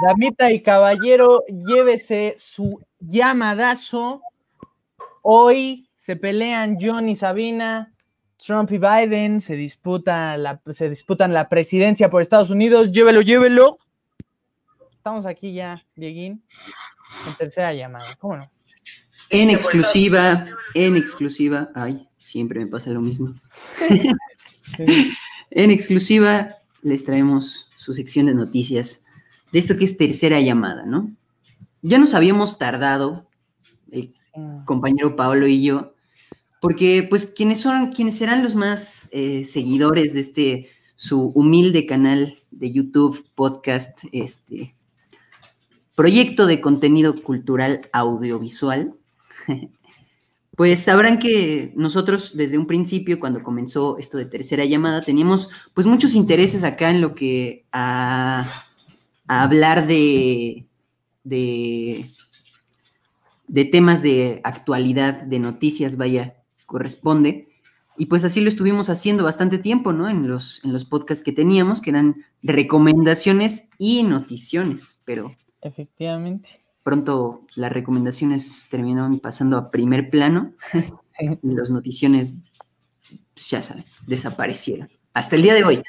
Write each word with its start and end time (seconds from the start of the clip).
Damita 0.00 0.52
y 0.52 0.62
caballero, 0.62 1.44
llévese 1.48 2.34
su 2.36 2.84
llamadazo. 3.00 4.22
Hoy 5.22 5.88
se 5.94 6.14
pelean 6.14 6.78
John 6.80 7.08
y 7.08 7.16
Sabina, 7.16 7.92
Trump 8.36 8.70
y 8.70 8.78
Biden, 8.78 9.40
se, 9.40 9.56
disputa 9.56 10.36
la, 10.36 10.60
se 10.70 10.88
disputan 10.88 11.32
la 11.32 11.48
presidencia 11.48 12.10
por 12.10 12.22
Estados 12.22 12.50
Unidos. 12.50 12.92
Llévelo, 12.92 13.22
llévelo. 13.22 13.78
Estamos 14.92 15.26
aquí 15.26 15.52
ya, 15.52 15.82
Dieguín, 15.96 16.44
en 17.26 17.34
tercera 17.34 17.74
llamada. 17.74 18.06
¿Cómo 18.18 18.36
no? 18.36 18.50
En 19.30 19.50
exclusiva, 19.50 20.44
en 20.74 20.96
exclusiva. 20.96 21.70
Ay, 21.74 22.08
siempre 22.18 22.60
me 22.60 22.66
pasa 22.68 22.90
lo 22.90 23.00
mismo. 23.00 23.34
en 25.50 25.70
exclusiva 25.70 26.56
les 26.82 27.04
traemos 27.04 27.68
su 27.76 27.92
sección 27.92 28.26
de 28.26 28.34
noticias 28.34 29.04
de 29.52 29.58
esto 29.58 29.76
que 29.76 29.84
es 29.84 29.96
tercera 29.96 30.40
llamada, 30.40 30.84
¿no? 30.84 31.12
Ya 31.82 31.98
nos 31.98 32.14
habíamos 32.14 32.58
tardado, 32.58 33.26
el 33.90 34.10
compañero 34.64 35.16
Pablo 35.16 35.46
y 35.46 35.62
yo, 35.62 35.94
porque 36.60 37.06
pues 37.08 37.26
quienes 37.26 37.60
son, 37.60 37.92
quienes 37.92 38.18
serán 38.18 38.42
los 38.42 38.54
más 38.54 39.08
eh, 39.12 39.44
seguidores 39.44 40.12
de 40.12 40.20
este, 40.20 40.68
su 40.96 41.28
humilde 41.34 41.86
canal 41.86 42.38
de 42.50 42.72
YouTube, 42.72 43.24
podcast, 43.34 44.00
este, 44.12 44.74
proyecto 45.94 46.46
de 46.46 46.60
contenido 46.60 47.14
cultural 47.22 47.88
audiovisual, 47.92 48.94
pues 50.56 50.82
sabrán 50.82 51.18
que 51.18 51.72
nosotros 51.76 52.36
desde 52.36 52.58
un 52.58 52.66
principio, 52.66 53.20
cuando 53.20 53.42
comenzó 53.42 53.96
esto 53.98 54.18
de 54.18 54.26
tercera 54.26 54.64
llamada, 54.64 55.02
teníamos 55.02 55.50
pues 55.74 55.86
muchos 55.86 56.14
intereses 56.14 56.64
acá 56.64 56.90
en 56.90 57.00
lo 57.00 57.14
que 57.14 57.66
a 57.72 58.46
a 59.28 59.42
hablar 59.42 59.86
de, 59.86 60.66
de, 61.22 62.04
temas 63.70 64.02
de 64.02 64.40
actualidad, 64.42 65.22
de 65.22 65.38
noticias, 65.38 65.96
vaya, 65.96 66.42
corresponde. 66.66 67.48
Y 67.96 68.06
pues 68.06 68.24
así 68.24 68.40
lo 68.40 68.48
estuvimos 68.48 68.88
haciendo 68.88 69.24
bastante 69.24 69.58
tiempo, 69.58 69.92
¿no? 69.92 70.08
En 70.08 70.28
los, 70.28 70.64
en 70.64 70.72
los 70.72 70.84
podcasts 70.84 71.24
que 71.24 71.32
teníamos, 71.32 71.80
que 71.82 71.90
eran 71.90 72.24
recomendaciones 72.42 73.68
y 73.76 74.02
noticiones, 74.02 74.98
pero... 75.04 75.34
Efectivamente. 75.60 76.64
Pronto 76.82 77.46
las 77.56 77.72
recomendaciones 77.72 78.66
terminaron 78.70 79.18
pasando 79.18 79.58
a 79.58 79.70
primer 79.70 80.08
plano 80.10 80.54
y 81.42 81.54
las 81.54 81.70
noticiones, 81.70 82.38
pues, 83.34 83.50
ya 83.50 83.60
saben, 83.60 83.84
desaparecieron. 84.06 84.88
Hasta 85.12 85.36
el 85.36 85.42
día 85.42 85.54
de 85.54 85.64
hoy. 85.64 85.82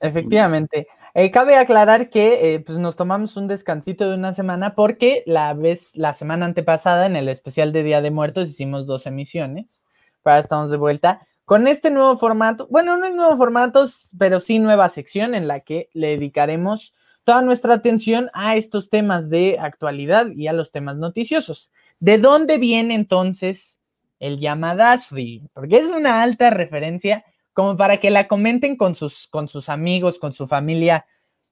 Efectivamente. 0.00 0.88
Eh, 1.16 1.30
cabe 1.30 1.56
aclarar 1.56 2.10
que 2.10 2.54
eh, 2.54 2.60
pues 2.60 2.78
nos 2.78 2.96
tomamos 2.96 3.36
un 3.36 3.46
descansito 3.46 4.10
de 4.10 4.16
una 4.16 4.34
semana 4.34 4.74
porque 4.74 5.22
la 5.26 5.54
vez, 5.54 5.94
la 5.94 6.12
semana 6.12 6.44
antepasada, 6.44 7.06
en 7.06 7.14
el 7.14 7.28
especial 7.28 7.72
de 7.72 7.84
Día 7.84 8.02
de 8.02 8.10
Muertos, 8.10 8.48
hicimos 8.50 8.84
dos 8.84 9.06
emisiones. 9.06 9.80
Ahora 10.24 10.40
estamos 10.40 10.70
de 10.72 10.76
vuelta 10.76 11.24
con 11.44 11.68
este 11.68 11.92
nuevo 11.92 12.18
formato. 12.18 12.66
Bueno, 12.68 12.96
no 12.96 13.06
es 13.06 13.14
nuevo 13.14 13.36
formato, 13.36 13.86
pero 14.18 14.40
sí 14.40 14.58
nueva 14.58 14.88
sección 14.88 15.36
en 15.36 15.46
la 15.46 15.60
que 15.60 15.88
le 15.92 16.08
dedicaremos 16.08 16.94
toda 17.22 17.42
nuestra 17.42 17.74
atención 17.74 18.28
a 18.34 18.56
estos 18.56 18.90
temas 18.90 19.30
de 19.30 19.58
actualidad 19.60 20.26
y 20.34 20.48
a 20.48 20.52
los 20.52 20.72
temas 20.72 20.96
noticiosos. 20.96 21.70
¿De 22.00 22.18
dónde 22.18 22.58
viene 22.58 22.96
entonces 22.96 23.78
el 24.18 24.40
llamadazo? 24.40 25.14
Porque 25.52 25.78
es 25.78 25.92
una 25.92 26.22
alta 26.22 26.50
referencia 26.50 27.24
como 27.54 27.76
para 27.76 27.98
que 27.98 28.10
la 28.10 28.28
comenten 28.28 28.76
con 28.76 28.94
sus, 28.94 29.28
con 29.28 29.48
sus 29.48 29.68
amigos, 29.70 30.18
con 30.18 30.32
su 30.32 30.46
familia 30.46 31.06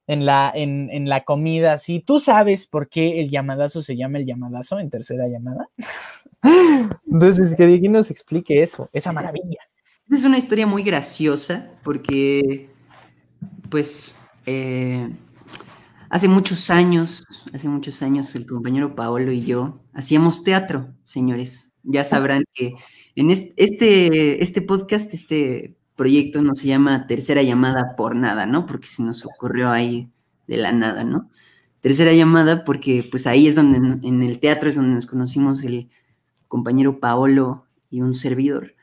en 0.07 0.25
la, 0.25 0.51
en, 0.53 1.07
la 1.07 1.23
comida. 1.23 1.77
Si 1.77 1.99
tú 1.99 2.19
sabes 2.19 2.67
por 2.67 2.89
qué 2.89 3.19
el 3.19 3.29
llamadazo 3.29 3.81
se 3.81 3.95
llama 3.95 4.17
el 4.17 4.25
llamadazo 4.25 4.79
en 4.79 4.89
tercera 4.89 5.27
llamada, 5.27 5.69
entonces 7.11 7.55
que 7.55 7.67
Diego 7.67 7.89
nos 7.89 8.11
explique 8.11 8.61
eso, 8.63 8.89
esa 8.93 9.11
maravilla. 9.11 9.59
Es 10.09 10.25
una 10.25 10.37
historia 10.37 10.67
muy 10.67 10.83
graciosa 10.83 11.71
porque, 11.83 12.69
pues, 13.69 14.19
eh, 14.45 15.09
hace 16.09 16.27
muchos 16.27 16.69
años, 16.69 17.23
hace 17.53 17.69
muchos 17.69 18.01
años 18.01 18.35
el 18.35 18.45
compañero 18.45 18.95
Paolo 18.95 19.31
y 19.31 19.43
yo 19.43 19.81
hacíamos 19.93 20.43
teatro, 20.43 20.93
señores. 21.03 21.75
Ya 21.83 22.03
sabrán 22.03 22.43
que 22.53 22.75
en 23.15 23.31
este, 23.31 24.41
este 24.41 24.61
podcast, 24.61 25.13
este 25.13 25.75
proyecto 25.95 26.41
no 26.41 26.55
se 26.55 26.67
llama 26.67 27.07
Tercera 27.07 27.41
Llamada 27.41 27.95
por 27.95 28.15
nada, 28.15 28.45
¿no? 28.45 28.65
Porque 28.65 28.87
se 28.87 29.03
nos 29.03 29.25
ocurrió 29.25 29.69
ahí 29.69 30.09
de 30.47 30.57
la 30.57 30.71
nada, 30.71 31.03
¿no? 31.03 31.29
Tercera 31.81 32.13
llamada 32.13 32.63
porque 32.63 33.05
pues 33.09 33.27
ahí 33.27 33.45
es 33.45 33.55
donde 33.55 33.77
en 34.07 34.23
el 34.23 34.39
teatro 34.39 34.69
es 34.69 34.75
donde 34.75 34.95
nos 34.95 35.05
conocimos 35.05 35.63
el 35.63 35.89
compañero 36.47 36.99
Paolo 36.99 37.65
y 37.89 38.01
un 38.01 38.13
servidor. 38.13 38.75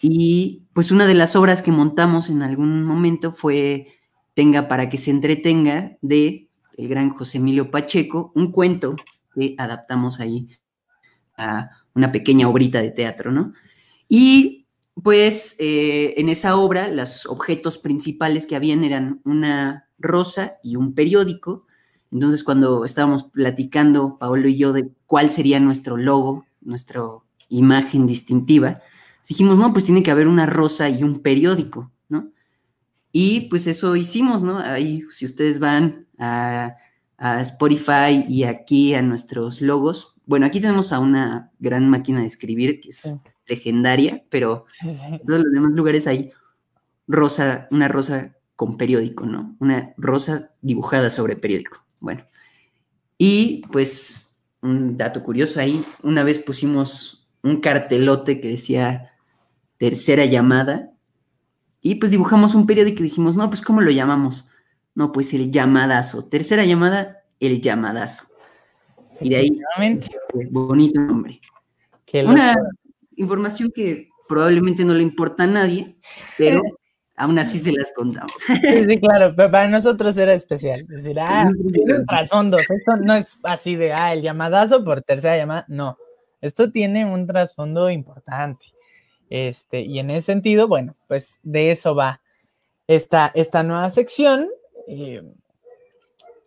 Y 0.00 0.62
pues 0.72 0.90
una 0.90 1.06
de 1.06 1.14
las 1.14 1.36
obras 1.36 1.60
que 1.60 1.72
montamos 1.72 2.30
en 2.30 2.42
algún 2.42 2.84
momento 2.84 3.32
fue 3.32 3.88
Tenga 4.34 4.68
para 4.68 4.88
que 4.88 4.96
se 4.96 5.10
entretenga 5.10 5.98
de 6.00 6.48
el 6.76 6.88
gran 6.88 7.10
José 7.10 7.38
Emilio 7.38 7.72
Pacheco, 7.72 8.30
un 8.36 8.52
cuento 8.52 8.94
que 9.34 9.56
adaptamos 9.58 10.20
ahí 10.20 10.48
a 11.36 11.70
una 11.94 12.12
pequeña 12.12 12.48
obrita 12.48 12.80
de 12.80 12.92
teatro, 12.92 13.32
¿no? 13.32 13.52
Y 14.08 14.57
pues 15.02 15.56
eh, 15.58 16.14
en 16.16 16.28
esa 16.28 16.56
obra 16.56 16.88
los 16.88 17.26
objetos 17.26 17.78
principales 17.78 18.46
que 18.46 18.56
habían 18.56 18.84
eran 18.84 19.20
una 19.24 19.88
rosa 19.98 20.58
y 20.62 20.76
un 20.76 20.94
periódico. 20.94 21.66
Entonces 22.10 22.42
cuando 22.42 22.84
estábamos 22.84 23.24
platicando, 23.24 24.18
Paolo 24.18 24.48
y 24.48 24.56
yo, 24.56 24.72
de 24.72 24.90
cuál 25.06 25.30
sería 25.30 25.60
nuestro 25.60 25.96
logo, 25.96 26.46
nuestra 26.60 27.02
imagen 27.48 28.06
distintiva, 28.06 28.80
dijimos, 29.28 29.58
no, 29.58 29.72
pues 29.72 29.84
tiene 29.84 30.02
que 30.02 30.10
haber 30.10 30.26
una 30.26 30.46
rosa 30.46 30.88
y 30.88 31.02
un 31.02 31.20
periódico, 31.20 31.92
¿no? 32.08 32.32
Y 33.12 33.42
pues 33.48 33.66
eso 33.66 33.94
hicimos, 33.94 34.42
¿no? 34.42 34.58
Ahí, 34.58 35.04
si 35.10 35.26
ustedes 35.26 35.58
van 35.58 36.06
a, 36.18 36.76
Spotify 37.40 38.24
y 38.28 38.44
aquí 38.44 38.94
a 38.94 39.02
nuestros 39.02 39.60
logos, 39.60 40.14
bueno, 40.24 40.46
aquí 40.46 40.60
tenemos 40.60 40.92
a 40.92 41.00
una 41.00 41.50
gran 41.58 41.88
máquina 41.90 42.20
de 42.20 42.28
escribir 42.28 42.78
que 42.78 42.90
es 42.90 43.18
legendaria, 43.48 44.24
pero 44.28 44.66
en 44.82 45.20
todos 45.26 45.44
los 45.44 45.52
demás 45.52 45.72
lugares 45.72 46.06
hay 46.06 46.32
rosa, 47.06 47.68
una 47.70 47.88
rosa 47.88 48.36
con 48.56 48.76
periódico, 48.76 49.26
¿no? 49.26 49.56
Una 49.60 49.94
rosa 49.96 50.50
dibujada 50.60 51.10
sobre 51.10 51.36
periódico. 51.36 51.84
Bueno, 52.00 52.24
y 53.16 53.62
pues 53.72 54.36
un 54.62 54.96
dato 54.96 55.22
curioso 55.22 55.60
ahí, 55.60 55.84
una 56.02 56.22
vez 56.22 56.38
pusimos 56.38 57.28
un 57.42 57.60
cartelote 57.60 58.40
que 58.40 58.48
decía 58.48 59.12
tercera 59.76 60.24
llamada 60.24 60.90
y 61.80 61.96
pues 61.96 62.10
dibujamos 62.10 62.54
un 62.54 62.66
periódico 62.66 63.00
y 63.00 63.04
dijimos, 63.04 63.36
no, 63.36 63.48
pues 63.48 63.62
¿cómo 63.62 63.80
lo 63.80 63.90
llamamos? 63.90 64.48
No, 64.94 65.12
pues 65.12 65.32
el 65.34 65.50
llamadazo. 65.50 66.24
Tercera 66.24 66.64
llamada, 66.64 67.22
el 67.38 67.60
llamadazo. 67.60 68.24
Y 69.20 69.30
de 69.30 69.36
ahí, 69.36 69.60
bonito 70.50 71.00
nombre. 71.00 71.40
Una, 72.12 72.54
información 73.18 73.70
que 73.74 74.08
probablemente 74.28 74.84
no 74.84 74.94
le 74.94 75.02
importa 75.02 75.44
a 75.44 75.46
nadie, 75.46 75.96
pero 76.36 76.62
aún 77.16 77.38
así 77.38 77.58
se 77.58 77.72
las 77.72 77.92
contamos. 77.92 78.32
Sí, 78.46 79.00
claro, 79.00 79.34
pero 79.36 79.50
para 79.50 79.68
nosotros 79.68 80.16
era 80.16 80.32
especial. 80.32 80.86
decir, 80.86 81.18
ah, 81.20 81.50
tiene 81.72 82.04
trasfondo. 82.06 82.58
Esto 82.58 82.96
no 83.02 83.14
es 83.14 83.36
así 83.42 83.76
de, 83.76 83.92
ah, 83.92 84.12
el 84.12 84.22
llamadazo 84.22 84.84
por 84.84 85.02
tercera 85.02 85.36
llamada. 85.36 85.64
No, 85.68 85.98
esto 86.40 86.70
tiene 86.70 87.04
un 87.04 87.26
trasfondo 87.26 87.90
importante. 87.90 88.66
Este, 89.30 89.80
y 89.80 89.98
en 89.98 90.10
ese 90.10 90.22
sentido, 90.22 90.68
bueno, 90.68 90.96
pues 91.06 91.40
de 91.42 91.70
eso 91.70 91.94
va 91.94 92.22
esta, 92.86 93.30
esta 93.34 93.62
nueva 93.62 93.90
sección. 93.90 94.48
Eh, 94.86 95.22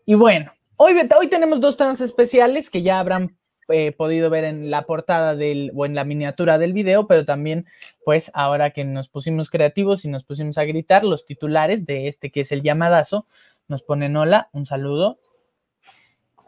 y 0.06 0.16
bueno, 0.16 0.52
hoy, 0.78 0.94
hoy 1.20 1.28
tenemos 1.28 1.62
dos 1.62 1.78
temas 1.78 2.02
especiales 2.02 2.70
que 2.70 2.82
ya 2.82 3.00
habrán 3.00 3.38
eh, 3.70 3.92
podido 3.92 4.30
ver 4.30 4.44
en 4.44 4.70
la 4.70 4.84
portada 4.84 5.36
del 5.36 5.72
o 5.76 5.86
en 5.86 5.96
la 5.96 6.04
miniatura 6.04 6.58
del 6.58 6.74
video, 6.74 7.08
pero 7.08 7.26
también 7.26 7.66
pues 8.04 8.32
ahora 8.34 8.72
que 8.72 8.86
nos 8.86 9.10
pusimos 9.10 9.50
creativos 9.50 10.06
y 10.06 10.10
nos 10.10 10.24
pusimos 10.24 10.58
a 10.58 10.66
gritar 10.66 11.04
los 11.04 11.26
titulares 11.26 11.86
de 11.86 12.08
este 12.08 12.32
que 12.32 12.42
es 12.42 12.52
el 12.52 12.64
llamadazo, 12.64 13.26
nos 13.68 13.84
ponen 13.84 14.18
hola, 14.18 14.50
un 14.52 14.66
saludo. 14.66 15.20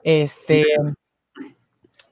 Este, 0.03 0.65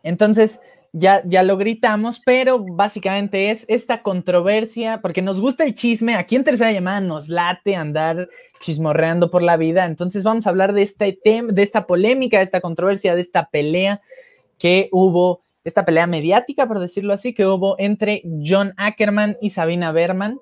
entonces, 0.03 0.59
ya, 0.93 1.21
ya 1.25 1.43
lo 1.43 1.57
gritamos, 1.57 2.21
pero 2.25 2.59
básicamente 2.59 3.51
es 3.51 3.65
esta 3.69 4.01
controversia, 4.01 5.01
porque 5.01 5.21
nos 5.21 5.39
gusta 5.39 5.63
el 5.63 5.73
chisme, 5.73 6.15
aquí 6.15 6.35
en 6.35 6.43
tercera 6.43 6.71
llamada 6.71 6.99
nos 7.01 7.29
late 7.29 7.75
andar 7.75 8.29
chismorreando 8.59 9.31
por 9.31 9.41
la 9.41 9.57
vida, 9.57 9.85
entonces 9.85 10.23
vamos 10.23 10.45
a 10.45 10.49
hablar 10.49 10.73
de 10.73 10.81
este 10.81 11.13
tema, 11.13 11.53
de 11.53 11.63
esta 11.63 11.87
polémica, 11.87 12.37
de 12.37 12.43
esta 12.43 12.61
controversia, 12.61 13.15
de 13.15 13.21
esta 13.21 13.49
pelea 13.49 14.01
que 14.61 14.89
hubo, 14.91 15.43
esta 15.63 15.85
pelea 15.85 16.05
mediática, 16.05 16.67
por 16.67 16.79
decirlo 16.79 17.13
así, 17.13 17.33
que 17.33 17.47
hubo 17.47 17.75
entre 17.79 18.21
John 18.45 18.75
Ackerman 18.77 19.35
y 19.41 19.49
Sabina 19.49 19.91
Berman, 19.91 20.39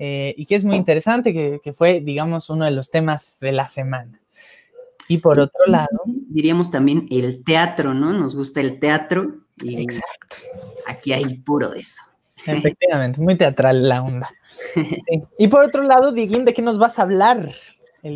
eh, 0.00 0.34
y 0.36 0.46
que 0.46 0.56
es 0.56 0.64
muy 0.64 0.74
interesante, 0.74 1.32
que, 1.32 1.60
que 1.62 1.72
fue, 1.72 2.00
digamos, 2.00 2.50
uno 2.50 2.64
de 2.64 2.72
los 2.72 2.90
temas 2.90 3.36
de 3.40 3.52
la 3.52 3.68
semana. 3.68 4.20
Y 5.06 5.18
por 5.18 5.38
otro 5.38 5.66
lado. 5.66 5.86
Diríamos 6.06 6.72
también 6.72 7.06
el 7.12 7.44
teatro, 7.44 7.94
¿no? 7.94 8.12
Nos 8.12 8.34
gusta 8.34 8.60
el 8.60 8.80
teatro. 8.80 9.44
Y 9.62 9.80
Exacto. 9.80 10.36
Aquí 10.88 11.12
hay 11.12 11.38
puro 11.38 11.70
de 11.70 11.80
eso. 11.80 12.02
Efectivamente, 12.44 13.20
muy 13.20 13.36
teatral 13.36 13.88
la 13.88 14.02
onda. 14.02 14.30
Y 15.38 15.46
por 15.46 15.64
otro 15.64 15.84
lado, 15.84 16.10
Diguín, 16.10 16.44
¿de 16.44 16.54
qué 16.54 16.62
nos 16.62 16.78
vas 16.78 16.98
a 16.98 17.02
hablar? 17.02 17.52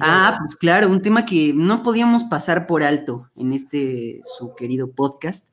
Ah, 0.00 0.36
pues 0.40 0.56
claro, 0.56 0.88
un 0.88 1.02
tema 1.02 1.26
que 1.26 1.52
no 1.54 1.82
podíamos 1.82 2.24
pasar 2.24 2.66
por 2.66 2.82
alto 2.82 3.30
en 3.36 3.52
este 3.52 4.20
su 4.24 4.54
querido 4.54 4.92
podcast. 4.92 5.52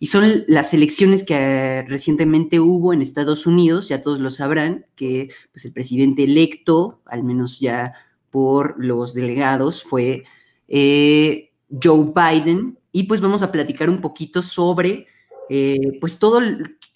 Y 0.00 0.06
son 0.06 0.44
las 0.46 0.74
elecciones 0.74 1.24
que 1.24 1.84
recientemente 1.88 2.60
hubo 2.60 2.92
en 2.92 3.02
Estados 3.02 3.46
Unidos, 3.46 3.88
ya 3.88 4.00
todos 4.00 4.20
lo 4.20 4.30
sabrán, 4.30 4.86
que 4.94 5.30
pues 5.52 5.64
el 5.64 5.72
presidente 5.72 6.24
electo, 6.24 7.00
al 7.04 7.24
menos 7.24 7.58
ya 7.58 7.94
por 8.30 8.76
los 8.78 9.12
delegados, 9.12 9.82
fue 9.82 10.24
eh, 10.68 11.50
Joe 11.82 12.12
Biden. 12.14 12.78
Y 12.92 13.04
pues 13.04 13.20
vamos 13.20 13.42
a 13.42 13.50
platicar 13.50 13.90
un 13.90 14.00
poquito 14.00 14.42
sobre 14.42 15.08
eh, 15.48 15.98
pues 16.00 16.18
todo, 16.18 16.40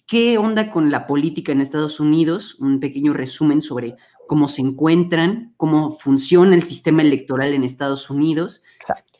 qué 0.05 0.37
onda 0.37 0.69
con 0.69 0.91
la 0.91 1.07
política 1.07 1.51
en 1.51 1.61
Estados 1.61 1.99
Unidos, 1.99 2.55
un 2.59 2.79
pequeño 2.79 3.13
resumen 3.13 3.61
sobre 3.61 3.95
cómo 4.33 4.47
se 4.47 4.63
encuentran, 4.63 5.53
cómo 5.57 5.99
funciona 5.99 6.55
el 6.55 6.63
sistema 6.63 7.03
electoral 7.03 7.53
en 7.53 7.63
Estados 7.63 8.09
Unidos, 8.09 8.63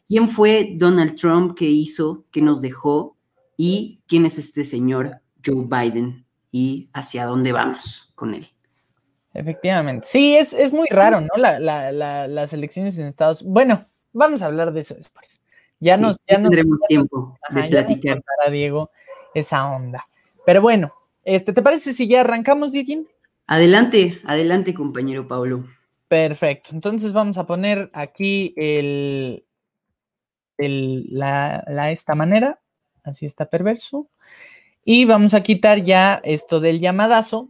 quién 0.08 0.28
fue 0.28 0.72
Donald 0.76 1.16
Trump, 1.18 1.56
qué 1.56 1.66
hizo, 1.66 2.26
qué 2.32 2.42
nos 2.42 2.64
dejó 2.64 3.16
y 3.56 4.02
quién 4.08 4.26
es 4.26 4.40
este 4.40 4.66
señor 4.66 5.22
Joe 5.46 5.68
Biden 5.68 6.26
y 6.52 6.90
hacia 6.94 7.28
dónde 7.28 7.52
vamos 7.52 8.12
con 8.16 8.34
él. 8.34 8.48
Efectivamente. 9.36 10.08
Sí, 10.10 10.36
es, 10.36 10.74
muy 10.74 10.88
raro, 10.90 11.22
¿no? 11.22 11.30
las 11.38 12.54
elecciones 12.54 12.98
en 12.98 13.06
Estados 13.06 13.44
Unidos. 13.44 13.54
Bueno, 13.54 13.86
vamos 14.14 14.42
a 14.42 14.48
hablar 14.48 14.74
de 14.74 14.82
eso 14.82 14.96
después. 14.96 15.40
Ya 15.80 15.96
nos, 15.96 16.18
ya 16.28 16.42
tendremos 16.42 16.80
tiempo 16.88 17.38
de 17.52 17.64
platicar. 17.66 18.24
a 18.44 18.50
Diego 18.50 18.90
esa 19.36 19.70
onda. 19.70 20.08
Pero 20.44 20.64
bueno, 20.64 20.92
este, 21.24 21.54
¿te 21.54 21.62
parece 21.62 21.94
si 21.94 22.08
ya 22.08 22.22
arrancamos, 22.22 22.72
Diego? 22.72 23.04
Adelante, 23.48 24.22
adelante, 24.26 24.74
compañero 24.74 25.28
Pablo. 25.28 25.66
Perfecto. 26.08 26.70
Entonces 26.74 27.14
vamos 27.14 27.38
a 27.38 27.46
poner 27.46 27.90
aquí 27.94 28.54
el, 28.56 29.46
el 30.58 31.08
la, 31.10 31.64
la, 31.68 31.92
esta 31.92 32.16
manera. 32.16 32.60
Así 33.04 33.26
está 33.26 33.50
perverso. 33.50 34.08
Y 34.86 35.06
vamos 35.06 35.34
a 35.34 35.42
quitar 35.42 35.84
ya 35.84 36.22
esto 36.24 36.60
del 36.60 36.80
llamadazo. 36.80 37.50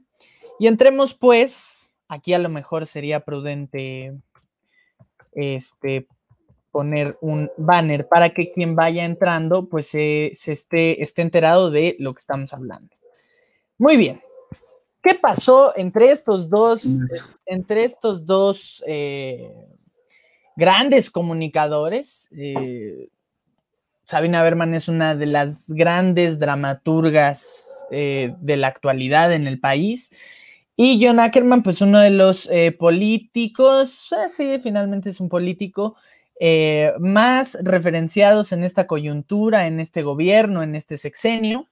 Y 0.59 0.67
entremos, 0.67 1.13
pues, 1.13 1.97
aquí 2.07 2.33
a 2.33 2.39
lo 2.39 2.49
mejor 2.49 2.85
sería 2.85 3.21
prudente 3.21 4.13
este, 5.33 6.07
poner 6.71 7.17
un 7.21 7.51
banner 7.57 8.07
para 8.07 8.29
que 8.29 8.51
quien 8.51 8.75
vaya 8.75 9.03
entrando, 9.03 9.67
pues 9.67 9.87
se, 9.87 10.33
esté, 10.47 11.01
esté 11.01 11.21
enterado 11.21 11.69
de 11.69 11.95
lo 11.99 12.13
que 12.13 12.19
estamos 12.19 12.53
hablando. 12.53 12.95
Muy 13.77 13.97
bien. 13.97 14.21
¿Qué 15.03 15.15
pasó 15.15 15.73
entre 15.75 16.11
estos 16.11 16.49
dos, 16.49 16.87
entre 17.45 17.83
estos 17.83 18.25
dos 18.25 18.81
eh, 18.87 19.51
grandes 20.55 21.11
comunicadores? 21.11 22.29
Eh, 22.31 23.09
Sabina 24.05 24.41
Berman 24.41 24.73
es 24.73 24.87
una 24.87 25.13
de 25.13 25.25
las 25.25 25.65
grandes 25.67 26.39
dramaturgas 26.39 27.85
eh, 27.91 28.33
de 28.39 28.55
la 28.55 28.67
actualidad 28.67 29.33
en 29.33 29.45
el 29.45 29.59
país. 29.59 30.09
Y 30.77 31.05
John 31.05 31.19
Ackerman, 31.19 31.63
pues 31.63 31.81
uno 31.81 31.99
de 31.99 32.09
los 32.09 32.49
políticos, 32.79 34.09
sí, 34.29 34.59
finalmente 34.63 35.09
es 35.09 35.19
un 35.19 35.27
político 35.27 35.97
más 36.99 37.57
referenciados 37.61 38.53
en 38.53 38.63
esta 38.63 38.87
coyuntura, 38.87 39.67
en 39.67 39.81
este 39.81 40.01
gobierno, 40.01 40.63
en 40.63 40.75
este 40.75 40.97
sexenio 40.97 41.67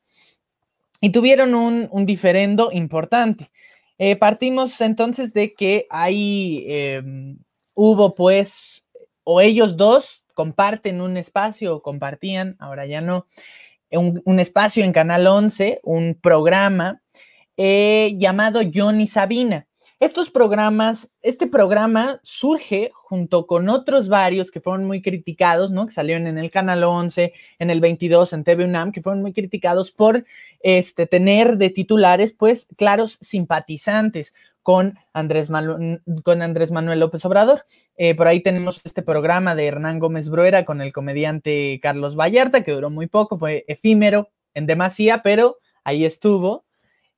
y 1.02 1.10
tuvieron 1.10 1.56
un, 1.56 2.06
diferendo 2.06 2.70
importante. 2.72 3.52
Eh, 3.98 4.16
partimos 4.16 4.80
entonces 4.82 5.34
de 5.34 5.54
que 5.54 5.88
ahí 5.90 6.64
em, 6.68 7.38
hubo 7.74 8.16
pues, 8.16 8.86
o 9.24 9.42
ellos 9.42 9.76
dos 9.76 10.24
comparten 10.34 11.02
un 11.02 11.18
espacio, 11.18 11.76
o 11.76 11.82
compartían, 11.82 12.56
ahora 12.60 12.86
ya 12.86 13.02
no, 13.02 13.28
un, 13.92 14.40
espacio 14.40 14.84
en 14.84 14.94
Canal 14.94 15.28
11, 15.28 15.82
un 15.84 16.18
programa 16.20 17.02
eh, 17.58 18.14
llamado 18.18 18.62
Johnny 18.74 19.08
Sabina. 19.08 19.68
Estos 20.02 20.32
programas, 20.32 21.12
este 21.22 21.46
programa 21.46 22.20
surge 22.24 22.90
junto 22.92 23.46
con 23.46 23.70
otros 23.70 24.10
varios 24.10 24.50
que 24.50 24.60
fueron 24.60 24.86
muy 24.86 25.04
criticados, 25.04 25.70
¿no? 25.70 25.86
Que 25.86 25.94
salieron 25.94 26.26
en 26.26 26.40
el 26.40 26.50
Canal 26.50 26.84
11, 26.84 27.34
en 27.60 27.70
el 27.70 27.82
22, 27.82 28.34
en 28.34 28.44
TV 28.44 28.66
UNAM, 28.66 28.94
que 28.94 29.04
fueron 29.04 29.22
muy 29.22 29.32
criticados 29.32 29.92
por 29.92 30.26
este, 30.62 31.06
tener 31.06 31.58
de 31.58 31.70
titulares, 31.70 32.34
pues, 32.34 32.68
claros 32.78 33.20
simpatizantes 33.22 34.34
con 34.64 34.98
Andrés, 35.14 35.50
con 36.24 36.42
Andrés 36.42 36.72
Manuel 36.72 37.00
López 37.00 37.24
Obrador. 37.26 37.64
Eh, 37.96 38.16
por 38.16 38.28
ahí 38.28 38.40
tenemos 38.40 38.82
este 38.84 39.04
programa 39.04 39.54
de 39.54 39.68
Hernán 39.68 40.00
Gómez 40.00 40.30
Bruera 40.30 40.66
con 40.66 40.82
el 40.82 40.94
comediante 40.94 41.80
Carlos 41.80 42.16
Vallarta, 42.16 42.64
que 42.64 42.72
duró 42.72 42.90
muy 42.90 43.06
poco, 43.06 43.38
fue 43.38 43.66
efímero 43.68 44.32
en 44.56 44.66
demasía, 44.66 45.22
pero 45.22 45.60
ahí 45.84 46.06
estuvo. 46.06 46.66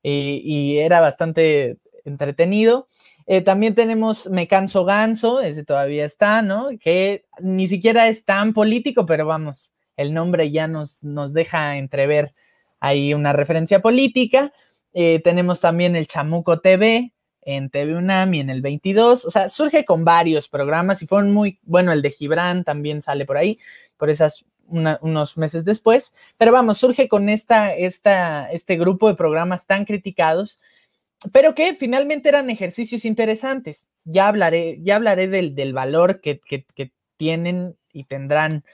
Eh, 0.06 0.42
y 0.44 0.80
era 0.80 1.00
bastante 1.00 1.78
entretenido. 2.06 2.88
Eh, 3.26 3.42
también 3.42 3.76
tenemos 3.76 4.30
Me 4.30 4.48
Canso 4.48 4.86
Ganso, 4.86 5.42
ese 5.42 5.64
todavía 5.64 6.06
está, 6.06 6.42
¿no? 6.42 6.70
Que 6.80 7.26
ni 7.40 7.68
siquiera 7.68 8.08
es 8.08 8.26
tan 8.26 8.54
político, 8.54 9.06
pero 9.06 9.26
vamos, 9.26 9.74
el 9.96 10.14
nombre 10.14 10.52
ya 10.52 10.68
nos, 10.68 11.04
nos 11.04 11.34
deja 11.34 11.78
entrever 11.78 12.34
ahí 12.80 13.14
una 13.14 13.34
referencia 13.34 13.82
política. 13.82 14.52
Eh, 14.94 15.22
tenemos 15.24 15.60
también 15.60 15.96
el 15.96 16.08
Chamuco 16.08 16.60
TV 16.60 17.14
en 17.42 17.70
TV 17.70 17.96
UNAM 17.96 18.34
y 18.34 18.40
en 18.42 18.50
el 18.50 18.62
22. 18.62 19.26
O 19.26 19.32
sea, 19.32 19.50
surge 19.50 19.86
con 19.86 20.06
varios 20.06 20.50
programas 20.50 21.02
y 21.02 21.08
fueron 21.08 21.32
muy, 21.32 21.60
bueno, 21.64 21.92
el 21.92 22.02
de 22.02 22.12
Gibran 22.12 22.64
también 22.64 23.02
sale 23.02 23.26
por 23.26 23.38
ahí, 23.38 23.60
por 23.98 24.10
esas 24.10 24.46
unos 24.68 25.38
meses 25.38 25.66
después. 25.66 26.14
Pero 26.38 26.52
vamos, 26.52 26.78
surge 26.78 27.08
con 27.08 27.30
esta, 27.30 27.74
esta, 27.74 28.52
este 28.52 28.78
grupo 28.78 29.08
de 29.08 29.16
programas 29.16 29.66
tan 29.66 29.86
criticados 29.86 30.60
pero 31.32 31.56
que 31.56 31.74
finalmente 31.76 32.30
eran 32.30 32.50
ejercicios 32.50 33.06
interesantes. 33.06 33.86
Ya 34.04 34.28
hablaré, 34.28 34.80
ya 34.82 34.96
hablaré 34.96 35.28
del, 35.28 35.74
valor 35.74 36.22
que, 36.22 36.42
tienen 37.18 37.78
y 37.94 38.06
tendrán, 38.06 38.66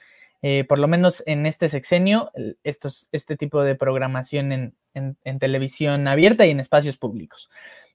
eh, 0.42 0.64
por 0.64 0.78
lo 0.78 0.88
menos 0.88 1.22
en 1.26 1.46
este 1.46 1.68
sexenio, 1.68 2.32
estos, 2.64 3.08
este 3.12 3.36
tipo 3.36 3.62
de 3.62 3.74
programación 3.74 4.52
en, 4.52 5.38
televisión 5.38 6.08
abierta 6.08 6.46
y 6.46 6.50
en 6.50 6.60
espacios 6.60 6.96
públicos. 6.96 7.48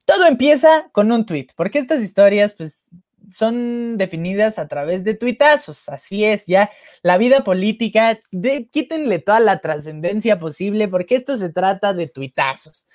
Todo 0.05 0.27
empieza 0.27 0.87
con 0.91 1.11
un 1.11 1.25
tweet, 1.25 1.47
porque 1.55 1.79
estas 1.79 2.01
historias, 2.01 2.53
pues, 2.53 2.85
son 3.31 3.97
definidas 3.97 4.59
a 4.59 4.67
través 4.67 5.03
de 5.03 5.15
tuitazos. 5.15 5.89
Así 5.89 6.23
es, 6.23 6.45
ya 6.45 6.69
la 7.01 7.17
vida 7.17 7.43
política, 7.43 8.19
de, 8.31 8.67
quítenle 8.67 9.19
toda 9.19 9.39
la 9.39 9.59
trascendencia 9.59 10.39
posible, 10.39 10.87
porque 10.87 11.15
esto 11.15 11.37
se 11.37 11.49
trata 11.49 11.93
de 11.93 12.07
tuitazos. 12.07 12.87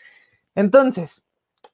Entonces, 0.54 1.24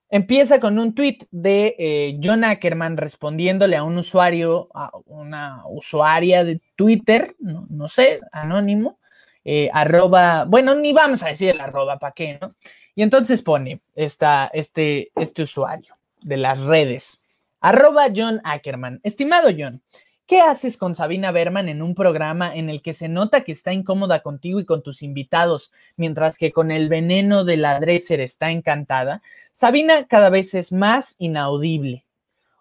Empieza 0.09 0.61
con 0.61 0.79
un 0.79 0.95
tweet 0.95 1.19
de 1.33 1.75
eh, 1.79 2.21
John 2.23 2.45
Ackerman 2.45 2.97
respondiéndole 2.97 3.77
a 3.77 3.83
un 3.83 3.99
usuario, 3.99 4.69
a 4.73 4.91
una 5.07 5.63
usuaria 5.69 6.45
de 6.45 6.61
Twitter, 6.77 7.35
no, 7.41 7.89
sé, 7.89 8.21
anónimo, 8.31 9.01
eh, 9.45 9.69
arroba, 9.73 10.45
bueno, 10.45 10.77
ni 10.77 10.93
vamos 10.93 11.23
a 11.25 11.29
decir 11.29 11.51
el 11.51 11.61
arroba, 11.61 11.99
¿para 11.99 12.13
qué, 12.13 12.39
no? 12.41 12.55
Y 12.95 13.03
entonces 13.03 13.43
pone 13.43 13.81
esta, 13.95 14.49
este, 14.55 15.11
este 15.17 15.43
usuario 15.43 15.97
de 16.23 16.37
las 16.37 16.61
redes, 16.61 17.21
arroba 17.61 18.07
John 18.15 18.41
Ackerman. 18.45 19.01
Estimado 19.03 19.49
John, 19.57 19.83
¿Qué 20.26 20.40
haces 20.40 20.76
con 20.76 20.97
Sabina 20.97 21.30
Berman 21.30 21.68
en 21.68 21.83
un 21.83 21.95
programa 21.95 22.52
en 22.52 22.68
el 22.68 22.83
que 22.83 22.95
se 22.95 23.09
nota 23.09 23.45
que 23.45 23.52
está 23.52 23.73
incómoda 23.73 24.23
contigo 24.23 24.59
y 24.59 24.64
con 24.64 24.83
tus 24.83 25.02
invitados, 25.02 25.73
mientras 25.97 26.37
que 26.37 26.50
con 26.50 26.73
el 26.73 26.88
veneno 26.88 27.45
de 27.45 27.56
la 27.56 27.78
dresser 27.78 28.18
está 28.18 28.50
encantada? 28.50 29.23
Sabina 29.52 30.09
cada 30.09 30.28
vez 30.28 30.54
es 30.54 30.73
más 30.73 31.14
inaudible. 31.18 32.06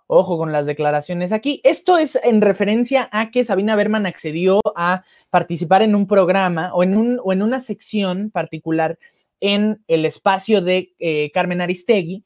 Ojo 0.06 0.38
con 0.38 0.52
las 0.52 0.68
declaraciones 0.68 1.32
aquí. 1.32 1.60
Esto 1.64 1.98
es 1.98 2.20
en 2.24 2.42
referencia 2.42 3.10
a 3.12 3.32
que 3.32 3.44
Sabina 3.44 3.76
Berman 3.76 4.06
accedió 4.06 4.62
a 4.76 5.04
participar 5.32 5.82
en 5.82 5.96
un 5.96 6.06
programa 6.06 6.72
o 6.72 6.84
en, 6.84 6.96
una 6.96 7.60
sección 7.60 8.30
particular 8.30 9.00
en 9.40 9.84
el 9.88 10.06
espacio 10.06 10.62
de 10.62 10.94
eh, 11.00 11.32
Carmen 11.34 11.62
Aristegui 11.62 12.24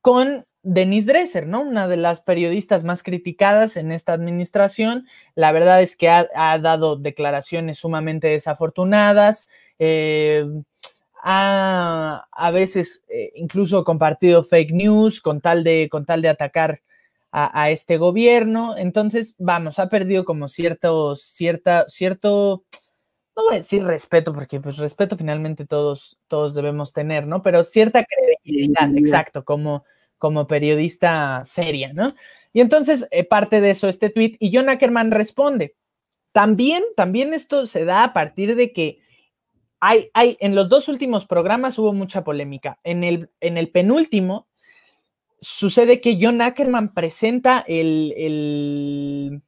con 0.00 0.46
Denise 0.68 1.06
Dresser, 1.06 1.46
¿no? 1.46 1.60
Una 1.62 1.86
de 1.86 1.96
las 1.96 2.20
periodistas 2.20 2.82
más 2.82 3.04
criticadas 3.04 3.76
en 3.76 3.92
esta 3.92 4.12
administración. 4.12 5.06
La 5.36 5.52
verdad 5.52 5.80
es 5.80 5.94
que 5.94 6.08
ha, 6.08 6.58
dado 6.58 6.96
declaraciones 6.96 7.78
sumamente 7.78 8.26
desafortunadas. 8.26 9.48
Eh, 9.78 10.44
ha 11.22 12.26
a 12.32 12.50
veces 12.50 13.04
eh, 13.08 13.30
incluso 13.36 13.84
compartido 13.84 14.42
fake 14.42 14.72
news 14.72 15.20
con 15.20 15.40
tal 15.40 15.62
de, 15.62 15.88
con 15.88 16.04
tal 16.04 16.20
de 16.20 16.30
atacar 16.30 16.82
a, 17.30 17.70
este 17.70 17.98
gobierno. 17.98 18.76
Entonces, 18.76 19.34
vamos, 19.38 19.78
ha 19.78 19.88
perdido 19.88 20.24
como 20.24 20.48
cierto, 20.48 21.14
cierta, 21.16 21.84
cierto, 21.86 22.64
no 23.36 23.44
voy 23.44 23.54
a 23.56 23.58
decir 23.58 23.84
respeto, 23.84 24.32
porque 24.32 24.58
pues 24.58 24.78
respeto 24.78 25.18
finalmente 25.18 25.66
todos, 25.66 26.18
todos 26.28 26.54
debemos 26.54 26.94
tener, 26.94 27.26
¿no? 27.26 27.42
Pero 27.42 27.62
cierta 27.62 28.04
credibilidad, 28.04 28.90
exacto, 28.96 29.44
como 29.44 29.84
como 30.18 30.46
periodista 30.46 31.42
seria, 31.44 31.92
¿no? 31.92 32.14
Y 32.52 32.60
entonces 32.60 33.06
eh, 33.10 33.24
parte 33.24 33.60
de 33.60 33.70
eso 33.70 33.88
este 33.88 34.10
tweet 34.10 34.36
y 34.38 34.54
John 34.54 34.68
Ackerman 34.68 35.10
responde. 35.10 35.76
También, 36.32 36.82
también 36.96 37.34
esto 37.34 37.66
se 37.66 37.84
da 37.84 38.04
a 38.04 38.12
partir 38.12 38.56
de 38.56 38.72
que 38.72 38.98
hay, 39.80 40.10
hay, 40.14 40.36
en 40.40 40.54
los 40.54 40.68
dos 40.68 40.88
últimos 40.88 41.26
programas 41.26 41.78
hubo 41.78 41.92
mucha 41.92 42.24
polémica. 42.24 42.78
En 42.82 43.04
el, 43.04 43.30
en 43.40 43.58
el 43.58 43.70
penúltimo 43.70 44.48
sucede 45.40 46.00
que 46.00 46.18
John 46.20 46.40
Ackerman 46.40 46.94
presenta 46.94 47.64
el, 47.66 48.12
el, 48.16 49.42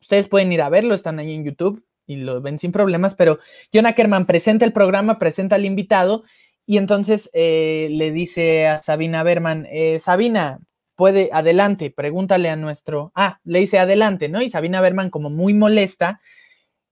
ustedes 0.00 0.28
pueden 0.28 0.52
ir 0.52 0.62
a 0.62 0.68
verlo, 0.68 0.94
están 0.94 1.18
ahí 1.18 1.32
en 1.32 1.44
YouTube 1.44 1.84
y 2.06 2.16
lo 2.16 2.40
ven 2.40 2.58
sin 2.58 2.72
problemas, 2.72 3.14
pero 3.14 3.38
John 3.72 3.86
Ackerman 3.86 4.26
presenta 4.26 4.64
el 4.64 4.72
programa, 4.72 5.18
presenta 5.18 5.56
al 5.56 5.64
invitado 5.64 6.24
y 6.66 6.78
entonces 6.78 7.30
eh, 7.32 7.88
le 7.92 8.10
dice 8.10 8.66
a 8.66 8.82
Sabina 8.82 9.22
Berman, 9.22 9.66
eh, 9.70 9.98
Sabina, 10.00 10.58
puede, 10.96 11.30
adelante, 11.32 11.90
pregúntale 11.90 12.50
a 12.50 12.56
nuestro, 12.56 13.12
ah, 13.14 13.40
le 13.44 13.60
dice 13.60 13.78
adelante, 13.78 14.28
¿no? 14.28 14.42
Y 14.42 14.50
Sabina 14.50 14.80
Berman, 14.80 15.10
como 15.10 15.30
muy 15.30 15.54
molesta, 15.54 16.20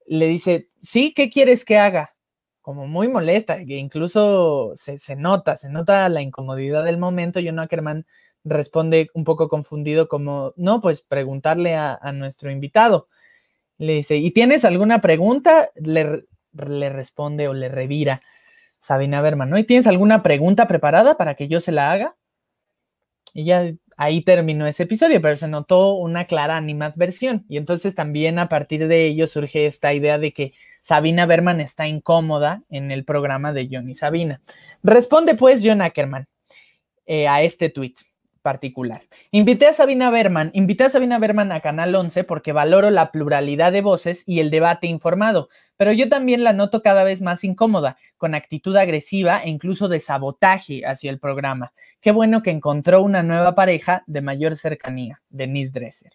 le 0.06 0.28
dice, 0.28 0.68
sí, 0.80 1.12
¿qué 1.12 1.28
quieres 1.28 1.64
que 1.64 1.78
haga? 1.78 2.14
Como 2.60 2.86
muy 2.86 3.08
molesta, 3.08 3.64
que 3.64 3.76
incluso 3.76 4.72
se, 4.76 5.16
nota, 5.16 5.56
se 5.56 5.70
nota 5.70 6.08
la 6.08 6.22
incomodidad 6.22 6.84
del 6.84 6.98
momento. 6.98 7.40
Y 7.40 7.48
Ackerman 7.48 8.06
responde 8.44 9.10
un 9.14 9.24
poco 9.24 9.48
confundido, 9.48 10.08
como, 10.08 10.52
no, 10.56 10.80
pues 10.80 11.02
preguntarle 11.02 11.74
a, 11.74 11.98
nuestro 12.14 12.50
invitado. 12.50 13.08
Le 13.78 13.94
dice, 13.94 14.16
¿y 14.16 14.30
tienes 14.30 14.64
alguna 14.64 15.00
pregunta? 15.00 15.70
Le, 15.74 16.26
le 16.52 16.90
responde 16.90 17.48
o 17.48 17.54
le 17.54 17.68
revira. 17.68 18.22
Sabina 18.84 19.22
Berman, 19.22 19.48
¿no? 19.48 19.56
¿Y 19.56 19.64
tienes 19.64 19.86
alguna 19.86 20.22
pregunta 20.22 20.66
preparada 20.66 21.16
para 21.16 21.36
que 21.36 21.48
yo 21.48 21.58
se 21.58 21.72
la 21.72 21.90
haga? 21.90 22.16
Y 23.32 23.46
ya 23.46 23.72
ahí 23.96 24.20
terminó 24.20 24.66
ese 24.66 24.82
episodio, 24.82 25.22
pero 25.22 25.36
se 25.36 25.48
notó 25.48 25.94
una 25.94 26.26
clara 26.26 26.58
animadversión. 26.58 27.46
Y 27.48 27.56
entonces 27.56 27.94
también 27.94 28.38
a 28.38 28.50
partir 28.50 28.86
de 28.86 29.06
ello 29.06 29.26
surge 29.26 29.64
esta 29.64 29.94
idea 29.94 30.18
de 30.18 30.34
que 30.34 30.52
Sabina 30.82 31.24
Berman 31.24 31.62
está 31.62 31.88
incómoda 31.88 32.62
en 32.68 32.90
el 32.90 33.06
programa 33.06 33.54
de 33.54 33.70
Johnny 33.72 33.94
Sabina. 33.94 34.42
Responde 34.82 35.34
pues 35.34 35.62
John 35.64 35.80
Ackerman 35.80 36.28
eh, 37.06 37.26
a 37.26 37.40
este 37.40 37.70
tweet 37.70 37.94
particular. 38.44 39.08
Invité 39.30 39.66
a 39.66 39.72
Sabina 39.72 40.10
Berman, 40.10 40.50
invité 40.52 40.84
a 40.84 40.90
Sabina 40.90 41.18
Berman 41.18 41.50
a 41.50 41.60
Canal 41.60 41.94
11 41.94 42.24
porque 42.24 42.52
valoro 42.52 42.90
la 42.90 43.10
pluralidad 43.10 43.72
de 43.72 43.80
voces 43.80 44.22
y 44.26 44.40
el 44.40 44.50
debate 44.50 44.86
informado, 44.86 45.48
pero 45.78 45.92
yo 45.92 46.10
también 46.10 46.44
la 46.44 46.52
noto 46.52 46.82
cada 46.82 47.04
vez 47.04 47.22
más 47.22 47.42
incómoda, 47.42 47.96
con 48.18 48.34
actitud 48.34 48.76
agresiva 48.76 49.42
e 49.42 49.48
incluso 49.48 49.88
de 49.88 49.98
sabotaje 49.98 50.82
hacia 50.84 51.10
el 51.10 51.18
programa. 51.18 51.72
Qué 52.02 52.12
bueno 52.12 52.42
que 52.42 52.50
encontró 52.50 53.02
una 53.02 53.22
nueva 53.22 53.54
pareja 53.54 54.04
de 54.06 54.20
mayor 54.20 54.56
cercanía, 54.56 55.22
Denise 55.30 55.72
Dresser. 55.72 56.12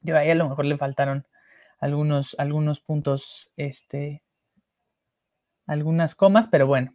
Yo 0.00 0.18
ahí 0.18 0.28
a 0.28 0.34
lo 0.34 0.46
mejor 0.46 0.66
le 0.66 0.76
faltaron 0.76 1.26
algunos, 1.78 2.36
algunos 2.38 2.82
puntos, 2.82 3.50
este, 3.56 4.22
algunas 5.66 6.14
comas, 6.14 6.48
pero 6.48 6.66
bueno. 6.66 6.94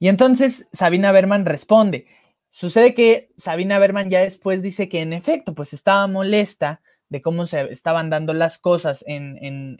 Y 0.00 0.08
entonces 0.08 0.66
Sabina 0.72 1.12
Berman 1.12 1.46
responde, 1.46 2.08
Sucede 2.56 2.94
que 2.94 3.32
Sabina 3.36 3.80
Berman 3.80 4.10
ya 4.10 4.20
después 4.20 4.62
dice 4.62 4.88
que 4.88 5.00
en 5.00 5.12
efecto, 5.12 5.56
pues 5.56 5.72
estaba 5.72 6.06
molesta 6.06 6.82
de 7.08 7.20
cómo 7.20 7.46
se 7.46 7.62
estaban 7.72 8.10
dando 8.10 8.32
las 8.32 8.58
cosas 8.58 9.02
en, 9.08 9.36
en, 9.44 9.76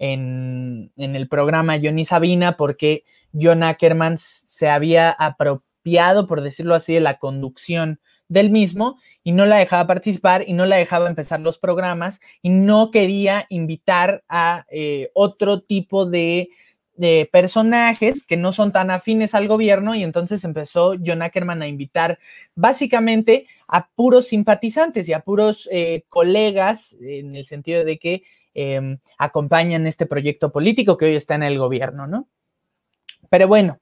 en, 0.00 0.92
en 0.96 1.16
el 1.16 1.28
programa 1.28 1.78
Johnny 1.80 2.04
Sabina, 2.04 2.56
porque 2.56 3.04
John 3.32 3.62
Ackerman 3.62 4.18
se 4.18 4.68
había 4.68 5.12
apropiado, 5.12 6.26
por 6.26 6.40
decirlo 6.40 6.74
así, 6.74 6.94
de 6.94 7.00
la 7.00 7.20
conducción 7.20 8.00
del 8.26 8.50
mismo 8.50 8.98
y 9.22 9.30
no 9.30 9.46
la 9.46 9.58
dejaba 9.58 9.86
participar 9.86 10.42
y 10.44 10.54
no 10.54 10.66
la 10.66 10.74
dejaba 10.74 11.08
empezar 11.08 11.38
los 11.38 11.56
programas 11.56 12.18
y 12.42 12.50
no 12.50 12.90
quería 12.90 13.46
invitar 13.48 14.24
a 14.28 14.66
eh, 14.70 15.12
otro 15.14 15.60
tipo 15.60 16.04
de 16.04 16.48
de 16.96 17.28
personajes 17.30 18.24
que 18.24 18.36
no 18.36 18.52
son 18.52 18.72
tan 18.72 18.90
afines 18.90 19.34
al 19.34 19.48
gobierno 19.48 19.94
y 19.94 20.02
entonces 20.02 20.44
empezó 20.44 20.94
John 21.04 21.22
Ackerman 21.22 21.62
a 21.62 21.66
invitar 21.66 22.18
básicamente 22.54 23.46
a 23.68 23.88
puros 23.88 24.28
simpatizantes 24.28 25.08
y 25.08 25.12
a 25.12 25.20
puros 25.20 25.68
eh, 25.70 26.04
colegas 26.08 26.96
en 27.00 27.36
el 27.36 27.44
sentido 27.44 27.84
de 27.84 27.98
que 27.98 28.22
em, 28.54 28.98
acompañan 29.18 29.86
este 29.86 30.06
proyecto 30.06 30.50
político 30.50 30.96
que 30.96 31.06
hoy 31.06 31.14
está 31.16 31.34
en 31.34 31.42
el 31.42 31.58
gobierno, 31.58 32.06
¿no? 32.06 32.28
Pero 33.28 33.48
bueno, 33.48 33.80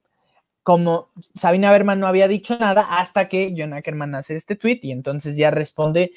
como 0.62 1.10
Sabina 1.34 1.70
Berman 1.70 2.00
no 2.00 2.06
había 2.06 2.26
dicho 2.26 2.58
nada 2.58 2.82
hasta 2.82 3.28
que 3.28 3.54
John 3.56 3.74
Ackerman 3.74 4.14
hace 4.14 4.34
este 4.34 4.56
tweet 4.56 4.80
y 4.82 4.92
entonces 4.92 5.36
ya 5.36 5.50
responde 5.50 6.12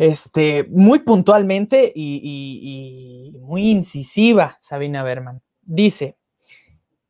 este, 0.00 0.64
muy 0.70 1.00
puntualmente 1.00 1.92
y, 1.94 3.36
muy 3.42 3.68
incisiva, 3.68 4.56
Sabina 4.62 5.02
Berman. 5.02 5.42
Dice, 5.60 6.16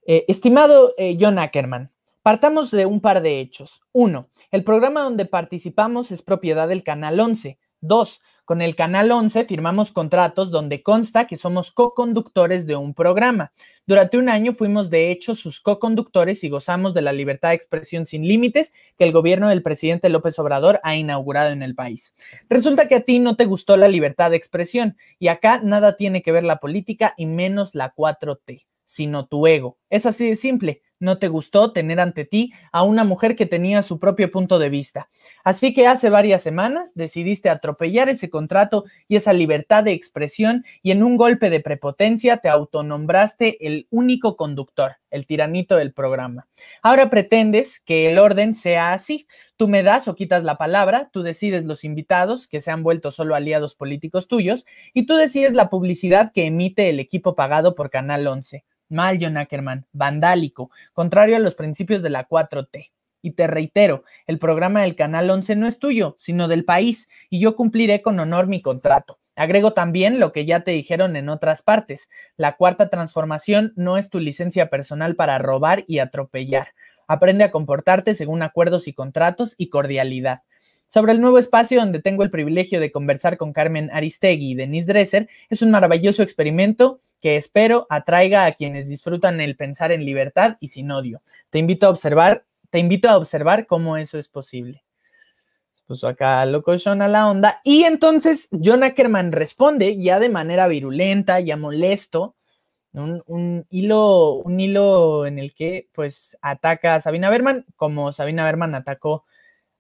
eh, 0.04 0.24
estimado 0.26 0.92
eh, 0.98 1.16
John 1.18 1.38
Ackerman, 1.38 1.92
partamos 2.22 2.72
de 2.72 2.86
un 2.86 3.00
par 3.00 3.22
de 3.22 3.38
hechos. 3.38 3.80
Uno, 3.92 4.28
el 4.50 4.64
programa 4.64 5.02
donde 5.02 5.24
participamos 5.24 6.10
es 6.10 6.22
propiedad 6.22 6.66
del 6.66 6.82
Canal 6.82 7.20
11. 7.20 7.60
Dos, 7.80 8.22
con 8.50 8.62
el 8.62 8.74
Canal 8.74 9.12
11 9.12 9.44
firmamos 9.44 9.92
contratos 9.92 10.50
donde 10.50 10.82
consta 10.82 11.28
que 11.28 11.36
somos 11.36 11.70
co-conductores 11.70 12.66
de 12.66 12.74
un 12.74 12.94
programa. 12.94 13.52
Durante 13.86 14.18
un 14.18 14.28
año 14.28 14.54
fuimos 14.54 14.90
de 14.90 15.12
hecho 15.12 15.36
sus 15.36 15.60
co-conductores 15.60 16.42
y 16.42 16.48
gozamos 16.48 16.92
de 16.92 17.00
la 17.00 17.12
libertad 17.12 17.50
de 17.50 17.54
expresión 17.54 18.06
sin 18.06 18.26
límites 18.26 18.72
que 18.98 19.04
el 19.04 19.12
gobierno 19.12 19.48
del 19.48 19.62
presidente 19.62 20.08
López 20.08 20.36
Obrador 20.40 20.80
ha 20.82 20.96
inaugurado 20.96 21.52
en 21.52 21.62
el 21.62 21.76
país. 21.76 22.12
Resulta 22.48 22.88
que 22.88 22.96
a 22.96 23.02
ti 23.02 23.20
no 23.20 23.36
te 23.36 23.44
gustó 23.44 23.76
la 23.76 23.86
libertad 23.86 24.30
de 24.30 24.38
expresión 24.38 24.96
y 25.20 25.28
acá 25.28 25.60
nada 25.62 25.96
tiene 25.96 26.20
que 26.20 26.32
ver 26.32 26.42
la 26.42 26.56
política 26.56 27.14
y 27.16 27.26
menos 27.26 27.76
la 27.76 27.94
4T, 27.94 28.66
sino 28.84 29.26
tu 29.26 29.46
ego. 29.46 29.78
Es 29.90 30.06
así 30.06 30.28
de 30.28 30.34
simple 30.34 30.82
no 31.00 31.18
te 31.18 31.28
gustó 31.28 31.72
tener 31.72 31.98
ante 31.98 32.24
ti 32.24 32.52
a 32.70 32.84
una 32.84 33.04
mujer 33.04 33.34
que 33.34 33.46
tenía 33.46 33.82
su 33.82 33.98
propio 33.98 34.30
punto 34.30 34.58
de 34.58 34.68
vista. 34.68 35.08
Así 35.42 35.74
que 35.74 35.86
hace 35.86 36.10
varias 36.10 36.42
semanas 36.42 36.92
decidiste 36.94 37.48
atropellar 37.48 38.08
ese 38.08 38.30
contrato 38.30 38.84
y 39.08 39.16
esa 39.16 39.32
libertad 39.32 39.82
de 39.82 39.92
expresión 39.92 40.64
y 40.82 40.92
en 40.92 41.02
un 41.02 41.16
golpe 41.16 41.50
de 41.50 41.60
prepotencia 41.60 42.36
te 42.36 42.48
autonombraste 42.48 43.66
el 43.66 43.88
único 43.90 44.36
conductor, 44.36 44.96
el 45.10 45.26
tiranito 45.26 45.76
del 45.76 45.92
programa. 45.92 46.46
Ahora 46.82 47.10
pretendes 47.10 47.80
que 47.80 48.12
el 48.12 48.18
orden 48.18 48.54
sea 48.54 48.92
así. 48.92 49.26
Tú 49.56 49.68
me 49.68 49.82
das 49.82 50.06
o 50.08 50.14
quitas 50.14 50.44
la 50.44 50.56
palabra, 50.56 51.10
tú 51.12 51.22
decides 51.22 51.64
los 51.64 51.84
invitados 51.84 52.46
que 52.46 52.60
se 52.60 52.70
han 52.70 52.82
vuelto 52.82 53.10
solo 53.10 53.34
aliados 53.34 53.74
políticos 53.74 54.28
tuyos 54.28 54.64
y 54.92 55.06
tú 55.06 55.16
decides 55.16 55.54
la 55.54 55.70
publicidad 55.70 56.32
que 56.32 56.46
emite 56.46 56.90
el 56.90 57.00
equipo 57.00 57.34
pagado 57.34 57.74
por 57.74 57.90
Canal 57.90 58.26
11. 58.26 58.64
Mal, 58.90 59.18
John 59.20 59.36
Ackerman, 59.36 59.86
vandálico, 59.92 60.70
contrario 60.92 61.36
a 61.36 61.40
los 61.40 61.54
principios 61.54 62.02
de 62.02 62.10
la 62.10 62.28
4T. 62.28 62.90
Y 63.22 63.32
te 63.32 63.46
reitero, 63.46 64.04
el 64.26 64.38
programa 64.38 64.82
del 64.82 64.96
Canal 64.96 65.30
11 65.30 65.56
no 65.56 65.66
es 65.66 65.78
tuyo, 65.78 66.16
sino 66.18 66.48
del 66.48 66.64
país, 66.64 67.08
y 67.28 67.40
yo 67.40 67.56
cumpliré 67.56 68.02
con 68.02 68.18
honor 68.18 68.46
mi 68.46 68.62
contrato. 68.62 69.18
Agrego 69.36 69.72
también 69.72 70.20
lo 70.20 70.32
que 70.32 70.44
ya 70.44 70.60
te 70.60 70.72
dijeron 70.72 71.16
en 71.16 71.28
otras 71.28 71.62
partes. 71.62 72.08
La 72.36 72.56
cuarta 72.56 72.90
transformación 72.90 73.72
no 73.76 73.96
es 73.96 74.10
tu 74.10 74.20
licencia 74.20 74.68
personal 74.68 75.16
para 75.16 75.38
robar 75.38 75.84
y 75.86 75.98
atropellar. 75.98 76.68
Aprende 77.06 77.44
a 77.44 77.50
comportarte 77.50 78.14
según 78.14 78.42
acuerdos 78.42 78.86
y 78.86 78.92
contratos 78.92 79.54
y 79.56 79.68
cordialidad. 79.68 80.42
Sobre 80.90 81.12
el 81.12 81.20
nuevo 81.20 81.38
espacio 81.38 81.80
donde 81.80 82.02
tengo 82.02 82.24
el 82.24 82.30
privilegio 82.30 82.80
de 82.80 82.92
conversar 82.92 83.36
con 83.36 83.52
Carmen 83.52 83.90
Aristegui 83.92 84.50
y 84.50 84.54
Denise 84.54 84.86
Dresser. 84.86 85.28
Es 85.48 85.62
un 85.62 85.70
maravilloso 85.70 86.22
experimento 86.22 87.00
que 87.20 87.36
espero 87.36 87.86
atraiga 87.88 88.44
a 88.44 88.52
quienes 88.52 88.88
disfrutan 88.88 89.40
el 89.40 89.56
pensar 89.56 89.92
en 89.92 90.04
libertad 90.04 90.56
y 90.60 90.68
sin 90.68 90.90
odio. 90.90 91.22
Te 91.50 91.58
invito 91.58 91.86
a 91.86 91.90
observar, 91.90 92.44
te 92.70 92.80
invito 92.80 93.08
a 93.08 93.16
observar 93.16 93.66
cómo 93.66 93.96
eso 93.96 94.18
es 94.18 94.28
posible. 94.28 94.82
Puso 95.86 96.08
acá 96.08 96.44
loco 96.46 96.72
a 96.72 96.94
la 97.08 97.28
onda. 97.28 97.60
Y 97.62 97.84
entonces 97.84 98.48
John 98.52 98.82
Ackerman 98.82 99.32
responde 99.32 99.96
ya 99.96 100.18
de 100.18 100.28
manera 100.28 100.66
virulenta, 100.66 101.40
ya 101.40 101.56
molesto, 101.56 102.34
un, 102.92 103.66
hilo, 103.70 104.34
un 104.34 104.58
hilo 104.58 105.26
en 105.26 105.38
el 105.38 105.54
que 105.54 105.88
pues 105.92 106.36
ataca 106.42 106.96
a 106.96 107.00
Sabina 107.00 107.30
Berman 107.30 107.64
como 107.76 108.10
Sabina 108.10 108.44
Berman 108.44 108.74
atacó 108.74 109.24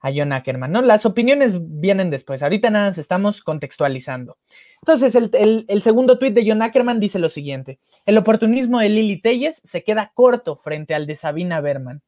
a 0.00 0.10
John 0.14 0.32
Ackerman, 0.32 0.72
¿no? 0.72 0.82
Las 0.82 1.06
opiniones 1.06 1.56
vienen 1.58 2.10
después, 2.10 2.42
ahorita 2.42 2.70
nada, 2.70 2.88
estamos 2.88 3.42
contextualizando. 3.42 4.38
Entonces, 4.82 5.14
el, 5.14 5.82
segundo 5.82 6.18
tuit 6.18 6.34
de 6.34 6.44
John 6.46 6.62
Ackerman 6.62 7.00
dice 7.00 7.18
lo 7.18 7.28
siguiente, 7.28 7.78
el 8.06 8.16
oportunismo 8.16 8.80
de 8.80 8.88
Lili 8.88 9.20
Telles 9.20 9.60
se 9.62 9.84
queda 9.84 10.12
corto 10.14 10.56
frente 10.56 10.94
al 10.94 11.06
de 11.06 11.16
Sabina 11.16 11.60
Berman. 11.60 12.02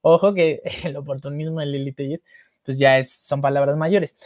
Ojo 0.00 0.34
que 0.34 0.62
el 0.84 0.96
oportunismo 0.96 1.60
de 1.60 1.66
Lili 1.66 1.92
Telles, 1.92 2.22
pues 2.64 2.78
ya 2.78 2.98
es, 2.98 3.12
son 3.12 3.40
palabras 3.40 3.76
mayores. 3.76 4.16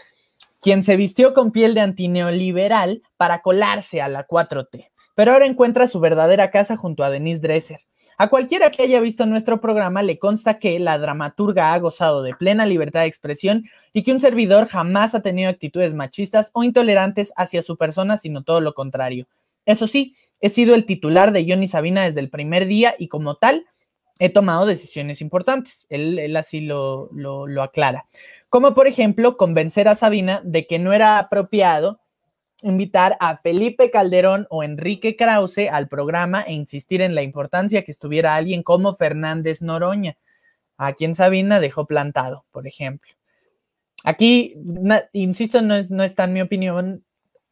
Quien 0.60 0.82
se 0.82 0.96
vistió 0.96 1.34
con 1.34 1.52
piel 1.52 1.74
de 1.74 1.80
antineoliberal 1.80 3.02
para 3.16 3.42
colarse 3.42 4.00
a 4.00 4.08
la 4.08 4.26
4T 4.26 4.92
pero 5.14 5.32
ahora 5.32 5.46
encuentra 5.46 5.88
su 5.88 6.00
verdadera 6.00 6.50
casa 6.50 6.76
junto 6.76 7.04
a 7.04 7.10
Denise 7.10 7.40
Dresser. 7.40 7.80
A 8.18 8.28
cualquiera 8.28 8.70
que 8.70 8.82
haya 8.82 9.00
visto 9.00 9.26
nuestro 9.26 9.60
programa 9.60 10.02
le 10.02 10.18
consta 10.18 10.58
que 10.58 10.78
la 10.78 10.98
dramaturga 10.98 11.72
ha 11.72 11.78
gozado 11.78 12.22
de 12.22 12.34
plena 12.34 12.66
libertad 12.66 13.00
de 13.00 13.06
expresión 13.06 13.64
y 13.92 14.02
que 14.02 14.12
un 14.12 14.20
servidor 14.20 14.68
jamás 14.68 15.14
ha 15.14 15.22
tenido 15.22 15.50
actitudes 15.50 15.94
machistas 15.94 16.50
o 16.52 16.62
intolerantes 16.62 17.32
hacia 17.36 17.62
su 17.62 17.76
persona, 17.76 18.18
sino 18.18 18.42
todo 18.42 18.60
lo 18.60 18.74
contrario. 18.74 19.26
Eso 19.64 19.86
sí, 19.86 20.14
he 20.40 20.50
sido 20.50 20.74
el 20.74 20.84
titular 20.84 21.32
de 21.32 21.46
Johnny 21.48 21.66
Sabina 21.66 22.02
desde 22.02 22.20
el 22.20 22.30
primer 22.30 22.66
día 22.66 22.94
y 22.98 23.08
como 23.08 23.36
tal 23.36 23.66
he 24.18 24.28
tomado 24.28 24.66
decisiones 24.66 25.20
importantes. 25.20 25.86
Él, 25.88 26.36
así 26.36 26.60
lo, 26.60 27.08
lo 27.12 27.62
aclara. 27.62 28.06
Como 28.48 28.74
por 28.74 28.86
ejemplo 28.86 29.36
convencer 29.36 29.88
a 29.88 29.94
Sabina 29.94 30.42
de 30.44 30.66
que 30.66 30.78
no 30.78 30.92
era 30.92 31.18
apropiado 31.18 32.01
invitar 32.62 33.16
a 33.20 33.36
Felipe 33.36 33.90
Calderón 33.90 34.46
o 34.50 34.62
Enrique 34.62 35.16
Krause 35.16 35.68
al 35.70 35.88
programa 35.88 36.42
e 36.42 36.52
insistir 36.52 37.02
en 37.02 37.14
la 37.14 37.22
importancia 37.22 37.84
que 37.84 37.92
estuviera 37.92 38.34
alguien 38.34 38.62
como 38.62 38.94
Fernández 38.94 39.62
Noroña, 39.62 40.16
a 40.76 40.92
quien 40.94 41.14
Sabina 41.14 41.60
dejó 41.60 41.86
plantado, 41.86 42.44
por 42.50 42.66
ejemplo. 42.66 43.12
Aquí, 44.04 44.56
insisto, 45.12 45.62
no, 45.62 45.76
es, 45.76 45.90
no 45.90 46.02
está 46.02 46.24
en 46.24 46.32
mi 46.32 46.40
opinión, 46.40 47.04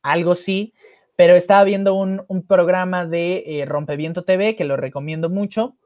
algo 0.03 0.35
sí, 0.35 0.75
pero 1.17 1.35
estaba 1.35 1.65
viendo 1.65 1.95
un, 1.95 2.25
programa 2.49 3.05
de 3.05 3.45
eh, 3.47 3.67
Rompeviento 3.67 4.25
TV, 4.25 4.57
que 4.57 4.65
lo 4.65 4.77
recomiendo 4.77 5.29
mucho, 5.29 5.77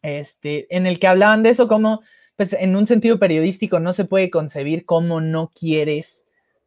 este, 0.00 0.66
en 0.74 0.86
el 0.86 0.98
que 0.98 1.06
hablaban 1.06 1.42
de 1.42 1.50
eso 1.50 1.66
como, 1.66 2.02
pues 2.36 2.52
en 2.52 2.76
un 2.76 2.86
sentido 2.86 3.18
periodístico, 3.18 3.80
no 3.80 3.92
se 3.92 4.04
puede 4.04 4.30
concebir 4.30 4.84
cómo 4.84 5.20
no 5.20 5.50
quieres 5.52 6.23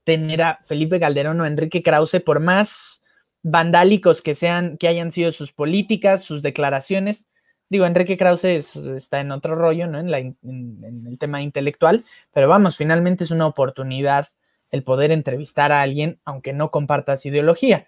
tener 0.07 0.41
a 0.41 0.59
Felipe 0.63 1.01
Calderón 1.01 1.41
o 1.41 1.45
Enrique 1.45 1.83
Krause, 1.83 2.21
por 2.25 2.39
más 2.39 3.03
vandálicos 3.43 4.21
que 4.21 4.35
sean, 4.35 4.77
que 4.77 4.87
hayan 4.87 5.11
sido 5.11 5.33
sus 5.33 5.51
políticas, 5.51 6.23
sus 6.23 6.41
declaraciones. 6.41 7.27
Digo, 7.67 7.85
Enrique 7.85 8.15
Krause 8.15 8.45
está 8.45 9.19
en 9.19 9.31
otro 9.33 9.55
rollo, 9.55 9.85
¿no? 9.87 9.99
En, 9.99 10.07
el 10.09 11.17
tema 11.19 11.41
intelectual, 11.41 12.05
pero 12.31 12.47
vamos, 12.47 12.77
finalmente 12.77 13.25
es 13.25 13.31
una 13.31 13.47
oportunidad 13.47 14.29
el 14.69 14.81
poder 14.81 15.11
entrevistar 15.11 15.73
a 15.73 15.81
alguien, 15.81 16.21
aunque 16.23 16.53
no 16.53 16.71
compartas 16.71 17.25
ideología. 17.25 17.85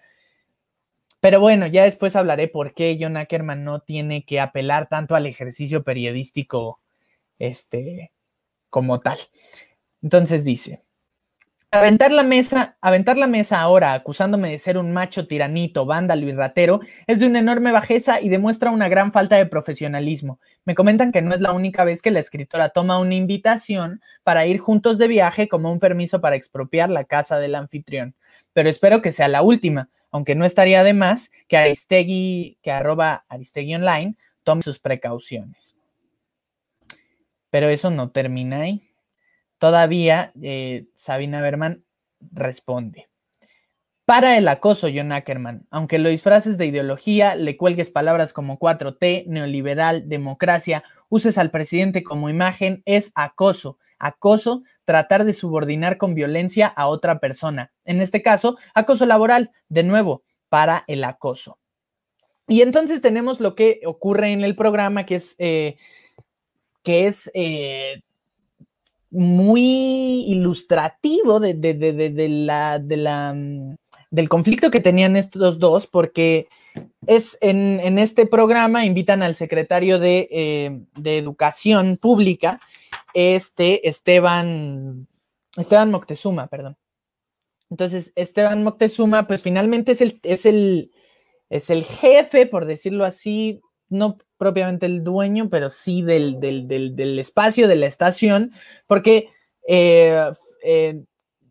Pero 1.20 1.40
bueno, 1.40 1.68
ya 1.68 1.84
después 1.84 2.16
hablaré 2.16 2.48
por 2.48 2.74
qué 2.74 2.98
John 3.00 3.16
Ackerman 3.16 3.64
no 3.64 3.80
tiene 3.80 4.26
que 4.26 4.40
apelar 4.40 4.90
tanto 4.90 5.14
al 5.14 5.24
ejercicio 5.24 5.84
periodístico 5.84 6.80
este, 7.38 8.12
como 8.68 9.00
tal. 9.00 9.18
Entonces 10.02 10.44
dice, 10.44 10.82
Aventar 11.72 12.10
la 12.10 12.24
mesa, 12.24 12.76
aventar 12.80 13.16
la 13.16 13.28
mesa 13.28 13.60
ahora 13.60 13.92
acusándome 13.92 14.50
de 14.50 14.58
ser 14.58 14.76
un 14.76 14.92
macho 14.92 15.28
tiranito, 15.28 15.86
vándalo 15.86 16.26
y 16.26 16.32
ratero 16.32 16.80
es 17.06 17.20
de 17.20 17.28
una 17.28 17.38
enorme 17.38 17.70
bajeza 17.70 18.20
y 18.20 18.28
demuestra 18.28 18.72
una 18.72 18.88
gran 18.88 19.12
falta 19.12 19.36
de 19.36 19.46
profesionalismo. 19.46 20.40
Me 20.64 20.74
comentan 20.74 21.12
que 21.12 21.22
no 21.22 21.32
es 21.32 21.40
la 21.40 21.52
única 21.52 21.84
vez 21.84 22.02
que 22.02 22.10
la 22.10 22.18
escritora 22.18 22.70
toma 22.70 22.98
una 22.98 23.14
invitación 23.14 24.00
para 24.24 24.46
ir 24.46 24.58
juntos 24.58 24.98
de 24.98 25.06
viaje 25.06 25.46
como 25.46 25.70
un 25.70 25.78
permiso 25.78 26.20
para 26.20 26.34
expropiar 26.34 26.90
la 26.90 27.04
casa 27.04 27.38
del 27.38 27.54
anfitrión. 27.54 28.16
Pero 28.52 28.68
espero 28.68 29.00
que 29.00 29.12
sea 29.12 29.28
la 29.28 29.42
última, 29.42 29.90
aunque 30.10 30.34
no 30.34 30.44
estaría 30.44 30.82
de 30.82 30.92
más 30.92 31.30
que 31.46 31.56
Aristegui, 31.56 32.58
que 32.62 32.72
arroba 32.72 33.24
Aristegui 33.28 33.76
Online, 33.76 34.16
tome 34.42 34.62
sus 34.62 34.80
precauciones. 34.80 35.76
Pero 37.48 37.68
eso 37.68 37.92
no 37.92 38.10
termina 38.10 38.62
ahí. 38.62 38.89
Todavía 39.60 40.32
eh, 40.40 40.86
Sabina 40.94 41.42
Berman 41.42 41.84
responde. 42.32 43.10
Para 44.06 44.38
el 44.38 44.48
acoso, 44.48 44.88
John 44.92 45.12
Ackerman, 45.12 45.66
aunque 45.70 45.98
lo 45.98 46.08
disfraces 46.08 46.56
de 46.56 46.64
ideología, 46.64 47.34
le 47.34 47.58
cuelgues 47.58 47.90
palabras 47.90 48.32
como 48.32 48.58
4T, 48.58 49.26
neoliberal, 49.26 50.08
democracia, 50.08 50.82
uses 51.10 51.36
al 51.36 51.50
presidente 51.50 52.02
como 52.02 52.30
imagen, 52.30 52.82
es 52.86 53.12
acoso. 53.14 53.78
Acoso, 53.98 54.62
tratar 54.86 55.24
de 55.24 55.34
subordinar 55.34 55.98
con 55.98 56.14
violencia 56.14 56.66
a 56.66 56.86
otra 56.88 57.20
persona. 57.20 57.70
En 57.84 58.00
este 58.00 58.22
caso, 58.22 58.56
acoso 58.72 59.04
laboral, 59.04 59.50
de 59.68 59.82
nuevo, 59.82 60.24
para 60.48 60.84
el 60.86 61.04
acoso. 61.04 61.58
Y 62.48 62.62
entonces 62.62 63.02
tenemos 63.02 63.40
lo 63.40 63.54
que 63.54 63.82
ocurre 63.84 64.32
en 64.32 64.42
el 64.42 64.56
programa, 64.56 65.04
que 65.04 65.16
es, 65.16 65.36
eh, 65.38 65.76
que 66.82 67.06
es 67.06 67.30
eh, 67.34 68.02
muy 69.10 70.24
ilustrativo 70.28 71.40
de, 71.40 71.54
la, 72.28 73.32
mm, 73.34 73.76
del 74.10 74.28
conflicto 74.28 74.70
que 74.70 74.80
tenían 74.80 75.16
estos 75.16 75.58
dos, 75.58 75.86
porque 75.86 76.48
es 77.06 77.36
en, 77.40 77.98
este 77.98 78.26
programa 78.26 78.84
invitan 78.84 79.22
al 79.22 79.34
secretario 79.34 79.98
de, 79.98 80.28
eh, 80.30 80.86
Educación 81.04 81.96
Pública, 81.96 82.60
este 83.14 83.88
Esteban, 83.88 85.08
Esteban 85.56 85.90
Moctezuma, 85.90 86.46
perdón. 86.46 86.76
Entonces, 87.70 88.12
Esteban 88.16 88.62
Moctezuma, 88.64 89.26
pues 89.26 89.42
finalmente 89.42 89.92
es 89.92 90.00
el, 90.00 90.20
es 90.22 90.46
el, 90.46 90.92
es 91.48 91.70
el 91.70 91.84
jefe, 91.84 92.46
por 92.46 92.66
decirlo 92.66 93.04
así, 93.04 93.60
no 93.88 94.18
propiamente 94.40 94.86
el 94.86 95.04
dueño, 95.04 95.50
pero 95.50 95.68
sí 95.68 96.00
del, 96.00 96.40
del, 96.40 97.18
espacio, 97.18 97.68
de 97.68 97.76
la 97.76 97.84
estación, 97.84 98.52
porque 98.86 99.28
eh, 99.68 100.30
eh, 100.64 101.02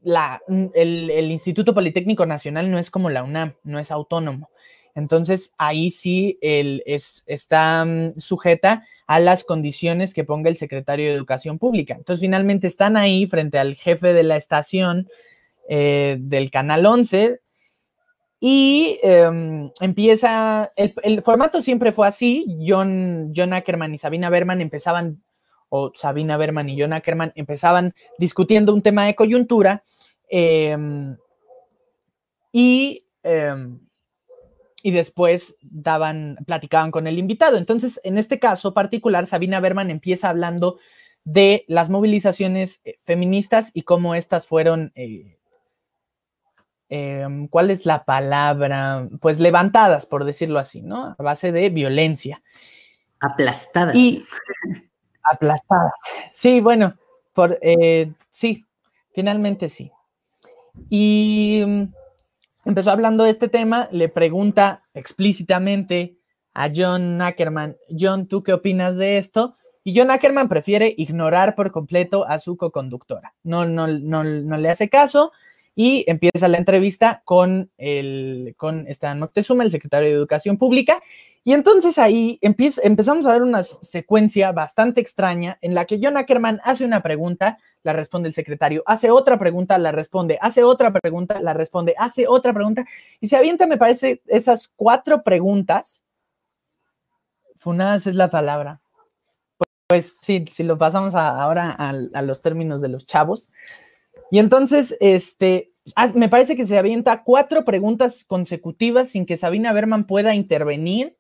la, 0.02 0.42
el, 0.74 1.30
Instituto 1.30 1.76
Politécnico 1.76 2.26
Nacional 2.26 2.72
no 2.72 2.80
es 2.80 2.90
como 2.90 3.12
la 3.12 3.22
UNAM, 3.22 3.54
no 3.64 3.78
es 3.78 3.92
autónomo. 3.92 4.50
Entonces 4.96 5.54
ahí 5.60 5.92
sí 5.92 6.40
es, 6.42 7.24
está 7.28 7.86
mm, 7.86 8.20
sujeta 8.20 8.88
a 9.06 9.20
las 9.20 9.44
condiciones 9.44 10.16
que 10.16 10.24
ponga 10.24 10.50
el 10.50 10.58
secretario 10.58 11.10
de 11.10 11.16
Educación 11.16 11.60
Pública. 11.60 11.94
Entonces 11.94 12.22
finalmente 12.22 12.66
están 12.66 12.98
ahí 12.98 13.28
frente 13.28 13.60
al 13.60 13.76
jefe 13.76 14.14
de 14.14 14.24
la 14.24 14.36
estación 14.36 15.08
eh, 15.70 16.18
del 16.20 16.50
Canal 16.50 16.88
11 16.88 17.40
y 18.40 19.00
em, 19.04 19.72
empieza, 19.82 20.72
el, 20.78 21.22
formato 21.22 21.62
siempre 21.62 21.92
fue 21.92 22.08
así, 22.08 22.58
John, 22.66 23.34
Ackerman 23.54 23.94
y 23.94 23.98
Sabina 23.98 24.30
Berman 24.30 24.62
empezaban, 24.62 25.22
o 25.68 25.92
Sabina 25.94 26.38
Berman 26.38 26.70
y 26.70 26.80
John 26.80 26.94
Ackerman 26.94 27.34
empezaban 27.36 27.94
discutiendo 28.18 28.74
un 28.74 28.82
tema 28.82 29.06
de 29.06 29.16
coyuntura 29.16 29.84
em, 30.30 31.18
y, 32.54 33.04
em, 33.24 33.82
y 34.84 34.92
después 34.92 35.58
daban, 35.62 36.38
platicaban 36.46 36.92
con 36.92 37.08
el 37.08 37.20
invitado. 37.20 37.58
Entonces, 37.58 38.00
en 38.06 38.18
este 38.18 38.40
caso 38.40 38.74
particular, 38.74 39.28
Sabina 39.28 39.60
Berman 39.60 39.92
empieza 39.92 40.30
hablando 40.30 40.80
de 41.26 41.66
las 41.68 41.90
movilizaciones 41.90 42.80
eh, 42.86 42.96
feministas 43.02 43.72
y 43.74 43.82
cómo 43.82 44.16
estas 44.16 44.48
fueron... 44.48 44.94
Eh, 44.96 45.39
Em, 46.90 47.48
¿cuál 47.48 47.70
es 47.70 47.86
la 47.86 48.04
palabra? 48.04 49.08
Pues 49.22 49.40
levantadas, 49.40 50.08
por 50.08 50.26
decirlo 50.26 50.58
así, 50.58 50.82
¿no? 50.82 51.16
A 51.18 51.24
base 51.24 51.52
de 51.52 51.70
violencia. 51.70 52.42
Aplastadas. 53.20 53.96
Y 53.96 54.24
aplastadas. 55.24 55.94
Sí, 56.32 56.62
bueno, 56.62 56.96
por, 57.34 57.60
eh, 57.62 58.12
sí, 58.32 58.66
finalmente 59.14 59.70
sí. 59.70 59.92
Y 60.90 61.64
mm, 61.66 61.84
empezó 62.66 62.90
hablando 62.90 63.24
de 63.24 63.32
este 63.32 63.50
tema, 63.50 63.88
le 63.92 64.10
pregunta 64.10 64.84
explícitamente 64.96 66.18
a 66.56 66.72
John 66.76 67.22
Ackerman, 67.22 67.78
John, 67.98 68.28
¿tú 68.28 68.42
qué 68.42 68.54
opinas 68.54 68.96
de 68.96 69.20
esto? 69.20 69.58
Y 69.84 69.98
John 69.98 70.10
Ackerman 70.10 70.50
prefiere 70.50 70.94
ignorar 70.98 71.56
por 71.56 71.72
completo 71.72 72.26
a 72.28 72.40
su 72.40 72.58
co-conductora. 72.58 73.36
No, 73.44 73.66
no, 73.66 73.88
no, 73.88 74.24
no 74.24 74.58
le 74.58 74.70
hace 74.70 74.90
caso 74.90 75.32
y 75.76 76.04
empieza 76.08 76.48
la 76.48 76.58
entrevista 76.58 77.22
con, 77.26 77.72
el, 77.78 78.54
con 78.58 78.86
Moctezuma, 79.18 79.64
el 79.64 79.72
secretario 79.72 80.10
de 80.10 80.16
Educación 80.16 80.58
Pública. 80.58 81.02
Y 81.46 81.54
entonces 81.54 81.98
ahí 81.98 82.38
empezamos 82.42 83.26
a 83.26 83.34
ver 83.34 83.42
una 83.44 83.64
secuencia 83.64 84.52
bastante 84.52 85.00
extraña 85.00 85.58
en 85.62 85.74
la 85.74 85.86
que 85.86 86.00
John 86.02 86.18
Ackerman 86.18 86.60
hace 86.64 86.84
una 86.84 87.02
pregunta, 87.02 87.58
la 87.82 87.94
responde 87.94 88.28
el 88.28 88.34
secretario, 88.34 88.84
hace 88.86 89.10
otra 89.10 89.40
pregunta, 89.40 89.78
la 89.78 89.94
responde, 89.94 90.38
hace 90.42 90.64
otra 90.64 90.92
pregunta, 90.92 91.40
la 91.40 91.54
responde, 91.54 91.96
hace 91.98 92.28
otra 92.28 92.54
pregunta, 92.54 92.86
y 93.22 93.30
se 93.30 93.38
avienta, 93.38 93.68
me 93.68 93.78
parece, 93.78 94.22
esas 94.28 94.68
cuatro 94.76 95.24
preguntas. 95.24 96.04
Funadas 97.56 98.06
es 98.06 98.16
la 98.16 98.30
palabra. 98.30 98.82
Pues 99.88 100.18
sí, 100.22 100.46
si 100.52 100.64
lo 100.64 100.78
pasamos 100.78 101.16
ahora 101.16 101.74
a, 101.80 101.90
a 101.90 102.22
los 102.22 102.42
términos 102.42 102.82
de 102.82 102.90
los 102.90 103.06
chavos, 103.06 103.50
y 104.32 104.40
entonces, 104.40 104.96
este, 105.00 105.74
me 106.14 106.30
parece 106.30 106.56
que 106.56 106.66
se 106.66 106.78
avienta 106.78 107.24
cuatro 107.24 107.66
preguntas 107.66 108.26
consecutivas 108.26 109.10
sin 109.10 109.26
que 109.26 109.38
Sabina 109.38 109.74
Berman 109.74 110.06
pueda 110.06 110.36
intervenir. 110.36 111.18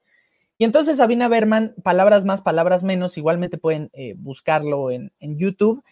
Y 0.57 0.65
entonces 0.65 0.97
Sabina 0.97 1.27
Berman, 1.27 1.73
palabras 1.83 2.25
más, 2.25 2.41
palabras 2.41 2.83
menos, 2.83 3.17
igualmente 3.17 3.57
pueden 3.57 3.89
eh, 3.93 4.13
buscarlo 4.17 4.91
en, 4.91 5.13
en, 5.19 5.37
YouTube. 5.37 5.83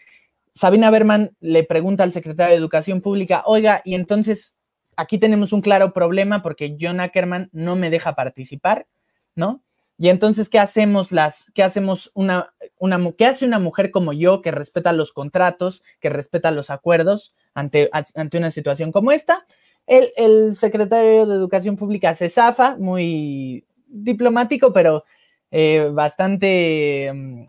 Sabina 0.50 0.90
Berman 0.90 1.34
le 1.40 1.64
pregunta 1.64 2.04
al 2.04 2.12
secretario 2.12 2.52
de 2.52 2.58
Educación 2.58 3.00
Pública, 3.00 3.42
oiga, 3.46 3.80
y 3.84 3.94
entonces 3.94 4.56
aquí 4.96 5.16
tenemos 5.18 5.52
un 5.52 5.62
claro 5.62 5.92
problema 5.92 6.42
porque 6.42 6.76
John 6.78 7.00
Ackerman 7.00 7.48
no 7.52 7.76
me 7.76 7.88
deja 7.88 8.14
participar, 8.14 8.86
¿no? 9.34 9.62
Y 10.00 10.10
entonces, 10.10 10.48
¿qué 10.48 10.60
hacemos 10.60 11.10
las, 11.10 11.50
qué 11.54 11.64
hacemos 11.64 12.12
una, 12.14 12.54
una, 12.78 13.00
qué 13.18 13.26
hace 13.26 13.44
una 13.44 13.58
mujer 13.58 13.90
como 13.90 14.12
yo 14.12 14.42
que 14.42 14.52
respeta 14.52 14.92
los 14.92 15.12
contratos, 15.12 15.82
que 15.98 16.08
respeta 16.08 16.52
los 16.52 16.70
acuerdos 16.70 17.34
ante, 17.52 17.90
ante 17.92 18.38
una 18.38 18.52
situación 18.52 18.92
como 18.92 19.10
esta? 19.10 19.44
El, 19.88 20.54
secretario 20.54 21.26
de 21.26 21.34
Educación 21.34 21.76
Pública 21.76 22.14
se 22.14 22.28
zafa, 22.28 22.76
muy 22.76 23.64
diplomático, 23.88 24.72
pero 24.72 25.04
eh, 25.50 25.90
bastante, 25.92 27.10
mm, 27.12 27.42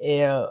eh, 0.00 0.42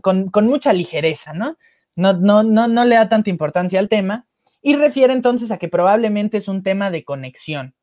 con, 0.00 0.30
con, 0.30 0.46
mucha 0.46 0.72
ligereza, 0.72 1.34
¿no? 1.34 1.58
No, 1.94 2.14
¿no? 2.14 2.42
no, 2.42 2.68
no 2.68 2.84
le 2.84 2.94
da 2.94 3.08
tanta 3.08 3.30
importancia 3.30 3.80
al 3.80 3.88
tema 3.90 4.26
y 4.62 4.76
refiere 4.76 5.12
entonces 5.12 5.50
a 5.50 5.58
que 5.58 5.68
probablemente 5.68 6.38
es 6.38 6.48
un 6.48 6.62
tema 6.62 6.90
de 6.90 7.04
conexión. 7.04 7.74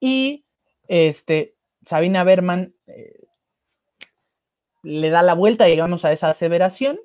Y 0.00 0.43
este, 0.88 1.56
Sabina 1.84 2.24
Berman 2.24 2.74
eh, 2.86 3.26
le 4.82 5.10
da 5.10 5.22
la 5.22 5.34
vuelta, 5.34 5.64
digamos, 5.64 6.04
a 6.04 6.12
esa 6.12 6.30
aseveración 6.30 6.98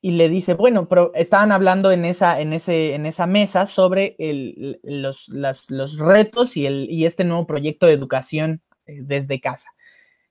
y 0.00 0.12
le 0.12 0.28
dice, 0.28 0.54
bueno, 0.54 0.88
pero 0.88 1.10
estaban 1.14 1.50
hablando 1.52 1.90
en 1.90 2.04
esa, 2.04 2.40
en 2.40 2.52
ese, 2.52 2.94
en 2.94 3.06
esa 3.06 3.26
mesa 3.26 3.66
sobre 3.66 4.14
el, 4.18 4.78
los, 4.82 5.28
los, 5.28 5.98
retos 5.98 6.56
y, 6.56 6.66
el, 6.66 6.86
y 6.88 7.06
este 7.06 7.24
nuevo 7.24 7.46
proyecto 7.46 7.86
de 7.86 7.94
educación 7.94 8.62
eh, 8.86 9.00
desde 9.02 9.40
casa. 9.40 9.70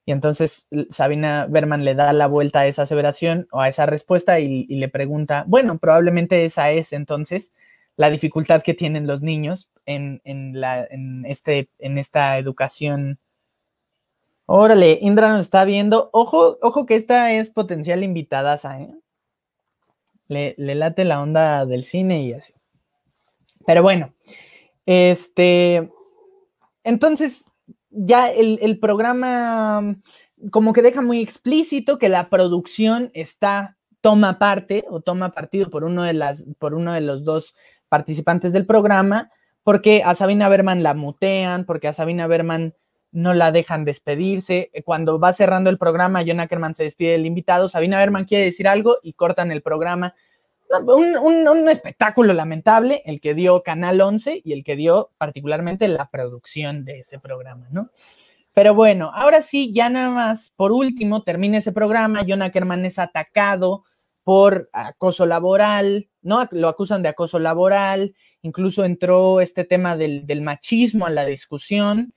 Y 0.06 0.12
entonces 0.12 0.68
Sabina 0.91 1.48
Berman 1.50 1.84
le 1.84 1.96
da 1.96 2.13
la 2.13 2.28
vuelta 2.28 2.60
a 2.60 2.68
esa 2.68 2.84
aseveración 2.84 3.48
o 3.52 3.60
a 3.60 3.68
esa 3.68 3.88
respuesta 3.88 4.39
y, 4.39 4.65
y 4.70 4.76
le 4.76 4.88
pregunta, 4.88 5.44
bueno, 5.48 5.80
probablemente 5.80 6.46
esa 6.46 6.72
es 6.72 6.94
entonces 6.94 7.52
la 7.98 8.10
dificultad 8.10 8.62
que 8.62 8.76
tienen 8.76 9.08
los 9.08 9.22
niños 9.22 9.70
en, 9.86 10.21
la, 10.60 10.86
en, 10.89 11.26
este, 11.26 11.69
en 11.80 11.98
esta 11.98 12.38
educación. 12.38 13.19
Órale, 14.45 15.00
Indra 15.02 15.30
nos 15.30 15.41
está 15.41 15.65
viendo. 15.65 16.10
Ojo, 16.13 16.58
ojo 16.62 16.86
que 16.86 16.95
esta 16.95 17.32
es 17.32 17.50
potencial 17.50 18.04
invitada, 18.04 18.56
¿eh? 18.80 18.93
Le, 20.28 20.56
le 20.58 20.76
late 20.76 21.06
la 21.06 21.21
onda 21.21 21.65
del 21.65 21.84
cine 21.84 22.24
y 22.24 22.34
así. 22.34 22.54
Pero 23.65 23.82
bueno, 23.82 24.13
este, 24.86 25.91
entonces 26.84 27.45
ya 27.89 28.30
el, 28.30 28.60
el, 28.62 28.80
programa 28.80 29.95
como 30.52 30.74
que 30.74 30.82
deja 30.82 31.02
muy 31.02 31.21
explícito 31.21 31.98
que 31.98 32.10
la 32.10 32.30
producción 32.30 33.10
está, 33.13 33.78
toma 34.02 34.38
parte 34.38 34.86
o 34.89 35.02
toma 35.02 35.32
partido 35.32 35.69
por 35.69 35.84
uno 35.84 36.04
de, 36.04 36.13
las, 36.13 36.45
por 36.60 36.74
uno 36.74 36.93
de 36.93 37.02
los 37.02 37.24
dos 37.24 37.56
participantes 37.89 38.54
del 38.54 38.65
programa, 38.65 39.32
porque 39.65 40.04
a 40.06 40.13
Sabina 40.13 40.47
Berman 40.47 40.84
la 40.84 40.93
mutean, 40.93 41.65
porque 41.65 41.88
a 41.88 41.93
Sabina 41.93 42.28
Berman 42.28 42.75
no 43.12 43.34
la 43.34 43.51
dejan 43.51 43.84
despedirse. 43.84 44.69
Cuando 44.86 45.19
va 45.19 45.34
cerrando 45.34 45.71
el 45.71 45.80
programa, 45.80 46.23
John 46.25 46.39
Ackerman 46.39 46.75
se 46.75 46.84
despide 46.84 47.13
del 47.13 47.25
invitado, 47.25 47.67
Sabina 47.67 47.97
Berman 47.97 48.25
quiere 48.25 48.45
decir 48.45 48.67
algo 48.67 48.99
y 49.01 49.13
cortan 49.13 49.51
el 49.51 49.63
programa. 49.63 50.13
Un, 50.69 51.67
espectáculo 51.67 52.34
lamentable, 52.34 53.01
el 53.06 53.19
que 53.19 53.34
dio 53.34 53.63
Canal 53.63 54.01
11 54.01 54.43
y 54.45 54.54
el 54.54 54.63
que 54.63 54.75
dio 54.75 55.10
particularmente 55.17 55.88
la 55.88 56.12
producción 56.12 56.86
de 56.86 56.99
ese 56.99 57.17
programa, 57.17 57.67
¿no? 57.71 57.89
Pero 58.54 58.75
bueno, 58.75 59.10
ahora 59.15 59.41
sí, 59.41 59.73
ya 59.73 59.89
nada 59.89 60.12
más, 60.12 60.54
por 60.56 60.71
último, 60.71 61.23
termina 61.23 61.58
ese 61.58 61.71
programa, 61.71 62.23
John 62.28 62.43
Ackerman 62.43 62.86
es 62.86 62.99
atacado 62.99 63.84
por 64.23 64.69
acoso 64.73 65.25
laboral, 65.25 66.08
¿no? 66.21 66.47
Lo 66.51 66.67
acusan 66.67 67.01
de 67.01 67.10
acoso 67.10 67.39
laboral, 67.39 68.13
incluso 68.46 68.86
entró 68.86 69.42
este 69.42 69.64
tema 69.64 69.98
del, 69.98 70.42
machismo 70.42 71.08
a 71.08 71.10
la 71.10 71.26
discusión, 71.26 72.14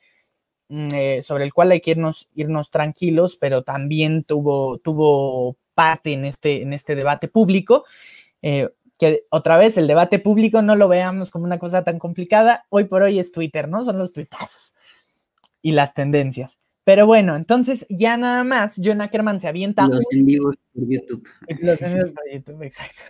mm, 0.68 0.88
eh, 0.94 1.22
sobre 1.22 1.44
el 1.44 1.54
cual 1.54 1.70
hay 1.72 1.80
que 1.80 1.92
irnos, 1.92 2.70
tranquilos, 2.70 3.36
pero 3.36 3.62
también 3.62 4.24
tuvo, 4.24 5.56
parte 5.74 6.12
en 6.12 6.24
este, 6.24 6.62
en 6.62 6.72
este 6.72 6.96
debate 6.96 7.28
público. 7.28 7.84
Eh, 8.42 8.68
que 8.98 9.22
otra 9.30 9.56
vez 9.58 9.76
el 9.76 9.86
debate 9.86 10.18
público 10.18 10.60
no 10.60 10.74
lo 10.74 10.88
veamos 10.88 11.30
como 11.30 11.44
una 11.44 11.58
cosa 11.58 11.84
tan 11.84 11.98
complicada, 12.00 12.66
hoy 12.68 12.84
por 12.84 13.02
hoy 13.02 13.20
es 13.20 13.30
Twitter, 13.30 13.68
¿no? 13.68 13.84
Son 13.84 13.96
los 13.96 14.12
tuitazos 14.12 14.74
y 15.62 15.72
las 15.72 15.94
tendencias. 15.94 16.58
Pero 16.88 17.06
bueno, 17.06 17.36
entonces 17.36 17.84
ya 17.90 18.16
nada 18.16 18.44
más, 18.44 18.80
John 18.82 19.02
Ackerman 19.02 19.40
se 19.40 19.46
avienta. 19.46 19.86
Los 19.86 20.06
en 20.10 20.24
vivos 20.24 20.56
por 20.72 20.88
YouTube. 20.88 21.28
Los 21.60 21.82
en 21.82 21.94
vivos 21.96 22.12
por 22.12 22.32
YouTube, 22.32 22.62
exacto. 22.62 23.02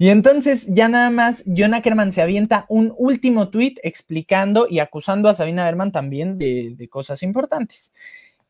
Y 0.00 0.08
entonces 0.08 0.66
ya 0.66 0.88
nada 0.88 1.10
más, 1.10 1.44
John 1.46 1.74
Ackerman 1.74 2.10
se 2.10 2.22
avienta 2.22 2.66
un 2.68 2.92
último 2.98 3.48
tweet 3.50 3.76
explicando 3.84 4.66
y 4.68 4.80
acusando 4.80 5.28
a 5.28 5.34
Sabina 5.34 5.64
Berman 5.64 5.92
también 5.92 6.38
de, 6.38 6.88
cosas 6.90 7.22
importantes. 7.22 7.92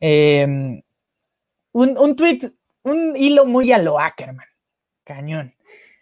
Em, 0.01 0.81
un, 1.73 1.99
un 1.99 2.17
tweet, 2.17 2.51
un 2.83 3.15
hilo 3.17 3.45
muy 3.45 3.73
a 3.73 3.79
lo 3.83 4.01
Ackerman. 4.01 4.47
Cañón. 5.05 5.53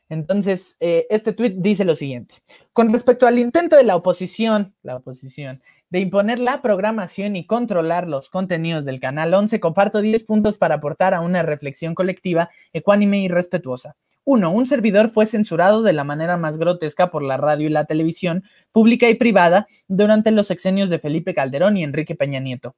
Entonces, 0.09 0.77
eh, 0.79 1.09
este 1.11 1.33
tweet 1.33 1.55
dice 1.57 1.85
lo 1.85 1.97
siguiente. 1.97 2.37
Con 2.73 2.93
respecto 2.93 3.27
al 3.27 3.41
intento 3.41 3.77
de 3.77 3.83
la 3.83 3.97
oposición, 3.97 4.75
la 4.83 4.95
oposición, 4.95 5.63
de 5.91 6.01
imponer 6.01 6.39
la 6.39 6.63
programación 6.63 7.37
y 7.37 7.47
controlar 7.47 8.09
los 8.09 8.31
contenidos 8.31 8.85
del 8.85 9.01
canal 9.01 9.33
11, 9.33 9.61
comparto 9.61 10.01
10 10.01 10.25
puntos 10.25 10.59
para 10.59 10.77
aportar 10.77 11.15
a 11.15 11.21
una 11.21 11.43
reflexión 11.43 11.95
colectiva 11.95 12.51
ecuánime 12.73 13.21
y 13.21 13.29
respetuosa. 13.29 13.97
1. 14.25 14.51
Un 14.51 14.67
servidor 14.67 15.09
fue 15.09 15.25
censurado 15.25 15.83
de 15.83 15.95
la 15.95 16.05
manera 16.05 16.37
más 16.37 16.59
grotesca 16.59 17.11
por 17.11 17.23
la 17.23 17.39
radio 17.39 17.67
y 17.67 17.71
la 17.71 17.87
televisión, 17.87 18.45
pública 18.73 19.09
y 19.09 19.15
privada, 19.15 19.67
durante 19.87 20.31
los 20.31 20.47
sexenios 20.47 20.91
de 20.91 20.99
Felipe 20.99 21.33
Calderón 21.33 21.79
y 21.79 21.85
Enrique 21.85 22.15
Peña 22.15 22.39
Nieto. 22.39 22.77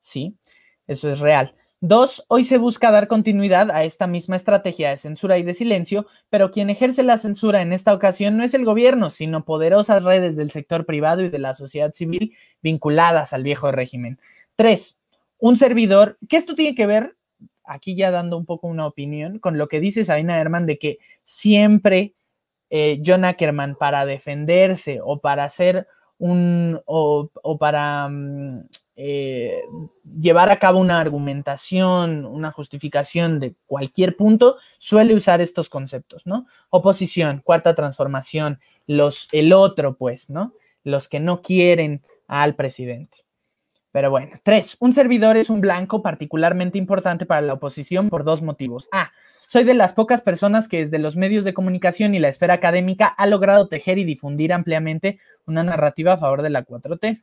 Sí, 0.00 0.38
eso 0.86 1.10
es 1.10 1.18
real. 1.18 1.54
Dos, 1.88 2.24
hoy 2.26 2.42
se 2.42 2.58
busca 2.58 2.90
dar 2.90 3.06
continuidad 3.06 3.70
a 3.70 3.84
esta 3.84 4.08
misma 4.08 4.34
estrategia 4.34 4.90
de 4.90 4.96
censura 4.96 5.38
y 5.38 5.44
de 5.44 5.54
silencio, 5.54 6.08
pero 6.28 6.50
quien 6.50 6.68
ejerce 6.68 7.04
la 7.04 7.16
censura 7.16 7.62
en 7.62 7.72
esta 7.72 7.94
ocasión 7.94 8.36
no 8.36 8.42
es 8.42 8.54
el 8.54 8.64
gobierno, 8.64 9.08
sino 9.08 9.44
poderosas 9.44 10.02
redes 10.02 10.34
del 10.34 10.50
sector 10.50 10.84
privado 10.84 11.22
y 11.22 11.28
de 11.28 11.38
la 11.38 11.54
sociedad 11.54 11.92
civil 11.94 12.34
vinculadas 12.60 13.32
al 13.32 13.44
viejo 13.44 13.70
régimen. 13.70 14.18
Tres, 14.56 14.98
un 15.38 15.56
servidor, 15.56 16.18
que 16.28 16.38
esto 16.38 16.56
tiene 16.56 16.74
que 16.74 16.86
ver, 16.86 17.16
aquí 17.62 17.94
ya 17.94 18.10
dando 18.10 18.36
un 18.36 18.46
poco 18.46 18.66
una 18.66 18.84
opinión, 18.84 19.38
con 19.38 19.56
lo 19.56 19.68
que 19.68 19.78
dice 19.78 20.04
Sabina 20.04 20.40
Herman 20.40 20.66
de 20.66 20.80
que 20.80 20.98
siempre 21.22 22.14
eh, 22.68 23.00
John 23.06 23.24
Ackerman 23.24 23.76
para 23.76 24.06
defenderse 24.06 24.98
o 25.04 25.20
para 25.20 25.44
hacer 25.44 25.86
un, 26.18 26.80
o, 26.84 27.30
para... 27.60 28.08
Mm, 28.08 28.66
eh, 28.96 29.62
llevar 30.18 30.50
a 30.50 30.58
cabo 30.58 30.80
una 30.80 30.98
argumentación, 30.98 32.24
una 32.24 32.50
justificación 32.50 33.38
de 33.38 33.54
cualquier 33.66 34.16
punto, 34.16 34.56
suele 34.78 35.14
usar 35.14 35.42
estos 35.42 35.68
conceptos, 35.68 36.26
¿no? 36.26 36.46
Oposición, 36.70 37.42
cuarta 37.44 37.74
transformación, 37.74 38.58
los, 38.86 39.28
el 39.32 39.52
otro, 39.52 39.96
pues, 39.96 40.30
¿no? 40.30 40.54
Los 40.82 41.08
que 41.08 41.20
no 41.20 41.42
quieren 41.42 42.02
al 42.26 42.56
presidente. 42.56 43.18
Pero 43.92 44.10
bueno, 44.10 44.38
tres, 44.42 44.76
un 44.80 44.92
servidor 44.92 45.36
es 45.36 45.50
un 45.50 45.60
blanco 45.60 46.02
particularmente 46.02 46.78
importante 46.78 47.26
para 47.26 47.40
la 47.42 47.54
oposición 47.54 48.08
por 48.08 48.24
dos 48.24 48.42
motivos. 48.42 48.88
A, 48.92 49.12
soy 49.46 49.64
de 49.64 49.74
las 49.74 49.92
pocas 49.92 50.22
personas 50.22 50.68
que 50.68 50.78
desde 50.78 50.98
los 50.98 51.16
medios 51.16 51.44
de 51.44 51.54
comunicación 51.54 52.14
y 52.14 52.18
la 52.18 52.28
esfera 52.28 52.54
académica 52.54 53.06
ha 53.06 53.26
logrado 53.26 53.68
tejer 53.68 53.98
y 53.98 54.04
difundir 54.04 54.52
ampliamente 54.52 55.20
una 55.46 55.62
narrativa 55.62 56.14
a 56.14 56.16
favor 56.16 56.42
de 56.42 56.50
la 56.50 56.66
4T. 56.66 57.22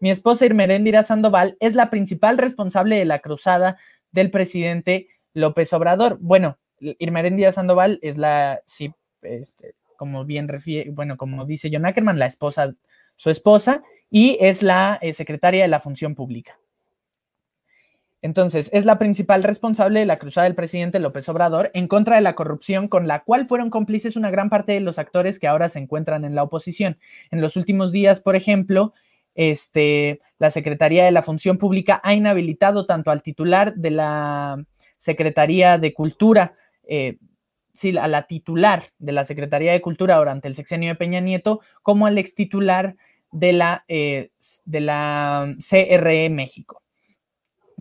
Mi 0.00 0.10
esposa 0.10 0.46
Irmeréndira 0.46 1.02
Sandoval 1.02 1.56
es 1.60 1.74
la 1.74 1.90
principal 1.90 2.38
responsable 2.38 2.96
de 2.96 3.04
la 3.04 3.18
cruzada 3.18 3.76
del 4.12 4.30
presidente 4.30 5.08
López 5.34 5.72
Obrador. 5.72 6.18
Bueno, 6.20 6.58
Díaz 6.80 7.56
Sandoval 7.56 7.98
es 8.02 8.16
la, 8.16 8.62
sí, 8.64 8.92
este, 9.22 9.74
como 9.96 10.24
bien 10.24 10.48
refiere, 10.48 10.90
bueno, 10.90 11.16
como 11.16 11.44
dice 11.44 11.70
John 11.72 11.86
Ackerman, 11.86 12.18
la 12.18 12.26
esposa, 12.26 12.74
su 13.16 13.30
esposa, 13.30 13.82
y 14.10 14.38
es 14.40 14.62
la 14.62 14.98
eh, 15.02 15.12
secretaria 15.12 15.62
de 15.62 15.68
la 15.68 15.80
Función 15.80 16.14
Pública. 16.14 16.58
Entonces, 18.20 18.68
es 18.72 18.84
la 18.84 18.98
principal 18.98 19.44
responsable 19.44 20.00
de 20.00 20.06
la 20.06 20.18
cruzada 20.18 20.44
del 20.44 20.56
presidente 20.56 20.98
López 20.98 21.28
Obrador 21.28 21.70
en 21.72 21.86
contra 21.86 22.16
de 22.16 22.22
la 22.22 22.34
corrupción 22.34 22.88
con 22.88 23.06
la 23.06 23.22
cual 23.22 23.46
fueron 23.46 23.70
cómplices 23.70 24.16
una 24.16 24.30
gran 24.30 24.50
parte 24.50 24.72
de 24.72 24.80
los 24.80 24.98
actores 24.98 25.38
que 25.38 25.46
ahora 25.46 25.68
se 25.68 25.78
encuentran 25.78 26.24
en 26.24 26.34
la 26.34 26.42
oposición. 26.42 26.98
En 27.30 27.40
los 27.40 27.56
últimos 27.56 27.92
días, 27.92 28.20
por 28.20 28.34
ejemplo, 28.34 28.92
este, 29.36 30.20
la 30.40 30.50
Secretaría 30.50 31.04
de 31.04 31.12
la 31.12 31.22
Función 31.22 31.58
Pública 31.58 32.00
ha 32.02 32.12
inhabilitado 32.12 32.86
tanto 32.86 33.12
al 33.12 33.22
titular 33.22 33.74
de 33.76 33.92
la 33.92 34.64
Secretaría 34.98 35.78
de 35.78 35.94
Cultura, 35.94 36.54
eh, 36.88 37.18
sí, 37.72 37.96
a 37.96 38.08
la 38.08 38.24
titular 38.24 38.82
de 38.98 39.12
la 39.12 39.24
Secretaría 39.24 39.70
de 39.70 39.80
Cultura 39.80 40.16
durante 40.16 40.48
el 40.48 40.56
sexenio 40.56 40.88
de 40.88 40.96
Peña 40.96 41.20
Nieto, 41.20 41.60
como 41.84 42.08
al 42.08 42.18
ex 42.18 42.34
titular 42.34 42.96
de 43.30 43.52
la, 43.52 43.84
eh, 43.86 44.30
de 44.64 44.80
la 44.80 45.54
CRE 45.60 46.30
México. 46.30 46.82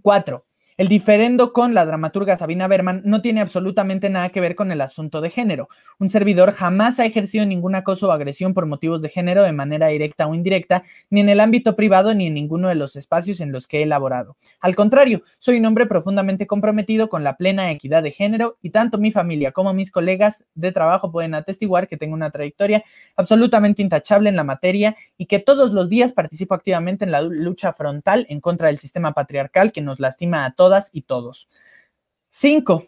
Cuatro, 0.08 0.47
el 0.78 0.90
diferendo 0.90 1.54
con 1.54 1.74
la 1.74 1.86
dramaturga 1.88 2.38
Sabina 2.38 2.68
Berman 2.68 3.02
no 3.04 3.24
tiene 3.24 3.42
absolutamente 3.42 4.12
nada 4.12 4.30
que 4.30 4.42
ver 4.42 4.54
con 4.54 4.72
el 4.72 4.80
asunto 4.82 5.22
de 5.22 5.32
género. 5.32 5.70
Un 5.98 6.12
servidor 6.12 6.54
jamás 6.54 7.00
ha 7.00 7.06
ejercido 7.06 7.48
ningún 7.48 7.74
acoso 7.74 8.08
o 8.08 8.12
agresión 8.12 8.54
por 8.54 8.68
motivos 8.68 9.02
de 9.02 9.10
género 9.10 9.42
de 9.42 9.54
manera 9.54 9.88
directa 9.88 10.28
o 10.28 10.36
indirecta, 10.36 10.84
ni 11.10 11.22
en 11.22 11.30
el 11.30 11.40
ámbito 11.40 11.76
privado 11.76 12.14
ni 12.14 12.28
en 12.28 12.36
ninguno 12.36 12.70
de 12.70 12.76
los 12.76 12.96
espacios 12.96 13.40
en 13.40 13.52
los 13.52 13.68
que 13.68 13.80
he 13.80 13.84
elaborado. 13.84 14.38
Al 14.60 14.76
contrario, 14.76 15.24
soy 15.40 15.58
un 15.58 15.66
hombre 15.66 15.88
profundamente 15.88 16.46
comprometido 16.46 17.10
con 17.10 17.24
la 17.24 17.38
plena 17.38 17.72
equidad 17.72 18.04
de 18.04 18.12
género 18.12 18.60
y 18.62 18.70
tanto 18.70 19.00
mi 19.00 19.12
familia 19.12 19.54
como 19.54 19.74
mis 19.74 19.90
colegas 19.90 20.46
de 20.54 20.72
trabajo 20.72 21.12
pueden 21.12 21.34
atestiguar 21.34 21.88
que 21.88 21.98
tengo 21.98 22.14
una 22.14 22.30
trayectoria 22.30 22.84
absolutamente 23.16 23.82
intachable 23.82 24.30
en 24.30 24.36
la 24.36 24.44
materia 24.44 24.96
y 25.18 25.26
que 25.26 25.40
todos 25.40 25.72
los 25.72 25.90
días 25.90 26.14
participo 26.14 26.54
activamente 26.54 27.04
en 27.04 27.12
la 27.12 27.24
lucha 27.24 27.74
frontal 27.74 28.28
en 28.30 28.42
contra 28.42 28.68
del 28.68 28.78
sistema 28.78 29.14
patriarcal 29.14 29.72
que 29.72 29.82
nos 29.82 30.00
lastima 30.00 30.46
a 30.46 30.52
todos 30.52 30.67
todas 30.68 30.90
y 30.92 31.04
todos. 31.04 31.48
Cinco. 32.30 32.84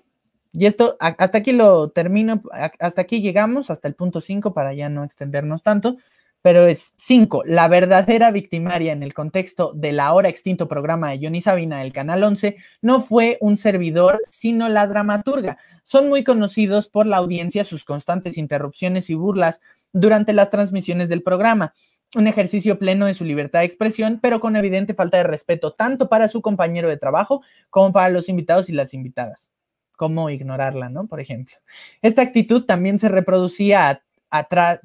Y 0.52 0.66
esto, 0.66 0.98
hasta 1.00 1.38
aquí 1.38 1.54
lo 1.54 1.92
termino, 1.92 2.42
hasta 2.80 3.02
aquí 3.02 3.22
llegamos, 3.22 3.70
hasta 3.70 3.88
el 3.88 3.96
punto 3.96 4.20
cinco, 4.20 4.54
para 4.54 4.74
ya 4.74 4.90
no 4.90 5.04
extendernos 5.04 5.64
tanto, 5.64 5.96
pero 6.42 6.68
es 6.68 6.94
cinco. 6.98 7.44
La 7.46 7.70
verdadera 7.70 8.32
victimaria 8.32 8.92
en 8.92 9.02
el 9.02 9.14
contexto 9.14 9.72
del 9.74 10.02
ahora 10.02 10.28
extinto 10.28 10.68
programa 10.68 11.12
de 11.12 11.20
Johnny 11.22 11.40
Sabina 11.40 11.80
del 11.80 11.94
Canal 11.94 12.24
11 12.24 12.58
no 12.82 13.02
fue 13.02 13.38
un 13.40 13.56
servidor, 13.56 14.20
sino 14.30 14.68
la 14.68 14.88
dramaturga. 14.88 15.58
Son 15.84 16.10
muy 16.10 16.26
conocidos 16.26 16.90
por 16.90 17.06
la 17.06 17.18
audiencia 17.18 17.64
sus 17.64 17.86
constantes 17.86 18.38
interrupciones 18.38 19.10
y 19.10 19.14
burlas 19.14 19.62
durante 19.94 20.34
las 20.34 20.50
transmisiones 20.50 21.08
del 21.08 21.24
programa 21.24 21.74
un 22.16 22.28
ejercicio 22.28 22.80
pleno 22.80 23.06
de 23.06 23.14
su 23.14 23.24
libertad 23.24 23.60
de 23.60 23.66
expresión, 23.66 24.20
pero 24.22 24.40
con 24.40 24.56
evidente 24.56 24.94
falta 24.94 25.18
de 25.18 25.24
respeto 25.24 25.74
tanto 25.74 26.10
para 26.10 26.28
su 26.28 26.42
compañero 26.42 26.90
de 26.90 26.98
trabajo 26.98 27.42
como 27.70 27.92
para 27.94 28.10
los 28.10 28.30
invitados 28.30 28.70
y 28.70 28.74
las 28.74 28.94
invitadas. 28.94 29.50
¿Cómo 29.96 30.30
ignorarla, 30.30 30.90
no? 30.90 31.08
Por 31.08 31.20
ejemplo. 31.20 31.56
Esta 32.02 32.22
actitud 32.22 32.66
también 32.66 33.00
se 33.00 33.10
reproducía 33.10 34.04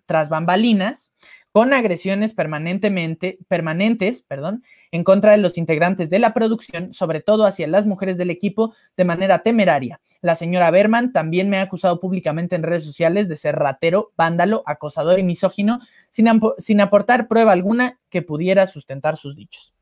tras 0.06 0.28
bambalinas 0.28 1.12
con 1.54 1.72
agresiones 1.72 2.32
permanentemente, 2.32 3.38
permanentes 3.46 4.22
perdón, 4.22 4.64
en 4.90 5.04
contra 5.04 5.30
de 5.30 5.38
los 5.38 5.56
integrantes 5.56 6.10
de 6.10 6.18
la 6.18 6.34
producción, 6.34 6.92
sobre 6.92 7.20
todo 7.20 7.46
hacia 7.46 7.68
las 7.68 7.86
mujeres 7.86 8.16
del 8.16 8.30
equipo, 8.30 8.74
de 8.96 9.04
manera 9.04 9.44
temeraria. 9.44 10.00
La 10.20 10.34
señora 10.34 10.72
Berman 10.72 11.12
también 11.12 11.48
me 11.48 11.58
ha 11.58 11.62
acusado 11.62 12.00
públicamente 12.00 12.56
en 12.56 12.64
redes 12.64 12.82
sociales 12.82 13.28
de 13.28 13.36
ser 13.36 13.54
ratero, 13.54 14.10
vándalo, 14.16 14.64
acosador 14.66 15.20
y 15.20 15.22
misógino, 15.22 15.78
sin, 16.10 16.26
sin 16.58 16.80
aportar 16.80 17.28
prueba 17.28 17.52
alguna 17.52 18.00
que 18.10 18.22
pudiera 18.22 18.66
sustentar 18.66 19.16
sus 19.16 19.36
dichos. 19.36 19.72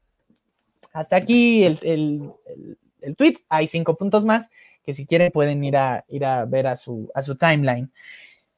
Hasta 0.92 1.16
aquí 1.16 1.64
el, 1.64 1.78
el, 3.00 3.16
tweet. 3.16 3.36
Hay 3.48 3.66
cinco 3.66 3.96
puntos 3.96 4.26
más 4.26 4.50
que 4.84 4.92
si 4.92 5.06
quieren 5.06 5.32
pueden 5.32 5.64
ir 5.64 5.78
a, 5.78 6.04
ir 6.08 6.26
a 6.26 6.44
ver 6.44 6.66
a 6.66 6.76
su, 6.76 7.10
a 7.14 7.22
su 7.22 7.34
timeline. 7.34 7.90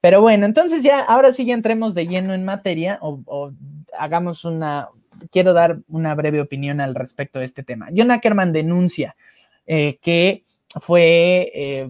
Pero 0.05 0.21
bueno, 0.21 0.45
entonces 0.45 0.83
ya, 0.83 1.01
ahora 1.01 1.33
sí 1.33 1.47
ya 1.47 1.55
entremos 1.55 1.95
de 1.95 2.07
lleno 2.07 2.35
en 2.35 2.45
materia 2.45 2.99
o, 3.01 3.53
hagamos 3.99 4.45
una, 4.45 4.91
quiero 5.31 5.55
dar 5.55 5.79
una 5.89 6.15
breve 6.15 6.43
opinión 6.43 6.83
al 6.83 6.95
respecto 6.95 7.39
de 7.39 7.47
este 7.47 7.63
tema. 7.63 7.89
John 7.97 8.11
Ackerman 8.11 8.53
denuncia 8.53 9.17
eh, 9.67 9.97
que 10.03 10.45
fue 10.79 11.51
eh, 11.55 11.89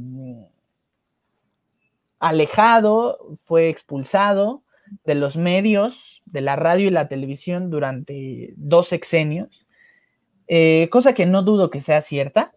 alejado, 2.21 3.19
fue 3.37 3.69
expulsado 3.69 4.63
de 5.05 5.17
los 5.17 5.37
medios, 5.37 6.23
de 6.25 6.41
la 6.41 6.55
radio 6.55 6.87
y 6.87 6.91
la 6.91 7.09
televisión 7.09 7.69
durante 7.69 8.55
dos 8.57 8.87
sexenios, 8.87 9.67
eh, 10.47 10.89
cosa 10.93 11.15
que 11.15 11.27
no 11.27 11.43
dudo 11.43 11.69
que 11.69 11.81
sea 11.81 12.01
cierta, 12.01 12.54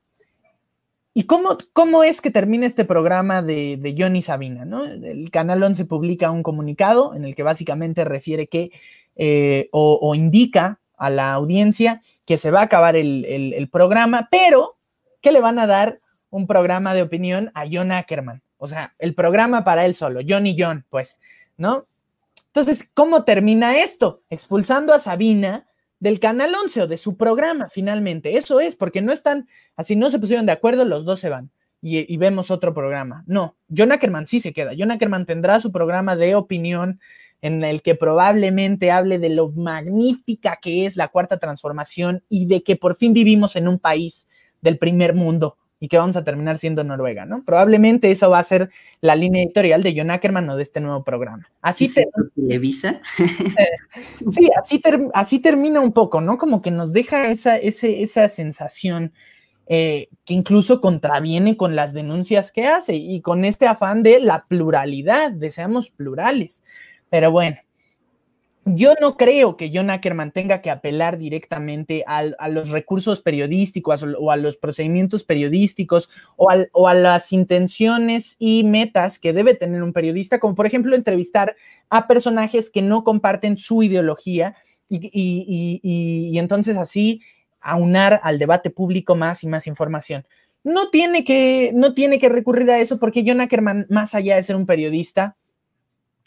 ¿Y 1.17 1.23
cómo, 1.23 1.58
cómo 1.73 2.03
es 2.03 2.21
que 2.21 2.30
termina 2.30 2.67
este 2.67 2.86
programa 2.86 3.41
de, 3.41 3.77
de 3.77 3.95
Johnny 3.97 4.21
Sabina? 4.21 4.65
¿no? 4.65 4.86
El 4.86 5.32
Canal 5.32 5.63
11 5.63 5.86
publica 5.86 6.30
un 6.30 6.43
comunicado 6.43 7.15
en 7.15 7.25
el 7.25 7.34
que 7.34 7.41
básicamente 7.41 8.06
refiere 8.06 8.45
que 8.45 8.69
eh, 9.15 9.67
o, 9.71 10.13
indica 10.13 10.80
a 10.95 11.10
la 11.10 11.34
audiencia 11.34 12.03
que 12.27 12.38
se 12.38 12.51
va 12.51 12.60
a 12.60 12.65
acabar 12.65 12.95
el, 12.95 13.67
programa, 13.71 14.27
pero 14.30 14.77
que 15.19 15.32
le 15.32 15.41
van 15.41 15.58
a 15.58 15.65
dar 15.65 16.01
un 16.30 16.45
programa 16.45 16.93
de 16.93 17.01
opinión 17.01 17.49
a 17.56 17.65
John 17.67 17.91
Ackerman. 17.91 18.43
O 18.60 18.67
sea, 18.67 18.93
el 18.99 19.15
programa 19.15 19.63
para 19.63 19.88
él 19.88 19.95
solo, 19.95 20.19
John 20.23 20.45
y 20.45 20.56
John, 20.56 20.86
pues, 20.88 21.19
¿no? 21.58 21.88
Entonces, 22.45 22.88
¿cómo 22.93 23.23
termina 23.23 23.82
esto? 23.82 24.21
Expulsando 24.30 24.93
a 24.93 24.99
Sabina 24.99 25.65
del 25.99 26.19
Canal 26.19 26.53
11 26.53 26.83
o 26.83 26.88
de 26.88 26.97
su 26.97 27.17
programa, 27.17 27.69
finalmente. 27.69 28.38
Eso 28.38 28.60
es, 28.60 28.75
porque 28.75 29.01
no 29.01 29.12
están, 29.12 29.47
así 29.75 29.95
no 29.95 30.12
se 30.12 30.19
pusieron 30.19 30.45
de 30.45 30.51
acuerdo, 30.51 30.86
los 30.86 31.05
dos 31.05 31.19
se 31.19 31.29
van 31.29 31.51
y, 31.81 32.17
vemos 32.17 32.51
otro 32.51 32.73
programa. 32.73 33.23
No, 33.27 33.55
John 33.75 33.91
Ackerman 33.91 34.27
sí 34.27 34.39
se 34.39 34.53
queda. 34.53 34.71
John 34.77 34.91
Ackerman 34.91 35.25
tendrá 35.25 35.60
su 35.60 35.71
programa 35.71 36.15
de 36.15 36.36
opinión 36.36 36.99
en 37.41 37.63
el 37.63 37.81
que 37.81 37.95
probablemente 37.95 38.91
hable 38.91 39.19
de 39.19 39.29
lo 39.29 39.49
magnífica 39.51 40.57
que 40.62 40.86
es 40.86 40.95
la 40.95 41.07
cuarta 41.10 41.38
transformación 41.38 42.23
y 42.29 42.47
de 42.47 42.63
que 42.63 42.75
por 42.75 42.95
fin 42.95 43.13
vivimos 43.13 43.55
en 43.55 43.67
un 43.67 43.77
país 43.77 44.27
del 44.62 44.79
primer 44.79 45.13
mundo 45.13 45.57
y 45.80 45.88
que 45.88 45.98
vamos 45.98 46.18
a 46.18 46.24
terminar 46.24 46.58
siendo 46.58 46.84
Noruega, 46.84 47.26
¿no? 47.26 47.44
Probablemente 47.44 48.10
eso 48.10 48.30
va 48.30 48.40
a 48.40 48.44
ser 48.44 48.70
la 49.02 49.16
línea 49.16 49.44
editorial 49.44 49.84
de 49.84 49.94
John 49.96 50.10
Ackerman 50.10 50.50
o 50.50 50.56
de 50.56 50.63
este 50.63 50.82
nuevo 50.82 51.04
programa. 51.04 51.50
Así 51.62 51.88
se 51.88 52.08
televisa. 52.36 53.02
sí, 54.32 54.50
así, 54.60 54.82
así 55.13 55.40
termina 55.40 55.80
un 55.80 55.94
poco, 55.94 56.22
¿no? 56.22 56.38
Como 56.38 56.62
que 56.62 56.72
nos 56.72 56.94
deja 56.94 57.30
esa, 57.30 57.58
esa 57.58 58.28
sensación 58.30 59.13
eh, 59.68 60.08
que 60.24 60.34
incluso 60.34 60.80
contraviene 60.80 61.58
con 61.58 61.76
las 61.76 61.94
denuncias 61.94 62.54
que 62.54 62.68
hace 62.68 62.96
y 62.96 63.22
con 63.22 63.44
este 63.44 63.68
afán 63.68 64.02
de 64.02 64.20
la 64.22 64.46
pluralidad, 64.48 65.32
deseamos 65.32 65.90
plurales. 65.90 66.63
Pero 67.10 67.32
bueno, 67.32 67.58
yo 68.73 68.93
no 68.99 69.17
creo 69.17 69.58
que 69.58 69.71
John 69.73 69.89
Ackerman 69.89 70.32
tenga 70.32 70.62
que 70.62 70.69
apelar 70.69 71.17
directamente 71.17 72.03
a 72.08 72.47
los 72.49 72.69
recursos 72.69 73.21
periodísticos 73.21 74.03
o 74.17 74.32
a 74.32 74.38
los 74.38 74.58
procedimientos 74.58 75.23
periodísticos 75.23 76.10
o, 76.36 76.49
a 76.88 76.93
las 76.93 77.32
intenciones 77.32 78.36
y 78.39 78.63
metas 78.63 79.19
que 79.19 79.34
debe 79.34 79.53
tener 79.53 79.84
un 79.84 79.93
periodista, 79.93 80.39
como 80.39 80.56
por 80.56 80.65
ejemplo 80.65 80.95
entrevistar 80.95 81.56
a 81.89 82.08
personajes 82.08 82.69
que 82.69 82.82
no 82.82 83.03
comparten 83.03 83.58
su 83.58 83.84
ideología 83.84 84.56
y, 84.89 86.38
entonces 86.38 86.77
así 86.77 87.21
aunar 87.60 88.19
al 88.23 88.39
debate 88.39 88.69
público 88.69 89.15
más 89.15 89.43
y 89.43 89.47
más 89.47 89.67
información. 89.67 90.25
No 90.63 90.89
tiene, 90.89 91.23
que, 91.23 91.71
no 91.73 91.93
tiene 91.93 92.19
que 92.19 92.30
recurrir 92.30 92.69
a 92.71 92.80
eso 92.80 92.99
porque 92.99 93.23
John 93.25 93.41
Ackerman, 93.41 93.88
más 93.89 94.13
allá 94.15 94.36
de 94.36 94.43
ser 94.43 94.56
un 94.56 94.65
periodista, 94.65 95.38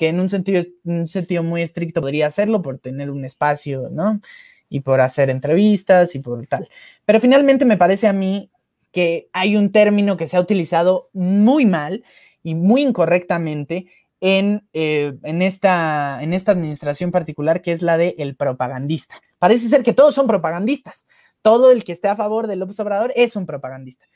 que 0.00 0.08
en 0.08 0.18
un 0.18 0.30
sentido, 0.30 0.64
un 0.84 1.08
sentido 1.08 1.42
muy 1.42 1.60
estricto 1.60 2.00
podría 2.00 2.26
hacerlo 2.26 2.62
por 2.62 2.78
tener 2.78 3.10
un 3.10 3.26
espacio, 3.26 3.90
¿no? 3.90 4.22
Y 4.70 4.80
por 4.80 5.02
hacer 5.02 5.28
entrevistas 5.28 6.14
y 6.14 6.20
por 6.20 6.46
tal. 6.46 6.70
Pero 7.04 7.20
finalmente 7.20 7.66
me 7.66 7.76
parece 7.76 8.08
a 8.08 8.14
mí 8.14 8.50
que 8.92 9.28
hay 9.34 9.58
un 9.58 9.72
término 9.72 10.16
que 10.16 10.26
se 10.26 10.38
ha 10.38 10.40
utilizado 10.40 11.10
muy 11.12 11.66
mal 11.66 12.02
y 12.42 12.54
muy 12.54 12.80
incorrectamente 12.80 13.88
en, 14.22 14.66
eh, 14.72 15.18
en, 15.22 15.42
esta, 15.42 16.22
en 16.22 16.32
esta 16.32 16.52
administración 16.52 17.10
particular, 17.10 17.60
que 17.60 17.72
es 17.72 17.82
la 17.82 17.98
de 17.98 18.14
el 18.16 18.36
propagandista. 18.36 19.20
Parece 19.38 19.68
ser 19.68 19.82
que 19.82 19.92
todos 19.92 20.14
son 20.14 20.26
propagandistas. 20.26 21.06
Todo 21.42 21.70
el 21.70 21.84
que 21.84 21.92
esté 21.92 22.08
a 22.08 22.16
favor 22.16 22.46
del 22.46 22.60
López 22.60 22.80
Obrador 22.80 23.12
es 23.16 23.36
un 23.36 23.44
propagandista. 23.44 24.06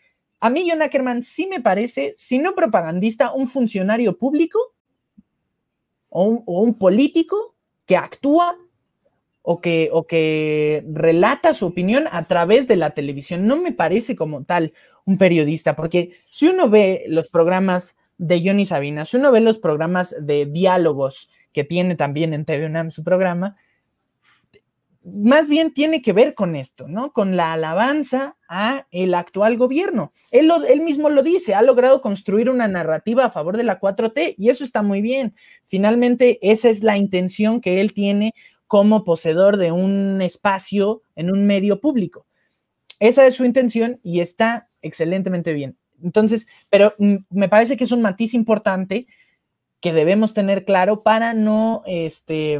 A 0.40 0.48
mí, 0.48 0.66
John 0.66 0.80
Ackerman, 0.80 1.22
sí 1.24 1.46
me 1.46 1.60
parece, 1.60 2.14
si 2.16 2.38
no 2.38 2.54
propagandista, 2.54 3.34
un 3.34 3.48
funcionario 3.48 4.16
público 4.16 4.74
o 6.16 6.44
un, 6.46 6.74
político 6.74 7.56
que 7.86 7.96
actúa 7.96 8.56
o 9.42 9.60
que, 9.60 9.90
o 9.92 10.06
que 10.06 10.84
relata 10.92 11.52
su 11.52 11.66
opinión 11.66 12.04
a 12.10 12.26
través 12.26 12.68
de 12.68 12.76
la 12.76 12.90
televisión. 12.90 13.46
No 13.46 13.56
me 13.56 13.72
parece 13.72 14.14
como 14.14 14.44
tal 14.44 14.72
un 15.04 15.18
periodista, 15.18 15.74
porque 15.74 16.12
si 16.30 16.46
uno 16.46 16.70
ve 16.70 17.04
los 17.08 17.28
programas 17.28 17.96
de 18.16 18.40
Johnny 18.44 18.64
Sabina, 18.64 19.04
si 19.04 19.16
uno 19.16 19.32
ve 19.32 19.40
los 19.40 19.58
programas 19.58 20.14
de 20.20 20.46
diálogos 20.46 21.28
que 21.52 21.64
tiene 21.64 21.96
también 21.96 22.32
en 22.32 22.44
TV 22.44 22.66
UNAM 22.66 22.92
su 22.92 23.02
programa, 23.02 23.56
más 25.04 25.48
bien 25.48 25.74
tiene 25.74 26.00
que 26.00 26.14
ver 26.14 26.34
con 26.34 26.56
esto, 26.56 26.88
¿no? 26.88 27.12
Con 27.12 27.36
la 27.36 27.52
alabanza 27.52 28.36
a 28.48 28.86
el 28.90 29.14
actual 29.14 29.58
gobierno. 29.58 30.12
Él, 30.30 30.50
él, 30.68 30.80
mismo 30.80 31.10
lo 31.10 31.22
dice, 31.22 31.54
ha 31.54 31.62
logrado 31.62 32.00
construir 32.00 32.48
una 32.48 32.68
narrativa 32.68 33.26
a 33.26 33.30
favor 33.30 33.56
de 33.56 33.64
la 33.64 33.78
4T 33.78 34.34
y 34.38 34.48
eso 34.48 34.64
está 34.64 34.82
muy 34.82 35.02
bien. 35.02 35.34
Finalmente, 35.66 36.38
esa 36.42 36.70
es 36.70 36.82
la 36.82 36.96
intención 36.96 37.60
que 37.60 37.80
él 37.80 37.92
tiene 37.92 38.34
como 38.66 39.04
poseedor 39.04 39.58
de 39.58 39.72
un 39.72 40.22
espacio 40.22 41.02
en 41.16 41.30
un 41.30 41.46
medio 41.46 41.80
público. 41.80 42.26
Esa 42.98 43.26
es 43.26 43.34
su 43.34 43.44
intención 43.44 44.00
y 44.02 44.20
está 44.20 44.70
excelentemente 44.80 45.52
bien. 45.52 45.76
Entonces, 46.02 46.46
pero 46.70 46.94
me 46.98 47.48
parece 47.48 47.76
que 47.76 47.84
es 47.84 47.92
un 47.92 48.02
matiz 48.02 48.34
importante 48.34 49.06
que 49.84 49.92
debemos 49.92 50.32
tener 50.32 50.64
claro 50.64 51.02
para 51.02 51.34
no, 51.34 51.82
este, 51.84 52.58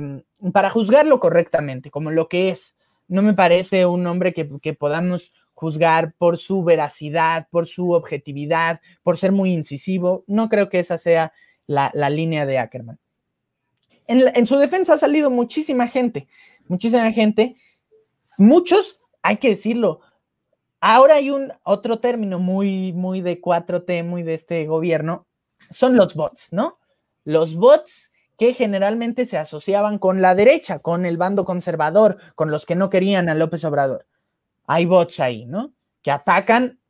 para 0.52 0.68
juzgarlo 0.68 1.20
correctamente, 1.20 1.90
como 1.90 2.10
lo 2.10 2.28
que 2.28 2.50
es. 2.50 2.76
No 3.08 3.22
me 3.22 3.32
parece 3.32 3.86
un 3.86 4.06
hombre 4.06 4.34
que, 4.34 4.74
podamos 4.74 5.32
juzgar 5.54 6.12
por 6.18 6.36
su 6.36 6.62
veracidad, 6.64 7.48
por 7.50 7.66
su 7.66 7.92
objetividad, 7.92 8.82
por 9.02 9.16
ser 9.16 9.32
muy 9.32 9.54
incisivo. 9.54 10.24
No 10.26 10.50
creo 10.50 10.68
que 10.68 10.80
esa 10.80 10.98
sea 10.98 11.32
la, 11.66 11.90
línea 12.10 12.44
de 12.44 12.58
Ackerman. 12.58 12.98
En, 14.06 14.30
en, 14.36 14.46
su 14.46 14.58
defensa 14.58 14.92
ha 14.92 14.98
salido 14.98 15.30
muchísima 15.30 15.88
gente, 15.88 16.28
muchísima 16.68 17.10
gente, 17.10 17.56
muchos, 18.36 19.00
hay 19.22 19.38
que 19.38 19.48
decirlo. 19.48 20.02
Ahora 20.78 21.14
hay 21.14 21.30
un 21.30 21.54
otro 21.62 22.00
término 22.00 22.38
muy, 22.38 22.92
muy 22.92 23.22
de 23.22 23.40
4T, 23.40 24.04
muy 24.04 24.22
de 24.22 24.34
este 24.34 24.66
gobierno, 24.66 25.26
son 25.70 25.96
los 25.96 26.14
bots, 26.14 26.52
¿no? 26.52 26.74
Los 27.24 27.54
bots 27.54 28.10
que 28.38 28.52
generalmente 28.52 29.26
se 29.26 29.38
asociaban 29.38 29.98
con 29.98 30.20
la 30.20 30.34
derecha, 30.34 30.80
con 30.80 31.06
el 31.06 31.16
bando 31.16 31.44
conservador, 31.44 32.18
con 32.34 32.50
los 32.50 32.66
que 32.66 32.74
no 32.74 32.90
querían 32.90 33.28
a 33.28 33.34
López 33.34 33.64
Obrador. 33.64 34.06
Hay 34.66 34.86
bots 34.86 35.20
ahí, 35.20 35.46
¿no? 35.46 35.72
Que 36.02 36.10
atacan 36.10 36.80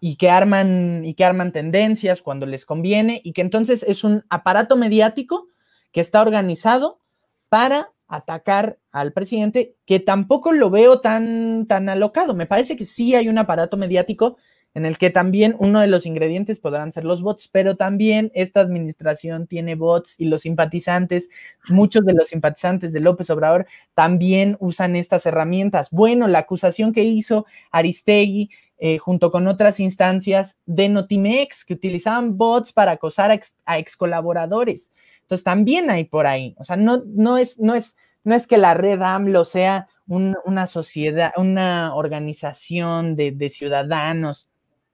y, 0.00 0.16
que 0.16 0.30
arman, 0.30 1.04
y 1.04 1.14
que 1.14 1.24
arman 1.24 1.52
tendencias 1.52 2.22
cuando 2.22 2.46
les 2.46 2.66
conviene 2.66 3.20
y 3.24 3.32
que 3.32 3.40
entonces 3.42 3.84
es 3.86 4.04
un 4.04 4.24
aparato 4.28 4.76
mediático 4.76 5.48
que 5.92 6.00
está 6.00 6.22
organizado 6.22 7.00
para 7.48 7.92
atacar 8.08 8.78
al 8.90 9.12
presidente, 9.12 9.74
que 9.86 9.98
tampoco 9.98 10.52
lo 10.52 10.70
veo 10.70 11.00
tan, 11.00 11.66
tan 11.66 11.88
alocado. 11.88 12.34
Me 12.34 12.46
parece 12.46 12.76
que 12.76 12.84
sí 12.84 13.14
hay 13.14 13.28
un 13.28 13.38
aparato 13.38 13.76
mediático 13.76 14.36
en 14.74 14.86
el 14.86 14.96
que 14.96 15.10
también 15.10 15.54
uno 15.58 15.80
de 15.80 15.86
los 15.86 16.06
ingredientes 16.06 16.58
podrán 16.58 16.92
ser 16.92 17.04
los 17.04 17.22
bots, 17.22 17.48
pero 17.48 17.76
también 17.76 18.30
esta 18.34 18.60
administración 18.60 19.46
tiene 19.46 19.74
bots 19.74 20.14
y 20.18 20.26
los 20.26 20.42
simpatizantes, 20.42 21.28
muchos 21.68 22.04
de 22.04 22.14
los 22.14 22.28
simpatizantes 22.28 22.92
de 22.92 23.00
López 23.00 23.28
Obrador 23.30 23.66
también 23.94 24.56
usan 24.60 24.96
estas 24.96 25.26
herramientas. 25.26 25.90
Bueno, 25.90 26.26
la 26.26 26.40
acusación 26.40 26.92
que 26.92 27.04
hizo 27.04 27.46
Aristegui 27.70 28.50
eh, 28.78 28.98
junto 28.98 29.30
con 29.30 29.46
otras 29.46 29.78
instancias 29.78 30.58
de 30.66 30.88
Notimex 30.88 31.64
que 31.64 31.74
utilizaban 31.74 32.36
bots 32.36 32.72
para 32.72 32.92
acosar 32.92 33.30
a, 33.64 33.78
ex, 33.78 33.96
colaboradores. 33.96 34.90
Entonces 35.20 35.44
también 35.44 35.90
hay 35.90 36.04
por 36.04 36.26
ahí, 36.26 36.54
o 36.58 36.64
sea, 36.64 36.76
no, 36.76 37.02
no, 37.06 37.38
es, 37.38 37.60
no, 37.60 37.74
es, 37.74 37.96
no 38.24 38.34
es 38.34 38.46
que 38.46 38.58
la 38.58 38.74
red 38.74 39.00
AMLO 39.00 39.44
sea 39.44 39.86
una 40.06 40.66
sociedad, 40.66 41.32
una 41.36 41.94
organización 41.94 43.14
de, 43.16 43.30
de 43.30 43.50
ciudadanos 43.50 44.48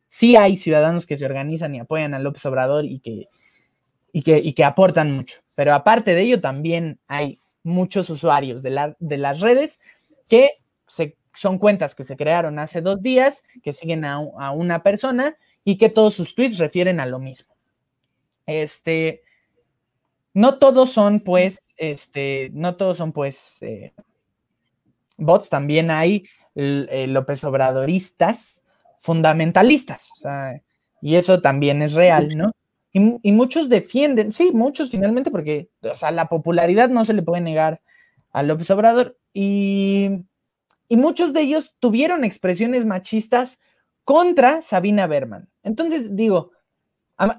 sí 0.08 0.36
hay 0.36 0.56
ciudadanos 0.56 1.06
que 1.06 1.16
se 1.16 1.24
organizan 1.24 1.74
y 1.74 1.80
apoyan 1.80 2.14
a 2.14 2.18
López 2.18 2.44
Obrador 2.46 2.84
y 2.84 3.00
que, 3.00 3.28
y 4.12 4.22
que, 4.22 4.54
que 4.54 4.64
aportan 4.64 5.12
mucho. 5.12 5.40
Pero 5.54 5.74
aparte 5.74 6.14
de 6.14 6.22
ello, 6.22 6.40
también 6.40 6.98
hay 7.06 7.38
muchos 7.62 8.10
usuarios 8.10 8.62
de, 8.62 8.94
de 8.98 9.18
las 9.18 9.40
redes 9.40 9.80
que 10.28 10.58
son 11.38 11.58
cuentas 11.58 11.94
que 11.94 12.04
se 12.04 12.16
crearon 12.16 12.58
hace 12.58 12.80
dos 12.80 13.00
días, 13.00 13.44
que 13.62 13.72
siguen 13.72 14.04
a, 14.04 14.18
una 14.50 14.82
persona 14.82 15.36
y 15.64 15.78
que 15.78 15.88
todos 15.88 16.14
sus 16.14 16.34
tweets 16.34 16.58
refieren 16.58 16.98
a 16.98 17.06
lo 17.06 17.18
mismo. 17.18 17.54
Este, 18.46 19.22
no 20.34 20.58
todos 20.58 20.90
son, 20.90 21.20
pues, 21.20 21.60
este, 21.76 22.50
no 22.54 22.76
todos 22.76 22.96
son, 22.96 23.12
pues, 23.12 23.58
eh, 23.60 23.92
bots, 25.16 25.48
también 25.48 25.90
hay 25.90 26.24
eh, 26.56 27.06
López 27.08 27.44
Obradoristas 27.44 28.64
fundamentalistas. 28.98 30.10
y 31.00 31.14
eso 31.14 31.40
también 31.40 31.82
es 31.82 31.94
real, 31.94 32.28
¿no? 32.36 32.52
Y, 32.92 33.32
muchos 33.32 33.68
defienden, 33.68 34.32
sí, 34.32 34.50
muchos 34.52 34.90
finalmente, 34.90 35.30
porque, 35.30 35.70
o 35.82 35.96
sea, 35.96 36.10
la 36.10 36.26
popularidad 36.26 36.88
no 36.88 37.04
se 37.04 37.12
le 37.12 37.22
puede 37.22 37.42
negar 37.42 37.80
a 38.32 38.42
López 38.42 38.70
Obrador. 38.70 39.16
Y, 39.32 40.24
y 40.88 40.96
muchos 40.96 41.32
de 41.32 41.42
ellos 41.42 41.76
tuvieron 41.78 42.24
expresiones 42.24 42.86
machistas 42.86 43.60
contra 44.04 44.62
Sabina 44.62 45.06
Berman. 45.06 45.48
Entonces, 45.62 46.16
digo, 46.16 46.50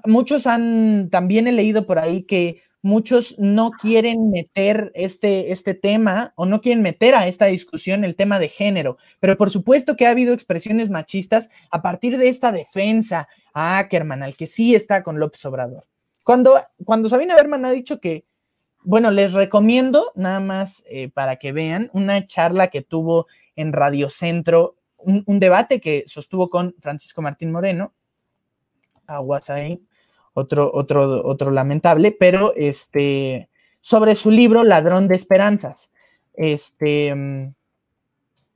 muchos 0.04 0.46
han, 0.46 1.10
también 1.10 1.48
he 1.48 1.52
leído 1.52 1.86
por 1.86 1.98
ahí 1.98 2.22
que 2.22 2.62
muchos 2.82 3.38
no 3.38 3.70
quieren 3.70 4.30
meter 4.30 4.90
este, 4.94 5.52
este 5.52 5.74
tema 5.74 6.32
o 6.36 6.46
no 6.46 6.60
quieren 6.60 6.82
meter 6.82 7.14
a 7.14 7.26
esta 7.26 7.46
discusión 7.46 8.04
el 8.04 8.16
tema 8.16 8.38
de 8.38 8.48
género, 8.48 8.96
pero 9.18 9.36
por 9.36 9.50
supuesto 9.50 9.96
que 9.96 10.06
ha 10.06 10.10
habido 10.10 10.32
expresiones 10.32 10.90
machistas 10.90 11.50
a 11.70 11.82
partir 11.82 12.18
de 12.18 12.28
esta 12.28 12.52
defensa 12.52 13.28
a 13.52 13.78
Ackerman, 13.78 14.22
al 14.22 14.36
que 14.36 14.46
sí 14.46 14.74
está 14.74 15.02
con 15.02 15.18
López 15.18 15.44
Obrador. 15.44 15.86
Cuando, 16.24 16.60
cuando 16.84 17.08
Sabina 17.08 17.34
Berman 17.34 17.64
ha 17.64 17.70
dicho 17.70 18.00
que, 18.00 18.24
bueno, 18.82 19.10
les 19.10 19.32
recomiendo 19.32 20.12
nada 20.14 20.40
más 20.40 20.82
eh, 20.86 21.08
para 21.08 21.36
que 21.36 21.52
vean 21.52 21.90
una 21.92 22.26
charla 22.26 22.68
que 22.68 22.82
tuvo 22.82 23.26
en 23.56 23.72
Radio 23.72 24.08
Centro, 24.08 24.76
un, 24.96 25.22
un 25.26 25.38
debate 25.38 25.80
que 25.80 26.04
sostuvo 26.06 26.48
con 26.48 26.74
Francisco 26.80 27.20
Martín 27.20 27.52
Moreno, 27.52 27.92
aguas 29.06 29.50
ahí, 29.50 29.82
otro, 30.40 30.70
otro, 30.72 31.24
otro 31.24 31.50
lamentable, 31.50 32.12
pero 32.12 32.52
este, 32.56 33.48
sobre 33.80 34.14
su 34.14 34.30
libro 34.30 34.64
Ladrón 34.64 35.08
de 35.08 35.16
Esperanzas. 35.16 35.90
Este, 36.34 37.14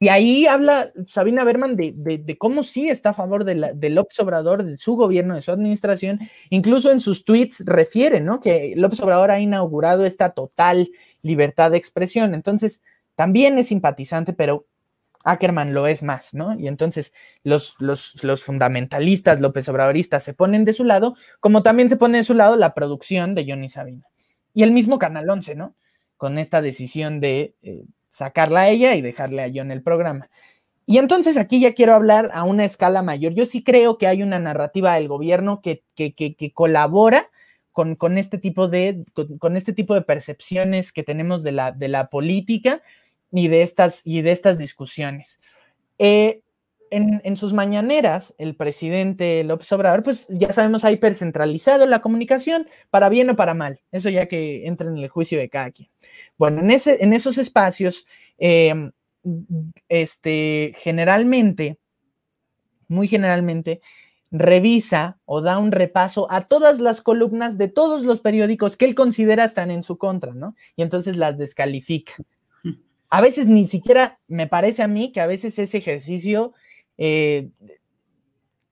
y 0.05 0.09
ahí 0.09 0.47
habla 0.47 0.93
Sabina 1.07 1.45
Berman 1.45 1.77
de, 1.77 2.37
cómo 2.39 2.63
sí 2.63 2.91
está 2.91 3.11
a 3.11 3.15
favor 3.15 3.45
de, 3.45 3.55
la, 3.55 3.73
de, 3.73 3.89
López 3.89 4.21
Obrador, 4.21 4.63
de 4.63 4.77
su 4.77 4.97
gobierno, 4.97 5.35
de 5.35 5.41
su 5.41 5.51
administración. 5.51 6.21
Incluso 6.51 6.91
en 6.91 7.01
sus 7.01 7.25
tweets 7.25 7.63
refiere, 7.65 8.21
¿no? 8.21 8.41
Que 8.41 8.75
López 8.77 9.01
Obrador 9.01 9.31
ha 9.31 9.41
inaugurado 9.41 10.05
esta 10.05 10.31
total 10.31 10.91
libertad 11.23 11.71
de 11.71 11.79
expresión. 11.79 12.35
Entonces, 12.35 12.83
también 13.15 13.57
es 13.57 13.69
simpatizante, 13.69 14.33
pero 14.35 14.67
Ackerman 15.25 15.73
lo 15.73 15.87
es 15.87 16.03
más, 16.03 16.35
¿no? 16.35 16.55
Y 16.59 16.69
entonces 16.69 17.13
los, 17.43 17.77
los, 17.79 18.23
los, 18.23 18.43
fundamentalistas 18.45 19.41
López 19.41 19.69
Obradoristas 19.69 20.23
se 20.23 20.35
ponen 20.35 20.65
de 20.65 20.75
su 20.75 20.85
lado, 20.85 21.17
como 21.41 21.63
también 21.63 21.89
se 21.89 21.97
pone 21.97 22.19
de 22.19 22.25
su 22.25 22.35
lado 22.35 22.57
la 22.57 22.75
producción 22.75 23.35
de 23.35 23.47
Johnny 23.49 23.71
Sabina. 23.71 24.07
Y 24.53 24.63
el 24.63 24.71
mismo 24.71 24.99
Canal 24.99 25.29
11, 25.29 25.55
¿no? 25.57 25.75
Con 26.19 26.39
esta 26.39 26.61
decisión 26.61 27.21
de 27.21 27.57
eh, 27.63 27.85
sacarla 28.11 28.61
a 28.61 28.69
ella 28.69 28.95
y 28.95 29.03
dejarle 29.03 29.43
a 29.43 29.51
John 29.53 29.73
el 29.73 29.83
programa. 29.83 30.31
Y 30.87 30.99
entonces 30.99 31.39
aquí 31.39 31.61
ya 31.61 31.73
quiero 31.73 31.95
hablar 31.95 32.31
a 32.35 32.45
una 32.45 32.65
escala 32.67 33.03
mayor. 33.03 33.33
Yo 33.33 33.47
sí 33.47 33.65
creo 33.65 33.97
que 33.97 34.07
hay 34.07 34.23
una 34.23 34.39
narrativa 34.39 34.95
del 34.95 35.09
gobierno 35.09 35.63
que, 35.63 35.83
que, 35.95 36.15
que, 36.15 36.53
colabora 36.53 37.31
con, 37.73 37.97
con, 37.97 38.19
este 38.19 38.37
tipo 38.37 38.69
de, 38.69 39.05
con, 39.39 39.57
este 39.57 39.73
tipo 39.73 39.95
de 39.95 40.03
percepciones 40.03 40.93
que 40.93 41.03
tenemos 41.03 41.43
de 41.43 41.53
la, 41.53 41.73
de 41.73 41.89
la 41.89 42.09
política 42.11 42.83
y 43.35 43.49
de 43.49 43.63
estas, 43.63 44.01
y 44.05 44.23
de 44.23 44.31
estas 44.33 44.59
discusiones. 44.59 45.41
Eh, 45.99 46.41
en, 46.91 47.37
sus 47.37 47.53
mañaneras, 47.53 48.35
el 48.39 48.55
presidente 48.55 49.43
López 49.43 49.73
Obrador, 49.73 50.05
pues 50.05 50.29
ya 50.29 50.53
sabemos, 50.53 50.85
ha 50.85 50.93
hipercentralizado 50.93 51.87
la 51.87 52.01
comunicación, 52.01 52.69
para 52.91 53.09
bien 53.09 53.29
o 53.31 53.35
para 53.35 53.53
mal. 53.53 53.81
Eso 53.91 54.11
ya 54.11 54.27
que 54.27 54.69
entra 54.69 54.89
en 54.89 54.99
el 54.99 55.09
juicio 55.09 55.41
de 55.41 55.49
cada 55.49 55.73
quien. 55.73 55.89
Bueno, 56.39 56.61
en, 56.61 56.71
ese, 56.71 57.03
en 57.03 57.13
esos 57.13 57.37
espacios, 57.37 58.07
em, 58.39 58.93
este, 59.89 60.73
generalmente, 60.77 61.79
muy 62.87 63.09
generalmente, 63.09 63.81
revisa 64.31 65.19
o 65.25 65.41
da 65.41 65.59
un 65.59 65.73
repaso 65.73 66.31
a 66.31 66.43
todas 66.43 66.79
las 66.79 67.03
columnas 67.03 67.59
de 67.59 67.67
todos 67.67 68.05
los 68.05 68.21
periódicos 68.21 68.77
que 68.77 68.85
él 68.85 68.95
considera 68.95 69.45
están 69.45 69.73
en 69.73 69.83
su 69.83 69.99
contra, 69.99 70.33
¿no? 70.33 70.55
Y 70.77 70.83
entonces 70.83 71.17
las 71.17 71.39
descalifica 71.39 72.15
a 73.15 73.21
veces 73.21 73.47
ni 73.47 73.69
siquiera 73.69 74.19
me 74.27 74.49
parece 74.49 74.83
a 74.83 74.89
mí 74.89 75.13
que 75.13 75.21
a 75.21 75.29
veces 75.29 75.57
ese 75.61 75.79
ejercicio 75.79 76.53
eh, 76.99 77.51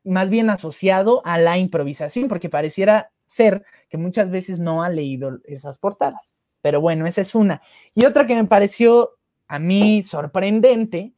más 0.03 0.31
bien 0.31 0.51
asociado 0.51 1.23
a 1.25 1.39
la 1.39 1.59
improvisación, 1.59 2.27
porque 2.27 2.49
pareciera 2.49 3.13
ser 3.25 3.65
que 3.89 3.99
muchas 3.99 4.31
veces 4.31 4.59
no 4.59 4.83
ha 4.83 4.89
leído 4.89 5.39
esas 5.45 5.79
portadas. 5.79 6.35
Pero 6.61 6.81
bueno, 6.81 7.07
esa 7.07 7.21
es 7.21 7.37
una. 7.37 7.63
Y 7.95 8.05
otra 8.05 8.27
que 8.27 8.35
me 8.35 8.45
pareció 8.45 9.11
a 9.47 9.61
mí 9.61 10.03
sorprendente 10.03 11.15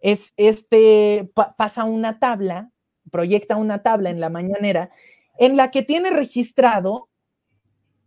es 0.00 0.32
este, 0.36 1.30
pasa 1.56 1.84
una 1.84 2.18
tabla, 2.18 2.72
proyecta 3.12 3.54
una 3.54 3.84
tabla 3.84 4.10
en 4.10 4.18
la 4.18 4.28
mañanera 4.28 4.90
en 5.38 5.56
la 5.56 5.70
que 5.70 5.82
tiene 5.82 6.10
registrado 6.10 7.10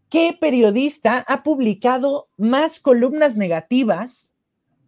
qué 0.10 0.38
periodista 0.38 1.24
ha 1.30 1.44
publicado 1.44 2.28
más 2.36 2.82
columnas 2.82 3.38
negativas 3.38 4.36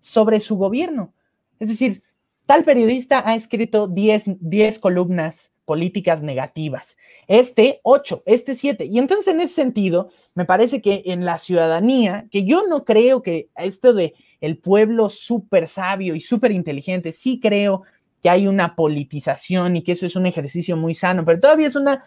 sobre 0.02 0.40
su 0.40 0.58
gobierno. 0.58 1.14
Es 1.60 1.70
decir, 1.70 2.04
tal 2.46 2.64
periodista 2.64 3.24
ha 3.26 3.36
escrito 3.36 3.88
10, 3.88 4.24
10 4.40 4.80
columnas 4.80 5.52
políticas 5.66 6.22
negativas. 6.22 6.98
Este 7.28 7.80
8, 7.84 8.24
este 8.26 8.56
7. 8.56 8.86
Y 8.86 9.00
entonces 9.00 9.34
en 9.34 9.40
ese 9.40 9.54
sentido, 9.54 10.10
me 10.34 10.44
parece 10.44 10.82
que 10.82 11.04
en 11.06 11.24
la 11.24 11.38
ciudadanía, 11.38 12.28
que 12.30 12.44
yo 12.44 12.68
no 12.68 12.84
creo 12.84 13.22
que 13.22 13.50
esto 13.56 13.94
de 13.94 14.14
el 14.42 14.58
pueblo 14.58 15.08
súper 15.10 15.68
sabio 15.68 16.14
y 16.16 16.20
súper 16.20 16.52
inteligente, 16.52 17.12
sí 17.12 17.40
creo 17.40 17.84
que 18.22 18.30
hay 18.30 18.48
una 18.48 18.76
politización 18.76 19.78
y 19.78 19.84
que 19.84 19.94
eso 19.94 20.06
es 20.06 20.16
un 20.16 20.26
ejercicio 20.26 20.76
muy 20.76 20.94
sano, 20.94 21.24
pero 21.24 21.40
todavía 21.40 21.68
es 21.68 21.76
una 21.76 22.04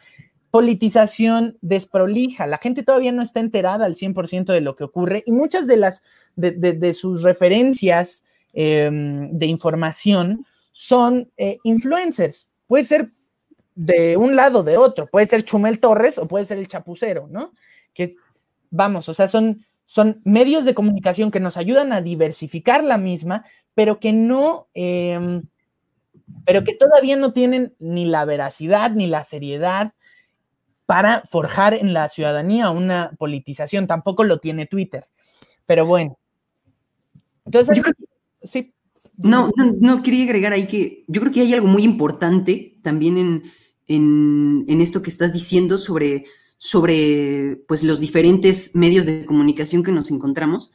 politización 0.54 1.58
desprolija. 1.62 2.46
La 2.46 2.58
gente 2.58 2.84
todavía 2.84 3.10
no 3.10 3.22
está 3.22 3.40
enterada 3.40 3.86
al 3.86 3.96
100% 3.96 4.52
de 4.52 4.60
lo 4.60 4.76
que 4.76 4.84
ocurre 4.84 5.24
y 5.26 5.32
muchas 5.32 5.66
de 5.66 5.76
las 5.76 6.04
de, 6.36 6.94
sus 6.94 7.22
referencias 7.22 8.22
em, 8.52 9.36
de 9.36 9.46
información 9.46 10.46
son 10.70 11.28
eh, 11.38 11.58
influencers. 11.64 12.46
Puede 12.68 12.84
ser 12.84 13.10
de 13.74 14.16
un 14.16 14.36
lado 14.36 14.62
de 14.62 14.76
otro. 14.76 15.08
Puede 15.08 15.26
ser 15.26 15.42
Chumel 15.42 15.80
Torres 15.80 16.18
o 16.18 16.28
puede 16.28 16.44
ser 16.44 16.58
el 16.58 16.68
Chapucero, 16.68 17.26
¿no? 17.28 17.52
Que 17.92 18.14
vamos, 18.70 19.08
o 19.08 19.12
sea, 19.12 19.26
son, 19.26 19.66
son 19.84 20.20
medios 20.22 20.64
de 20.64 20.74
comunicación 20.74 21.32
que 21.32 21.40
nos 21.40 21.56
ayudan 21.56 21.92
a 21.92 22.00
diversificar 22.00 22.84
la 22.84 22.96
misma, 22.96 23.44
pero 23.74 23.98
que 23.98 24.12
no, 24.12 24.68
em, 24.72 25.42
pero 26.46 26.62
que 26.62 26.76
todavía 26.76 27.16
no 27.16 27.32
tienen 27.32 27.74
ni 27.80 28.04
la 28.04 28.24
veracidad 28.24 28.92
ni 28.92 29.08
la 29.08 29.24
seriedad 29.24 29.94
para 30.86 31.22
forjar 31.22 31.74
en 31.74 31.92
la 31.92 32.08
ciudadanía 32.08 32.70
una 32.70 33.12
politización. 33.18 33.86
Tampoco 33.86 34.24
lo 34.24 34.38
tiene 34.38 34.66
Twitter. 34.66 35.06
Pero 35.66 35.86
bueno. 35.86 36.18
Entonces, 37.44 37.82
sí. 38.42 38.72
No, 39.16 39.50
no, 39.56 39.72
no, 39.78 40.02
quería 40.02 40.24
agregar 40.24 40.52
ahí 40.52 40.66
que 40.66 41.04
yo 41.06 41.20
creo 41.20 41.32
que 41.32 41.40
hay 41.40 41.54
algo 41.54 41.68
muy 41.68 41.84
importante 41.84 42.78
también 42.82 43.16
en, 43.16 43.42
en, 43.86 44.80
esto 44.80 45.02
que 45.02 45.10
estás 45.10 45.32
diciendo 45.32 45.78
sobre, 45.78 46.24
sobre 46.58 47.62
pues, 47.68 47.82
los 47.84 48.00
diferentes 48.00 48.74
medios 48.74 49.06
de 49.06 49.24
comunicación 49.24 49.82
que 49.82 49.92
nos 49.92 50.10
encontramos 50.10 50.72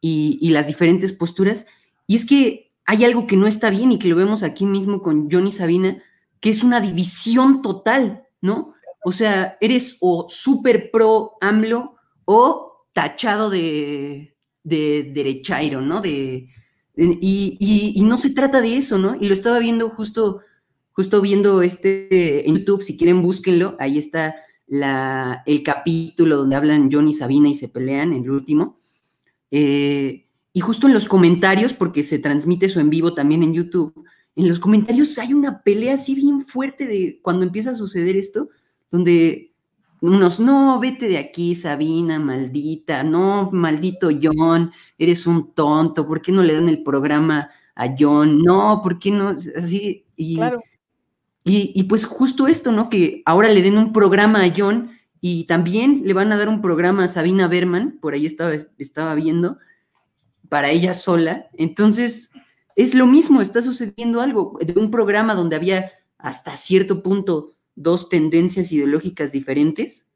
y, 0.00 0.50
las 0.50 0.66
diferentes 0.66 1.12
posturas. 1.12 1.66
Y 2.06 2.16
es 2.16 2.26
que 2.26 2.72
hay 2.84 3.04
algo 3.04 3.26
que 3.26 3.36
no 3.36 3.46
está 3.46 3.70
bien 3.70 3.92
y 3.92 3.98
que 3.98 4.08
lo 4.08 4.16
vemos 4.16 4.42
aquí 4.42 4.66
mismo 4.66 5.02
con 5.02 5.30
Johnny 5.30 5.50
Sabina, 5.50 6.02
que 6.40 6.50
es 6.50 6.62
una 6.62 6.80
división 6.80 7.62
total, 7.62 8.24
¿no? 8.40 8.74
O 9.04 9.12
sea, 9.12 9.56
eres 9.60 9.98
o 10.00 10.26
súper 10.28 10.90
pro 10.90 11.32
AMLO 11.40 11.96
o 12.24 12.86
tachado 12.92 13.50
de, 13.50 14.36
de 14.62 15.10
derechairo, 15.14 15.80
¿no? 15.80 16.00
De, 16.00 16.48
y, 16.96 17.94
y, 17.94 18.02
no 18.02 18.18
se 18.18 18.30
trata 18.30 18.60
de 18.60 18.76
eso, 18.76 18.98
¿no? 18.98 19.14
Y 19.14 19.28
lo 19.28 19.34
estaba 19.34 19.60
viendo 19.60 19.88
justo 19.88 20.40
justo 20.98 21.20
viendo 21.20 21.62
este 21.62 22.48
en 22.48 22.56
YouTube, 22.56 22.82
si 22.82 22.96
quieren 22.96 23.22
búsquenlo, 23.22 23.76
ahí 23.78 23.98
está 23.98 24.34
la, 24.66 25.44
el 25.46 25.62
capítulo 25.62 26.38
donde 26.38 26.56
hablan 26.56 26.90
John 26.90 27.06
y 27.06 27.14
Sabina 27.14 27.48
y 27.48 27.54
se 27.54 27.68
pelean, 27.68 28.12
el 28.12 28.28
último. 28.28 28.80
Eh, 29.52 30.26
y 30.52 30.60
justo 30.60 30.88
en 30.88 30.94
los 30.94 31.06
comentarios, 31.06 31.72
porque 31.72 32.02
se 32.02 32.18
transmite 32.18 32.66
eso 32.66 32.80
en 32.80 32.90
vivo 32.90 33.14
también 33.14 33.44
en 33.44 33.54
YouTube, 33.54 33.94
en 34.34 34.48
los 34.48 34.58
comentarios 34.58 35.16
hay 35.18 35.34
una 35.34 35.62
pelea 35.62 35.94
así 35.94 36.16
bien 36.16 36.40
fuerte 36.40 36.88
de 36.88 37.20
cuando 37.22 37.44
empieza 37.44 37.70
a 37.70 37.74
suceder 37.76 38.16
esto, 38.16 38.48
donde 38.90 39.52
unos, 40.00 40.38
no, 40.38 40.78
vete 40.78 41.08
de 41.08 41.18
aquí, 41.18 41.54
Sabina, 41.54 42.18
maldita, 42.18 43.02
no, 43.02 43.50
maldito 43.52 44.10
John, 44.22 44.72
eres 44.96 45.26
un 45.26 45.52
tonto, 45.54 46.06
¿por 46.06 46.22
qué 46.22 46.30
no 46.30 46.42
le 46.42 46.54
dan 46.54 46.68
el 46.68 46.82
programa 46.82 47.50
a 47.74 47.94
John? 47.98 48.38
No, 48.38 48.80
¿por 48.82 48.98
qué 48.98 49.10
no? 49.10 49.36
Así, 49.56 50.06
y, 50.16 50.36
claro. 50.36 50.60
Y, 51.44 51.82
pues 51.84 52.04
justo 52.04 52.46
esto, 52.46 52.72
¿no? 52.72 52.90
Que 52.90 53.22
ahora 53.24 53.48
le 53.48 53.62
den 53.62 53.78
un 53.78 53.92
programa 53.92 54.44
a 54.44 54.52
John 54.54 54.90
y 55.20 55.44
también 55.44 56.02
le 56.04 56.12
van 56.12 56.30
a 56.30 56.36
dar 56.36 56.48
un 56.48 56.60
programa 56.60 57.04
a 57.04 57.08
Sabina 57.08 57.48
Berman, 57.48 57.98
por 58.00 58.12
ahí 58.12 58.26
estaba, 58.26 58.52
estaba 58.76 59.14
viendo, 59.14 59.58
para 60.50 60.70
ella 60.70 60.92
sola. 60.92 61.48
Entonces, 61.54 62.32
es 62.76 62.94
lo 62.94 63.06
mismo, 63.06 63.40
está 63.40 63.62
sucediendo 63.62 64.20
algo 64.20 64.58
de 64.60 64.78
un 64.78 64.90
programa 64.90 65.34
donde 65.34 65.56
había 65.56 65.90
hasta 66.18 66.56
cierto 66.56 67.02
punto 67.02 67.54
dos 67.78 68.08
tendencias 68.08 68.72
ideológicas 68.72 69.32
diferentes. 69.32 70.08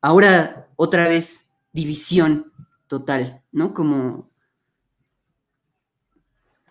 Ahora, 0.00 0.70
otra 0.76 1.08
vez, 1.08 1.58
división 1.72 2.52
total, 2.86 3.42
¿no? 3.52 3.74
Como, 3.74 4.30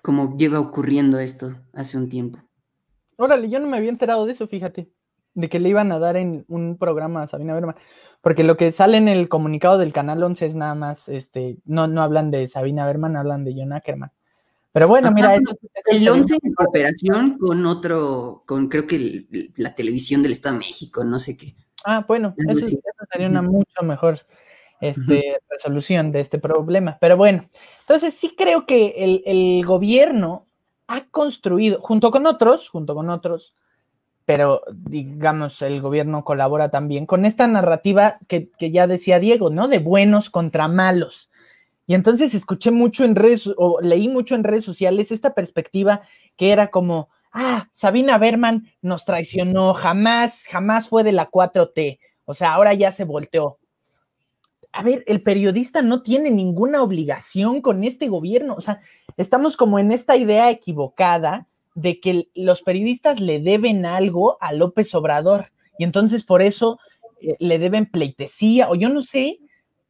como 0.01 0.35
lleva 0.37 0.59
ocurriendo 0.59 1.19
esto 1.19 1.55
hace 1.73 1.97
un 1.97 2.09
tiempo. 2.09 2.39
Órale, 3.17 3.49
yo 3.49 3.59
no 3.59 3.67
me 3.67 3.77
había 3.77 3.89
enterado 3.89 4.25
de 4.25 4.31
eso, 4.31 4.47
fíjate, 4.47 4.91
de 5.33 5.49
que 5.49 5.59
le 5.59 5.69
iban 5.69 5.91
a 5.91 5.99
dar 5.99 6.17
en 6.17 6.45
un 6.47 6.77
programa 6.77 7.23
a 7.23 7.27
Sabina 7.27 7.53
Berman, 7.53 7.75
porque 8.21 8.43
lo 8.43 8.57
que 8.57 8.71
sale 8.71 8.97
en 8.97 9.07
el 9.07 9.29
comunicado 9.29 9.77
del 9.77 9.93
Canal 9.93 10.23
11 10.23 10.45
es 10.45 10.55
nada 10.55 10.75
más, 10.75 11.09
este, 11.09 11.57
no, 11.65 11.87
no 11.87 12.01
hablan 12.01 12.31
de 12.31 12.47
Sabina 12.47 12.85
Berman, 12.87 13.15
hablan 13.15 13.43
de 13.43 13.53
John 13.55 13.73
Ackerman. 13.73 14.11
Pero 14.77 14.87
bueno, 14.87 15.11
mira, 15.11 15.33
eso, 15.33 15.57
el 15.87 16.07
11 16.07 16.37
en 16.43 16.53
cooperación 16.53 17.39
con 17.39 17.65
otro, 17.65 18.43
con 18.45 18.69
creo 18.69 18.85
que 18.85 19.25
la 19.55 19.73
televisión 19.73 20.21
del 20.21 20.33
Estado 20.33 20.53
de 20.53 20.59
México, 20.59 21.03
no 21.03 21.17
sé 21.17 21.35
qué. 21.35 21.55
Ah, 21.83 22.05
bueno, 22.07 22.35
eso, 22.47 22.67
sería 23.11 23.27
una 23.27 23.41
mucho 23.41 23.81
mejor 23.81 24.27
este, 24.79 25.39
resolución 25.49 26.11
de 26.11 26.19
este 26.19 26.37
problema. 26.37 26.99
Pero 27.01 27.17
bueno, 27.17 27.49
entonces 27.79 28.13
sí 28.13 28.35
creo 28.37 28.67
que 28.67 28.93
el, 28.97 29.23
el 29.25 29.65
gobierno 29.65 30.45
ha 30.85 31.07
construido, 31.09 31.81
junto 31.81 32.11
con 32.11 32.27
otros, 32.27 32.69
junto 32.69 32.93
con 32.93 33.09
otros, 33.09 33.55
pero 34.25 34.61
digamos, 34.71 35.59
el 35.63 35.81
gobierno 35.81 36.23
colabora 36.23 36.69
también 36.69 37.07
con 37.07 37.25
esta 37.25 37.47
narrativa 37.47 38.19
que, 38.27 38.51
ya 38.59 38.85
decía 38.85 39.17
Diego, 39.17 39.49
¿no? 39.49 39.69
De 39.69 39.79
buenos 39.79 40.29
contra 40.29 40.67
malos. 40.67 41.31
Y 41.87 41.95
entonces 41.95 42.35
escuché 42.35 42.69
mucho 42.69 43.03
en 43.03 43.15
redes, 43.15 43.49
o 43.57 43.79
leí 43.81 44.07
mucho 44.07 44.35
en 44.35 44.43
redes 44.43 44.65
sociales 44.65 45.11
esta 45.11 45.33
perspectiva 45.33 46.01
que 46.35 46.51
era 46.51 46.67
como, 46.67 47.09
ah, 47.31 47.69
Sabina 47.71 48.17
Berman 48.17 48.67
nos 48.81 49.05
traicionó, 49.05 49.73
jamás, 49.73 50.45
jamás 50.47 50.89
fue 50.89 51.03
de 51.03 51.13
la 51.13 51.27
4T, 51.27 51.99
o 52.25 52.33
sea, 52.33 52.53
ahora 52.53 52.73
ya 52.73 52.91
se 52.91 53.05
volteó 53.05 53.57
a 54.77 54.83
ver, 54.83 55.03
el 55.07 55.23
periodista 55.23 55.81
no 55.81 56.03
tiene 56.03 56.29
ninguna 56.29 56.83
obligación 56.83 57.61
con 57.61 57.83
este 57.83 58.09
gobierno. 58.09 58.53
O 58.55 58.61
sea, 58.61 58.81
estamos 59.17 59.57
como 59.57 59.79
en 59.79 59.91
esta 59.91 60.15
idea 60.17 60.49
equivocada 60.49 61.47
de 61.73 61.99
que 61.99 62.29
los 62.35 62.61
periodistas 62.61 63.19
le 63.19 63.39
deben 63.39 63.85
algo 63.85 64.37
a 64.41 64.53
López 64.53 64.93
Obrador 64.95 65.51
y 65.77 65.83
entonces 65.83 66.23
por 66.23 66.41
eso 66.41 66.79
eh, 67.21 67.35
le 67.39 67.59
deben 67.59 67.85
pleitesía 67.85 68.69
o 68.69 68.75
yo 68.75 68.89
no 68.89 69.01
sé 69.01 69.39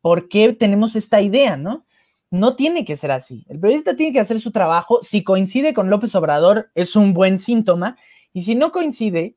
por 0.02 0.30
qué 0.30 0.54
tenemos 0.54 0.96
esta 0.96 1.22
idea, 1.22 1.58
¿no? 1.58 1.86
No 2.30 2.56
tiene 2.56 2.84
que 2.84 2.98
ser 2.98 3.12
así. 3.12 3.46
El 3.48 3.60
periodista 3.60 3.96
tiene 3.96 4.14
que 4.14 4.20
hacer 4.20 4.40
su 4.40 4.52
trabajo. 4.52 5.00
Si 5.02 5.24
coincide 5.24 5.74
con 5.74 5.90
López 5.90 6.14
Obrador, 6.16 6.70
es 6.76 6.96
un 6.96 7.14
buen 7.14 7.40
síntoma. 7.40 7.98
Y 8.34 8.42
si 8.42 8.56
no 8.56 8.72
coincide, 8.72 9.36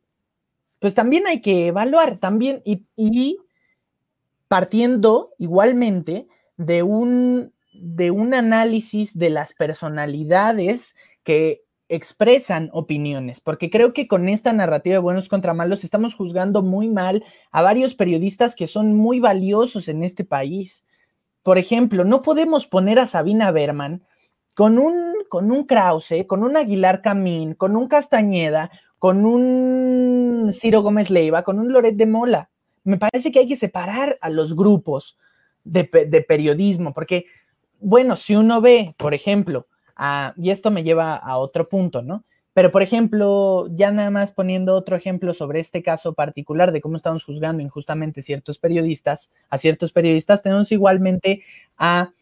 pues 0.80 0.94
también 0.94 1.26
hay 1.26 1.40
que 1.40 1.68
evaluar 1.68 2.16
también 2.16 2.62
y, 2.64 3.38
partiendo 4.48 5.32
igualmente 5.38 6.26
de 6.56 6.82
un, 6.82 7.52
de 7.72 8.10
un 8.10 8.34
análisis 8.34 9.16
de 9.16 9.30
las 9.30 9.52
personalidades 9.52 10.96
que 11.22 11.62
expresan 11.88 12.70
opiniones, 12.72 13.40
porque 13.40 13.68
creo 13.68 13.92
que 13.92 14.06
con 14.06 14.28
esta 14.28 14.52
narrativa 14.52 14.94
de 14.94 15.00
buenos 15.00 15.28
contra 15.28 15.54
malos 15.54 15.82
estamos 15.82 16.14
juzgando 16.14 16.62
muy 16.62 16.88
mal 16.88 17.24
a 17.50 17.62
varios 17.62 17.94
periodistas 17.94 18.54
que 18.54 18.68
son 18.68 18.94
muy 18.94 19.18
valiosos 19.18 19.88
en 19.88 20.04
este 20.04 20.24
país. 20.24 20.84
Por 21.42 21.58
ejemplo, 21.58 22.04
no 22.04 22.22
podemos 22.22 22.66
poner 22.66 22.98
a 22.98 23.06
Sabina 23.06 23.50
Berman 23.50 24.02
con 24.54 24.78
un, 24.78 25.14
con 25.28 25.50
un 25.50 25.64
Krause, 25.64 26.26
con 26.26 26.42
un 26.42 26.56
Aguilar 26.56 27.02
Camín, 27.02 27.54
con 27.54 27.76
un 27.76 27.88
Castañeda, 27.88 28.70
con 28.98 29.24
un 29.24 30.50
Ciro 30.52 30.82
Gómez 30.82 31.10
Leiva, 31.10 31.42
con 31.42 31.58
un 31.58 31.72
Loret 31.72 31.96
de 31.96 32.06
Mola 32.06 32.50
me 32.84 32.98
parece 32.98 33.30
que 33.32 33.40
hay 33.40 33.48
que 33.48 33.56
separar 33.56 34.18
a 34.20 34.30
los 34.30 34.56
grupos 34.56 35.18
de, 35.64 35.84
periodismo, 36.26 36.94
porque, 36.94 37.26
bueno, 37.78 38.16
si 38.16 38.34
uno 38.34 38.60
ve, 38.60 38.94
por 38.96 39.14
ejemplo, 39.14 39.66
y 40.36 40.50
esto 40.50 40.70
me 40.70 40.82
lleva 40.82 41.16
a 41.16 41.36
otro 41.36 41.68
punto, 41.68 42.02
¿no? 42.02 42.24
Pero, 42.52 42.70
por 42.72 42.82
ejemplo, 42.82 43.68
ya 43.70 43.92
nada 43.92 44.10
más 44.10 44.32
poniendo 44.32 44.74
otro 44.74 44.96
ejemplo 44.96 45.34
sobre 45.34 45.60
este 45.60 45.82
caso 45.82 46.14
particular 46.14 46.72
de 46.72 46.80
cómo 46.80 46.96
estamos 46.96 47.24
juzgando 47.24 47.62
injustamente 47.62 48.22
ciertos 48.22 48.58
periodistas, 48.58 49.30
a 49.48 49.58
ciertos 49.58 49.92
periodistas, 49.92 50.42
tenemos 50.42 50.72
igualmente 50.72 51.42
a 51.78 52.12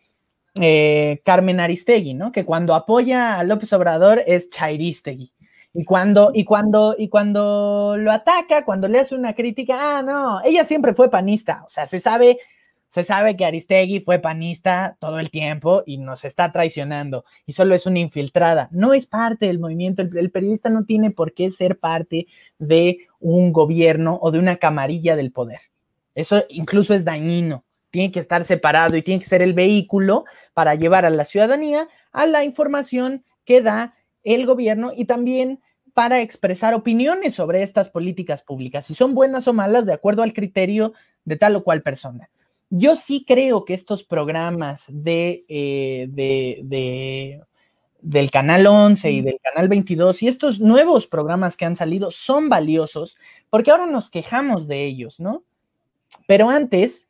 eh, 0.61 1.20
Carmen 1.24 1.61
Aristegui, 1.61 2.14
¿no? 2.14 2.33
Que 2.33 2.45
cuando 2.45 2.74
apoya 2.74 3.39
a 3.39 3.45
López 3.45 3.72
Obrador 3.72 4.22
es 4.26 4.51
Chairistegui. 4.51 5.33
Y 5.74 5.85
cuando, 5.85 6.33
y 6.35 6.45
cuando, 6.45 6.97
y 6.99 7.09
cuando 7.09 7.97
lo 7.99 8.11
ataca, 8.11 8.64
cuando 8.64 8.89
le 8.89 9.01
hace 9.01 9.14
una 9.14 9.35
crítica, 9.35 9.99
ah, 9.99 10.03
no, 10.03 10.41
ella 10.45 10.64
siempre 10.64 10.95
fue 10.95 11.11
panista. 11.11 11.62
O 11.64 11.68
sea, 11.68 11.87
se 11.87 12.01
sabe, 12.01 12.39
se 12.89 13.05
sabe 13.05 13.36
que 13.36 13.45
Aristegui 13.45 14.01
fue 14.01 14.18
panista 14.18 14.97
todo 14.99 15.20
el 15.20 15.30
tiempo 15.30 15.82
y 15.84 15.99
nos 15.99 16.24
está 16.24 16.53
traicionando 16.53 17.26
y 17.45 17.53
solo 17.53 17.74
es 17.74 17.84
una 17.84 17.99
infiltrada. 17.99 18.68
No 18.72 18.95
es 18.95 19.07
parte 19.07 19.47
del 19.47 19.59
movimiento. 19.59 20.01
El, 20.01 20.30
periodista 20.30 20.70
no 20.70 20.86
tiene 20.86 21.11
por 21.11 21.34
qué 21.34 21.51
ser 21.51 21.78
parte 21.78 22.26
de 22.59 23.07
un 23.20 23.53
gobierno 23.53 24.18
o 24.22 24.30
de 24.30 24.39
una 24.39 24.57
camarilla 24.57 25.16
del 25.16 25.32
poder. 25.32 25.61
Eso 26.14 26.45
incluso 26.49 26.95
es 26.95 27.05
dañino. 27.05 27.64
Tiene 27.91 28.11
que 28.11 28.20
estar 28.20 28.43
separado 28.45 28.97
y 28.97 29.03
tiene 29.03 29.20
que 29.20 29.28
ser 29.28 29.43
el 29.43 29.53
vehículo 29.53 30.24
para 30.55 30.74
llevar 30.74 31.05
a 31.05 31.11
la 31.11 31.26
ciudadanía 31.26 31.89
a 32.11 32.26
la 32.26 32.43
información 32.45 33.22
que 33.45 33.61
da 33.61 33.95
el 34.24 34.47
gobierno 34.47 34.93
y 34.97 35.05
también 35.05 35.61
para 35.93 36.20
expresar 36.20 36.74
opiniones 36.74 37.34
sobre 37.34 37.62
estas 37.62 37.91
políticas 37.91 38.43
públicas, 38.43 38.86
si 38.86 38.95
son 38.95 39.14
buenas 39.14 39.49
o 39.49 39.53
malas 39.53 39.84
de 39.84 39.93
acuerdo 39.93 40.22
al 40.22 40.32
criterio 40.32 40.93
de 41.24 41.36
tal 41.36 41.57
o 41.57 41.64
cual 41.64 41.82
persona. 41.82 42.30
Yo 42.70 42.96
sí 42.96 43.24
creo 43.26 43.64
que 43.64 43.74
estos 43.74 44.04
programas 44.04 44.84
de, 44.88 45.44
eh, 45.48 46.06
de, 46.10 47.40
del 48.00 48.30
Canal 48.30 48.66
11 48.66 49.10
y 49.10 49.20
del 49.22 49.38
Canal 49.42 49.68
22 49.68 50.22
y 50.22 50.28
estos 50.28 50.60
nuevos 50.60 51.06
programas 51.06 51.56
que 51.56 51.64
han 51.64 51.76
salido 51.76 52.10
son 52.10 52.48
valiosos 52.48 53.16
porque 53.48 53.70
ahora 53.70 53.86
nos 53.86 54.10
quejamos 54.10 54.68
de 54.68 54.84
ellos, 54.84 55.18
¿no? 55.18 55.44
Pero 56.26 56.50
antes 56.50 57.08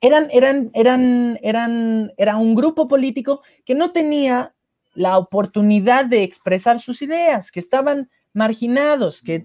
eran, 0.00 0.28
eran, 0.32 0.70
eran, 0.74 1.38
eran, 1.42 2.12
era 2.16 2.36
un 2.38 2.54
grupo 2.54 2.88
político 2.88 3.42
que 3.64 3.74
no 3.74 3.92
tenía 3.92 4.54
la 4.94 5.18
oportunidad 5.18 6.06
de 6.06 6.22
expresar 6.22 6.80
sus 6.80 7.02
ideas, 7.02 7.52
que 7.52 7.60
estaban 7.60 8.10
marginados, 8.32 9.22
que, 9.22 9.44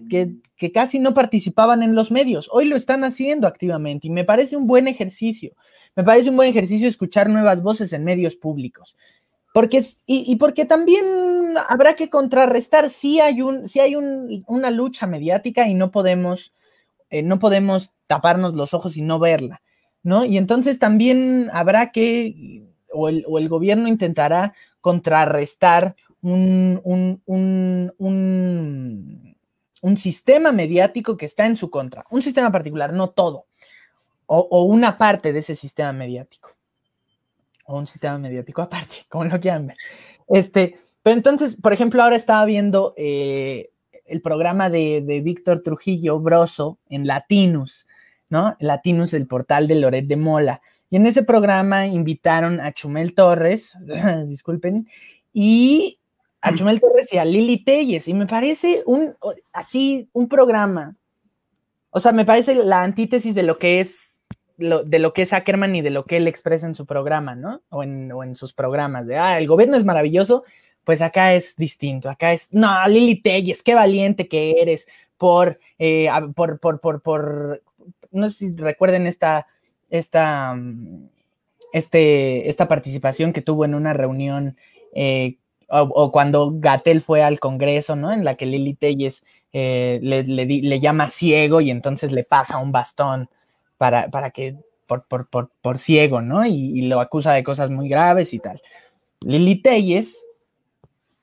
casi 0.72 0.98
no 0.98 1.14
participaban 1.14 1.82
en 1.82 1.94
los 1.94 2.10
medios. 2.10 2.48
Hoy 2.52 2.64
lo 2.66 2.76
están 2.76 3.04
haciendo 3.04 3.46
activamente 3.46 4.06
y 4.06 4.10
me 4.10 4.24
parece 4.24 4.56
un 4.56 4.66
buen 4.66 4.88
ejercicio. 4.88 5.54
Me 5.96 6.04
parece 6.04 6.30
un 6.30 6.36
buen 6.36 6.48
ejercicio 6.48 6.88
escuchar 6.88 7.28
nuevas 7.28 7.62
voces 7.62 7.92
en 7.92 8.04
medios 8.04 8.36
públicos. 8.36 8.96
Porque, 9.52 9.84
y, 10.06 10.34
porque 10.36 10.64
también 10.64 11.04
habrá 11.68 11.94
que 11.94 12.10
contrarrestar 12.10 12.90
si 12.90 13.20
hay, 13.20 13.40
un, 13.40 13.68
si 13.68 13.78
hay 13.78 13.94
una 13.94 14.70
lucha 14.72 15.06
mediática 15.06 15.68
y 15.68 15.74
no 15.74 15.92
podemos, 15.92 16.52
eh, 17.10 17.22
no 17.22 17.38
podemos 17.38 17.92
taparnos 18.08 18.54
los 18.54 18.74
ojos 18.74 18.96
y 18.96 19.02
no 19.02 19.20
verla, 19.20 19.62
¿no? 20.02 20.24
Y 20.24 20.38
entonces 20.38 20.80
también 20.80 21.50
habrá 21.52 21.92
que, 21.92 22.64
o 22.92 23.08
el, 23.08 23.24
o 23.28 23.38
el 23.38 23.48
gobierno 23.48 23.86
intentará 23.86 24.54
contrarrestar 24.80 25.94
un, 26.24 27.22
un, 29.82 29.96
sistema 29.96 30.52
mediático 30.52 31.16
que 31.16 31.26
está 31.26 31.46
en 31.46 31.56
su 31.56 31.70
contra, 31.70 32.04
un 32.10 32.22
sistema 32.22 32.50
particular, 32.50 32.92
no 32.92 33.10
todo, 33.10 33.46
o, 34.26 34.64
una 34.64 34.96
parte 34.96 35.32
de 35.32 35.40
ese 35.40 35.54
sistema 35.54 35.92
mediático, 35.92 36.56
o 37.66 37.78
un 37.78 37.86
sistema 37.86 38.18
mediático 38.18 38.62
aparte, 38.62 39.06
como 39.08 39.24
lo 39.24 39.40
quieran 39.40 39.68
ver. 39.68 39.76
Este, 40.28 40.78
pero 41.02 41.16
entonces, 41.16 41.56
por 41.56 41.72
ejemplo, 41.72 42.02
ahora 42.02 42.16
estaba 42.16 42.44
viendo 42.46 42.94
eh, 42.96 43.70
el 44.06 44.22
programa 44.22 44.70
de, 44.70 45.02
de 45.02 45.20
Víctor 45.20 45.62
Trujillo 45.62 46.18
Broso 46.18 46.78
en 46.88 47.06
Latinus, 47.06 47.86
¿no? 48.30 48.56
Latinus, 48.58 49.12
el 49.12 49.26
portal 49.26 49.68
de 49.68 49.76
Loret 49.76 50.06
de 50.06 50.16
Mola. 50.16 50.62
Y 50.88 50.96
en 50.96 51.06
ese 51.06 51.22
programa 51.22 51.86
invitaron 51.86 52.60
a 52.60 52.72
Chumel 52.72 53.14
Torres, 53.14 53.76
disculpen, 54.26 54.88
y 55.32 55.98
a. 56.48 56.54
Chumel 56.54 56.80
Torres 56.80 57.12
y 57.12 57.18
a 57.18 57.24
Lili 57.24 57.64
Telles. 57.64 58.08
Y 58.08 58.14
me 58.14 58.26
parece 58.26 58.82
un, 58.86 59.16
así, 59.52 60.08
un 60.12 60.28
programa. 60.28 60.96
O 61.90 62.00
sea, 62.00 62.12
me 62.12 62.24
parece 62.24 62.54
la 62.54 62.82
antítesis 62.82 63.34
de 63.34 63.42
lo 63.42 63.58
que 63.58 63.80
es, 63.80 64.18
de 64.56 64.98
lo 64.98 65.12
que 65.12 65.22
es 65.22 65.32
Ackerman 65.32 65.74
y 65.74 65.82
de 65.82 65.90
lo 65.90 66.04
que 66.04 66.16
él 66.16 66.28
expresa 66.28 66.66
en 66.66 66.74
su 66.74 66.86
programa, 66.86 67.34
¿no? 67.34 67.62
O 67.70 67.82
en, 67.82 68.10
o 68.12 68.24
en 68.24 68.36
sus 68.36 68.52
programas. 68.52 69.06
De, 69.06 69.16
ah, 69.16 69.38
el 69.38 69.46
gobierno 69.46 69.76
es 69.76 69.84
maravilloso. 69.84 70.44
Pues 70.84 71.00
acá 71.00 71.34
es 71.34 71.56
distinto. 71.56 72.10
Acá 72.10 72.32
es, 72.32 72.52
no, 72.52 72.86
Lili 72.88 73.20
Telles, 73.20 73.62
qué 73.62 73.74
valiente 73.74 74.28
que 74.28 74.60
eres 74.60 74.86
por, 75.16 75.58
eh, 75.78 76.08
por, 76.34 76.58
por, 76.58 76.80
por, 76.80 77.00
por, 77.00 77.62
no 78.10 78.28
sé 78.28 78.36
si 78.36 78.56
recuerden 78.56 79.06
esta 79.06 79.46
esta, 79.90 80.54
mm, 80.54 81.08
este, 81.72 82.48
esta 82.48 82.68
participación 82.68 83.32
que 83.32 83.42
tuvo 83.42 83.64
en 83.64 83.74
una 83.74 83.92
reunión 83.92 84.56
eh, 84.92 85.38
o, 85.68 86.12
cuando 86.12 86.52
Gatel 86.54 87.00
fue 87.00 87.22
al 87.22 87.40
Congreso, 87.40 87.96
¿no? 87.96 88.12
En 88.12 88.24
la 88.24 88.34
que 88.34 88.46
Lili 88.46 88.74
Telles 88.74 89.24
eh, 89.52 90.00
le, 90.02 90.80
llama 90.80 91.08
ciego 91.08 91.60
y 91.60 91.70
entonces 91.70 92.12
le 92.12 92.24
pasa 92.24 92.58
un 92.58 92.72
bastón 92.72 93.28
para, 93.76 94.10
para 94.10 94.30
que, 94.30 94.56
por, 94.86 95.06
por, 95.06 95.78
ciego, 95.78 96.22
¿no? 96.22 96.44
Y, 96.46 96.82
lo 96.82 97.00
acusa 97.00 97.32
de 97.32 97.44
cosas 97.44 97.70
muy 97.70 97.88
graves 97.88 98.34
y 98.34 98.38
tal. 98.38 98.62
Lili 99.20 99.60
Telles, 99.62 100.26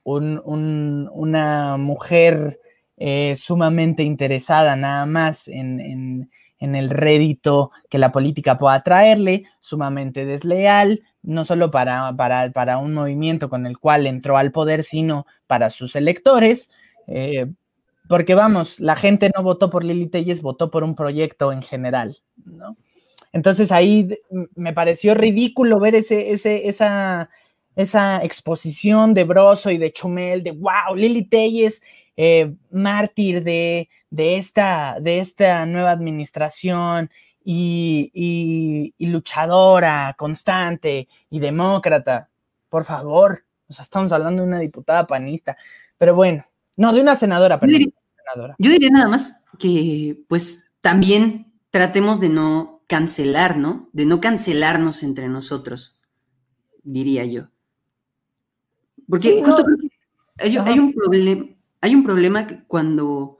una 0.03 1.77
mujer 1.77 2.59
eh, 2.97 3.35
sumamente 3.35 4.03
interesada 4.03 4.75
nada 4.75 5.05
más 5.05 5.47
en 5.47 6.29
el 6.61 6.89
rédito 6.89 7.71
que 7.89 7.97
la 7.97 8.11
política 8.11 8.57
pueda 8.57 8.83
traerle, 8.83 9.45
sumamente 9.59 10.25
desleal, 10.25 11.01
no 11.23 11.43
solo 11.43 11.71
para, 11.71 12.15
para, 12.15 12.77
un 12.77 12.93
movimiento 12.93 13.49
con 13.49 13.65
el 13.65 13.77
cual 13.77 14.07
entró 14.07 14.37
al 14.37 14.51
poder, 14.51 14.83
sino 14.83 15.25
para 15.47 15.69
sus 15.69 15.95
electores. 15.95 16.69
Eh, 17.07 17.51
porque 18.07 18.35
vamos, 18.35 18.79
la 18.79 18.95
gente 18.95 19.31
no 19.35 19.43
votó 19.43 19.69
por 19.69 19.83
Lili 19.83 20.07
Telles, 20.07 20.41
votó 20.41 20.69
por 20.69 20.83
un 20.83 20.95
proyecto 20.95 21.51
en 21.51 21.61
general, 21.61 22.17
¿no? 22.45 22.77
Entonces 23.33 23.71
ahí 23.71 24.09
me 24.55 24.73
pareció 24.73 25.13
ridículo 25.13 25.79
ver 25.79 25.95
ese, 25.95 26.31
ese, 26.31 26.67
esa, 26.67 27.29
esa 27.75 28.21
exposición 28.23 29.13
de 29.13 29.23
Broso 29.23 29.71
y 29.71 29.77
de 29.77 29.93
Chumel, 29.93 30.43
de 30.43 30.51
wow, 30.51 30.95
Lili 30.95 31.23
Telles 31.23 31.81
eh, 32.17 32.53
mártir 32.71 33.43
de, 33.43 33.89
esta, 34.11 34.97
de 34.99 35.19
esta 35.19 35.65
nueva 35.65 35.91
administración 35.91 37.09
y, 37.43 38.93
luchadora, 38.99 40.15
constante 40.17 41.07
y 41.29 41.39
demócrata. 41.39 42.29
Por 42.69 42.85
favor, 42.85 43.43
o 43.67 43.73
sea, 43.73 43.83
estamos 43.83 44.11
hablando 44.11 44.43
de 44.43 44.47
una 44.47 44.59
diputada 44.59 45.07
panista, 45.07 45.57
pero 45.97 46.15
bueno, 46.15 46.45
no, 46.75 46.93
de 46.93 47.01
una 47.01 47.15
senadora, 47.15 47.59
yo 47.61 47.77
yo 48.57 48.71
diría 48.71 48.89
nada 48.89 49.07
más 49.07 49.43
que 49.59 50.17
pues 50.27 50.71
también 50.79 51.51
tratemos 51.69 52.19
de 52.19 52.29
no 52.29 52.81
cancelar, 52.87 53.57
¿no? 53.57 53.89
De 53.93 54.05
no 54.05 54.21
cancelarnos 54.21 55.03
entre 55.03 55.29
nosotros, 55.29 55.99
diría 56.83 57.25
yo. 57.25 57.47
Porque 59.07 59.41
justo 59.43 59.65
hay, 60.37 60.79
un 60.79 60.93
problema, 60.93 61.45
hay 61.81 61.95
un 61.95 62.03
problema 62.03 62.47
cuando... 62.67 63.39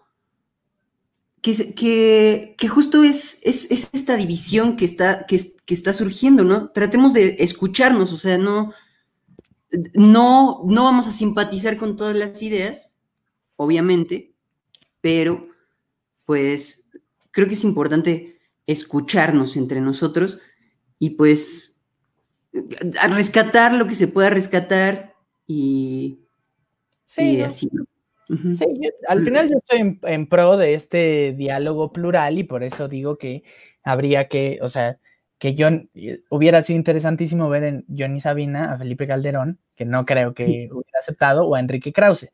Que, 1.41 2.55
que, 2.55 2.67
justo 2.67 3.03
es, 3.03 3.39
es, 3.41 3.71
esta 3.71 4.15
división 4.15 4.75
que 4.75 4.85
está, 4.85 5.25
que, 5.25 5.39
está 5.67 5.91
surgiendo, 5.91 6.43
¿no? 6.43 6.69
Tratemos 6.69 7.13
de 7.13 7.37
escucharnos, 7.39 8.13
o 8.13 8.17
sea, 8.17 8.37
no, 8.37 8.73
no, 9.95 10.61
no 10.67 10.83
vamos 10.83 11.07
a 11.07 11.11
simpatizar 11.11 11.77
con 11.77 11.95
todas 11.95 12.15
las 12.15 12.43
ideas, 12.43 12.99
obviamente, 13.55 14.35
pero 15.01 15.47
pues 16.25 16.91
creo 17.31 17.47
que 17.47 17.55
es 17.55 17.63
importante 17.63 18.39
escucharnos 18.67 19.57
entre 19.57 19.81
nosotros 19.81 20.39
y 20.99 21.11
pues 21.11 21.81
rescatar 23.09 23.73
lo 23.73 23.87
que 23.87 23.95
se 23.95 24.07
pueda 24.07 24.29
rescatar 24.29 25.15
y, 25.47 26.19
sí, 27.05 27.41
así. 27.41 27.67
Sí, 28.53 28.65
al 29.07 29.23
final 29.23 29.49
yo 29.49 29.57
estoy 29.57 29.99
en, 30.03 30.27
pro 30.27 30.55
de 30.55 30.73
este 30.73 31.33
diálogo 31.33 31.91
plural 31.91 32.37
y 32.37 32.43
por 32.43 32.63
eso 32.63 32.87
digo 32.87 33.17
que 33.17 33.43
habría 33.83 34.27
que, 34.27 34.59
o 34.61 34.69
sea, 34.69 34.99
que 35.37 35.55
yo 35.55 35.67
eh, 35.67 36.23
hubiera 36.29 36.63
sido 36.63 36.77
interesantísimo 36.77 37.49
ver 37.49 37.63
en 37.63 37.85
Johnny 37.89 38.19
Sabina 38.19 38.71
a 38.71 38.77
Felipe 38.77 39.07
Calderón, 39.07 39.59
que 39.75 39.85
no 39.85 40.05
creo 40.05 40.33
que 40.33 40.69
hubiera 40.71 40.99
aceptado, 40.99 41.45
o 41.45 41.55
a 41.55 41.59
Enrique 41.59 41.91
Krause. 41.91 42.29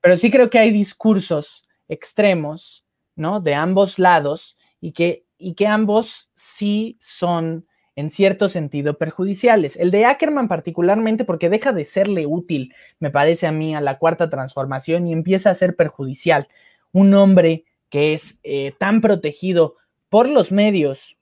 Pero 0.00 0.16
sí 0.16 0.30
creo 0.30 0.48
que 0.48 0.58
hay 0.58 0.70
discursos 0.70 1.68
extremos, 1.88 2.84
¿no? 3.14 3.40
De 3.40 3.54
ambos 3.54 3.98
lados 3.98 4.56
y 4.80 4.92
que, 4.92 5.26
y 5.36 5.54
que 5.54 5.66
ambos 5.66 6.30
sí 6.34 6.96
son 7.00 7.66
en 7.96 8.10
cierto 8.10 8.48
sentido 8.48 8.98
perjudiciales. 8.98 9.76
El 9.76 9.90
de 9.90 10.06
Ackerman 10.06 10.48
particularmente 10.48 11.24
porque 11.24 11.50
deja 11.50 11.72
de 11.72 11.84
serle 11.84 12.26
útil, 12.26 12.74
me 12.98 13.10
parece 13.10 13.46
a 13.46 13.52
mí, 13.52 13.74
a 13.74 13.80
la 13.80 13.98
cuarta 13.98 14.30
transformación 14.30 15.06
y 15.06 15.12
empieza 15.12 15.50
a 15.50 15.54
ser 15.54 15.76
perjudicial. 15.76 16.48
Un 16.92 17.14
hombre 17.14 17.64
que 17.90 18.14
es 18.14 18.38
eh, 18.42 18.72
tan 18.78 19.00
protegido 19.00 19.76
por 20.08 20.28
los 20.28 20.52
medios, 20.52 21.18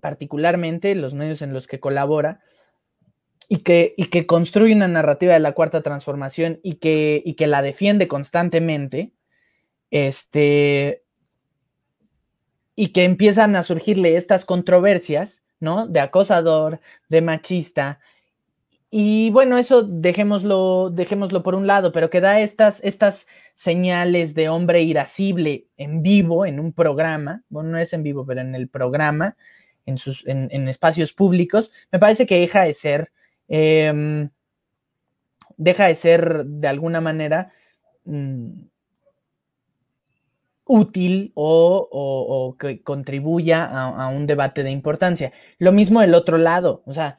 particularmente 0.00 0.94
los 0.94 1.14
medios 1.14 1.40
en 1.42 1.52
los 1.52 1.66
que 1.66 1.80
colabora, 1.80 2.40
y 3.48 3.58
que, 3.58 3.94
y 3.96 4.06
que 4.06 4.26
construye 4.26 4.74
una 4.74 4.88
narrativa 4.88 5.34
de 5.34 5.40
la 5.40 5.52
cuarta 5.52 5.82
transformación 5.82 6.60
y 6.62 6.76
que, 6.76 7.22
y 7.24 7.34
que 7.34 7.46
la 7.46 7.62
defiende 7.62 8.08
constantemente, 8.08 9.12
este, 9.90 11.04
y 12.74 12.88
que 12.88 13.04
empiezan 13.04 13.54
a 13.56 13.62
surgirle 13.62 14.16
estas 14.16 14.44
controversias, 14.44 15.43
¿no? 15.60 15.86
De 15.86 16.00
acosador, 16.00 16.80
de 17.08 17.22
machista. 17.22 18.00
Y 18.90 19.30
bueno, 19.30 19.58
eso 19.58 19.82
dejémoslo, 19.82 20.88
dejémoslo 20.90 21.42
por 21.42 21.56
un 21.56 21.66
lado, 21.66 21.90
pero 21.90 22.10
que 22.10 22.20
da 22.20 22.38
estas, 22.40 22.80
estas 22.84 23.26
señales 23.54 24.34
de 24.34 24.48
hombre 24.48 24.82
irascible 24.82 25.66
en 25.76 26.02
vivo, 26.02 26.46
en 26.46 26.60
un 26.60 26.72
programa, 26.72 27.42
bueno, 27.48 27.70
no 27.70 27.78
es 27.78 27.92
en 27.92 28.04
vivo, 28.04 28.24
pero 28.24 28.40
en 28.40 28.54
el 28.54 28.68
programa, 28.68 29.36
en, 29.84 29.98
sus, 29.98 30.24
en, 30.26 30.68
espacios 30.68 31.12
públicos, 31.12 31.72
me 31.90 31.98
parece 31.98 32.24
que 32.24 32.38
deja 32.38 32.62
de 32.62 32.72
ser, 32.72 33.10
em, 33.48 34.30
deja 35.56 35.86
de 35.86 35.94
ser 35.96 36.44
de 36.46 36.68
alguna 36.68 37.00
manera 37.00 37.50
mm, 38.04 38.52
útil 40.66 41.32
o, 41.34 42.56
que 42.58 42.82
contribuya 42.82 43.64
a, 43.64 44.08
un 44.08 44.26
debate 44.26 44.62
de 44.62 44.70
importancia. 44.70 45.32
Lo 45.58 45.72
mismo 45.72 46.02
el 46.02 46.14
otro 46.14 46.38
lado, 46.38 46.82
o 46.86 46.92
sea, 46.92 47.18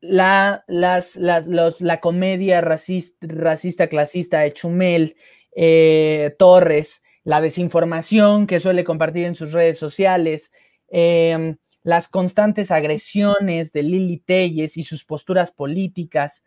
la, 0.00 0.64
las, 0.66 1.16
la 1.16 2.00
comedia 2.00 2.60
racista, 2.60 3.26
racista, 3.26 3.86
clasista 3.86 4.40
de 4.40 4.52
Chumel, 4.52 5.16
eh, 5.54 6.34
Torres, 6.38 7.02
la 7.24 7.40
desinformación 7.40 8.46
que 8.46 8.60
suele 8.60 8.84
compartir 8.84 9.26
en 9.26 9.34
sus 9.34 9.52
redes 9.52 9.78
sociales, 9.78 10.50
em, 10.88 11.56
las 11.84 12.08
constantes 12.08 12.70
agresiones 12.70 13.72
de 13.72 13.82
Lili 13.82 14.18
Telles 14.18 14.76
y 14.76 14.82
sus 14.82 15.04
posturas 15.04 15.50
políticas, 15.50 16.44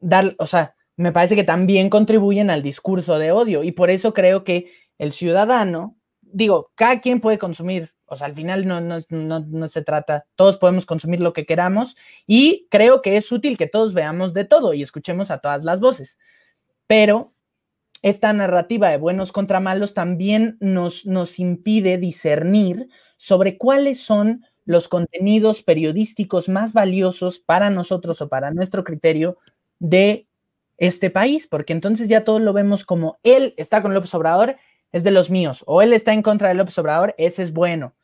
dar, 0.00 0.34
o 0.38 0.46
sea, 0.46 0.75
me 0.96 1.12
parece 1.12 1.36
que 1.36 1.44
también 1.44 1.90
contribuyen 1.90 2.50
al 2.50 2.62
discurso 2.62 3.18
de 3.18 3.32
odio 3.32 3.62
y 3.62 3.72
por 3.72 3.90
eso 3.90 4.14
creo 4.14 4.44
que 4.44 4.72
el 4.98 5.12
ciudadano, 5.12 5.96
digo, 6.22 6.70
cada 6.74 7.00
quien 7.00 7.20
puede 7.20 7.38
consumir, 7.38 7.94
o 8.06 8.16
sea, 8.16 8.26
al 8.26 8.34
final 8.34 8.66
no, 8.66 8.80
no, 8.80 9.68
se 9.68 9.82
trata, 9.82 10.26
todos 10.36 10.56
podemos 10.56 10.86
consumir 10.86 11.20
lo 11.20 11.32
que 11.32 11.44
queramos 11.44 11.96
y 12.26 12.66
creo 12.70 13.02
que 13.02 13.16
es 13.16 13.30
útil 13.30 13.58
que 13.58 13.66
todos 13.66 13.94
veamos 13.94 14.32
de 14.32 14.44
todo 14.44 14.72
y 14.74 14.82
escuchemos 14.82 15.30
a 15.30 15.38
todas 15.38 15.64
las 15.64 15.80
voces, 15.80 16.18
pero 16.86 17.34
esta 18.02 18.32
narrativa 18.32 18.88
de 18.90 18.98
buenos 18.98 19.32
contra 19.32 19.60
malos 19.60 19.92
también 19.92 20.56
nos, 20.60 21.06
nos 21.06 21.38
impide 21.38 21.98
discernir 21.98 22.88
sobre 23.16 23.58
cuáles 23.58 24.00
son 24.00 24.44
los 24.64 24.88
contenidos 24.88 25.62
periodísticos 25.62 26.48
más 26.48 26.72
valiosos 26.72 27.38
para 27.40 27.70
nosotros 27.70 28.20
o 28.20 28.28
para 28.28 28.50
nuestro 28.50 28.84
criterio 28.84 29.38
de 29.78 30.26
este 30.78 31.10
país, 31.10 31.46
porque 31.46 31.72
entonces 31.72 32.08
ya 32.08 32.24
todos 32.24 32.40
lo 32.40 32.52
vemos 32.52 32.84
como 32.84 33.18
él 33.22 33.54
está 33.56 33.82
con 33.82 33.94
López 33.94 34.14
Obrador, 34.14 34.56
es 34.92 35.04
de 35.04 35.10
los 35.10 35.30
míos, 35.30 35.62
o 35.66 35.82
él 35.82 35.92
está 35.92 36.12
en 36.12 36.22
contra 36.22 36.48
de 36.48 36.54
López 36.54 36.78
Obrador, 36.78 37.14
ese 37.18 37.42
es 37.42 37.52
bueno, 37.52 37.94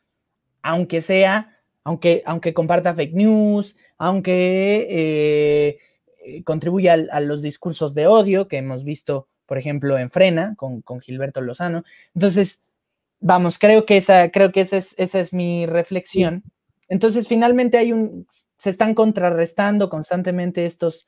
aunque 0.61 1.01
sea, 1.01 1.59
aunque, 1.83 2.23
aunque 2.25 2.53
comparta 2.53 2.95
fake 2.95 3.13
news, 3.13 3.75
aunque 3.97 4.87
eh, 4.89 6.43
contribuya 6.43 6.93
a, 7.11 7.19
los 7.19 7.41
discursos 7.41 7.93
de 7.93 8.07
odio 8.07 8.47
que 8.47 8.57
hemos 8.57 8.83
visto, 8.83 9.27
por 9.45 9.57
ejemplo, 9.57 9.97
en 9.97 10.09
Frena 10.09 10.55
con, 10.55 10.81
con 10.81 11.01
Gilberto 11.01 11.41
Lozano. 11.41 11.83
Entonces, 12.15 12.63
vamos, 13.19 13.59
creo 13.59 13.85
que 13.85 13.97
esa, 13.97 14.29
creo 14.31 14.51
que 14.51 14.61
esa 14.61 14.77
es, 14.77 14.95
esa 14.97 15.19
es 15.19 15.33
mi 15.33 15.65
reflexión. 15.65 16.43
Entonces, 16.87 17.27
finalmente 17.27 17.77
hay 17.77 17.91
un, 17.91 18.27
se 18.57 18.69
están 18.69 18.93
contrarrestando 18.93 19.89
constantemente 19.89 20.65
estos, 20.65 21.05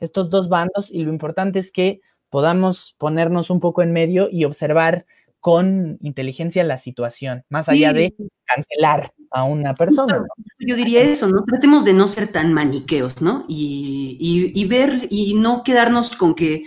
estos 0.00 0.30
dos 0.30 0.48
bandos 0.48 0.90
y 0.90 1.02
lo 1.02 1.10
importante 1.12 1.58
es 1.58 1.70
que 1.70 2.00
podamos 2.30 2.94
ponernos 2.98 3.50
un 3.50 3.60
poco 3.60 3.82
en 3.82 3.92
medio 3.92 4.28
y 4.30 4.44
observar 4.44 5.06
con 5.40 5.98
inteligencia 6.02 6.64
la 6.64 6.78
situación, 6.78 7.44
más 7.48 7.68
allá 7.68 7.92
de 7.92 8.14
cancelar 8.44 9.12
a 9.30 9.44
una 9.44 9.74
persona. 9.74 10.24
Yo 10.58 10.74
diría 10.74 11.02
eso, 11.02 11.28
¿no? 11.28 11.44
Tratemos 11.44 11.84
de 11.84 11.92
no 11.92 12.08
ser 12.08 12.28
tan 12.28 12.52
maniqueos, 12.52 13.22
¿no? 13.22 13.44
Y, 13.48 14.66
ver 14.68 15.06
y 15.10 15.34
no 15.34 15.62
quedarnos 15.62 16.16
con 16.16 16.34
que 16.34 16.54
eh, 16.54 16.64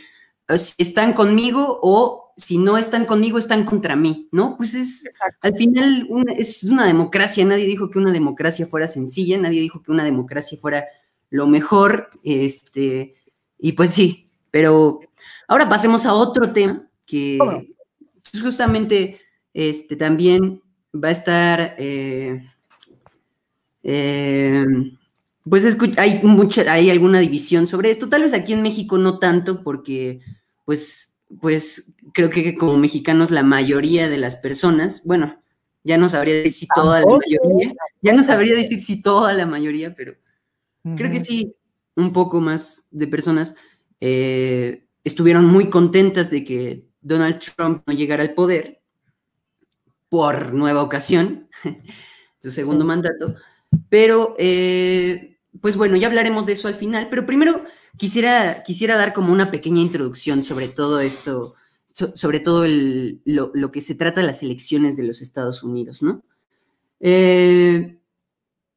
están 0.77 1.13
conmigo 1.13 1.79
o 1.83 2.33
si 2.37 2.57
no 2.57 2.77
están 2.77 3.05
conmigo, 3.05 3.37
están 3.37 3.65
contra 3.65 3.95
mí, 3.95 4.29
¿no? 4.31 4.55
Pues 4.57 4.73
es, 4.73 5.11
al 5.41 5.55
final, 5.55 6.07
es 6.37 6.63
una 6.63 6.87
democracia. 6.87 7.45
Nadie 7.45 7.65
dijo 7.65 7.89
que 7.89 7.99
una 7.99 8.11
democracia 8.11 8.65
fuera 8.65 8.87
sencilla, 8.87 9.37
nadie 9.37 9.61
dijo 9.61 9.83
que 9.83 9.91
una 9.91 10.03
democracia 10.03 10.57
fuera 10.57 10.85
lo 11.29 11.45
mejor, 11.47 12.09
este, 12.23 13.13
y 13.61 13.73
pues 13.73 13.91
sí, 13.91 14.27
pero 14.49 14.99
ahora 15.47 15.69
pasemos 15.69 16.05
a 16.05 16.13
otro 16.13 16.51
tema 16.51 16.87
que 17.05 17.37
justamente 18.41 19.21
este, 19.53 19.95
también 19.95 20.61
va 20.93 21.09
a 21.09 21.11
estar, 21.11 21.75
eh, 21.77 22.43
eh, 23.83 24.65
pues 25.47 25.77
hay, 25.97 26.19
mucha, 26.23 26.71
hay 26.71 26.89
alguna 26.89 27.19
división 27.19 27.67
sobre 27.67 27.91
esto, 27.91 28.09
tal 28.09 28.23
vez 28.23 28.33
aquí 28.33 28.53
en 28.53 28.63
México 28.63 28.97
no 28.97 29.19
tanto 29.19 29.63
porque 29.63 30.21
pues, 30.65 31.19
pues 31.39 31.95
creo 32.13 32.29
que 32.29 32.55
como 32.55 32.77
mexicanos 32.77 33.29
la 33.29 33.43
mayoría 33.43 34.09
de 34.09 34.17
las 34.17 34.35
personas, 34.37 35.03
bueno, 35.05 35.39
ya 35.83 35.97
no 35.97 36.09
sabría 36.09 36.35
decir 36.35 36.53
si 36.53 36.67
toda 36.73 37.01
la 37.01 37.05
mayoría, 37.05 37.73
ya 38.01 38.13
no 38.13 38.23
sabría 38.23 38.55
decir 38.55 38.79
si 38.79 39.01
toda 39.01 39.33
la 39.33 39.45
mayoría, 39.45 39.95
pero 39.95 40.15
creo 40.95 41.11
que 41.11 41.19
sí, 41.19 41.55
un 41.95 42.13
poco 42.13 42.41
más 42.41 42.87
de 42.91 43.07
personas 43.07 43.55
eh, 43.99 44.85
estuvieron 45.03 45.45
muy 45.45 45.69
contentas 45.69 46.29
de 46.29 46.43
que 46.43 46.85
Donald 47.01 47.39
Trump 47.39 47.83
no 47.85 47.93
llegara 47.93 48.23
al 48.23 48.33
poder 48.33 48.81
por 50.09 50.53
nueva 50.53 50.83
ocasión, 50.83 51.47
su 52.41 52.51
segundo 52.51 52.83
mandato. 52.83 53.35
Pero, 53.89 54.35
eh, 54.37 55.37
pues 55.61 55.77
bueno, 55.77 55.95
ya 55.95 56.07
hablaremos 56.07 56.45
de 56.45 56.53
eso 56.53 56.67
al 56.67 56.73
final, 56.73 57.07
pero 57.09 57.25
primero 57.25 57.63
quisiera, 57.97 58.63
quisiera 58.63 58.97
dar 58.97 59.13
como 59.13 59.31
una 59.31 59.51
pequeña 59.51 59.81
introducción 59.81 60.43
sobre 60.43 60.67
todo 60.67 60.99
esto, 60.99 61.55
sobre 61.93 62.39
todo 62.39 62.65
lo, 62.67 63.71
que 63.71 63.81
se 63.81 63.95
trata 63.95 64.21
de 64.21 64.27
las 64.27 64.43
elecciones 64.43 64.97
de 64.97 65.03
los 65.03 65.21
Estados 65.21 65.63
Unidos, 65.63 66.03
¿no? 66.03 66.23
Eh, 66.99 68.00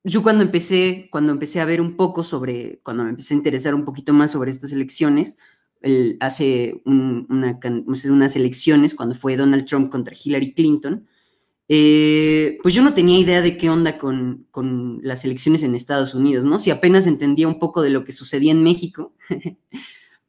yo 0.04 0.22
cuando 0.22 0.42
empecé, 0.42 1.08
cuando 1.10 1.32
empecé 1.32 1.60
a 1.60 1.64
ver 1.64 1.80
un 1.80 1.96
poco 1.96 2.22
sobre, 2.22 2.80
cuando 2.82 3.04
me 3.04 3.10
empecé 3.10 3.32
a 3.32 3.38
interesar 3.38 3.74
un 3.74 3.84
poquito 3.86 4.12
más 4.12 4.32
sobre 4.32 4.50
estas 4.50 4.72
elecciones, 4.72 5.38
hace 6.20 6.82
unas 6.84 8.36
elecciones 8.36 8.94
cuando 8.94 9.14
fue 9.14 9.36
Donald 9.36 9.64
Trump 9.64 9.90
contra 9.90 10.14
Hillary 10.14 10.52
Clinton, 10.54 11.06
eh, 11.68 12.58
pues 12.62 12.74
yo 12.74 12.82
no 12.82 12.92
tenía 12.92 13.18
idea 13.18 13.40
de 13.40 13.56
qué 13.56 13.70
onda 13.70 13.96
con, 13.96 14.46
con, 14.50 15.00
las 15.02 15.24
elecciones 15.24 15.62
en 15.62 15.74
Estados 15.74 16.14
Unidos, 16.14 16.44
¿no? 16.44 16.58
Si 16.58 16.70
apenas 16.70 17.06
entendía 17.06 17.48
un 17.48 17.58
poco 17.58 17.80
de 17.80 17.88
lo 17.88 18.04
que 18.04 18.12
sucedía 18.12 18.52
en 18.52 18.62
México, 18.62 19.14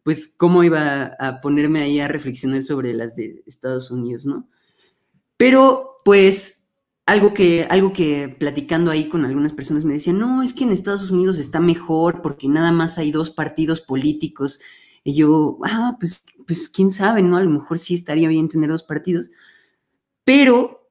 pues 0.03 0.28
cómo 0.28 0.63
iba 0.63 1.15
a 1.19 1.41
ponerme 1.41 1.82
ahí 1.82 1.99
a 1.99 2.07
reflexionar 2.07 2.63
sobre 2.63 2.93
las 2.93 3.17
de 3.17 3.43
Estados 3.45 3.91
Unidos, 3.91 4.26
¿no? 4.26 4.47
Pero 5.36 5.97
pues 6.05 6.64
algo 7.05 7.33
que, 7.33 7.67
algo 7.69 7.93
que 7.93 8.35
platicando 8.39 8.91
ahí 8.91 9.07
con 9.07 9.25
algunas 9.25 9.53
personas 9.53 9.85
me 9.85 9.93
decían, 9.93 10.19
no, 10.19 10.41
es 10.41 10.53
que 10.53 10.63
en 10.63 10.71
Estados 10.71 11.11
Unidos 11.11 11.37
está 11.37 11.59
mejor 11.59 12.21
porque 12.21 12.47
nada 12.47 12.71
más 12.71 12.97
hay 12.97 13.11
dos 13.11 13.29
partidos 13.29 13.81
políticos. 13.81 14.59
Y 15.03 15.15
yo, 15.15 15.59
ah, 15.63 15.95
pues, 15.99 16.23
pues 16.47 16.67
quién 16.69 16.89
sabe, 16.89 17.21
¿no? 17.21 17.37
A 17.37 17.43
lo 17.43 17.51
mejor 17.51 17.77
sí 17.77 17.93
estaría 17.93 18.27
bien 18.27 18.49
tener 18.49 18.69
dos 18.71 18.83
partidos. 18.83 19.29
Pero 20.23 20.89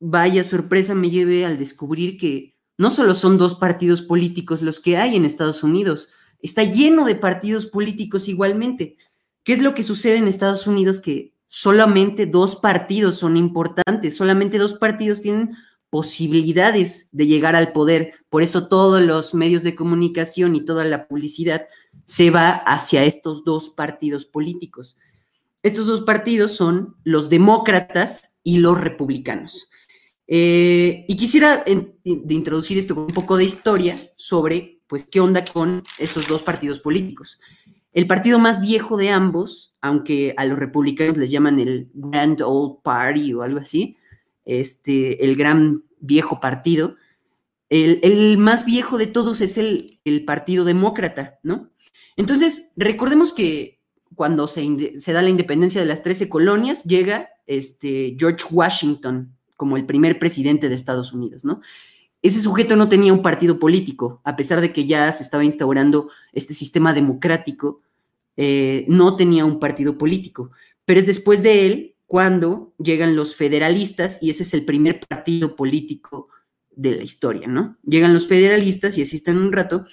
vaya 0.00 0.44
sorpresa 0.44 0.94
me 0.94 1.10
lleve 1.10 1.44
al 1.44 1.58
descubrir 1.58 2.16
que 2.16 2.56
no 2.76 2.90
solo 2.92 3.16
son 3.16 3.38
dos 3.38 3.56
partidos 3.56 4.02
políticos 4.02 4.62
los 4.62 4.78
que 4.78 4.96
hay 4.96 5.16
en 5.16 5.24
Estados 5.24 5.64
Unidos, 5.64 6.10
está 6.40 6.62
lleno 6.62 7.04
de 7.04 7.16
partidos 7.16 7.66
políticos 7.66 8.28
igualmente. 8.28 8.96
¿Qué 9.42 9.52
es 9.54 9.60
lo 9.60 9.74
que 9.74 9.82
sucede 9.82 10.18
en 10.18 10.28
Estados 10.28 10.68
Unidos 10.68 11.00
que 11.00 11.34
solamente 11.48 12.26
dos 12.26 12.56
partidos 12.56 13.16
son 13.16 13.36
importantes, 13.36 14.16
solamente 14.16 14.58
dos 14.58 14.74
partidos 14.74 15.22
tienen 15.22 15.56
posibilidades 15.90 17.08
de 17.12 17.26
llegar 17.26 17.56
al 17.56 17.72
poder. 17.72 18.14
Por 18.28 18.42
eso 18.42 18.68
todos 18.68 19.00
los 19.02 19.34
medios 19.34 19.62
de 19.62 19.74
comunicación 19.74 20.54
y 20.54 20.64
toda 20.64 20.84
la 20.84 21.08
publicidad 21.08 21.66
se 22.04 22.30
va 22.30 22.50
hacia 22.50 23.04
estos 23.04 23.44
dos 23.44 23.70
partidos 23.70 24.26
políticos. 24.26 24.96
Estos 25.62 25.86
dos 25.86 26.02
partidos 26.02 26.52
son 26.52 26.96
los 27.04 27.28
demócratas 27.28 28.38
y 28.44 28.58
los 28.58 28.80
republicanos. 28.80 29.68
Eh, 30.26 31.06
y 31.08 31.16
quisiera 31.16 31.64
introducir 32.04 32.76
esto 32.76 32.94
con 32.94 33.04
un 33.04 33.14
poco 33.14 33.38
de 33.38 33.44
historia 33.44 33.96
sobre, 34.14 34.82
pues, 34.86 35.06
qué 35.10 35.20
onda 35.20 35.42
con 35.44 35.82
esos 35.98 36.28
dos 36.28 36.42
partidos 36.42 36.80
políticos. 36.80 37.40
El 37.92 38.06
partido 38.06 38.38
más 38.38 38.60
viejo 38.60 38.96
de 38.96 39.10
ambos, 39.10 39.74
aunque 39.80 40.34
a 40.36 40.44
los 40.44 40.58
republicanos 40.58 41.16
les 41.16 41.30
llaman 41.30 41.58
el 41.58 41.90
Grand 41.94 42.40
Old 42.42 42.82
Party 42.82 43.34
o 43.34 43.42
algo 43.42 43.60
así, 43.60 43.96
este, 44.44 45.24
el 45.24 45.36
gran 45.36 45.84
viejo 46.00 46.40
partido, 46.40 46.96
el, 47.70 48.38
más 48.38 48.64
viejo 48.64 48.96
de 48.98 49.06
todos 49.06 49.40
es 49.40 49.58
el, 49.58 50.00
Partido 50.26 50.64
Demócrata, 50.64 51.38
¿no? 51.42 51.70
Entonces, 52.16 52.72
recordemos 52.76 53.32
que 53.32 53.80
cuando 54.14 54.48
se, 54.48 54.98
se, 54.98 55.12
da 55.12 55.20
la 55.22 55.28
independencia 55.28 55.80
de 55.80 55.86
las 55.86 56.02
13 56.02 56.28
colonias, 56.28 56.82
llega 56.84 57.28
este, 57.46 58.16
George 58.18 58.46
Washington 58.50 59.36
como 59.56 59.76
el 59.76 59.84
primer 59.84 60.18
presidente 60.18 60.68
de 60.68 60.74
Estados 60.74 61.12
Unidos, 61.12 61.44
¿no? 61.44 61.60
Ese 62.28 62.42
sujeto 62.42 62.76
no 62.76 62.90
tenía 62.90 63.14
un 63.14 63.22
partido 63.22 63.58
político, 63.58 64.20
a 64.22 64.36
pesar 64.36 64.60
de 64.60 64.70
que 64.70 64.84
ya 64.84 65.10
se 65.12 65.22
estaba 65.22 65.44
instaurando 65.44 66.10
este 66.34 66.52
sistema 66.52 66.92
democrático, 66.92 67.80
eh, 68.36 68.84
no 68.86 69.16
tenía 69.16 69.46
un 69.46 69.58
partido 69.58 69.96
político. 69.96 70.50
Pero 70.84 71.00
es 71.00 71.06
después 71.06 71.42
de 71.42 71.64
él 71.66 71.94
cuando 72.04 72.74
llegan 72.76 73.16
los 73.16 73.34
federalistas 73.34 74.18
y 74.20 74.28
ese 74.28 74.42
es 74.42 74.52
el 74.52 74.66
primer 74.66 75.00
partido 75.00 75.56
político 75.56 76.28
de 76.70 76.96
la 76.96 77.02
historia, 77.02 77.48
¿no? 77.48 77.78
Llegan 77.82 78.12
los 78.12 78.26
federalistas 78.28 78.98
y 78.98 79.02
así 79.02 79.22
un 79.28 79.50
rato 79.50 79.86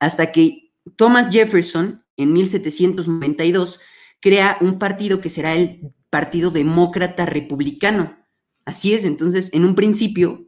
hasta 0.00 0.32
que 0.32 0.72
Thomas 0.96 1.30
Jefferson 1.30 2.02
en 2.16 2.32
1792 2.32 3.78
crea 4.18 4.58
un 4.60 4.80
partido 4.80 5.20
que 5.20 5.30
será 5.30 5.54
el 5.54 5.92
Partido 6.10 6.50
Demócrata 6.50 7.26
Republicano. 7.26 8.18
Así 8.64 8.92
es, 8.92 9.04
entonces 9.04 9.50
en 9.52 9.64
un 9.64 9.76
principio 9.76 10.47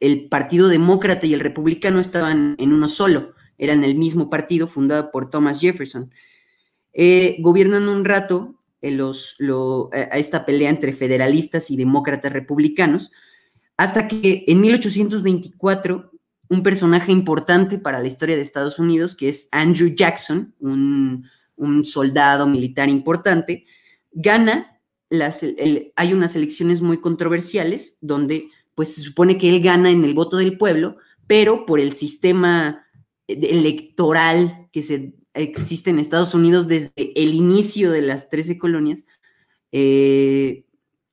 el 0.00 0.28
Partido 0.28 0.68
Demócrata 0.68 1.26
y 1.26 1.34
el 1.34 1.40
Republicano 1.40 2.00
estaban 2.00 2.56
en 2.58 2.72
uno 2.72 2.88
solo, 2.88 3.34
eran 3.58 3.84
el 3.84 3.94
mismo 3.94 4.30
partido 4.30 4.66
fundado 4.66 5.10
por 5.10 5.28
Thomas 5.30 5.60
Jefferson. 5.60 6.10
Eh, 6.92 7.36
gobiernan 7.40 7.88
un 7.88 8.04
rato 8.04 8.60
los, 8.82 9.36
a 9.92 10.18
esta 10.18 10.46
pelea 10.46 10.70
entre 10.70 10.92
federalistas 10.92 11.70
y 11.70 11.76
demócratas 11.76 12.32
republicanos, 12.32 13.12
hasta 13.76 14.08
que 14.08 14.44
en 14.48 14.60
1824 14.60 16.10
un 16.48 16.62
personaje 16.62 17.12
importante 17.12 17.78
para 17.78 18.00
la 18.00 18.08
historia 18.08 18.36
de 18.36 18.42
Estados 18.42 18.78
Unidos, 18.78 19.14
que 19.14 19.28
es 19.28 19.48
Andrew 19.52 19.94
Jackson, 19.94 20.54
un, 20.58 21.28
soldado 21.84 22.46
militar 22.48 22.88
importante, 22.88 23.66
gana, 24.12 24.80
las, 25.10 25.44
hay 25.94 26.12
unas 26.12 26.34
elecciones 26.34 26.80
muy 26.80 26.98
controversiales 27.00 27.98
donde 28.00 28.48
pues 28.80 28.94
se 28.94 29.02
supone 29.02 29.36
que 29.36 29.50
él 29.50 29.60
gana 29.60 29.90
en 29.90 30.06
el 30.06 30.14
voto 30.14 30.38
del 30.38 30.56
pueblo, 30.56 30.96
pero 31.26 31.66
por 31.66 31.80
el 31.80 31.92
sistema 31.92 32.86
electoral 33.26 34.70
que 34.72 34.82
se 34.82 35.16
existe 35.34 35.90
en 35.90 35.98
Estados 35.98 36.32
Unidos 36.32 36.66
desde 36.66 37.12
el 37.14 37.34
inicio 37.34 37.90
de 37.90 38.00
las 38.00 38.30
13 38.30 38.56
colonias, 38.56 39.04
eh, 39.70 40.64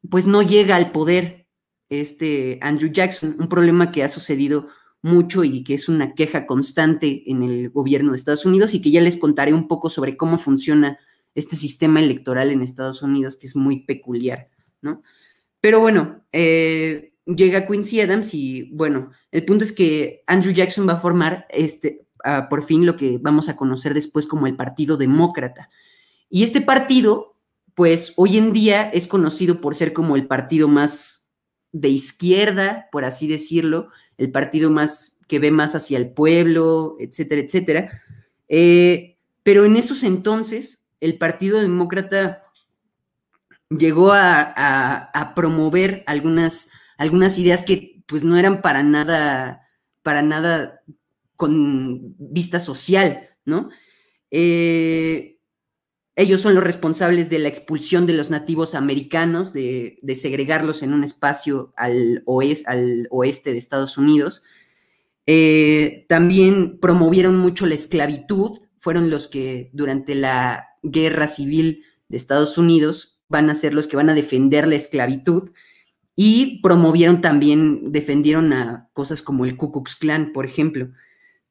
pues 0.10 0.28
no 0.28 0.44
llega 0.44 0.78
al 0.78 0.94
poder 0.94 1.46
este 1.90 2.58
Andrew 2.62 2.90
Jackson, 2.90 3.36
un 3.38 3.50
problema 3.50 3.92
que 3.92 4.02
ha 4.02 4.08
sucedido 4.08 4.70
mucho 5.02 5.44
y 5.44 5.62
que 5.66 5.74
es 5.74 5.90
una 5.90 6.14
queja 6.14 6.46
constante 6.46 7.30
en 7.30 7.44
el 7.44 7.70
gobierno 7.70 8.14
de 8.14 8.18
Estados 8.18 8.46
Unidos 8.46 8.76
y 8.76 8.82
que 8.82 8.92
ya 8.92 9.02
les 9.02 9.18
contaré 9.18 9.54
un 9.54 9.68
poco 9.68 9.90
sobre 9.90 10.16
cómo 10.16 10.38
funciona 10.38 11.00
este 11.36 11.58
sistema 11.58 12.00
electoral 12.00 12.50
en 12.50 12.62
Estados 12.62 13.02
Unidos, 13.02 13.36
que 13.36 13.48
es 13.48 13.58
muy 13.58 13.82
peculiar, 13.82 14.48
¿no? 14.82 15.04
Pero 15.60 15.82
bueno, 15.82 16.24
eh, 16.32 17.12
llega 17.28 17.68
Quincy 17.68 18.02
Adams 18.02 18.34
y 18.34 18.70
bueno, 18.74 19.12
el 19.32 19.46
punto 19.46 19.64
es 19.64 19.72
que 19.72 20.24
Andrew 20.28 20.54
Jackson 20.54 20.88
va 20.88 20.94
a 20.94 21.00
formar 21.00 21.46
este, 21.50 22.08
por 22.50 22.64
fin 22.64 22.86
lo 22.86 22.98
que 22.98 23.20
vamos 23.20 23.50
a 23.50 23.56
conocer 23.56 23.94
después 23.94 24.26
como 24.26 24.48
el 24.48 24.56
Partido 24.56 24.98
Demócrata. 24.98 25.70
Y 26.30 26.44
este 26.44 26.62
partido, 26.62 27.36
pues 27.76 28.14
hoy 28.16 28.38
en 28.38 28.54
día 28.54 28.90
es 28.90 29.08
conocido 29.08 29.62
por 29.62 29.76
ser 29.76 29.94
como 29.94 30.16
el 30.16 30.28
partido 30.28 30.68
más 30.68 31.32
de 31.72 31.90
izquierda, 31.90 32.88
por 32.92 33.06
así 33.06 33.28
decirlo, 33.28 33.90
el 34.18 34.32
partido 34.32 34.70
más 34.70 35.16
que 35.28 35.40
ve 35.40 35.52
más 35.52 35.76
hacia 35.76 35.98
el 35.98 36.10
pueblo, 36.10 36.96
etcétera, 37.00 37.42
etcétera. 37.42 38.02
Eh, 38.48 39.18
pero 39.44 39.66
en 39.66 39.76
esos 39.76 40.04
entonces, 40.04 40.86
el 41.00 41.18
Partido 41.18 41.60
Demócrata 41.60 42.44
llegó 43.70 44.12
a, 44.14 45.34
promover 45.36 46.04
algunas, 46.08 46.70
algunas 46.98 47.38
ideas 47.40 47.64
que 47.64 48.04
pues 48.08 48.24
no 48.24 48.38
eran 48.38 48.62
para 48.62 48.84
nada, 48.84 49.68
para 50.02 50.22
nada 50.22 50.82
con 51.36 52.16
vista 52.18 52.60
social, 52.60 53.30
¿no? 53.46 53.70
Eh, 54.32 55.38
ellos 56.16 56.42
son 56.42 56.56
los 56.56 56.64
responsables 56.64 57.30
de 57.30 57.38
la 57.38 57.48
expulsión 57.48 58.08
de 58.08 58.14
los 58.14 58.32
nativos 58.32 58.74
americanos, 58.74 59.54
de, 59.54 60.00
segregarlos 60.20 60.82
en 60.82 60.94
un 60.94 61.04
espacio 61.04 61.74
al, 61.78 62.24
al, 62.66 63.08
oeste 63.12 63.52
de 63.52 63.60
Estados 63.60 64.00
Unidos. 64.00 64.42
Eh, 65.28 66.08
también 66.10 66.80
promovieron 66.80 67.38
mucho 67.38 67.68
la 67.68 67.76
esclavitud, 67.76 68.58
fueron 68.78 69.12
los 69.12 69.28
que 69.28 69.70
durante 69.74 70.16
la 70.16 70.70
guerra 70.82 71.28
civil 71.28 71.84
de 72.10 72.18
Estados 72.18 72.58
Unidos 72.58 73.20
van 73.30 73.52
a 73.52 73.56
ser 73.56 73.76
los 73.76 73.88
que 73.88 73.98
van 73.98 74.10
a 74.10 74.16
defender 74.16 74.68
la 74.68 74.76
esclavitud 74.76 75.52
y 76.20 76.60
promovieron 76.62 77.22
también, 77.22 77.92
defendieron 77.92 78.52
a 78.52 78.90
cosas 78.92 79.22
como 79.22 79.46
el 79.46 79.56
Ku 79.56 79.72
Klux 79.72 79.96
Klan, 79.96 80.32
por 80.34 80.46
ejemplo. 80.48 80.90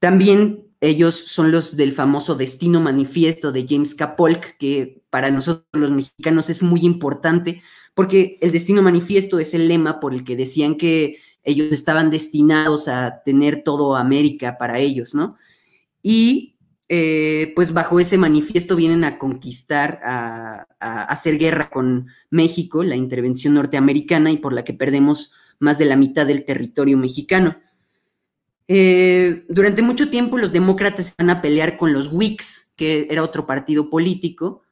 También 0.01 0.67
ellos 0.81 1.15
son 1.15 1.53
los 1.53 1.77
del 1.77 1.93
famoso 1.93 2.35
Destino 2.35 2.81
Manifiesto 2.81 3.53
de 3.53 3.65
James 3.67 3.95
K. 3.95 4.17
Polk, 4.17 4.57
que 4.59 5.05
para 5.09 5.31
nosotros 5.31 5.65
los 5.73 5.93
mexicanos 5.93 6.51
es 6.51 6.65
muy 6.65 6.81
importante, 6.81 7.63
porque 7.95 8.39
el 8.43 8.51
Destino 8.51 8.83
Manifiesto 8.83 9.39
es 9.39 9.55
el 9.55 9.69
lema 9.69 10.01
por 10.01 10.13
el 10.13 10.25
que 10.25 10.35
decían 10.35 10.75
que 10.75 11.21
ellos 11.45 11.71
estaban 11.71 12.11
destinados 12.11 12.89
a 12.89 13.23
tener 13.25 13.63
todo 13.63 13.95
América 13.95 14.59
para 14.59 14.81
ellos, 14.81 15.15
¿no? 15.15 15.37
Y 16.03 16.56
eh, 16.89 17.53
pues 17.57 17.73
bajo 17.73 17.99
ese 17.99 18.17
manifiesto 18.17 18.77
vienen 18.77 19.03
a 19.03 19.19
conquistar, 19.19 20.01
a, 20.05 20.67
hacer 20.81 21.37
guerra 21.37 21.69
con 21.69 22.07
México, 22.31 22.85
la 22.85 22.95
intervención 22.95 23.55
norteamericana, 23.55 24.31
y 24.31 24.37
por 24.37 24.53
la 24.53 24.63
que 24.63 24.73
perdemos 24.73 25.33
más 25.59 25.79
de 25.79 25.87
la 25.87 25.97
mitad 25.97 26.27
del 26.27 26.45
territorio 26.45 26.97
mexicano. 26.97 27.57
Eh, 28.69 29.45
durante 29.49 29.83
mucho 29.83 30.11
tiempo 30.11 30.39
los 30.39 30.53
demócratas 30.53 31.15
van 31.17 31.31
a 31.31 31.43
pelear 31.43 31.77
con 31.77 31.93
los 31.93 32.13
Whigs, 32.13 32.73
que 32.77 33.07
era 33.11 33.23
otro 33.23 33.47
partido 33.47 33.91
político, 33.91 34.63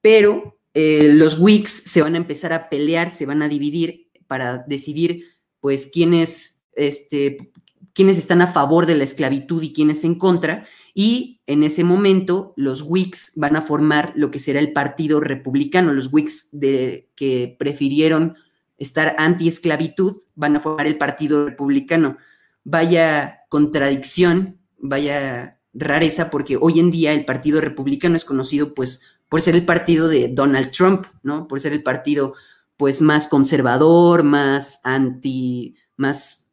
pero 0.00 0.58
eh, 0.74 1.12
los 1.12 1.38
Whigs 1.38 1.70
se 1.70 2.02
van 2.02 2.14
a 2.14 2.18
empezar 2.18 2.52
a 2.52 2.68
pelear, 2.68 3.12
se 3.12 3.26
van 3.26 3.42
a 3.42 3.48
dividir 3.48 4.08
para 4.26 4.58
decidir, 4.58 5.24
pues, 5.60 5.88
quiénes, 5.92 6.62
este, 6.74 7.52
quiénes 7.94 8.18
están 8.18 8.42
a 8.42 8.46
favor 8.46 8.86
de 8.86 8.96
la 8.96 9.04
esclavitud 9.04 9.62
y 9.62 9.72
quiénes 9.72 10.04
en 10.04 10.16
contra. 10.16 10.66
Y 10.94 11.40
en 11.46 11.62
ese 11.62 11.84
momento 11.84 12.52
los 12.56 12.82
Whigs 12.82 13.32
van 13.36 13.56
a 13.56 13.62
formar 13.62 14.12
lo 14.16 14.30
que 14.30 14.38
será 14.38 14.60
el 14.60 14.72
Partido 14.72 15.20
Republicano. 15.20 15.92
Los 15.92 16.12
Whigs 16.12 16.48
de, 16.52 17.08
que 17.14 17.56
prefirieron 17.58 18.36
estar 18.78 19.14
anti-esclavitud 19.18 20.22
van 20.34 20.56
a 20.56 20.60
formar 20.60 20.86
el 20.86 20.98
Partido 20.98 21.46
Republicano 21.46 22.16
vaya 22.64 23.40
contradicción, 23.48 24.58
vaya 24.78 25.60
rareza, 25.72 26.30
porque 26.30 26.56
hoy 26.60 26.80
en 26.80 26.90
día 26.90 27.12
el 27.12 27.24
Partido 27.24 27.60
Republicano 27.60 28.16
es 28.16 28.24
conocido 28.24 28.74
pues 28.74 29.02
por 29.28 29.40
ser 29.40 29.54
el 29.54 29.64
partido 29.64 30.08
de 30.08 30.28
Donald 30.28 30.70
Trump, 30.72 31.06
¿no? 31.22 31.46
Por 31.46 31.60
ser 31.60 31.72
el 31.72 31.82
partido 31.82 32.34
pues 32.76 33.00
más 33.00 33.28
conservador, 33.28 34.24
más 34.24 34.80
anti, 34.82 35.76
más, 35.96 36.49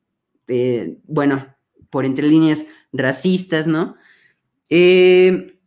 eh, 0.47 0.97
bueno, 1.05 1.55
por 1.89 2.05
entre 2.05 2.27
líneas 2.27 2.67
racistas, 2.91 3.67
¿no? 3.67 3.95
Eh, 4.69 5.59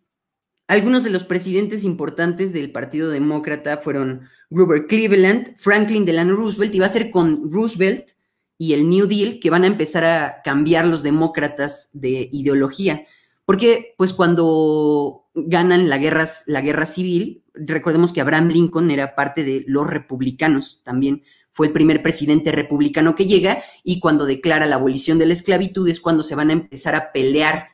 algunos 0.69 1.03
de 1.03 1.11
los 1.11 1.25
presidentes 1.25 1.85
importantes 1.85 2.53
del 2.53 2.71
Partido 2.71 3.11
Demócrata 3.11 3.79
fueron 3.79 4.29
Grover 4.51 4.87
Cleveland, 4.87 5.57
Franklin 5.57 6.05
Delano 6.05 6.37
Roosevelt, 6.37 6.75
y 6.75 6.79
va 6.79 6.87
a 6.87 6.91
ser 6.91 7.11
con 7.11 7.51
Roosevelt 7.51 8.11
y 8.57 8.75
el 8.75 8.89
New 8.89 9.07
Deal 9.07 9.41
que 9.41 9.51
van 9.51 9.65
a 9.65 9.69
empezar 9.69 10.05
a 10.05 10.43
cambiar 10.45 10.87
los 10.87 11.03
demócratas 11.03 11.91
de 11.93 12.29
ideología. 12.31 13.05
Porque, 13.47 13.95
pues, 13.97 14.13
cuando 14.13 15.29
ganan 15.35 15.89
la 15.89 15.99
guerra, 15.99 16.27
la 16.47 16.61
guerra 16.61 16.87
civil, 16.87 17.43
recordemos 17.55 18.13
que 18.13 18.21
Abraham 18.21 18.49
Lincoln 18.49 18.91
era 18.91 19.17
parte 19.17 19.43
de 19.43 19.65
los 19.67 19.89
republicanos 19.89 20.83
también. 20.85 21.23
Fue 21.53 21.67
el 21.67 21.73
primer 21.73 22.03
presidente 22.03 22.53
republicano 22.53 23.15
que 23.15 23.27
llega 23.27 23.63
y 23.83 24.01
cuando 24.01 24.25
declara 24.25 24.67
la 24.67 24.77
abolición 24.77 25.19
de 25.19 25.27
la 25.27 25.33
esclavitud 25.33 25.89
es 25.89 26.01
cuando 26.01 26.23
se 26.23 26.35
van 26.35 26.51
a 26.51 26.55
empezar 26.55 26.95
a 26.95 27.13
pelear 27.13 27.69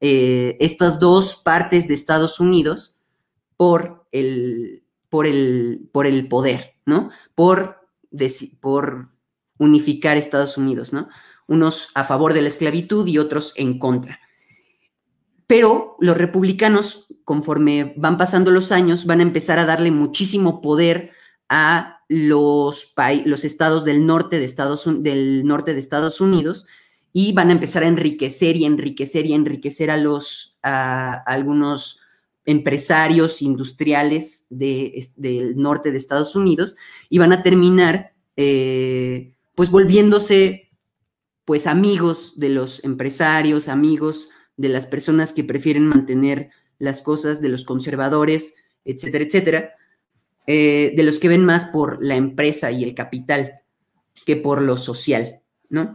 eh, 0.00 0.56
estas 0.60 0.98
dos 0.98 1.36
partes 1.36 1.88
de 1.88 1.94
Estados 1.94 2.40
Unidos 2.40 2.98
por 3.56 4.06
el, 4.12 4.84
por 5.08 5.26
el, 5.26 5.88
por 5.92 6.06
el 6.06 6.28
poder, 6.28 6.74
¿no? 6.84 7.10
Por, 7.34 7.78
por 8.60 9.08
unificar 9.58 10.16
Estados 10.16 10.58
Unidos, 10.58 10.92
¿no? 10.92 11.08
Unos 11.46 11.90
a 11.94 12.04
favor 12.04 12.34
de 12.34 12.42
la 12.42 12.48
esclavitud 12.48 13.06
y 13.06 13.18
otros 13.18 13.52
en 13.56 13.78
contra. 13.78 14.20
Pero 15.46 15.96
los 16.00 16.16
republicanos, 16.16 17.06
conforme 17.24 17.94
van 17.96 18.16
pasando 18.16 18.50
los 18.50 18.72
años, 18.72 19.06
van 19.06 19.20
a 19.20 19.24
empezar 19.24 19.58
a 19.58 19.66
darle 19.66 19.90
muchísimo 19.90 20.60
poder 20.60 21.12
a 21.48 22.01
los, 22.12 22.92
los 23.24 23.44
estados 23.44 23.86
del 23.86 24.04
norte 24.04 24.38
de 24.38 24.44
Estados, 24.44 24.86
del 25.02 25.46
norte 25.46 25.72
de 25.72 25.80
Estados 25.80 26.20
Unidos 26.20 26.66
y 27.14 27.32
van 27.32 27.48
a 27.48 27.52
empezar 27.52 27.84
a 27.84 27.86
enriquecer 27.86 28.56
y 28.56 28.66
enriquecer 28.66 29.24
y 29.24 29.32
enriquecer 29.32 29.90
a 29.90 29.96
los, 29.96 30.58
algunos 30.62 32.00
empresarios 32.44 33.40
industriales 33.40 34.46
del 34.50 35.56
norte 35.56 35.90
de 35.90 35.96
Estados 35.96 36.36
Unidos 36.36 36.76
y 37.08 37.16
van 37.16 37.32
a 37.32 37.42
terminar 37.42 38.12
eh, 38.36 39.34
pues 39.54 39.70
volviéndose 39.70 40.70
pues 41.46 41.66
amigos 41.66 42.38
de 42.38 42.50
los 42.50 42.84
empresarios, 42.84 43.68
amigos 43.68 44.28
de 44.58 44.68
las 44.68 44.86
personas 44.86 45.32
que 45.32 45.44
prefieren 45.44 45.88
mantener 45.88 46.50
las 46.78 47.00
cosas, 47.00 47.40
de 47.40 47.48
los 47.48 47.64
conservadores, 47.64 48.54
etcétera, 48.84 49.24
etcétera, 49.24 49.74
eh, 50.46 50.92
de 50.96 51.02
los 51.04 51.18
que 51.18 51.28
ven 51.28 51.44
más 51.44 51.66
por 51.66 52.04
la 52.04 52.16
empresa 52.16 52.70
y 52.70 52.82
el 52.82 52.94
capital 52.94 53.60
que 54.26 54.36
por 54.36 54.60
lo 54.60 54.76
social, 54.76 55.40
¿no? 55.68 55.94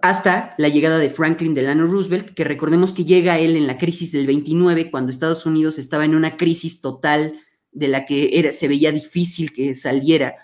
Hasta 0.00 0.54
la 0.58 0.68
llegada 0.68 0.98
de 0.98 1.10
Franklin 1.10 1.54
Delano 1.54 1.86
Roosevelt, 1.86 2.30
que 2.30 2.44
recordemos 2.44 2.92
que 2.92 3.04
llega 3.04 3.38
él 3.38 3.56
en 3.56 3.66
la 3.66 3.78
crisis 3.78 4.12
del 4.12 4.26
29, 4.26 4.90
cuando 4.90 5.10
Estados 5.10 5.44
Unidos 5.44 5.78
estaba 5.78 6.04
en 6.04 6.14
una 6.14 6.36
crisis 6.36 6.80
total 6.80 7.40
de 7.72 7.88
la 7.88 8.04
que 8.04 8.30
era, 8.38 8.52
se 8.52 8.68
veía 8.68 8.92
difícil 8.92 9.52
que 9.52 9.74
saliera. 9.74 10.36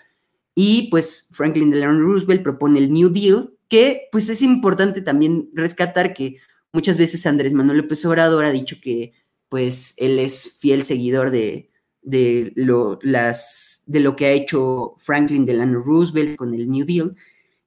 Y 0.55 0.89
pues 0.89 1.29
Franklin 1.31 1.71
Delano 1.71 2.01
Roosevelt 2.01 2.43
propone 2.43 2.79
el 2.79 2.91
New 2.91 3.09
Deal, 3.09 3.53
que 3.69 4.09
pues 4.11 4.29
es 4.29 4.41
importante 4.41 5.01
también 5.01 5.49
rescatar 5.53 6.13
que 6.13 6.37
muchas 6.73 6.97
veces 6.97 7.25
Andrés 7.25 7.53
Manuel 7.53 7.77
López 7.79 8.03
Obrador 8.05 8.43
ha 8.43 8.51
dicho 8.51 8.77
que 8.81 9.13
pues 9.47 9.93
él 9.97 10.19
es 10.19 10.57
fiel 10.59 10.83
seguidor 10.83 11.31
de, 11.31 11.68
de, 12.01 12.51
lo, 12.55 12.99
las, 13.01 13.83
de 13.85 13.99
lo 13.99 14.15
que 14.15 14.25
ha 14.25 14.31
hecho 14.31 14.95
Franklin 14.97 15.45
Delano 15.45 15.79
Roosevelt 15.79 16.35
con 16.35 16.53
el 16.53 16.69
New 16.69 16.85
Deal 16.85 17.15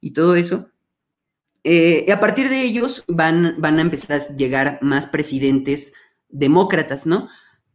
y 0.00 0.12
todo 0.12 0.36
eso. 0.36 0.68
Eh, 1.64 2.10
a 2.10 2.18
partir 2.18 2.48
de 2.48 2.62
ellos 2.62 3.04
van, 3.06 3.54
van 3.58 3.78
a 3.78 3.82
empezar 3.82 4.20
a 4.20 4.36
llegar 4.36 4.78
más 4.82 5.06
presidentes 5.06 5.92
demócratas, 6.28 7.06
¿no? 7.06 7.28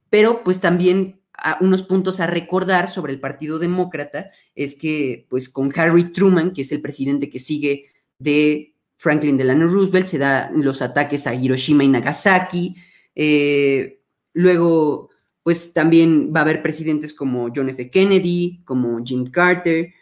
Pero 0.10 0.44
pues 0.44 0.60
también 0.60 1.22
unos 1.62 1.84
puntos 1.84 2.20
a 2.20 2.28
recordar 2.28 2.90
sobre 2.90 3.14
el 3.14 3.20
Partido 3.20 3.60
Demócrata 3.60 4.32
es 4.56 4.74
que 4.74 5.28
pues 5.30 5.50
con 5.50 5.72
Harry 5.78 6.12
Truman, 6.12 6.52
que 6.52 6.64
es 6.64 6.72
el 6.72 6.82
presidente 6.82 7.30
que 7.30 7.40
sigue 7.40 7.86
de 8.18 8.74
Franklin 8.96 9.38
Delano 9.38 9.68
Roosevelt, 9.68 10.08
se 10.08 10.18
dan 10.18 10.64
los 10.64 10.82
ataques 10.82 11.28
a 11.28 11.36
Hiroshima 11.36 11.84
y 11.84 11.88
Nagasaki. 11.90 12.76
Eh, 13.16 14.02
luego, 14.34 15.12
pues 15.48 15.72
también 15.72 16.34
va 16.36 16.42
a 16.42 16.44
haber 16.44 16.62
presidentes 16.62 17.14
como 17.14 17.48
John 17.56 17.70
F. 17.70 17.90
Kennedy, 17.90 18.64
como 18.66 19.02
Jim 19.02 19.28
Carter, 19.28 19.94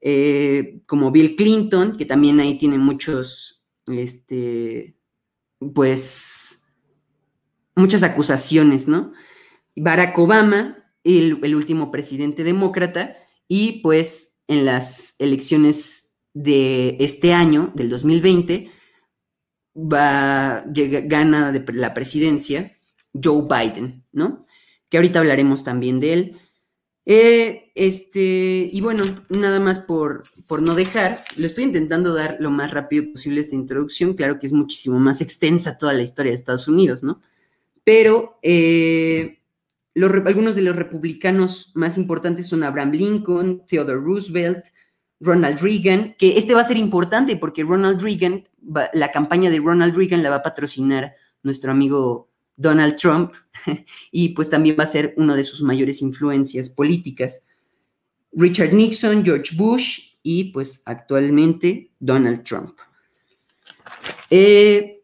eh, 0.00 0.82
como 0.86 1.10
Bill 1.10 1.34
Clinton, 1.34 1.96
que 1.96 2.04
también 2.04 2.38
ahí 2.38 2.56
tiene 2.58 2.78
muchos, 2.78 3.64
este, 3.88 4.96
pues, 5.74 6.72
muchas 7.74 8.04
acusaciones, 8.04 8.86
¿no? 8.86 9.12
Barack 9.74 10.16
Obama, 10.16 10.78
el, 11.02 11.40
el 11.42 11.56
último 11.56 11.90
presidente 11.90 12.44
demócrata, 12.44 13.16
y 13.48 13.80
pues 13.80 14.38
en 14.46 14.64
las 14.64 15.16
elecciones 15.18 16.16
de 16.34 16.98
este 17.00 17.32
año, 17.32 17.72
del 17.74 17.88
2020, 17.88 18.70
va, 19.74 20.64
llega, 20.72 21.00
gana 21.00 21.50
de 21.50 21.64
la 21.72 21.94
presidencia 21.94 22.78
Joe 23.12 23.42
Biden, 23.42 24.04
¿no? 24.12 24.43
Que 24.94 24.98
ahorita 24.98 25.18
hablaremos 25.18 25.64
también 25.64 25.98
de 25.98 26.12
él. 26.12 26.36
Eh, 27.04 27.72
este, 27.74 28.70
y 28.72 28.80
bueno, 28.80 29.02
nada 29.28 29.58
más 29.58 29.80
por, 29.80 30.22
por 30.46 30.62
no 30.62 30.76
dejar, 30.76 31.18
lo 31.36 31.46
estoy 31.46 31.64
intentando 31.64 32.14
dar 32.14 32.36
lo 32.38 32.52
más 32.52 32.70
rápido 32.70 33.10
posible 33.10 33.40
esta 33.40 33.56
introducción, 33.56 34.14
claro 34.14 34.38
que 34.38 34.46
es 34.46 34.52
muchísimo 34.52 35.00
más 35.00 35.20
extensa 35.20 35.78
toda 35.78 35.94
la 35.94 36.04
historia 36.04 36.30
de 36.30 36.36
Estados 36.36 36.68
Unidos, 36.68 37.02
¿no? 37.02 37.20
Pero 37.82 38.38
eh, 38.40 39.40
algunos 39.96 40.54
de 40.54 40.62
los 40.62 40.76
republicanos 40.76 41.72
más 41.74 41.98
importantes 41.98 42.46
son 42.46 42.62
Abraham 42.62 42.92
Lincoln, 42.92 43.66
Theodore 43.66 43.98
Roosevelt, 43.98 44.66
Ronald 45.18 45.58
Reagan, 45.58 46.14
que 46.16 46.38
este 46.38 46.54
va 46.54 46.60
a 46.60 46.64
ser 46.64 46.76
importante 46.76 47.34
porque 47.34 47.64
Ronald 47.64 48.00
Reagan, 48.00 48.44
la 48.92 49.10
campaña 49.10 49.50
de 49.50 49.58
Ronald 49.58 49.96
Reagan 49.96 50.22
la 50.22 50.30
va 50.30 50.36
a 50.36 50.42
patrocinar 50.44 51.16
nuestro 51.42 51.72
amigo 51.72 52.30
Donald 52.56 52.96
Trump 52.96 53.32
y 54.10 54.30
pues 54.30 54.50
también 54.50 54.76
va 54.78 54.84
a 54.84 54.88
ser 54.88 55.14
una 55.16 55.36
de 55.36 55.44
sus 55.44 55.62
mayores 55.62 56.02
influencias 56.02 56.70
políticas. 56.70 57.46
Richard 58.32 58.72
Nixon, 58.72 59.24
George 59.24 59.54
Bush 59.56 60.14
y 60.22 60.44
pues 60.52 60.82
actualmente 60.86 61.92
Donald 62.00 62.42
Trump. 62.42 62.76
Eh, 64.30 65.02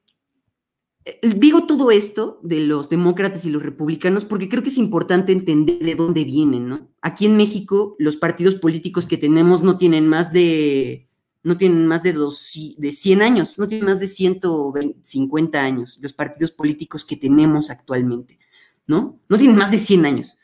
digo 1.23 1.67
todo 1.67 1.91
esto 1.91 2.41
de 2.43 2.61
los 2.61 2.89
demócratas 2.89 3.45
y 3.45 3.51
los 3.51 3.63
republicanos 3.63 4.25
porque 4.25 4.49
creo 4.49 4.63
que 4.63 4.69
es 4.69 4.79
importante 4.79 5.33
entender 5.33 5.79
de 5.79 5.95
dónde 5.95 6.25
vienen, 6.25 6.69
¿no? 6.69 6.89
Aquí 7.01 7.27
en 7.27 7.37
México 7.37 7.97
los 7.99 8.17
partidos 8.17 8.57
políticos 8.57 9.07
que 9.07 9.17
tenemos 9.17 9.63
no 9.63 9.79
tienen 9.79 10.09
más 10.09 10.33
de 10.33 11.10
no 11.43 11.57
tienen 11.57 11.87
más 11.87 12.03
de, 12.03 12.13
dos, 12.13 12.53
de 12.77 12.93
100 12.93 13.23
años, 13.23 13.59
no 13.59 13.67
tienen 13.67 13.87
más 13.87 14.01
de 14.01 14.07
150 14.07 15.61
años 15.61 15.99
los 16.03 16.13
partidos 16.13 16.51
políticos 16.51 17.05
que 17.05 17.17
tenemos 17.17 17.71
actualmente, 17.71 18.39
¿no? 18.87 19.21
No 19.29 19.39
tienen 19.39 19.57
más 19.57 19.71
de 19.71 19.79
100 19.79 20.07
años. 20.07 20.37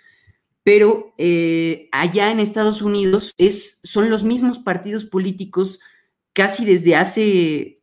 Pero 0.62 1.14
eh, 1.16 1.88
allá 1.92 2.32
en 2.32 2.40
Estados 2.40 2.82
Unidos 2.82 3.32
es, 3.38 3.78
son 3.84 4.10
los 4.10 4.24
mismos 4.24 4.58
partidos 4.58 5.04
políticos 5.04 5.78
casi 6.32 6.64
desde 6.64 6.96
hace 6.96 7.82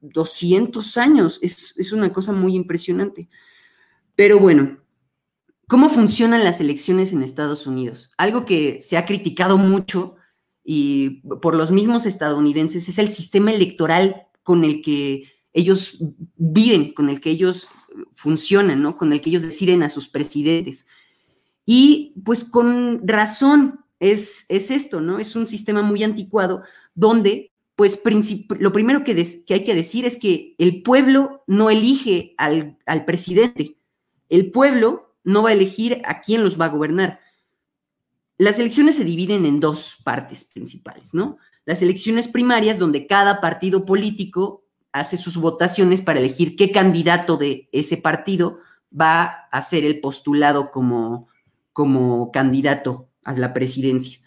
200 0.00 0.96
años. 0.96 1.38
Es, 1.42 1.92
una 1.92 2.12
cosa 2.12 2.32
muy 2.32 2.54
impresionante. 2.54 3.28
Pero 4.14 4.40
bueno, 4.40 4.78
¿cómo 5.68 5.88
funcionan 5.88 6.42
las 6.42 6.60
elecciones 6.60 7.12
en 7.12 7.22
Estados 7.22 7.66
Unidos? 7.66 8.10
Algo 8.18 8.44
que 8.44 8.80
se 8.80 8.96
ha 8.96 9.06
criticado 9.06 9.56
mucho 9.56 10.15
y 10.68 11.22
por 11.40 11.54
los 11.54 11.70
mismos 11.70 12.06
estadounidenses 12.06 12.88
es 12.88 12.98
el 12.98 13.10
sistema 13.10 13.52
electoral 13.52 14.26
con 14.42 14.64
el 14.64 14.82
que 14.82 15.30
ellos 15.52 15.98
viven, 16.36 16.92
con 16.92 17.08
el 17.08 17.20
que 17.20 17.30
ellos 17.30 17.68
funcionan, 18.14 18.82
¿no? 18.82 18.96
Con 18.96 19.12
el 19.12 19.20
que 19.20 19.30
ellos 19.30 19.42
deciden 19.42 19.82
a 19.82 19.88
sus 19.88 20.08
presidentes. 20.08 20.86
Y 21.64 22.14
pues 22.24 22.44
con 22.44 23.06
razón 23.06 23.84
es, 24.00 24.44
es 24.48 24.70
esto, 24.70 25.00
¿no? 25.00 25.18
Es 25.18 25.36
un 25.36 25.46
sistema 25.46 25.82
muy 25.82 26.02
anticuado 26.02 26.62
donde 26.94 27.52
pues 27.76 28.00
lo 28.58 28.72
primero 28.72 29.04
que, 29.04 29.12
hay 29.50 29.64
que 29.64 29.74
decir 29.74 30.06
es 30.06 30.16
que 30.16 30.54
el 30.56 30.82
pueblo 30.82 31.44
no 31.46 31.68
elige 31.68 32.34
al, 32.38 32.78
presidente, 33.06 33.76
el 34.30 34.50
pueblo 34.50 35.14
no 35.24 35.42
va 35.42 35.50
a 35.50 35.52
elegir 35.52 36.00
a 36.06 36.22
quién 36.22 36.42
los 36.42 36.58
va 36.58 36.64
a 36.64 36.70
gobernar. 36.70 37.20
Las 38.38 38.58
elecciones 38.58 38.96
se 38.96 39.04
dividen 39.04 39.46
en 39.46 39.60
dos 39.60 39.98
partes 40.04 40.44
principales, 40.44 41.14
¿no? 41.14 41.38
Las 41.64 41.82
elecciones 41.82 42.28
primarias, 42.28 42.78
donde 42.78 43.06
cada 43.06 43.40
partido 43.40 43.86
político 43.86 44.64
hace 44.92 45.16
sus 45.16 45.36
votaciones 45.36 46.00
para 46.00 46.20
elegir 46.20 46.56
qué 46.56 46.70
candidato 46.70 47.36
de 47.36 47.68
ese 47.72 47.96
partido 47.96 48.60
va 48.98 49.48
a 49.50 49.62
ser 49.62 49.84
el 49.84 50.00
postulado 50.00 50.70
como, 50.70 51.28
como 51.72 52.30
candidato 52.30 53.08
a 53.24 53.34
la 53.34 53.52
presidencia. 53.52 54.20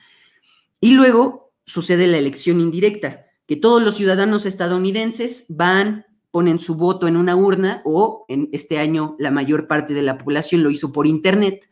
Y 0.82 0.92
luego 0.92 1.52
sucede 1.66 2.08
la 2.08 2.18
elección 2.18 2.62
indirecta, 2.62 3.26
que 3.46 3.56
todos 3.56 3.82
los 3.82 3.96
ciudadanos 3.96 4.46
estadounidenses 4.46 5.46
van, 5.50 6.06
ponen 6.30 6.60
su 6.60 6.76
voto 6.76 7.08
en 7.08 7.18
una 7.18 7.36
urna 7.36 7.82
o 7.86 8.26
en 8.28 8.50
este 8.52 8.78
año 8.78 9.16
la 9.18 9.32
mayor 9.32 9.68
parte 9.68 9.94
de 9.94 10.04
la 10.04 10.18
población 10.18 10.62
lo 10.62 10.70
hizo 10.70 10.92
por 10.92 11.08
internet 11.08 11.68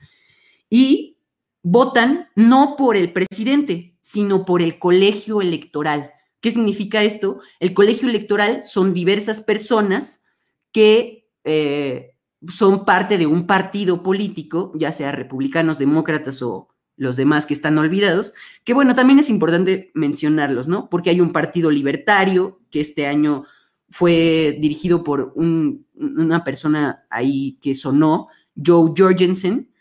y 0.70 1.17
votan 1.64 2.30
no 2.36 2.76
por 2.78 2.96
el 2.96 3.14
presidente, 3.14 3.98
sino 4.02 4.46
por 4.46 4.62
el 4.62 4.80
colegio 4.80 5.42
electoral. 5.42 6.12
¿Qué 6.40 6.52
significa 6.52 7.04
esto? 7.04 7.42
El 7.60 7.74
colegio 7.74 8.08
electoral 8.08 8.64
son 8.64 8.94
diversas 8.94 9.42
personas 9.42 10.24
que 10.72 11.30
eh, 11.44 12.16
son 12.48 12.86
parte 12.86 13.18
de 13.18 13.26
un 13.26 13.48
partido 13.48 14.04
político, 14.04 14.72
ya 14.76 14.92
sea 14.92 15.12
republicanos, 15.12 15.80
demócratas 15.80 16.42
o 16.42 16.70
los 16.96 17.16
demás 17.16 17.46
que 17.46 17.54
están 17.54 17.78
olvidados, 17.78 18.34
que 18.64 18.74
bueno, 18.74 18.96
también 18.96 19.20
es 19.20 19.30
importante 19.30 19.92
mencionarlos, 19.94 20.68
¿no? 20.68 20.90
Porque 20.90 21.12
hay 21.12 21.22
un 21.22 21.32
partido 21.32 21.70
libertario 21.70 22.60
que 22.72 22.82
este 22.82 23.06
año 23.06 23.46
fue 23.90 24.58
dirigido 24.60 25.04
por 25.04 25.34
una 25.36 26.44
persona 26.44 27.06
ahí 27.10 27.58
que 27.62 27.76
sonó, 27.76 28.28
Joe 28.56 28.92
Jorgensen. 28.98 29.72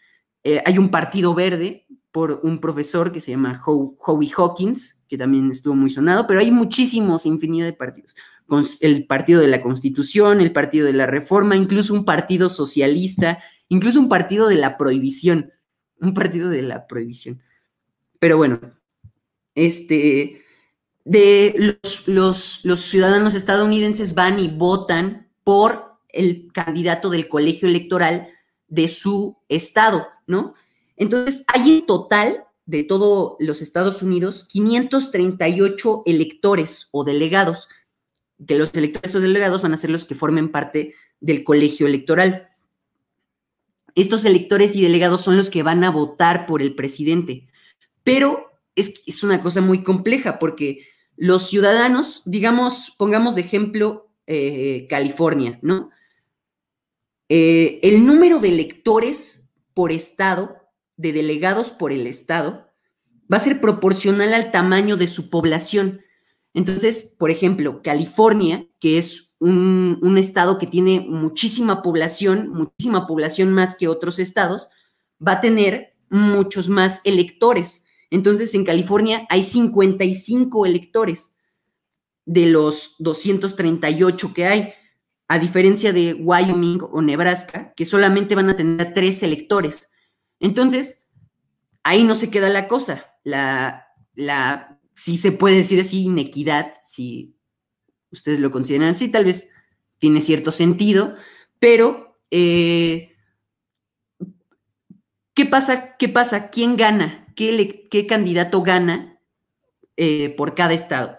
Eh, 0.47 0.63
hay 0.65 0.79
un 0.79 0.91
partido 0.91 1.35
verde 1.35 1.87
por 2.13 2.41
un 2.45 2.61
profesor 2.61 3.11
que 3.11 3.21
se 3.21 3.33
llama 3.33 3.61
Howie 3.65 4.33
Hawkins, 4.37 5.03
que 5.09 5.19
también 5.19 5.51
estuvo 5.51 5.75
muy 5.75 5.91
sonado, 5.91 6.27
pero 6.27 6.41
hay 6.41 6.51
muchísimos, 6.51 7.27
infinidad 7.27 7.67
de 7.67 7.73
partidos. 7.73 8.15
El 8.81 9.07
partido 9.07 9.41
de 9.41 9.49
la 9.49 9.61
Constitución, 9.61 10.41
el 10.41 10.53
partido 10.53 10.87
de 10.87 10.93
la 10.93 11.07
Reforma, 11.07 11.57
incluso 11.57 11.93
un 11.93 12.05
partido 12.05 12.49
socialista, 12.49 13.41
incluso 13.69 13.99
un 13.99 14.09
partido 14.09 14.47
de 14.47 14.55
la 14.55 14.77
prohibición 14.77 15.53
un 16.01 16.15
partido 16.15 16.49
de 16.49 16.63
la 16.63 16.87
prohibición. 16.87 17.43
Pero 18.19 18.37
bueno, 18.37 18.61
este, 19.55 20.43
de 21.05 21.79
los, 22.07 22.65
los, 22.65 22.81
ciudadanos 22.81 23.35
estadounidenses 23.35 24.15
van 24.15 24.39
y 24.39 24.49
votan 24.49 25.29
por 25.45 25.99
el 26.09 26.51
candidato 26.53 27.11
del 27.11 27.29
colegio 27.29 27.69
electoral 27.69 28.29
de 28.69 28.89
su 28.89 29.39
estado, 29.49 30.07
¿no? 30.27 30.55
Entonces, 30.97 31.45
hay 31.49 31.79
en 31.79 31.87
total 31.87 32.45
de 32.65 32.83
todos 32.83 33.37
los 33.39 33.63
Estados 33.63 34.03
Unidos 34.03 34.49
538 34.51 36.03
electores 36.07 36.89
o 36.91 37.05
delegados. 37.05 37.69
De 38.39 38.59
los 38.59 38.75
electores 38.75 39.15
o 39.15 39.21
delegados 39.21 39.63
van 39.63 39.73
a 39.73 39.77
ser 39.77 39.91
los 39.91 40.05
que 40.05 40.15
formen 40.15 40.51
parte 40.51 40.95
del 41.21 41.45
colegio 41.45 41.87
electoral. 41.87 42.49
Estos 43.95 44.25
electores 44.25 44.77
y 44.77 44.83
delegados 44.83 45.23
son 45.23 45.37
los 45.37 45.49
que 45.49 45.63
van 45.63 45.85
a 45.85 45.91
votar 45.91 46.47
por 46.47 46.61
el 46.61 46.75
presidente. 46.75 47.49
Pero 48.03 48.51
es, 48.75 48.95
es 49.07 49.23
una 49.23 49.43
cosa 49.43 49.61
muy 49.61 49.83
compleja 49.83 50.39
porque 50.39 50.87
los 51.17 51.49
ciudadanos, 51.49 52.23
digamos, 52.27 52.95
pongamos 52.99 53.35
de 53.35 53.41
ejemplo 53.41 54.11
eh, 54.27 54.87
California, 54.89 55.59
¿no? 55.63 55.91
Eh, 57.29 57.81
el 57.83 58.05
número 58.05 58.39
de 58.39 58.49
electores 58.49 59.46
por 59.77 59.93
estado, 59.93 60.57
de 60.97 61.13
delegados 61.13 61.71
por 61.71 61.93
el 61.93 62.07
estado, 62.07 62.73
va 63.31 63.37
a 63.37 63.41
ser 63.41 63.61
proporcional 63.61 64.33
al 64.33 64.51
tamaño 64.51 64.97
de 64.97 65.07
su 65.07 65.29
población. 65.29 66.01
Entonces, 66.55 67.15
por 67.19 67.31
ejemplo, 67.31 67.83
California, 67.83 68.67
que 68.81 68.97
es 68.97 69.37
un, 69.39 69.99
un, 70.01 70.17
estado 70.17 70.57
que 70.57 70.67
tiene 70.67 71.01
muchísima 71.07 71.83
población, 71.83 72.49
muchísima 72.49 73.07
población 73.07 73.53
más 73.53 73.75
que 73.75 73.87
otros 73.87 74.19
estados, 74.19 74.71
va 75.21 75.33
a 75.33 75.41
tener 75.43 75.95
muchos 76.09 76.71
más 76.71 77.03
electores. 77.05 77.85
Entonces, 78.11 78.55
en 78.55 78.65
California 78.65 79.27
hay 79.29 79.43
55 79.43 80.65
electores 80.65 81.37
de 82.25 82.47
los 82.47 82.95
238 83.01 84.33
que 84.33 84.47
hay, 84.47 84.73
a 85.29 85.39
diferencia 85.39 85.93
de 85.93 86.15
Wyoming 86.15 86.81
o 86.91 87.03
Nebraska, 87.03 87.73
que 87.75 87.85
solamente 87.85 88.35
van 88.35 88.49
a 88.51 88.57
tener 88.57 88.95
tres 88.95 89.23
electores. 89.23 89.93
Entonces, 90.39 91.07
ahí 91.83 92.05
no 92.05 92.15
se 92.15 92.31
queda 92.31 92.49
la 92.49 92.69
cosa. 92.69 93.13
La, 93.25 93.87
la, 94.15 94.81
si 94.95 95.17
se 95.17 95.33
puede 95.33 95.57
decir 95.57 95.81
así, 95.81 96.05
inequidad, 96.05 96.75
si 96.83 97.37
ustedes 98.11 98.39
lo 98.39 98.51
consideran 98.51 98.91
así, 98.91 99.09
tal 99.09 99.25
vez 99.25 99.53
tiene 99.99 100.21
cierto 100.21 100.53
sentido, 100.53 101.17
pero 101.59 102.19
eh, 102.31 103.17
¿qué 105.35 105.47
pasa? 105.47 105.97
¿Qué 105.97 106.09
pasa? 106.09 106.51
¿Quién 106.51 106.77
gana? 106.77 107.27
qué, 107.37 108.07
candidato 108.09 108.63
gana 108.63 109.21
eh, 109.97 110.31
por 110.31 110.55
cada 110.55 110.75
estado. 110.75 111.19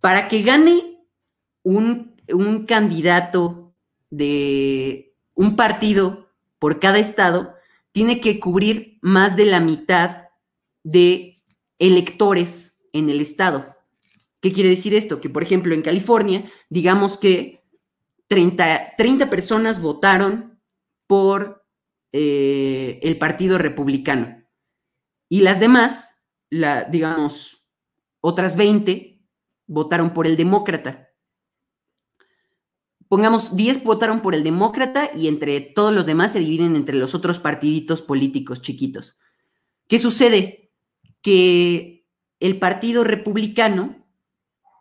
Para 0.00 0.28
que 0.28 0.42
gane 0.42 1.06
un, 1.62 2.13
un 2.32 2.66
candidato 2.66 3.74
de 4.10 5.14
un 5.34 5.56
partido 5.56 6.30
por 6.58 6.80
cada 6.80 6.98
estado, 6.98 7.54
tiene 7.92 8.20
que 8.20 8.40
cubrir 8.40 8.98
más 9.02 9.36
de 9.36 9.46
la 9.46 9.60
mitad 9.60 10.28
de 10.82 11.42
electores 11.78 12.80
en 12.92 13.08
el 13.10 13.20
estado. 13.20 13.76
¿Qué 14.40 14.52
quiere 14.52 14.68
decir 14.68 14.94
esto? 14.94 15.20
Que, 15.20 15.30
por 15.30 15.42
ejemplo, 15.42 15.74
en 15.74 15.82
California, 15.82 16.50
digamos 16.68 17.16
que 17.16 17.64
30, 18.28 18.94
30 18.96 19.30
personas 19.30 19.80
votaron 19.80 20.60
por 21.06 21.66
eh, 22.12 23.00
el 23.02 23.18
Partido 23.18 23.58
Republicano. 23.58 24.44
Y 25.28 25.40
las 25.40 25.60
demás, 25.60 26.22
la, 26.50 26.84
digamos, 26.84 27.66
otras 28.20 28.56
20 28.56 29.20
votaron 29.66 30.12
por 30.14 30.26
el 30.26 30.36
demócrata. 30.36 31.03
Pongamos, 33.14 33.54
10 33.54 33.84
votaron 33.84 34.22
por 34.22 34.34
el 34.34 34.42
demócrata 34.42 35.08
y 35.14 35.28
entre 35.28 35.60
todos 35.60 35.94
los 35.94 36.04
demás 36.04 36.32
se 36.32 36.40
dividen 36.40 36.74
entre 36.74 36.96
los 36.96 37.14
otros 37.14 37.38
partiditos 37.38 38.02
políticos 38.02 38.60
chiquitos. 38.60 39.20
¿Qué 39.86 40.00
sucede? 40.00 40.72
Que 41.22 42.08
el 42.40 42.58
Partido 42.58 43.04
Republicano 43.04 44.04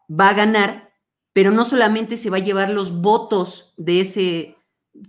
va 0.10 0.30
a 0.30 0.34
ganar, 0.34 0.96
pero 1.32 1.52
no 1.52 1.64
solamente 1.64 2.18
se 2.18 2.32
va 2.32 2.38
a 2.38 2.44
llevar 2.44 2.72
los 2.72 3.02
votos 3.02 3.76
de 3.78 4.02
ese 4.02 4.58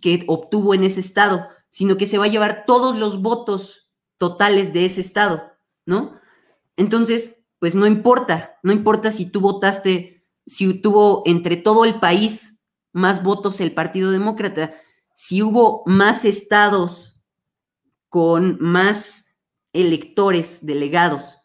que 0.03 0.25
obtuvo 0.27 0.75
en 0.75 0.85
ese 0.85 1.01
estado, 1.01 1.49
sino 1.71 1.97
que 1.97 2.07
se 2.07 2.19
va 2.19 2.27
a 2.27 2.29
llevar 2.29 2.65
todos 2.67 2.95
los 2.95 3.23
votos 3.23 3.91
totales 4.19 4.75
de 4.75 4.85
ese 4.85 5.01
estado, 5.01 5.45
¿no? 5.87 6.21
Entonces, 6.77 7.47
pues 7.59 7.75
no 7.75 7.87
importa, 7.87 8.59
no 8.63 8.71
importa 8.71 9.11
si 9.11 9.25
tú 9.25 9.41
votaste, 9.41 10.27
si 10.45 10.75
tuvo 10.75 11.23
entre 11.25 11.57
todo 11.57 11.87
el 11.87 12.01
país 12.01 12.54
más 12.95 13.23
votos 13.23 13.61
el 13.61 13.73
Partido 13.73 14.11
Demócrata, 14.11 14.73
si 15.15 15.43
hubo 15.43 15.83
más 15.85 16.25
estados 16.25 17.21
con 18.09 18.57
más 18.61 19.27
electores, 19.73 20.65
delegados, 20.65 21.41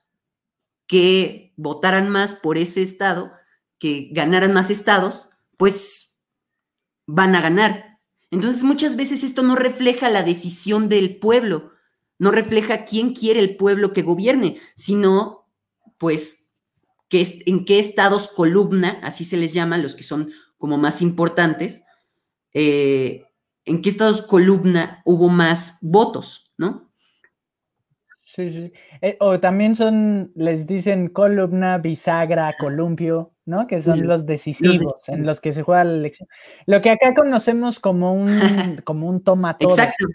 que 0.88 1.54
votaran 1.58 2.10
más 2.10 2.36
por 2.36 2.58
ese 2.58 2.82
estado, 2.82 3.32
que 3.80 4.10
ganaran 4.12 4.54
más 4.54 4.70
estados, 4.70 5.30
pues 5.58 6.22
van 7.06 7.36
a 7.36 7.42
ganar. 7.42 8.00
Entonces 8.32 8.64
muchas 8.64 8.96
veces 8.96 9.24
esto 9.24 9.42
no 9.42 9.56
refleja 9.56 10.10
la 10.10 10.22
decisión 10.22 10.88
del 10.88 11.18
pueblo, 11.18 11.72
no 12.20 12.32
refleja 12.32 12.86
quién 12.86 13.14
quiere 13.14 13.40
el 13.40 13.58
pueblo 13.58 13.92
que 13.92 14.04
gobierne, 14.04 14.60
sino, 14.76 15.50
pues, 15.98 16.52
que 17.08 17.26
en 17.48 17.66
qué 17.66 17.80
estados 17.80 18.28
columna, 18.28 19.00
así 19.02 19.26
se 19.26 19.38
les 19.38 19.54
llama, 19.54 19.80
los 19.80 19.96
que 19.96 20.04
son 20.04 20.32
como 20.60 20.78
más 20.78 21.02
importantes, 21.02 21.84
eh, 22.54 23.26
en 23.66 23.82
qué 23.82 23.90
estados 23.90 24.22
columna 24.22 25.02
hubo 25.06 25.30
más 25.30 25.80
votos, 25.82 26.54
¿no? 26.58 26.92
Sí, 28.20 28.52
sí. 28.52 28.72
Eh, 29.02 29.18
o 29.22 29.40
también 29.40 29.74
son, 29.74 30.32
les 30.36 30.68
dicen 30.68 31.08
columna, 31.08 31.80
bisagra, 31.80 32.56
columpio, 32.60 33.34
¿no? 33.46 33.66
Que 33.66 33.82
son 33.82 34.06
los 34.06 34.28
decisivos, 34.28 34.94
en 35.08 35.26
los 35.26 35.42
que 35.42 35.52
se 35.52 35.64
juega 35.64 35.84
la 35.84 35.94
elección. 35.96 36.30
Lo 36.68 36.80
que 36.82 36.92
acá 36.92 37.16
conocemos 37.16 37.80
como 37.80 38.14
un, 38.14 38.28
como 38.86 39.08
un 39.08 39.24
toma 39.24 39.58
Exacto. 39.60 40.06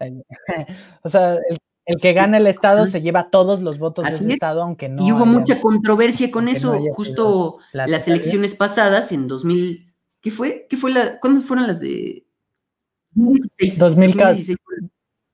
o 1.02 1.08
sea, 1.10 1.34
el, 1.34 1.58
que 1.96 2.12
gana 2.12 2.36
el 2.36 2.46
Estado 2.46 2.86
se 2.86 3.00
lleva 3.00 3.30
todos 3.30 3.60
los 3.60 3.78
votos 3.78 4.18
del 4.18 4.32
Estado, 4.32 4.62
aunque 4.62 4.88
no. 4.88 5.06
Y 5.06 5.12
hubo 5.12 5.26
mucha 5.26 5.60
controversia 5.60 6.30
con 6.30 6.48
eso, 6.48 6.78
justo 6.92 7.58
las 7.72 8.08
elecciones 8.08 8.54
pasadas 8.54 9.12
en 9.12 9.28
2000. 9.28 9.86
¿Qué 10.20 10.30
fue? 10.30 10.66
¿Qué 10.68 10.76
fue 10.76 10.90
la, 10.90 11.18
¿Cuándo 11.18 11.40
fueron 11.40 11.66
las 11.66 11.80
de 11.80 12.26
2016? 13.14 13.78
2016. 13.78 14.58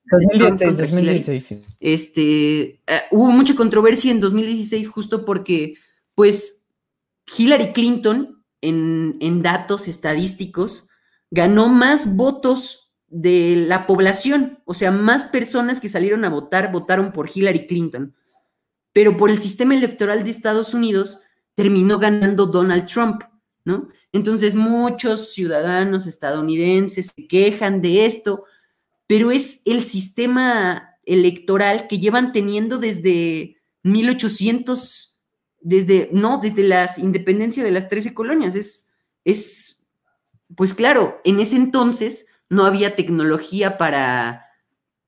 2016, 0.09 0.77
2016 0.77 1.63
Este, 1.81 2.61
eh, 2.63 2.81
hubo 3.11 3.33
mucha 3.33 3.57
controversia 3.57 4.13
en 4.13 4.21
2016 4.21 4.87
justo 4.89 5.25
porque, 5.25 5.75
pues, 6.15 6.67
Hillary 7.37 7.73
Clinton, 7.73 8.45
en, 8.61 9.17
en 9.21 9.43
datos 9.43 9.89
estadísticos, 9.89 10.89
ganó 11.31 11.69
más 11.69 12.17
votos 12.17 12.86
de 13.09 13.65
la 13.69 13.87
población, 13.87 14.61
o 14.65 14.75
sea, 14.75 14.91
más 14.91 15.25
personas 15.27 15.81
que 15.81 15.89
salieron 15.89 16.25
a 16.25 16.31
votar 16.31 16.73
votaron 16.73 17.13
por 17.13 17.31
Hillary 17.33 17.67
Clinton, 17.67 18.15
pero 18.93 19.17
por 19.17 19.31
el 19.31 19.39
sistema 19.39 19.75
electoral 19.75 20.25
de 20.25 20.31
Estados 20.31 20.75
Unidos 20.75 21.21
terminó 21.55 21.99
ganando 21.99 22.47
Donald 22.47 22.87
Trump, 22.87 23.23
¿no? 23.65 23.89
Entonces 24.13 24.57
muchos 24.57 25.33
ciudadanos 25.35 26.07
estadounidenses 26.07 27.13
se 27.15 27.27
quejan 27.27 27.81
de 27.81 28.07
esto, 28.07 28.45
pero 29.07 29.31
es 29.31 29.63
el 29.67 29.85
sistema 29.85 30.97
electoral 31.05 31.87
que 31.87 31.99
llevan 31.99 32.33
teniendo 32.33 32.79
desde 32.79 33.63
1800, 33.83 35.19
desde, 35.61 36.09
no, 36.13 36.39
desde 36.39 36.65
la 36.65 36.91
independencia 36.99 37.63
de 37.63 37.71
las 37.71 37.89
13 37.89 38.15
colonias, 38.15 38.55
es, 38.55 38.91
es, 39.25 39.87
pues 40.57 40.75
claro, 40.75 41.21
en 41.25 41.41
ese 41.41 41.57
entonces 41.57 42.27
no 42.49 42.65
había 42.65 42.97
tecnología 42.97 43.79
para, 43.79 44.47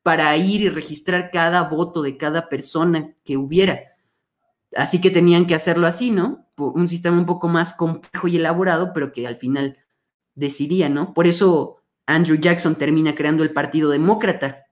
para 0.02 0.36
ir 0.36 0.62
y 0.62 0.68
registrar 0.68 1.30
cada 1.30 1.62
voto 1.62 2.02
de 2.02 2.16
cada 2.16 2.48
persona 2.48 3.14
que 3.24 3.36
hubiera. 3.36 3.80
Así 4.74 5.00
que 5.00 5.10
tenían 5.10 5.46
que 5.46 5.54
hacerlo 5.54 5.86
así, 5.86 6.10
¿no? 6.10 6.46
Un 6.56 6.88
sistema 6.88 7.16
un 7.16 7.26
poco 7.26 7.48
más 7.48 7.72
complejo 7.72 8.28
y 8.28 8.36
elaborado, 8.36 8.92
pero 8.92 9.12
que 9.12 9.26
al 9.26 9.36
final 9.36 9.78
decidía, 10.34 10.88
¿no? 10.88 11.14
Por 11.14 11.26
eso 11.26 11.78
Andrew 12.06 12.38
Jackson 12.38 12.74
termina 12.74 13.14
creando 13.14 13.42
el 13.42 13.52
Partido 13.52 13.90
Demócrata, 13.90 14.66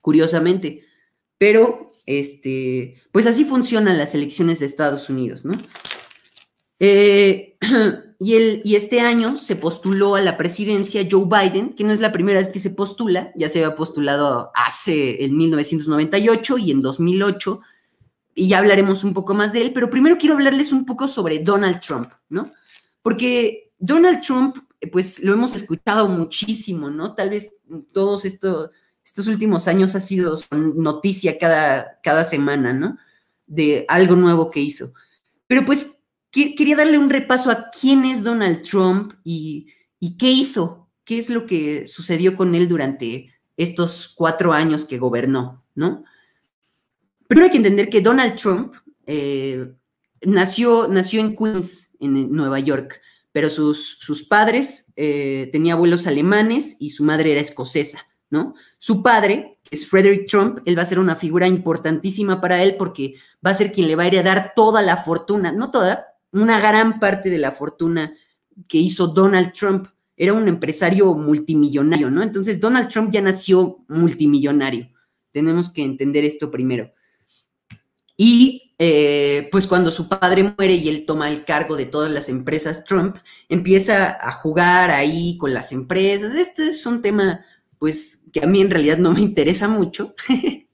curiosamente. 0.00 0.84
Pero, 1.38 1.92
este, 2.06 3.00
pues 3.10 3.26
así 3.26 3.44
funcionan 3.44 3.98
las 3.98 4.14
elecciones 4.14 4.60
de 4.60 4.66
Estados 4.66 5.08
Unidos, 5.08 5.44
¿no? 5.44 5.54
Eh, 6.78 7.56
y, 8.24 8.76
este 8.76 9.00
año 9.00 9.36
se 9.36 9.56
postuló 9.56 10.14
a 10.14 10.20
la 10.20 10.36
presidencia 10.36 11.06
Joe 11.10 11.26
Biden, 11.26 11.72
que 11.72 11.82
no 11.82 11.90
es 11.90 12.00
la 12.00 12.12
primera 12.12 12.38
vez 12.38 12.50
que 12.50 12.60
se 12.60 12.70
postula, 12.70 13.32
ya 13.34 13.48
se 13.48 13.64
había 13.64 13.74
postulado 13.74 14.52
hace 14.54 15.24
en 15.24 15.36
1998 15.36 16.58
y 16.58 16.70
en 16.70 16.82
2008 16.82 17.60
y 18.34 18.48
ya 18.48 18.58
hablaremos 18.58 19.02
un 19.02 19.12
poco 19.12 19.34
más 19.34 19.52
de 19.52 19.62
él, 19.62 19.72
pero 19.72 19.90
primero 19.90 20.16
quiero 20.18 20.34
hablarles 20.34 20.72
un 20.72 20.86
poco 20.86 21.08
sobre 21.08 21.40
Donald 21.40 21.80
Trump, 21.80 22.12
¿no? 22.28 22.52
Porque 23.02 23.72
Donald 23.78 24.20
Trump, 24.20 24.56
pues 24.92 25.22
lo 25.22 25.32
hemos 25.32 25.56
escuchado 25.56 26.08
muchísimo, 26.08 26.90
¿no? 26.90 27.14
Tal 27.14 27.30
vez 27.30 27.50
todos 27.92 28.24
estos 28.24 29.26
últimos 29.26 29.66
años 29.66 29.96
ha 29.96 30.00
sido 30.00 30.38
noticia 30.52 31.38
cada, 31.38 31.98
cada 32.02 32.22
semana, 32.22 32.72
¿no? 32.72 32.98
De 33.46 33.84
algo 33.88 34.14
nuevo 34.14 34.50
que 34.50 34.60
hizo. 34.60 34.92
Pero 35.48 35.64
pues 35.64 36.01
quería 36.32 36.76
darle 36.76 36.98
un 36.98 37.10
repaso 37.10 37.50
a 37.50 37.68
quién 37.70 38.04
es 38.04 38.24
Donald 38.24 38.62
Trump 38.62 39.12
y, 39.22 39.66
qué 40.18 40.30
hizo, 40.30 40.88
qué 41.04 41.18
es 41.18 41.28
lo 41.28 41.46
que 41.46 41.86
sucedió 41.86 42.36
con 42.36 42.54
él 42.54 42.68
durante 42.68 43.32
estos 43.56 44.12
cuatro 44.16 44.52
años 44.52 44.84
que 44.84 44.98
gobernó, 44.98 45.62
¿no? 45.74 46.04
Primero 47.28 47.46
hay 47.46 47.50
que 47.50 47.58
entender 47.58 47.88
que 47.88 48.00
Donald 48.00 48.34
Trump 48.36 48.74
eh, 49.06 49.72
nació, 50.22 50.88
nació 50.88 51.20
en 51.20 51.36
Queens, 51.36 51.96
en 52.00 52.32
Nueva 52.32 52.58
York, 52.60 53.00
pero 53.30 53.48
sus, 53.50 53.98
sus 53.98 54.24
padres 54.24 54.92
eh, 54.96 55.48
tenían 55.52 55.76
abuelos 55.76 56.06
alemanes 56.06 56.76
y 56.80 56.90
su 56.90 57.04
madre 57.04 57.32
era 57.32 57.40
escocesa, 57.40 58.06
¿no? 58.30 58.54
Su 58.78 59.02
padre, 59.02 59.58
que 59.62 59.76
es 59.76 59.88
Frederick 59.88 60.28
Trump, 60.28 60.60
él 60.64 60.76
va 60.76 60.82
a 60.82 60.86
ser 60.86 60.98
una 60.98 61.16
figura 61.16 61.46
importantísima 61.46 62.40
para 62.40 62.62
él 62.62 62.76
porque 62.78 63.14
va 63.44 63.50
a 63.50 63.54
ser 63.54 63.72
quien 63.72 63.86
le 63.86 63.96
va 63.96 64.04
a 64.04 64.06
heredar 64.06 64.52
toda 64.56 64.82
la 64.82 64.96
fortuna, 64.96 65.52
no 65.52 65.70
toda, 65.70 66.11
una 66.32 66.60
gran 66.60 66.98
parte 66.98 67.30
de 67.30 67.38
la 67.38 67.52
fortuna 67.52 68.14
que 68.68 68.78
hizo 68.78 69.08
Donald 69.08 69.52
Trump. 69.52 69.88
Era 70.16 70.32
un 70.32 70.48
empresario 70.48 71.14
multimillonario, 71.14 72.10
¿no? 72.10 72.22
Entonces 72.22 72.60
Donald 72.60 72.88
Trump 72.88 73.10
ya 73.12 73.20
nació 73.20 73.84
multimillonario. 73.88 74.90
Tenemos 75.30 75.70
que 75.70 75.82
entender 75.82 76.24
esto 76.24 76.50
primero. 76.50 76.92
Y 78.16 78.74
eh, 78.78 79.48
pues 79.50 79.66
cuando 79.66 79.90
su 79.90 80.08
padre 80.08 80.54
muere 80.56 80.74
y 80.74 80.88
él 80.88 81.06
toma 81.06 81.30
el 81.30 81.44
cargo 81.44 81.76
de 81.76 81.86
todas 81.86 82.10
las 82.10 82.28
empresas 82.28 82.84
Trump, 82.84 83.16
empieza 83.48 84.18
a 84.20 84.32
jugar 84.32 84.90
ahí 84.90 85.36
con 85.38 85.54
las 85.54 85.72
empresas. 85.72 86.34
Este 86.34 86.66
es 86.66 86.84
un 86.84 87.00
tema 87.00 87.44
pues 87.78 88.24
que 88.32 88.40
a 88.40 88.46
mí 88.46 88.60
en 88.60 88.70
realidad 88.70 88.98
no 88.98 89.12
me 89.12 89.20
interesa 89.20 89.66
mucho, 89.66 90.14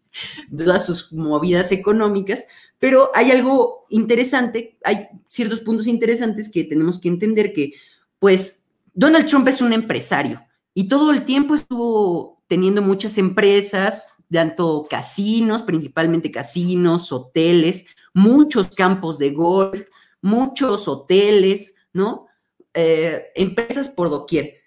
todas 0.57 0.87
sus 0.87 1.13
movidas 1.13 1.73
económicas, 1.73 2.47
pero 2.79 3.11
hay 3.15 3.31
algo 3.31 3.87
interesante, 3.91 4.79
hay 4.85 5.09
ciertos 5.29 5.61
puntos 5.61 5.87
interesantes 5.87 6.49
que 6.49 6.65
tenemos 6.65 6.99
que 6.99 7.09
entender 7.09 7.53
que 7.53 7.75
pues 8.19 8.65
Donald 8.95 9.27
Trump 9.27 9.49
es 9.49 9.61
un 9.61 9.73
empresario 9.73 10.45
y 10.75 10.89
todo 10.89 11.11
el 11.11 11.25
tiempo 11.25 11.55
estuvo 11.55 12.43
teniendo 12.47 12.83
muchas 12.83 13.19
empresas, 13.19 14.13
tanto 14.31 14.87
casinos, 14.89 15.63
principalmente 15.63 16.31
casinos, 16.31 17.13
hoteles, 17.13 17.87
muchos 18.15 18.69
campos 18.69 19.19
de 19.19 19.31
golf, 19.31 19.89
muchos 20.21 20.89
hoteles, 20.89 21.77
¿no? 21.93 22.27
Eh, 22.75 23.27
empresas 23.35 23.89
por 23.89 24.11
doquier. 24.11 24.58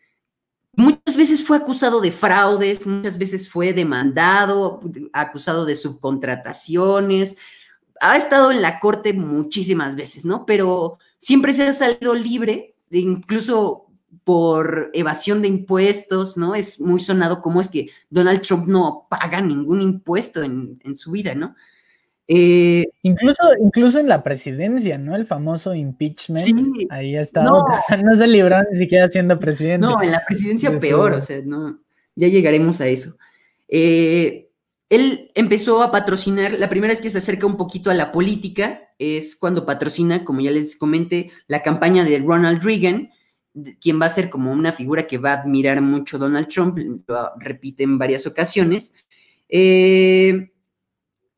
Muchas 0.81 1.15
veces 1.15 1.45
fue 1.45 1.57
acusado 1.57 2.01
de 2.01 2.11
fraudes, 2.11 2.87
muchas 2.87 3.19
veces 3.19 3.47
fue 3.47 3.71
demandado, 3.71 4.79
acusado 5.13 5.63
de 5.65 5.75
subcontrataciones, 5.75 7.37
ha 8.01 8.17
estado 8.17 8.49
en 8.51 8.63
la 8.63 8.79
corte 8.79 9.13
muchísimas 9.13 9.95
veces, 9.95 10.25
¿no? 10.25 10.43
Pero 10.47 10.97
siempre 11.19 11.53
se 11.53 11.67
ha 11.67 11.73
salido 11.73 12.15
libre, 12.15 12.73
incluso 12.89 13.85
por 14.23 14.89
evasión 14.93 15.43
de 15.43 15.49
impuestos, 15.49 16.35
¿no? 16.35 16.55
Es 16.55 16.79
muy 16.79 16.99
sonado 16.99 17.43
cómo 17.43 17.61
es 17.61 17.67
que 17.67 17.89
Donald 18.09 18.41
Trump 18.41 18.67
no 18.67 19.05
paga 19.07 19.39
ningún 19.39 19.83
impuesto 19.83 20.41
en, 20.41 20.79
su 20.95 21.11
vida, 21.11 21.35
¿no? 21.35 21.55
Eh, 22.33 22.87
incluso, 23.01 23.43
incluso 23.59 23.99
en 23.99 24.07
la 24.07 24.23
presidencia, 24.23 24.97
¿no? 24.97 25.17
El 25.17 25.25
famoso 25.25 25.75
impeachment. 25.75 26.45
Sí, 26.45 26.87
ahí 26.89 27.17
estado. 27.17 27.49
No, 27.49 27.57
o 27.75 27.79
sea, 27.85 27.97
no 27.97 28.15
se 28.15 28.25
libró 28.25 28.55
ni 28.71 28.79
siquiera 28.79 29.09
siendo 29.09 29.37
presidente. 29.37 29.85
No, 29.85 30.01
en 30.01 30.11
la 30.11 30.23
presidencia 30.25 30.79
peor, 30.79 31.11
o 31.11 31.21
sea, 31.21 31.41
no. 31.43 31.81
Ya 32.15 32.29
llegaremos 32.29 32.79
a 32.79 32.87
eso. 32.87 33.17
Eh, 33.67 34.49
él 34.89 35.29
empezó 35.35 35.83
a 35.83 35.91
patrocinar, 35.91 36.53
la 36.53 36.69
primera 36.69 36.93
vez 36.93 37.01
que 37.01 37.09
se 37.09 37.17
acerca 37.17 37.45
un 37.45 37.57
poquito 37.57 37.91
a 37.91 37.95
la 37.95 38.13
política 38.13 38.79
es 38.97 39.35
cuando 39.35 39.65
patrocina, 39.65 40.23
como 40.23 40.39
ya 40.39 40.51
les 40.51 40.77
comenté, 40.77 41.31
la 41.47 41.61
campaña 41.61 42.05
de 42.05 42.19
Ronald 42.19 42.63
Reagan, 42.63 43.09
quien 43.81 44.01
va 44.01 44.05
a 44.05 44.09
ser 44.09 44.29
como 44.29 44.53
una 44.53 44.71
figura 44.71 45.05
que 45.05 45.17
va 45.17 45.33
a 45.33 45.41
admirar 45.41 45.81
mucho 45.81 46.17
Donald 46.17 46.47
Trump, 46.47 46.77
lo 46.77 47.31
repite 47.39 47.83
en 47.83 47.97
varias 47.97 48.25
ocasiones. 48.25 48.93
Eh, 49.49 50.50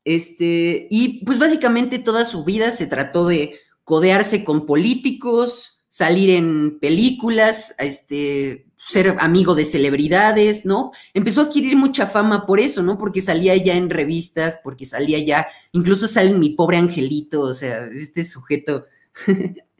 este, 0.04 0.86
y 0.90 1.24
pues 1.24 1.38
básicamente 1.38 1.98
toda 1.98 2.24
su 2.24 2.44
vida 2.44 2.70
se 2.72 2.86
trató 2.86 3.26
de 3.26 3.58
codearse 3.84 4.44
con 4.44 4.66
políticos, 4.66 5.82
salir 5.88 6.30
en 6.30 6.78
películas, 6.80 7.74
este, 7.78 8.66
ser 8.76 9.16
amigo 9.20 9.54
de 9.54 9.64
celebridades, 9.64 10.66
¿no? 10.66 10.92
Empezó 11.14 11.40
a 11.40 11.44
adquirir 11.44 11.76
mucha 11.76 12.06
fama 12.06 12.46
por 12.46 12.60
eso, 12.60 12.82
¿no? 12.82 12.98
Porque 12.98 13.20
salía 13.20 13.56
ya 13.56 13.76
en 13.76 13.90
revistas, 13.90 14.58
porque 14.62 14.86
salía 14.86 15.18
ya, 15.18 15.46
incluso 15.72 16.08
sale 16.08 16.30
en 16.30 16.40
Mi 16.40 16.50
Pobre 16.50 16.76
Angelito, 16.78 17.40
o 17.42 17.54
sea, 17.54 17.88
este 17.94 18.24
sujeto 18.24 18.86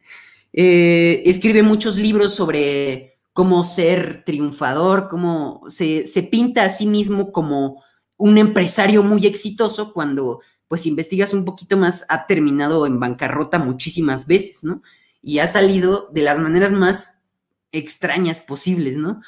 Eh, 0.57 1.23
escribe 1.25 1.63
muchos 1.63 1.97
libros 1.97 2.33
sobre 2.33 3.19
cómo 3.33 3.65
ser 3.65 4.23
triunfador, 4.25 5.09
cómo 5.09 5.63
se, 5.67 6.05
pinta 6.31 6.63
a 6.63 6.69
sí 6.69 6.87
mismo 6.87 7.33
como 7.33 7.83
un 8.17 8.37
empresario 8.37 9.03
muy 9.03 9.25
exitoso 9.25 9.93
cuando 9.93 10.41
pues 10.67 10.85
investigas 10.85 11.33
un 11.33 11.45
poquito 11.45 11.77
más, 11.77 12.05
ha 12.09 12.25
terminado 12.25 12.85
en 12.87 12.99
bancarrota 12.99 13.59
muchísimas 13.59 14.25
veces, 14.25 14.63
¿no? 14.63 14.81
Y 15.21 15.39
ha 15.39 15.47
salido 15.47 16.09
de 16.11 16.21
las 16.23 16.39
maneras 16.39 16.71
más 16.71 17.21
extrañas 17.71 18.41
posibles, 18.41 18.97
¿no? 18.97 19.21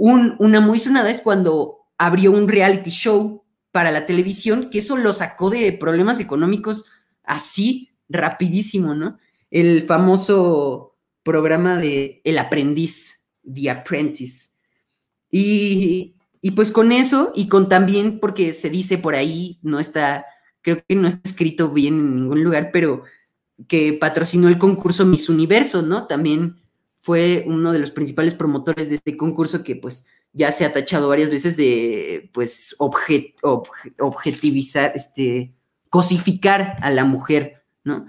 una 0.00 0.60
muy 0.60 0.78
sonada 0.78 1.10
es 1.10 1.20
cuando 1.20 1.88
abrió 1.98 2.30
un 2.30 2.46
reality 2.46 2.90
show 2.90 3.42
para 3.72 3.90
la 3.90 4.06
televisión, 4.06 4.70
que 4.70 4.78
eso 4.78 4.96
lo 4.96 5.12
sacó 5.12 5.50
de 5.50 5.72
problemas 5.72 6.20
económicos 6.20 6.84
así, 7.24 7.90
rapidísimo, 8.08 8.94
¿no? 8.94 9.18
el 9.50 9.82
famoso 9.82 10.96
programa 11.22 11.78
de 11.78 12.20
El 12.24 12.38
aprendiz, 12.38 13.26
The 13.42 13.70
Apprentice. 13.70 14.50
Y, 15.30 16.14
pues 16.52 16.70
con 16.70 16.92
eso, 16.92 17.32
y 17.34 17.48
con 17.48 17.68
también, 17.68 18.20
porque 18.20 18.52
se 18.52 18.70
dice 18.70 18.98
por 18.98 19.14
ahí, 19.14 19.58
no 19.62 19.80
está, 19.80 20.26
creo 20.62 20.82
que 20.86 20.94
no 20.94 21.08
está 21.08 21.28
escrito 21.28 21.70
bien 21.70 21.94
en 21.94 22.16
ningún 22.16 22.44
lugar, 22.44 22.70
pero 22.72 23.02
que 23.66 23.92
patrocinó 23.92 24.48
el 24.48 24.58
concurso 24.58 25.04
Miss 25.04 25.28
Universo, 25.28 25.82
¿no? 25.82 26.06
También 26.06 26.60
fue 27.00 27.44
uno 27.46 27.72
de 27.72 27.78
los 27.78 27.90
principales 27.90 28.34
promotores 28.34 28.88
de 28.88 28.96
este 28.96 29.16
concurso 29.16 29.62
que 29.62 29.76
pues 29.76 30.06
ya 30.32 30.52
se 30.52 30.64
ha 30.64 30.72
tachado 30.72 31.08
varias 31.08 31.30
veces 31.30 31.56
de 31.56 32.30
pues 32.32 32.76
objetivizar, 32.78 34.92
este, 34.94 35.54
cosificar 35.88 36.76
a 36.82 36.90
la 36.90 37.04
mujer, 37.04 37.64
¿no? 37.82 38.06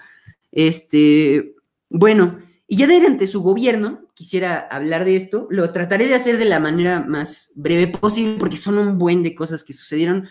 Este, 0.52 1.56
bueno, 1.90 2.40
y 2.68 2.78
ya 2.78 2.88
durante 2.88 3.26
su 3.26 3.42
gobierno, 3.42 4.02
quisiera 4.20 4.68
hablar 4.70 5.06
de 5.06 5.16
esto, 5.16 5.48
lo 5.50 5.72
trataré 5.72 6.06
de 6.06 6.14
hacer 6.14 6.38
de 6.38 6.44
la 6.44 6.60
manera 6.60 7.00
más 7.00 7.54
breve 7.56 7.88
posible 7.88 8.36
porque 8.38 8.58
son 8.58 8.78
un 8.78 8.98
buen 8.98 9.24
de 9.24 9.34
cosas 9.34 9.64
que 9.64 9.72
sucedieron. 9.72 10.28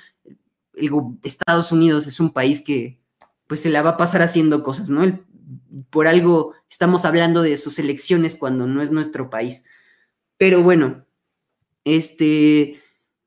Estados 1.22 1.72
Unidos 1.72 2.06
es 2.06 2.20
un 2.20 2.34
país 2.34 2.60
que 2.60 3.00
pues 3.46 3.60
se 3.60 3.70
la 3.70 3.80
va 3.80 3.90
a 3.92 3.96
pasar 3.96 4.20
haciendo 4.20 4.62
cosas, 4.62 4.90
¿no? 4.90 5.24
por 5.88 6.06
algo 6.06 6.52
estamos 6.68 7.06
hablando 7.06 7.40
de 7.40 7.56
sus 7.56 7.78
elecciones 7.78 8.36
cuando 8.36 8.66
no 8.66 8.82
es 8.82 8.90
nuestro 8.90 9.30
país. 9.30 9.64
Pero 10.36 10.62
bueno, 10.62 11.06
este, 11.84 12.82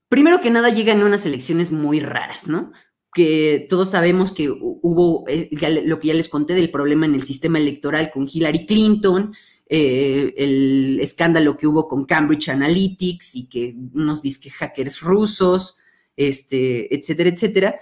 primero 0.09 0.41
que 0.41 0.51
nada 0.51 0.69
llegan 0.69 1.01
unas 1.01 1.25
elecciones 1.25 1.71
muy 1.71 2.01
raras, 2.01 2.47
¿no? 2.47 2.71
que 3.15 3.65
todos 3.67 3.89
sabemos 3.89 4.31
que 4.31 4.51
hubo 4.51 5.27
eh, 5.27 5.49
lo 5.85 5.99
que 5.99 6.09
ya 6.09 6.13
les 6.13 6.29
conté 6.29 6.53
del 6.53 6.69
problema 6.69 7.07
en 7.07 7.15
el 7.15 7.23
sistema 7.23 7.57
electoral 7.57 8.11
con 8.11 8.29
Hillary 8.31 8.67
Clinton, 8.67 9.33
eh, 9.73 10.33
el 10.35 10.99
escándalo 10.99 11.55
que 11.55 11.65
hubo 11.65 11.87
con 11.87 12.03
Cambridge 12.03 12.49
Analytics 12.49 13.35
y 13.37 13.47
que 13.47 13.73
unos 13.93 14.21
disque 14.21 14.49
hackers 14.49 14.99
rusos, 14.99 15.77
este, 16.17 16.93
etcétera, 16.93 17.29
etcétera. 17.29 17.79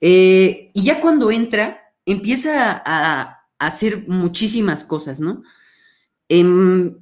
Eh, 0.00 0.70
y 0.72 0.82
ya 0.82 0.98
cuando 0.98 1.30
entra, 1.30 1.92
empieza 2.06 2.82
a, 2.86 3.36
hacer 3.58 4.08
muchísimas 4.08 4.82
cosas, 4.82 5.20
¿no? 5.20 5.42
Em, 6.30 6.96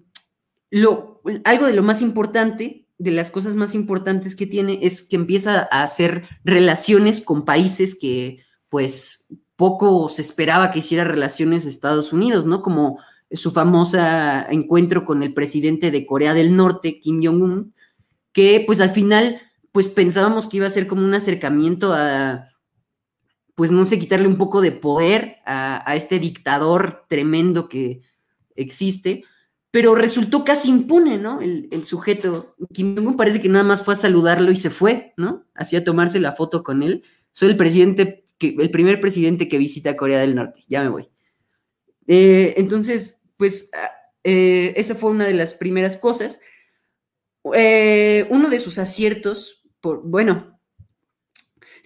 lo, 0.72 1.22
algo 1.44 1.66
de 1.66 1.74
lo 1.74 1.84
más 1.84 2.02
importante 2.02 2.88
de 2.98 3.12
las 3.12 3.30
cosas 3.30 3.54
más 3.54 3.76
importantes 3.76 4.34
que 4.34 4.48
tiene 4.48 4.80
es 4.82 5.04
que 5.04 5.14
empieza 5.14 5.68
a 5.70 5.84
hacer 5.84 6.24
relaciones 6.42 7.20
con 7.20 7.44
países 7.44 7.94
que, 7.94 8.44
pues, 8.68 9.28
poco 9.54 10.08
se 10.08 10.22
esperaba 10.22 10.72
que 10.72 10.80
hiciera 10.80 11.04
relaciones 11.04 11.64
Estados 11.66 12.12
Unidos, 12.12 12.46
¿no? 12.46 12.62
Como 12.62 12.98
su 13.30 13.50
famosa 13.50 14.46
encuentro 14.50 15.04
con 15.04 15.22
el 15.22 15.34
presidente 15.34 15.90
de 15.90 16.06
Corea 16.06 16.34
del 16.34 16.56
Norte, 16.56 16.98
Kim 16.98 17.20
Jong-un, 17.22 17.74
que 18.32 18.62
pues 18.66 18.80
al 18.80 18.90
final, 18.90 19.40
pues 19.72 19.88
pensábamos 19.88 20.48
que 20.48 20.58
iba 20.58 20.66
a 20.66 20.70
ser 20.70 20.86
como 20.86 21.04
un 21.04 21.14
acercamiento 21.14 21.92
a, 21.92 22.48
pues 23.54 23.70
no 23.70 23.84
sé, 23.84 23.98
quitarle 23.98 24.28
un 24.28 24.38
poco 24.38 24.60
de 24.60 24.72
poder 24.72 25.38
a, 25.44 25.94
este 25.94 26.18
dictador 26.18 27.04
tremendo 27.08 27.68
que 27.68 28.02
existe, 28.54 29.24
pero 29.70 29.94
resultó 29.94 30.44
casi 30.44 30.68
impune, 30.70 31.18
¿no? 31.18 31.40
El, 31.40 31.84
sujeto, 31.84 32.54
Kim 32.72 32.96
Jong-un 32.96 33.16
parece 33.16 33.42
que 33.42 33.48
nada 33.48 33.64
más 33.64 33.82
fue 33.84 33.94
a 33.94 33.96
saludarlo 33.96 34.50
y 34.50 34.56
se 34.56 34.70
fue, 34.70 35.12
¿no? 35.16 35.44
Hacía 35.54 35.84
tomarse 35.84 36.20
la 36.20 36.32
foto 36.32 36.62
con 36.62 36.82
él. 36.82 37.02
Soy 37.32 37.50
el 37.50 37.56
presidente, 37.56 38.24
que, 38.38 38.56
el 38.58 38.70
primer 38.70 39.00
presidente 39.00 39.48
que 39.48 39.58
visita 39.58 39.96
Corea 39.96 40.20
del 40.20 40.34
Norte, 40.34 40.64
ya 40.68 40.82
me 40.82 40.88
voy. 40.88 41.10
Eh, 42.08 42.54
entonces, 42.56 43.22
pues, 43.36 43.70
ah, 43.74 43.92
eh, 44.24 44.74
esa 44.76 44.96
fue 44.96 45.10
una 45.10 45.26
de 45.26 45.34
las 45.34 45.54
primeras 45.54 45.96
cosas. 45.96 46.40
Eh, 47.54 48.26
uno 48.30 48.50
de 48.50 48.58
sus 48.58 48.78
aciertos, 48.78 49.62
por, 49.80 50.02
bueno, 50.02 50.58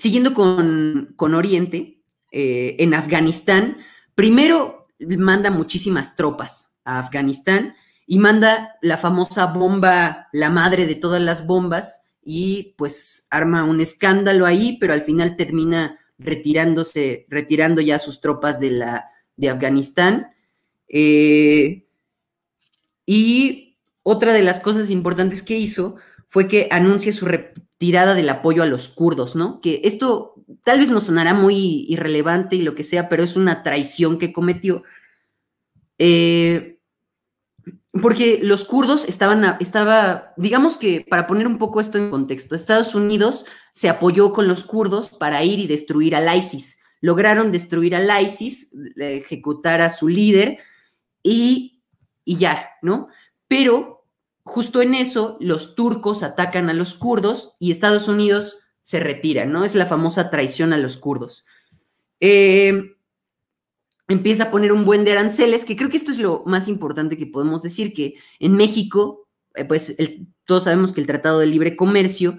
Siguiendo 0.02 0.34
con, 0.34 1.34
Oriente, 1.34 2.02
eh, 2.32 2.74
en 2.80 2.92
Afganistán, 2.92 3.78
primero 4.16 4.88
manda 4.98 5.50
muchísimas 5.52 6.16
tropas 6.16 6.80
a 6.84 6.98
Afganistán 6.98 7.76
y 8.04 8.18
manda 8.18 8.76
la 8.82 8.96
famosa 8.96 9.46
bomba, 9.46 10.26
la 10.32 10.50
madre 10.50 10.86
de 10.86 10.96
todas 10.96 11.22
las 11.22 11.46
bombas, 11.46 12.10
y 12.20 12.74
pues 12.78 13.28
arma 13.30 13.62
un 13.62 13.80
escándalo 13.80 14.44
ahí, 14.44 14.76
pero 14.80 14.92
al 14.92 15.02
final 15.02 15.36
termina 15.36 16.00
retirándose, 16.18 17.26
retirando 17.28 17.80
ya 17.80 18.00
sus 18.00 18.20
tropas 18.20 18.58
de, 18.58 18.72
la, 18.72 19.08
de 19.42 19.50
Afganistán. 19.50 20.28
Eh, 20.88 21.84
y 23.04 23.76
otra 24.02 24.32
de 24.32 24.42
las 24.42 24.60
cosas 24.60 24.88
importantes 24.90 25.42
que 25.42 25.58
hizo 25.58 25.96
fue 26.28 26.48
que 26.48 26.68
anuncia 26.70 27.12
su 27.12 27.26
retirada 27.26 28.14
del 28.14 28.28
apoyo 28.30 28.62
a 28.62 28.66
los 28.66 28.88
kurdos, 28.88 29.36
¿no? 29.36 29.60
Que 29.60 29.82
esto 29.84 30.34
tal 30.64 30.78
vez 30.78 30.90
nos 30.90 31.04
sonará 31.04 31.34
muy 31.34 31.84
irrelevante 31.88 32.56
y 32.56 32.62
lo 32.62 32.74
que 32.74 32.84
sea, 32.84 33.08
pero 33.08 33.22
es 33.22 33.36
una 33.36 33.62
traición 33.62 34.18
que 34.18 34.32
cometió. 34.32 34.84
Eh, 35.98 36.78
porque 38.00 38.40
los 38.42 38.64
kurdos 38.64 39.04
estaban, 39.04 39.56
estaba, 39.60 40.32
digamos 40.36 40.78
que 40.78 41.04
para 41.08 41.26
poner 41.26 41.46
un 41.46 41.58
poco 41.58 41.80
esto 41.80 41.98
en 41.98 42.10
contexto, 42.10 42.54
Estados 42.54 42.94
Unidos 42.94 43.44
se 43.74 43.90
apoyó 43.90 44.32
con 44.32 44.48
los 44.48 44.64
kurdos 44.64 45.10
para 45.10 45.44
ir 45.44 45.58
y 45.58 45.66
destruir 45.66 46.16
al 46.16 46.34
ISIS. 46.34 46.81
Lograron 47.02 47.52
destruir 47.52 47.94
al 47.94 48.08
ISIS, 48.24 48.74
ejecutar 48.96 49.82
a 49.82 49.90
su 49.90 50.08
líder 50.08 50.58
y, 51.22 51.82
y 52.24 52.38
ya, 52.38 52.70
¿no? 52.80 53.08
Pero 53.48 54.06
justo 54.44 54.80
en 54.80 54.94
eso 54.94 55.36
los 55.40 55.74
turcos 55.74 56.22
atacan 56.22 56.70
a 56.70 56.74
los 56.74 56.94
kurdos 56.94 57.54
y 57.58 57.70
Estados 57.70 58.08
Unidos 58.08 58.60
se 58.82 58.98
retira, 58.98 59.44
¿no? 59.44 59.64
Es 59.64 59.74
la 59.74 59.86
famosa 59.86 60.30
traición 60.30 60.72
a 60.72 60.78
los 60.78 60.96
kurdos. 60.96 61.44
Eh, 62.20 62.96
empieza 64.08 64.44
a 64.44 64.50
poner 64.50 64.72
un 64.72 64.84
buen 64.84 65.04
de 65.04 65.12
aranceles, 65.12 65.64
que 65.64 65.76
creo 65.76 65.90
que 65.90 65.96
esto 65.96 66.10
es 66.10 66.18
lo 66.18 66.42
más 66.46 66.68
importante 66.68 67.16
que 67.16 67.26
podemos 67.26 67.62
decir, 67.62 67.92
que 67.92 68.14
en 68.40 68.52
México, 68.52 69.28
eh, 69.54 69.64
pues 69.64 69.96
todos 70.44 70.64
sabemos 70.64 70.92
que 70.92 71.00
el 71.00 71.06
Tratado 71.06 71.38
de 71.38 71.46
Libre 71.46 71.76
Comercio 71.76 72.38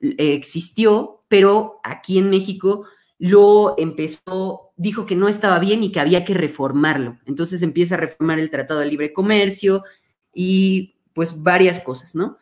eh, 0.00 0.14
existió, 0.18 1.24
pero 1.28 1.80
aquí 1.84 2.18
en 2.18 2.30
México 2.30 2.86
lo 3.18 3.74
empezó, 3.78 4.72
dijo 4.76 5.06
que 5.06 5.16
no 5.16 5.28
estaba 5.28 5.58
bien 5.58 5.82
y 5.82 5.92
que 5.92 6.00
había 6.00 6.24
que 6.24 6.34
reformarlo. 6.34 7.18
Entonces 7.26 7.62
empieza 7.62 7.94
a 7.94 7.98
reformar 7.98 8.38
el 8.38 8.50
Tratado 8.50 8.80
de 8.80 8.86
Libre 8.86 9.12
Comercio 9.12 9.84
y 10.34 10.96
pues 11.12 11.42
varias 11.42 11.80
cosas, 11.80 12.14
¿no? 12.14 12.38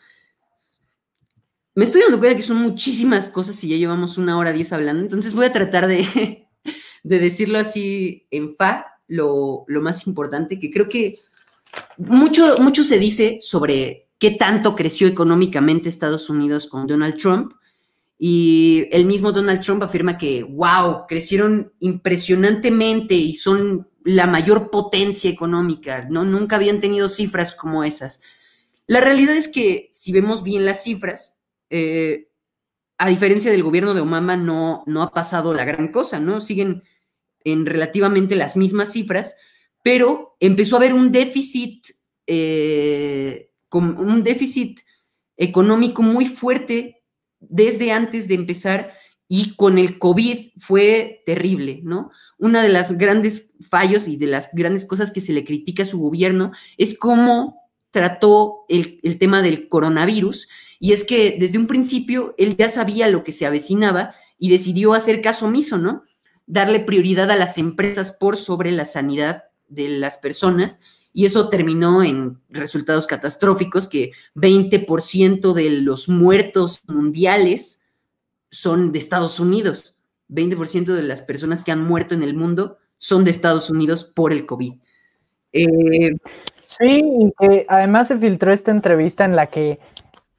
Me 1.74 1.85
estoy 1.85 2.03
dando 2.03 2.19
cuenta 2.19 2.36
que 2.36 2.43
son 2.43 2.59
muchísimas 2.59 3.28
cosas 3.28 3.62
y 3.65 3.69
ya 3.69 3.77
llevamos 3.77 4.19
una 4.19 4.36
hora 4.36 4.53
diez 4.53 4.73
hablando, 4.73 5.03
entonces 5.03 5.35
voy 5.35 5.47
a 5.47 5.53
tratar 5.53 5.86
de, 5.86 6.47
decirlo 7.03 7.59
así 7.59 8.27
en 8.31 8.55
fa, 8.55 8.86
lo, 9.07 9.65
más 9.69 10.07
importante, 10.07 10.59
que 10.59 10.70
creo 10.70 10.89
que 10.89 11.19
mucho, 11.97 12.59
mucho 12.59 12.85
se 12.85 12.99
dice 12.99 13.39
sobre 13.40 14.09
qué 14.19 14.31
tanto 14.32 14.77
creció 14.77 15.07
económicamente 15.07 15.89
Estados 15.89 16.28
Unidos 16.28 16.66
con 16.66 16.86
Donald 16.86 17.16
Trump. 17.16 17.53
Y 18.24 18.86
el 18.93 19.05
mismo 19.05 19.32
Donald 19.32 19.61
Trump 19.62 19.82
afirma 19.82 20.16
que, 20.16 20.44
wow, 20.44 21.07
crecieron 21.09 21.73
impresionantemente 21.81 23.15
y 23.15 23.35
son 23.35 23.90
la 24.05 24.28
mayor 24.28 24.70
potencia 24.70 25.28
económica, 25.28 26.07
¿no? 26.09 26.24
Nunca 26.24 26.55
habían 26.55 26.78
tenido 26.78 27.09
cifras 27.09 27.51
como 27.51 27.82
esas. 27.82 28.20
La 28.86 29.01
realidad 29.01 29.35
es 29.35 29.49
que 29.49 29.90
si 29.93 30.12
vemos 30.12 30.44
bien 30.44 30.65
las 30.65 30.85
cifras, 30.85 31.40
eh, 31.69 32.28
a 32.97 33.09
diferencia 33.09 33.51
del 33.51 33.65
gobierno 33.65 33.93
de 33.93 34.03
Obama, 34.03 34.36
no, 34.36 34.85
no 34.86 35.03
ha 35.03 35.12
pasado 35.12 35.53
la 35.53 35.65
gran 35.65 35.89
cosa, 35.89 36.20
¿no? 36.20 36.39
Siguen 36.39 36.85
en 37.43 37.66
relativamente 37.66 38.36
las 38.36 38.57
mismas 38.57 38.93
cifras, 38.93 39.35
pero 39.82 40.36
empezó 40.39 40.77
a 40.77 40.78
haber 40.78 40.94
un 40.94 41.11
déficit, 41.11 41.89
eh, 42.28 43.51
un 43.73 44.23
déficit 44.23 44.78
económico 45.36 46.03
muy 46.03 46.27
fuerte 46.27 47.02
desde 47.48 47.93
antes 47.93 48.28
de 48.28 48.35
empezar 48.35 48.93
y 49.28 49.55
con 49.55 49.78
el 49.78 49.98
COVID 49.98 50.51
fue 50.59 51.23
terrible, 51.24 51.81
¿no? 51.85 52.10
Una 52.39 52.62
de 52.62 52.69
las 52.69 52.98
grandes 52.98 53.55
fallos 53.69 54.06
y 54.09 54.16
de 54.16 54.27
las 54.27 54.51
grandes 54.52 54.85
cosas 54.85 55.10
que 55.10 55.20
se 55.20 55.32
le 55.32 55.44
critica 55.44 55.85
a 55.85 55.86
su 55.86 55.98
gobierno 55.98 56.52
es 56.77 56.98
cómo 56.98 57.62
trató 57.90 58.64
el, 58.69 59.01
tema 59.19 59.43
del 59.43 59.69
coronavirus 59.69 60.48
y 60.81 60.93
es 60.93 61.05
que 61.05 61.36
desde 61.39 61.59
un 61.59 61.66
principio 61.66 62.35
él 62.39 62.56
ya 62.56 62.69
sabía 62.69 63.09
lo 63.09 63.24
que 63.24 63.32
se 63.32 63.47
avecinaba 63.47 64.14
y 64.39 64.51
decidió 64.51 64.94
hacer 64.94 65.23
caso 65.23 65.47
omiso, 65.47 65.78
¿no? 65.78 66.05
Darle 66.47 66.81
prioridad 66.81 67.31
a 67.31 67.36
las 67.36 67.59
empresas 67.59 68.12
por 68.12 68.36
sobre 68.36 68.73
la 68.73 68.85
sanidad 68.85 69.44
de 69.69 69.89
las 69.89 70.19
personas 70.19 70.81
y 71.12 71.26
eso 71.26 71.48
terminó 71.48 72.02
en 72.02 72.40
resultados 72.48 73.06
catastróficos 73.06 73.86
que 73.86 74.12
20% 74.34 75.52
de 75.52 75.70
los 75.82 76.09
muertos 76.09 76.82
mundiales 76.89 77.84
son 78.51 78.93
de 78.93 78.98
Estados 78.98 79.40
Unidos. 79.40 80.02
20% 80.28 80.94
de 80.94 81.02
las 81.02 81.22
personas 81.22 81.62
que 81.62 81.72
han 81.72 81.84
muerto 81.84 82.14
en 82.14 82.22
el 82.22 82.34
mundo 82.34 82.78
son 82.98 83.24
de 83.24 83.30
Estados 83.30 83.68
Unidos 83.68 84.05
por 84.05 84.32
el 84.32 84.47
COVID. 84.47 84.74
Eh, 85.52 86.12
Sí, 86.78 87.02
y 87.05 87.32
que 87.39 87.66
además 87.68 88.09
se 88.09 88.18
filtró 88.18 88.51
esta 88.51 88.70
entrevista 88.70 89.26
en 89.26 89.36
la 89.36 89.48
que, 89.48 89.78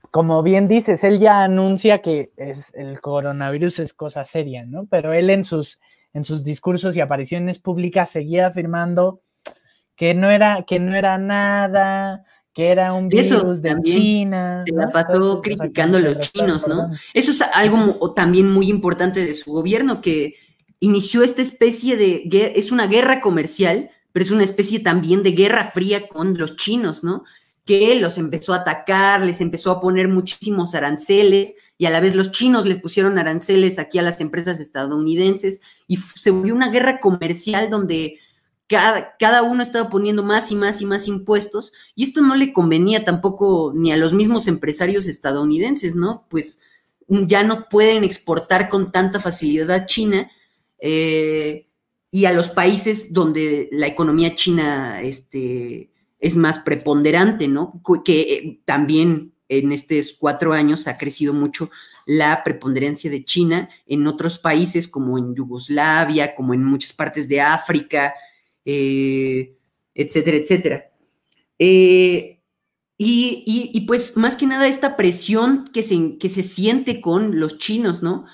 como 0.10 0.42
bien 0.42 0.68
dices, 0.68 1.04
él 1.04 1.20
ya 1.20 1.44
anuncia 1.44 2.02
que 2.02 2.32
es, 2.38 2.74
el 2.74 3.02
coronavirus 3.02 3.78
es 3.80 3.94
cosa 3.94 4.26
seria, 4.26 4.66
¿no? 4.66 4.88
Pero 4.88 5.14
él 5.14 5.30
en 5.30 5.44
sus, 5.44 5.80
en 6.12 6.24
sus 6.24 6.44
discursos 6.44 6.96
y 6.96 7.02
apariciones 7.02 7.60
públicas 7.60 8.10
seguía 8.10 8.48
afirmando 8.48 9.22
que 9.96 10.14
no 10.14 10.30
era, 10.30 10.64
que 10.68 10.80
no 10.80 10.96
era 10.96 11.18
nada, 11.18 12.24
que 12.54 12.70
era 12.70 12.94
un 12.94 13.10
virus 13.10 13.62
de 13.62 13.76
China. 13.84 14.64
Se 14.68 14.74
la 14.74 14.90
pasó 14.90 15.42
criticando 15.42 15.98
a 15.98 16.02
los 16.02 16.32
chinos, 16.32 16.68
¿no? 16.68 16.92
Eso 17.14 17.32
es 17.32 17.42
algo 17.42 18.14
también 18.14 18.52
muy 18.52 18.70
importante 18.70 19.26
de 19.26 19.34
su 19.34 19.52
gobierno, 19.52 20.02
que 20.02 20.36
inició 20.80 21.24
esta 21.24 21.42
especie 21.42 21.96
de, 21.98 22.54
es 22.56 22.72
una 22.72 22.88
guerra 22.88 23.22
comercial 23.22 23.90
pero 24.14 24.24
es 24.24 24.32
una 24.32 24.44
especie 24.44 24.80
también 24.80 25.24
de 25.24 25.32
guerra 25.32 25.72
fría 25.72 26.08
con 26.08 26.38
los 26.38 26.56
chinos, 26.56 27.04
¿no? 27.04 27.26
Que 27.66 27.96
los 27.96 28.18
empezó 28.18 28.54
a 28.54 28.58
atacar, 28.58 29.26
les 29.26 29.42
empezó 29.42 29.72
a 29.72 29.82
poner 29.82 30.08
muchísimos 30.08 30.76
aranceles 30.76 31.56
y 31.78 31.88
a 31.88 31.90
la 31.90 32.00
vez 32.00 32.16
los 32.16 32.32
chinos 32.32 32.66
les 32.66 32.80
pusieron 32.80 33.18
aranceles 33.18 33.80
aquí 33.80 33.98
a 33.98 34.04
las 34.04 34.22
empresas 34.22 34.60
estadounidenses 34.60 35.62
y 35.88 35.98
se 35.98 36.30
volvió 36.30 36.54
una 36.54 36.70
guerra 36.70 37.00
comercial 37.00 37.72
donde 37.72 38.20
cada, 38.68 39.16
cada, 39.18 39.44
uno 39.44 39.62
estaba 39.62 39.90
poniendo 39.90 40.24
más 40.24 40.52
y 40.52 40.56
más 40.56 40.82
y 40.82 40.86
más 40.86 41.08
impuestos 41.08 41.74
y 41.96 42.04
esto 42.04 42.22
no 42.22 42.36
le 42.36 42.54
convenía 42.54 43.04
tampoco 43.04 43.72
ni 43.76 43.92
a 43.92 43.98
los 43.98 44.14
mismos 44.14 44.48
empresarios 44.48 45.06
estadounidenses, 45.06 45.96
¿no? 45.96 46.26
Pues 46.30 46.60
ya 47.08 47.44
no 47.44 47.68
pueden 47.70 48.04
exportar 48.04 48.70
con 48.70 48.92
tanta 48.92 49.20
facilidad 49.20 49.72
a 49.72 49.86
China. 49.86 50.30
Eh, 50.80 51.68
y 52.14 52.26
a 52.26 52.32
los 52.32 52.50
países 52.50 53.12
donde 53.12 53.70
la 53.72 53.88
economía 53.88 54.36
china 54.36 55.02
este, 55.02 55.90
es 56.20 56.38
más 56.38 56.60
preponderante, 56.60 57.48
¿no? 57.48 57.82
Que 58.06 58.22
eh, 58.22 58.62
también 58.66 59.34
en 59.50 59.72
estos 59.72 60.16
cuatro 60.20 60.54
años 60.54 60.88
ha 60.88 61.00
crecido 61.00 61.34
mucho 61.34 61.72
la 62.06 62.44
preponderancia 62.44 63.10
de 63.10 63.26
China 63.26 63.68
en 63.88 64.06
otros 64.06 64.38
países 64.38 64.88
como 64.88 65.18
en 65.18 65.34
Yugoslavia, 65.34 66.36
como 66.36 66.54
en 66.54 66.64
muchas 66.64 66.94
partes 66.94 67.28
de 67.28 67.42
África, 67.42 68.14
eh, 68.66 69.58
etcétera, 69.94 70.38
etcétera. 70.38 70.92
Eh, 71.60 72.42
y, 72.98 73.86
pues 73.88 74.16
más 74.16 74.38
que 74.38 74.46
nada 74.46 74.68
esta 74.68 74.96
presión 74.96 75.66
que 75.74 75.84
se, 75.84 76.18
que 76.18 76.30
se 76.30 76.44
siente 76.44 77.02
con 77.02 77.40
los 77.40 77.58
chinos, 77.58 78.02
¿no? 78.02 78.26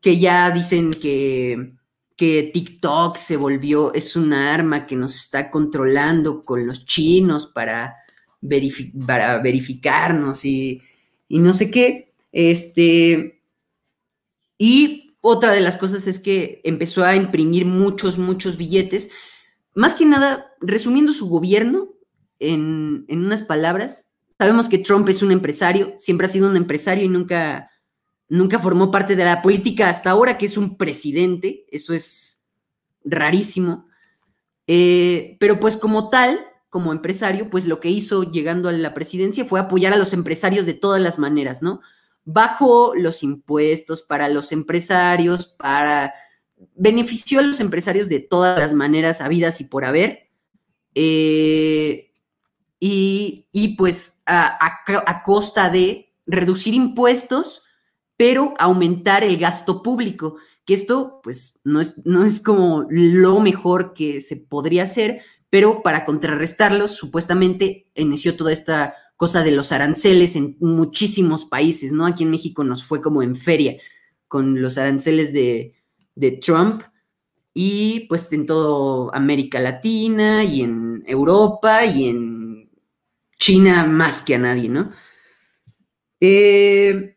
Que 0.00 0.18
ya 0.18 0.50
dicen 0.50 0.92
que 0.92 1.74
que 2.16 2.50
TikTok 2.52 3.16
se 3.16 3.36
volvió, 3.36 3.92
es 3.92 4.16
un 4.16 4.32
arma 4.32 4.86
que 4.86 4.96
nos 4.96 5.16
está 5.16 5.50
controlando 5.50 6.44
con 6.44 6.66
los 6.66 6.84
chinos 6.84 7.46
para, 7.46 7.96
para 9.06 9.38
verificarnos 9.38 10.44
y, 10.44 10.82
no 11.28 11.52
sé 11.52 11.70
qué. 11.70 12.12
Este, 12.30 13.42
y 14.58 15.16
otra 15.20 15.52
de 15.52 15.60
las 15.60 15.76
cosas 15.76 16.06
es 16.06 16.20
que 16.20 16.60
empezó 16.64 17.04
a 17.04 17.16
imprimir 17.16 17.66
muchos, 17.66 18.18
muchos 18.18 18.56
billetes. 18.56 19.10
Más 19.74 19.94
que 19.94 20.06
nada, 20.06 20.54
resumiendo 20.60 21.12
su 21.12 21.28
gobierno 21.28 21.94
en, 22.38 23.04
en 23.08 23.24
unas 23.24 23.42
palabras, 23.42 24.14
sabemos 24.38 24.68
que 24.68 24.78
Trump 24.78 25.08
es 25.08 25.22
un 25.22 25.32
empresario, 25.32 25.94
siempre 25.98 26.26
ha 26.26 26.30
sido 26.30 26.48
un 26.48 26.56
empresario 26.56 27.04
y 27.04 27.08
nunca, 27.08 27.70
nunca 28.28 28.58
formó 28.58 28.90
parte 28.90 29.16
de 29.16 29.24
la 29.24 29.42
política 29.42 29.90
hasta 29.90 30.10
ahora, 30.10 30.38
que 30.38 30.46
es 30.46 30.56
un 30.56 30.76
presidente. 30.76 31.66
Eso 31.70 31.92
es 31.94 32.46
rarísimo. 33.04 33.86
Eh, 34.66 35.36
pero 35.40 35.60
pues 35.60 35.76
como 35.76 36.08
tal, 36.10 36.44
como 36.70 36.92
empresario, 36.92 37.50
pues 37.50 37.66
lo 37.66 37.80
que 37.80 37.90
hizo 37.90 38.30
llegando 38.30 38.68
a 38.68 38.72
la 38.72 38.94
presidencia 38.94 39.44
fue 39.44 39.60
apoyar 39.60 39.92
a 39.92 39.98
los 39.98 40.12
empresarios 40.12 40.66
de 40.66 40.74
todas 40.74 41.00
las 41.00 41.18
maneras, 41.18 41.62
¿no? 41.62 41.80
Bajó 42.24 42.94
los 42.94 43.22
impuestos 43.22 44.02
para 44.02 44.28
los 44.28 44.52
empresarios, 44.52 45.46
para... 45.46 46.14
benefició 46.74 47.40
a 47.40 47.42
los 47.42 47.60
empresarios 47.60 48.08
de 48.08 48.20
todas 48.20 48.58
las 48.58 48.74
maneras 48.74 49.20
habidas 49.20 49.60
y 49.60 49.64
por 49.64 49.84
haber. 49.84 50.30
Eh, 50.94 52.10
y, 52.80 53.74
pues 53.78 54.22
a, 54.26 54.58
a 54.60 55.22
costa 55.22 55.70
de 55.70 56.12
reducir 56.26 56.74
impuestos, 56.74 57.62
pero 58.16 58.52
aumentar 58.58 59.24
el 59.24 59.38
gasto 59.38 59.82
público 59.82 60.36
que 60.64 60.74
esto 60.74 61.20
pues 61.22 61.60
no 61.64 61.80
es, 61.80 61.94
no 62.04 62.24
es 62.24 62.40
como 62.40 62.86
lo 62.88 63.40
mejor 63.40 63.94
que 63.94 64.20
se 64.20 64.36
podría 64.36 64.84
hacer, 64.84 65.20
pero 65.50 65.82
para 65.82 66.04
contrarrestarlos, 66.04 66.92
supuestamente 66.92 67.90
inició 67.94 68.36
toda 68.36 68.52
esta 68.52 68.94
cosa 69.16 69.42
de 69.42 69.52
los 69.52 69.72
aranceles 69.72 70.36
en 70.36 70.56
muchísimos 70.60 71.44
países, 71.44 71.92
¿no? 71.92 72.06
Aquí 72.06 72.24
en 72.24 72.30
México 72.30 72.64
nos 72.64 72.84
fue 72.84 73.00
como 73.00 73.22
en 73.22 73.36
feria 73.36 73.76
con 74.26 74.60
los 74.60 74.78
aranceles 74.78 75.32
de, 75.32 75.74
de 76.14 76.32
Trump 76.32 76.82
y 77.52 78.00
pues 78.08 78.32
en 78.32 78.46
toda 78.46 79.16
América 79.16 79.60
Latina 79.60 80.42
y 80.44 80.62
en 80.62 81.04
Europa 81.06 81.84
y 81.84 82.08
en 82.08 82.70
China 83.38 83.84
más 83.86 84.22
que 84.22 84.34
a 84.34 84.38
nadie, 84.38 84.68
¿no? 84.68 84.90
Eh, 86.20 87.16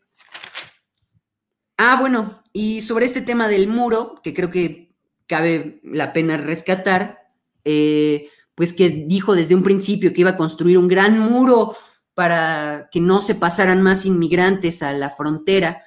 ah, 1.78 1.98
bueno, 2.00 2.44
y 2.54 2.82
sobre 2.82 3.06
este 3.06 3.22
tema 3.22 3.48
del 3.48 3.68
muro, 3.68 4.16
que 4.24 4.34
creo 4.34 4.52
que 4.52 4.96
cabe 5.28 5.80
la 5.84 6.14
pena 6.14 6.38
rescatar, 6.38 7.32
eh, 7.64 8.30
pues 8.56 8.74
que 8.74 8.90
dijo 8.90 9.36
desde 9.36 9.56
un 9.56 9.64
principio 9.64 10.14
que 10.14 10.22
iba 10.22 10.32
a 10.32 10.38
construir 10.38 10.78
un 10.78 10.88
gran 10.88 11.20
muro 11.20 11.76
para 12.14 12.90
que 12.92 13.00
no 13.00 13.22
se 13.22 13.36
pasaran 13.36 13.82
más 13.82 14.06
inmigrantes 14.06 14.82
a 14.82 14.92
la 14.94 15.10
frontera, 15.10 15.84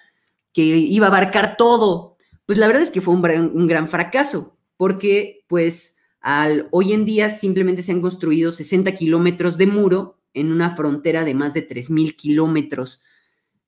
que 0.53 0.63
iba 0.63 1.07
a 1.07 1.09
abarcar 1.09 1.57
todo. 1.57 2.10
Pues 2.51 2.59
la 2.59 2.67
verdad 2.67 2.83
es 2.83 2.91
que 2.91 3.01
fue 3.01 3.15
un, 3.15 3.69
gran 3.69 3.87
fracaso, 3.87 4.59
porque 4.77 5.45
pues 5.47 5.99
al, 6.21 6.67
hoy 6.73 6.93
en 6.95 7.05
día 7.05 7.31
simplemente 7.31 7.81
se 7.81 7.93
han 7.93 8.01
construido 8.01 8.51
60 8.51 8.91
kilómetros 8.93 9.57
de 9.57 9.69
muro 9.69 10.19
en 10.35 10.51
una 10.51 10.75
frontera 10.75 11.25
de 11.25 11.33
más 11.33 11.55
de 11.55 11.69
3.000 11.69 12.17
kilómetros. 12.17 13.05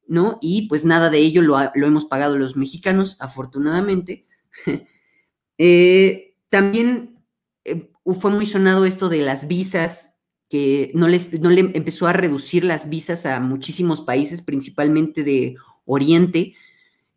¿no? 0.09 0.41
Y 0.43 0.67
pues 0.67 0.85
nada 0.85 1.11
de 1.11 1.19
ello 1.19 1.43
lo, 1.43 1.61
hemos 1.77 2.07
pagado 2.07 2.37
los 2.37 2.57
mexicanos, 2.57 3.17
afortunadamente. 3.21 4.27
Eh, 5.59 6.35
también 6.49 7.25
eh, 7.65 7.89
fue 8.19 8.33
muy 8.33 8.47
sonado 8.47 8.85
esto 8.85 9.09
de 9.09 9.23
las 9.23 9.47
visas, 9.47 10.19
que 10.49 10.91
no, 10.93 11.07
les, 11.07 11.41
no 11.41 11.51
le 11.51 11.61
empezó 11.75 12.09
a 12.09 12.13
reducir 12.13 12.65
las 12.65 12.89
visas 12.89 13.27
a 13.27 13.39
muchísimos 13.39 14.01
países, 14.01 14.43
principalmente 14.43 15.23
de 15.23 15.55
Oriente. 15.85 16.57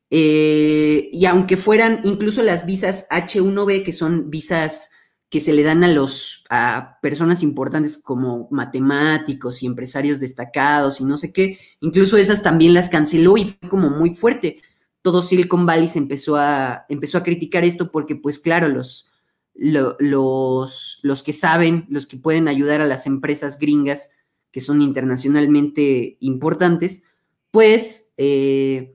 Eh, 0.10 1.10
y 1.12 1.26
aunque 1.26 1.58
fueran 1.58 2.02
incluso 2.04 2.44
las 2.44 2.66
visas 2.66 3.08
H1B, 3.10 3.84
que 3.84 3.94
son 3.94 4.30
visas 4.30 4.92
que 5.30 5.42
se 5.42 5.54
le 5.54 5.64
dan 5.64 5.84
a 5.84 5.88
los 5.88 6.46
a 6.50 7.00
personas 7.02 7.42
importantes 7.44 7.98
como 7.98 8.48
matemáticos 8.52 9.64
y 9.64 9.66
empresarios 9.66 10.20
destacados 10.20 11.02
y 11.02 11.06
no 11.06 11.18
sé 11.18 11.34
qué, 11.34 11.60
incluso 11.82 12.18
esas 12.18 12.44
también 12.44 12.74
las 12.74 12.90
canceló 12.90 13.38
y 13.38 13.46
fue 13.46 13.70
como 13.70 13.90
muy 13.90 14.14
fuerte. 14.14 14.62
Todo 15.02 15.22
Silicon 15.22 15.66
Valley 15.66 15.90
empezó 15.96 16.38
a, 16.38 16.86
empezó 16.90 17.18
a 17.18 17.24
criticar 17.24 17.64
esto 17.64 17.92
porque, 17.92 18.16
pues 18.16 18.40
claro, 18.40 18.70
los, 18.70 19.08
los, 19.54 21.00
los 21.04 21.24
que 21.24 21.34
saben, 21.34 21.86
los 21.90 22.06
que 22.08 22.18
pueden 22.18 22.48
ayudar 22.48 22.82
a 22.82 22.88
las 22.88 23.06
empresas 23.06 23.60
gringas 23.60 24.12
que 24.52 24.62
son 24.62 24.82
internacionalmente 24.82 26.18
importantes, 26.22 27.04
pues 27.52 28.14
eh, 28.18 28.95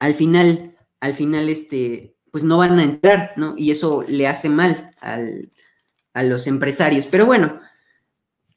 al 0.00 0.14
final, 0.14 0.76
al 0.98 1.14
final, 1.14 1.48
este, 1.48 2.16
pues 2.32 2.42
no 2.42 2.58
van 2.58 2.78
a 2.78 2.82
entrar, 2.82 3.32
¿no? 3.36 3.54
Y 3.56 3.70
eso 3.70 4.04
le 4.08 4.26
hace 4.26 4.48
mal 4.48 4.94
a 5.00 6.22
los 6.22 6.46
empresarios. 6.46 7.06
Pero 7.06 7.26
bueno. 7.26 7.60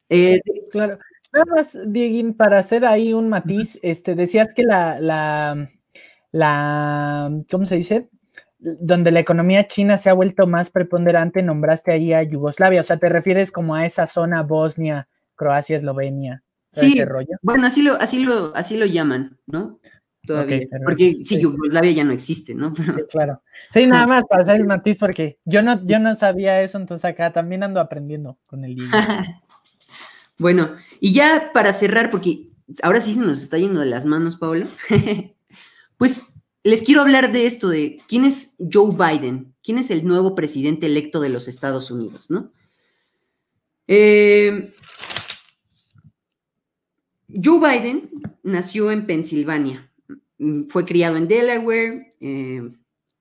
Eh, 0.08 0.40
claro. 0.70 0.98
Nada 1.32 1.46
más, 1.46 1.78
Dieguín, 1.86 2.34
para 2.34 2.58
hacer 2.58 2.84
ahí 2.84 3.12
un 3.12 3.28
matiz, 3.28 3.78
este, 3.82 4.14
decías 4.14 4.54
que 4.54 4.62
la, 4.62 5.00
la, 5.00 5.68
la, 6.30 7.30
¿cómo 7.50 7.66
se 7.66 7.74
dice? 7.74 8.08
Donde 8.58 9.10
la 9.10 9.18
economía 9.18 9.66
china 9.66 9.98
se 9.98 10.10
ha 10.10 10.14
vuelto 10.14 10.46
más 10.46 10.70
preponderante, 10.70 11.42
nombraste 11.42 11.90
ahí 11.90 12.12
a 12.12 12.22
Yugoslavia, 12.22 12.80
o 12.80 12.84
sea, 12.84 12.98
te 12.98 13.08
refieres 13.08 13.50
como 13.50 13.74
a 13.74 13.84
esa 13.84 14.06
zona 14.06 14.42
Bosnia, 14.42 15.08
Croacia, 15.34 15.76
Eslovenia. 15.76 16.44
Sí, 16.70 17.00
bueno, 17.42 17.66
así 17.66 17.82
lo, 17.82 17.94
así 18.00 18.22
lo, 18.22 18.54
así 18.54 18.76
lo 18.76 18.86
llaman, 18.86 19.38
¿no? 19.46 19.80
Todavía. 20.26 20.60
porque 20.84 21.18
sí, 21.22 21.40
Yugoslavia 21.40 21.92
ya 21.92 22.04
no 22.04 22.12
existe, 22.12 22.54
¿no? 22.54 22.74
Sí, 22.76 23.02
claro. 23.10 23.42
Sí, 23.72 23.86
nada 23.86 24.06
más 24.06 24.24
para 24.28 24.42
hacer 24.42 24.56
el 24.56 24.66
matiz, 24.66 24.96
porque 24.98 25.38
yo 25.44 25.62
no, 25.62 25.84
yo 25.84 25.98
no 25.98 26.14
sabía 26.14 26.62
eso, 26.62 26.78
entonces 26.78 27.04
acá 27.04 27.32
también 27.32 27.62
ando 27.62 27.80
aprendiendo 27.80 28.38
con 28.48 28.64
el 28.64 28.74
libro. 28.74 28.90
bueno, 30.38 30.70
y 31.00 31.12
ya 31.12 31.50
para 31.52 31.72
cerrar, 31.72 32.10
porque 32.10 32.50
ahora 32.82 33.00
sí 33.00 33.14
se 33.14 33.20
nos 33.20 33.40
está 33.42 33.58
yendo 33.58 33.80
de 33.80 33.86
las 33.86 34.04
manos, 34.04 34.36
Pablo, 34.36 34.66
pues 35.96 36.34
les 36.62 36.82
quiero 36.82 37.02
hablar 37.02 37.30
de 37.32 37.46
esto, 37.46 37.68
de 37.68 38.00
quién 38.08 38.24
es 38.24 38.56
Joe 38.72 38.94
Biden, 38.96 39.54
quién 39.62 39.78
es 39.78 39.90
el 39.90 40.06
nuevo 40.06 40.34
presidente 40.34 40.86
electo 40.86 41.20
de 41.20 41.28
los 41.28 41.46
Estados 41.46 41.90
Unidos, 41.90 42.30
¿no? 42.30 42.52
Eh, 43.86 44.72
Joe 47.28 47.58
Biden 47.58 48.10
nació 48.42 48.90
en 48.90 49.06
Pensilvania, 49.06 49.90
fue 50.68 50.84
criado 50.84 51.16
en 51.16 51.28
Delaware, 51.28 52.10
eh, 52.20 52.62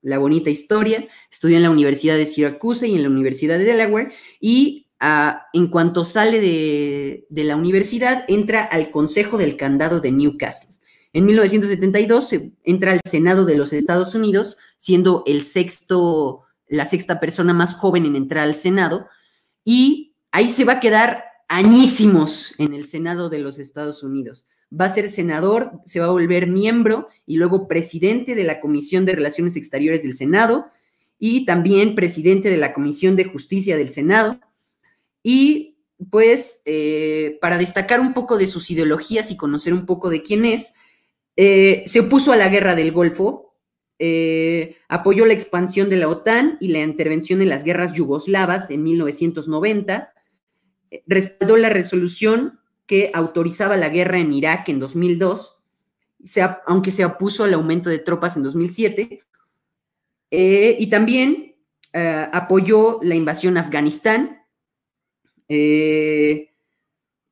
la 0.02 0.18
bonita 0.18 0.50
historia, 0.50 1.08
estudió 1.32 1.58
en 1.58 1.64
la 1.64 1.70
Universidad 1.70 2.18
de 2.18 2.26
Syracuse 2.26 2.88
y 2.88 2.96
en 2.96 3.04
la 3.04 3.10
Universidad 3.10 3.58
de 3.58 3.66
Delaware, 3.66 4.14
y 4.40 4.88
ah, 5.00 5.48
en 5.54 5.68
cuanto 5.68 6.04
sale 6.06 6.42
de, 6.42 7.44
la 7.44 7.56
universidad, 7.56 8.26
entra 8.28 8.64
al 8.64 8.92
Consejo 8.92 9.38
del 9.38 9.56
Candado 9.56 10.00
de 10.00 10.12
Newcastle. 10.12 10.76
En 11.14 11.26
1972 11.26 12.36
entra 12.64 12.92
al 12.92 13.00
Senado 13.06 13.46
de 13.46 13.56
los 13.56 13.72
Estados 13.72 14.16
Unidos, 14.16 14.58
siendo 14.78 15.24
el 15.28 15.44
sexto, 15.44 16.42
la 16.68 16.86
sexta 16.86 17.20
persona 17.20 17.54
más 17.54 17.76
joven 17.76 18.06
en 18.06 18.16
entrar 18.16 18.44
al 18.44 18.56
Senado, 18.56 19.08
y 19.64 20.16
ahí 20.32 20.50
se 20.50 20.66
va 20.66 20.74
a 20.74 20.80
quedar 20.80 21.26
añísimos 21.48 22.56
en 22.58 22.74
el 22.74 22.88
Senado 22.88 23.30
de 23.30 23.40
los 23.40 23.60
Estados 23.60 24.04
Unidos 24.04 24.48
va 24.80 24.86
a 24.86 24.94
ser 24.94 25.10
senador, 25.10 25.72
se 25.86 26.00
va 26.00 26.08
a 26.08 26.12
volver 26.12 26.48
miembro 26.48 27.08
y 27.26 27.38
luego 27.38 27.68
presidente 27.68 28.36
de 28.36 28.44
la 28.44 28.60
Comisión 28.60 29.06
de 29.06 29.14
Relaciones 29.14 29.56
Exteriores 29.56 30.04
del 30.04 30.16
Senado 30.16 30.66
y 31.20 31.46
también 31.46 31.96
presidente 31.96 32.50
de 32.50 32.58
la 32.58 32.74
Comisión 32.74 33.16
de 33.16 33.26
Justicia 33.26 33.78
del 33.78 33.90
Senado. 33.90 34.40
Y 35.22 35.78
pues 36.10 36.62
eh, 36.66 37.38
para 37.40 37.58
destacar 37.58 38.00
un 38.00 38.14
poco 38.14 38.38
de 38.38 38.48
sus 38.48 38.72
ideologías 38.72 39.32
y 39.32 39.38
conocer 39.38 39.74
un 39.74 39.86
poco 39.86 40.10
de 40.10 40.24
quién 40.24 40.46
es, 40.46 40.74
eh, 41.36 41.84
se 41.86 42.02
opuso 42.02 42.32
a 42.32 42.36
la 42.36 42.50
guerra 42.50 42.76
del 42.76 42.92
Golfo, 42.92 43.56
eh, 44.00 44.78
apoyó 44.90 45.26
la 45.26 45.34
expansión 45.34 45.90
de 45.90 45.98
la 45.98 46.10
OTAN 46.10 46.58
y 46.60 46.70
la 46.70 46.82
intervención 46.82 47.42
en 47.42 47.50
las 47.50 47.64
guerras 47.64 47.94
yugoslavas 47.94 48.70
en 48.70 48.84
1990, 48.84 50.14
respaldó 51.08 51.58
la 51.58 51.70
resolución 51.70 52.60
que 52.86 53.12
autorizaba 53.14 53.78
la 53.78 53.90
guerra 53.90 54.20
en 54.20 54.34
Irak 54.34 54.70
en 54.70 54.80
2002, 54.80 55.64
aunque 56.66 56.92
se 56.92 57.06
opuso 57.06 57.44
al 57.44 57.54
aumento 57.54 57.90
de 57.90 58.00
tropas 58.00 58.38
en 58.38 58.44
2007, 58.44 59.24
eh, 60.32 60.78
y 60.80 60.88
también 60.88 61.56
eh, 61.94 62.28
apoyó 62.32 63.00
la 63.04 63.16
invasión 63.16 63.58
a 63.58 63.62
Afganistán. 63.62 64.42
Eh, 65.48 66.50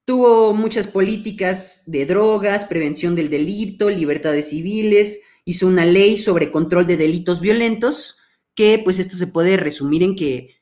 tuvo 0.05 0.53
muchas 0.53 0.87
políticas 0.87 1.83
de 1.87 2.05
drogas, 2.05 2.65
prevención 2.65 3.15
del 3.15 3.29
delito, 3.29 3.89
libertades 3.89 4.49
civiles, 4.49 5.21
hizo 5.45 5.67
una 5.67 5.85
ley 5.85 6.17
sobre 6.17 6.51
control 6.51 6.85
de 6.85 6.97
delitos 6.97 7.41
violentos, 7.41 8.19
que 8.53 8.79
pues 8.83 8.99
esto 8.99 9.17
se 9.17 9.27
puede 9.27 9.57
resumir 9.57 10.03
en 10.03 10.15
que 10.15 10.61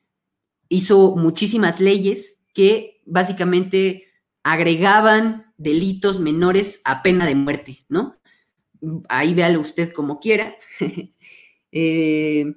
hizo 0.69 1.15
muchísimas 1.15 1.79
leyes 1.79 2.45
que 2.53 3.01
básicamente 3.05 4.09
agregaban 4.43 5.53
delitos 5.57 6.19
menores 6.19 6.81
a 6.85 7.03
pena 7.03 7.25
de 7.25 7.35
muerte, 7.35 7.79
¿no? 7.89 8.19
ahí 9.07 9.33
véalo 9.33 9.59
usted 9.59 9.91
como 9.91 10.19
quiera. 10.19 10.55
Eh, 11.71 12.51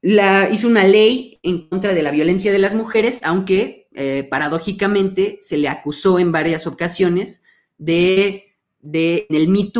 la, 0.00 0.48
hizo 0.50 0.66
una 0.66 0.82
ley 0.82 1.38
en 1.44 1.68
contra 1.68 1.94
de 1.94 2.02
la 2.02 2.10
violencia 2.10 2.50
de 2.50 2.58
las 2.58 2.74
mujeres, 2.74 3.20
aunque 3.22 3.86
eh, 3.92 4.26
paradójicamente 4.28 5.38
se 5.40 5.56
le 5.58 5.68
acusó 5.68 6.18
en 6.18 6.32
varias 6.32 6.66
ocasiones 6.66 7.44
de, 7.78 8.56
de 8.80 9.28
en 9.30 9.36
el 9.36 9.46
Me 9.46 9.70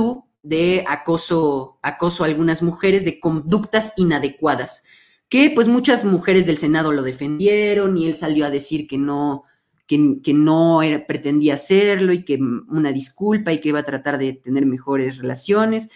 de 0.44 0.84
acoso, 0.86 1.80
acoso 1.82 2.22
a 2.22 2.28
algunas 2.28 2.62
mujeres, 2.62 3.04
de 3.04 3.18
conductas 3.18 3.94
inadecuadas, 3.96 4.84
que 5.28 5.50
pues 5.50 5.66
muchas 5.66 6.04
mujeres 6.04 6.46
del 6.46 6.58
Senado 6.58 6.92
lo 6.92 7.02
defendieron 7.02 7.96
y 7.96 8.06
él 8.06 8.14
salió 8.14 8.46
a 8.46 8.50
decir 8.50 8.86
que 8.86 8.98
no, 8.98 9.42
que, 9.86 10.34
no 10.34 10.82
era, 10.82 11.06
pretendía 11.06 11.54
hacerlo 11.54 12.12
y 12.12 12.24
que 12.24 12.36
una 12.36 12.92
disculpa 12.92 13.52
y 13.52 13.60
que 13.60 13.68
iba 13.68 13.80
a 13.80 13.84
tratar 13.84 14.18
de 14.18 14.32
tener 14.32 14.64
mejores 14.64 15.18
relaciones, 15.18 15.90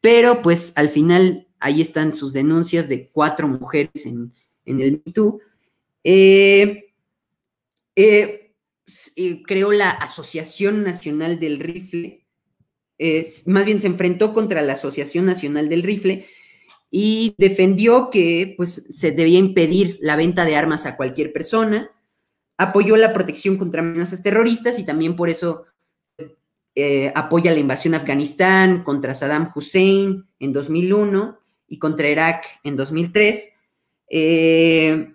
pero 0.00 0.42
pues 0.42 0.72
al 0.76 0.88
final 0.88 1.48
ahí 1.58 1.82
están 1.82 2.12
sus 2.12 2.32
denuncias 2.32 2.88
de 2.88 3.08
cuatro 3.08 3.48
mujeres 3.48 4.06
en, 4.06 4.32
en 4.64 4.80
el 4.80 5.02
Me 5.04 5.12
Too. 5.12 5.40
Eh, 6.04 6.92
eh, 7.96 8.54
eh, 9.16 9.42
creó 9.46 9.72
la 9.72 9.90
Asociación 9.90 10.82
Nacional 10.82 11.38
del 11.38 11.60
Rifle, 11.60 12.24
más 13.46 13.64
bien 13.64 13.80
se 13.80 13.86
enfrentó 13.86 14.34
contra 14.34 14.60
la 14.60 14.74
Asociación 14.74 15.24
Nacional 15.24 15.70
del 15.70 15.82
Rifle 15.82 16.26
y 16.90 17.34
defendió 17.38 18.10
que 18.10 18.54
pues, 18.56 18.86
se 18.90 19.12
debía 19.12 19.38
impedir 19.38 19.98
la 20.02 20.16
venta 20.16 20.44
de 20.44 20.56
armas 20.56 20.84
a 20.84 20.96
cualquier 20.96 21.32
persona, 21.32 21.90
apoyó 22.60 22.98
la 22.98 23.14
protección 23.14 23.56
contra 23.56 23.80
amenazas 23.80 24.22
terroristas 24.22 24.78
y 24.78 24.84
también 24.84 25.16
por 25.16 25.30
eso 25.30 25.64
apoya 27.14 27.52
la 27.52 27.58
invasión 27.58 27.94
a 27.94 27.98
Afganistán 27.98 28.82
contra 28.82 29.14
Saddam 29.14 29.50
Hussein 29.54 30.26
en 30.38 30.52
2001 30.52 31.38
y 31.68 31.78
contra 31.78 32.08
Irak 32.08 32.44
en 32.62 32.76
2003. 32.76 33.54
Eh, 34.10 35.14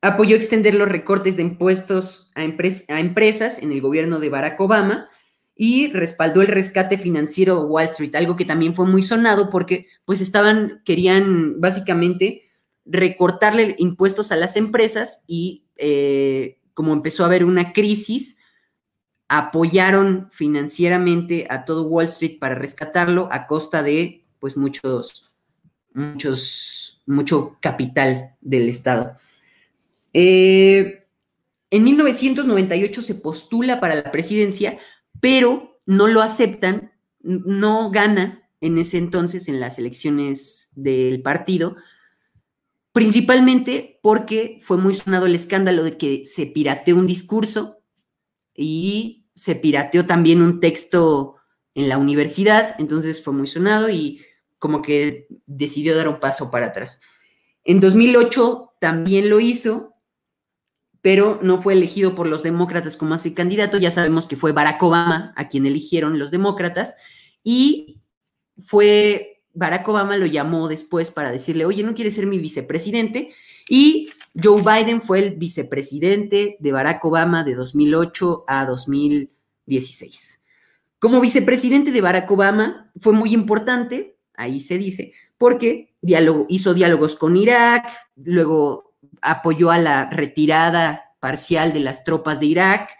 apoyó 0.00 0.36
extender 0.36 0.74
los 0.74 0.88
recortes 0.88 1.36
de 1.36 1.42
impuestos 1.42 2.30
a, 2.36 2.42
a, 2.42 3.00
empresas 3.00 3.62
en 3.62 3.72
el 3.72 3.80
gobierno 3.80 4.20
de 4.20 4.28
Barack 4.28 4.60
Obama 4.60 5.08
y 5.56 5.88
respaldó 5.92 6.40
el 6.40 6.48
rescate 6.48 6.98
financiero 6.98 7.56
de 7.56 7.66
Wall 7.66 7.86
Street, 7.86 8.14
algo 8.14 8.36
que 8.36 8.44
también 8.44 8.74
fue 8.76 8.86
muy 8.86 9.02
sonado 9.02 9.50
porque 9.50 9.86
pues 10.04 10.20
estaban, 10.20 10.82
querían 10.84 11.60
básicamente 11.60 12.44
recortarle 12.84 13.74
impuestos 13.78 14.30
a 14.32 14.36
las 14.36 14.56
empresas 14.56 15.24
y 15.26 15.64
eh, 15.76 16.59
como 16.74 16.92
empezó 16.92 17.22
a 17.22 17.26
haber 17.26 17.44
una 17.44 17.72
crisis, 17.72 18.38
apoyaron 19.28 20.28
financieramente 20.30 21.46
a 21.50 21.64
todo 21.64 21.84
Wall 21.84 22.06
Street 22.06 22.38
para 22.38 22.54
rescatarlo 22.54 23.28
a 23.30 23.46
costa 23.46 23.82
de 23.82 24.24
pues 24.40 24.56
muchos 24.56 25.30
muchos, 25.92 27.02
mucho 27.06 27.56
capital 27.60 28.36
del 28.40 28.68
Estado. 28.68 29.16
Eh, 30.12 31.06
en 31.70 31.84
1998 31.84 33.02
se 33.02 33.14
postula 33.14 33.80
para 33.80 33.94
la 33.94 34.10
presidencia, 34.10 34.78
pero 35.20 35.80
no 35.86 36.06
lo 36.06 36.22
aceptan, 36.22 36.92
no 37.20 37.90
gana 37.90 38.48
en 38.60 38.78
ese 38.78 38.98
entonces 38.98 39.48
en 39.48 39.60
las 39.60 39.78
elecciones 39.78 40.70
del 40.74 41.22
partido, 41.22 41.76
principalmente 42.92 43.98
porque 44.02 44.58
fue 44.60 44.76
muy 44.76 44.94
sonado 44.94 45.26
el 45.26 45.34
escándalo 45.34 45.84
de 45.84 45.96
que 45.96 46.24
se 46.24 46.46
pirateó 46.46 46.96
un 46.96 47.06
discurso 47.06 47.82
y 48.54 49.26
se 49.34 49.54
pirateó 49.54 50.06
también 50.06 50.42
un 50.42 50.60
texto 50.60 51.36
en 51.74 51.88
la 51.88 51.98
universidad, 51.98 52.74
entonces 52.78 53.22
fue 53.22 53.32
muy 53.32 53.46
sonado 53.46 53.88
y 53.88 54.20
como 54.58 54.82
que 54.82 55.28
decidió 55.46 55.96
dar 55.96 56.08
un 56.08 56.20
paso 56.20 56.50
para 56.50 56.66
atrás. 56.66 57.00
En 57.64 57.80
2008 57.80 58.74
también 58.80 59.30
lo 59.30 59.40
hizo, 59.40 59.94
pero 61.00 61.38
no 61.42 61.62
fue 61.62 61.74
elegido 61.74 62.14
por 62.14 62.26
los 62.26 62.42
demócratas 62.42 62.96
como 62.96 63.14
así 63.14 63.32
candidato. 63.32 63.78
Ya 63.78 63.90
sabemos 63.90 64.26
que 64.26 64.36
fue 64.36 64.52
Barack 64.52 64.82
Obama 64.82 65.32
a 65.36 65.48
quien 65.48 65.64
eligieron 65.64 66.18
los 66.18 66.30
demócratas 66.30 66.96
y 67.42 68.02
fue 68.58 69.39
Barack 69.54 69.88
Obama 69.88 70.16
lo 70.16 70.26
llamó 70.26 70.68
después 70.68 71.10
para 71.10 71.30
decirle, 71.30 71.64
oye, 71.64 71.82
¿no 71.82 71.94
quieres 71.94 72.14
ser 72.14 72.26
mi 72.26 72.38
vicepresidente? 72.38 73.32
Y 73.68 74.10
Joe 74.40 74.62
Biden 74.62 75.00
fue 75.00 75.18
el 75.20 75.36
vicepresidente 75.36 76.56
de 76.60 76.72
Barack 76.72 77.04
Obama 77.04 77.44
de 77.44 77.54
2008 77.54 78.44
a 78.46 78.64
2016. 78.64 80.44
Como 80.98 81.20
vicepresidente 81.20 81.90
de 81.90 82.00
Barack 82.00 82.30
Obama 82.30 82.92
fue 83.00 83.12
muy 83.12 83.32
importante 83.32 84.16
ahí 84.40 84.60
se 84.60 84.78
dice, 84.78 85.12
porque 85.38 85.94
hizo 86.48 86.74
diálogos 86.74 87.14
con 87.14 87.36
Irak, 87.36 87.88
luego 88.16 88.94
apoyó 89.20 89.70
a 89.70 89.78
la 89.78 90.08
retirada 90.08 91.14
parcial 91.20 91.72
de 91.72 91.80
las 91.80 92.04
tropas 92.04 92.40
de 92.40 92.46
Irak, 92.46 92.90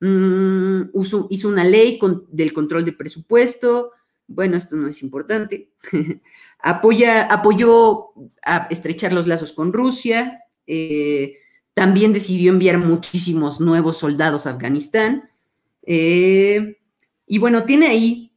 mm, 0.00 0.82
hizo 1.30 1.48
una 1.48 1.64
ley 1.64 1.98
del 2.28 2.52
control 2.52 2.84
de 2.84 2.92
presupuesto, 2.92 3.92
bueno, 4.34 4.56
esto 4.56 4.76
no 4.76 4.88
es 4.88 5.02
importante, 5.02 5.70
Apoya, 6.64 7.22
apoyó 7.24 8.10
a 8.44 8.68
estrechar 8.70 9.12
los 9.12 9.26
lazos 9.26 9.52
con 9.52 9.72
Rusia, 9.72 10.40
eh, 10.66 11.36
también 11.74 12.12
decidió 12.12 12.52
enviar 12.52 12.78
muchísimos 12.78 13.60
nuevos 13.60 13.98
soldados 13.98 14.46
a 14.46 14.50
Afganistán, 14.50 15.30
eh, 15.84 16.78
y 17.26 17.38
bueno, 17.38 17.64
tiene 17.64 17.86
ahí 17.86 18.32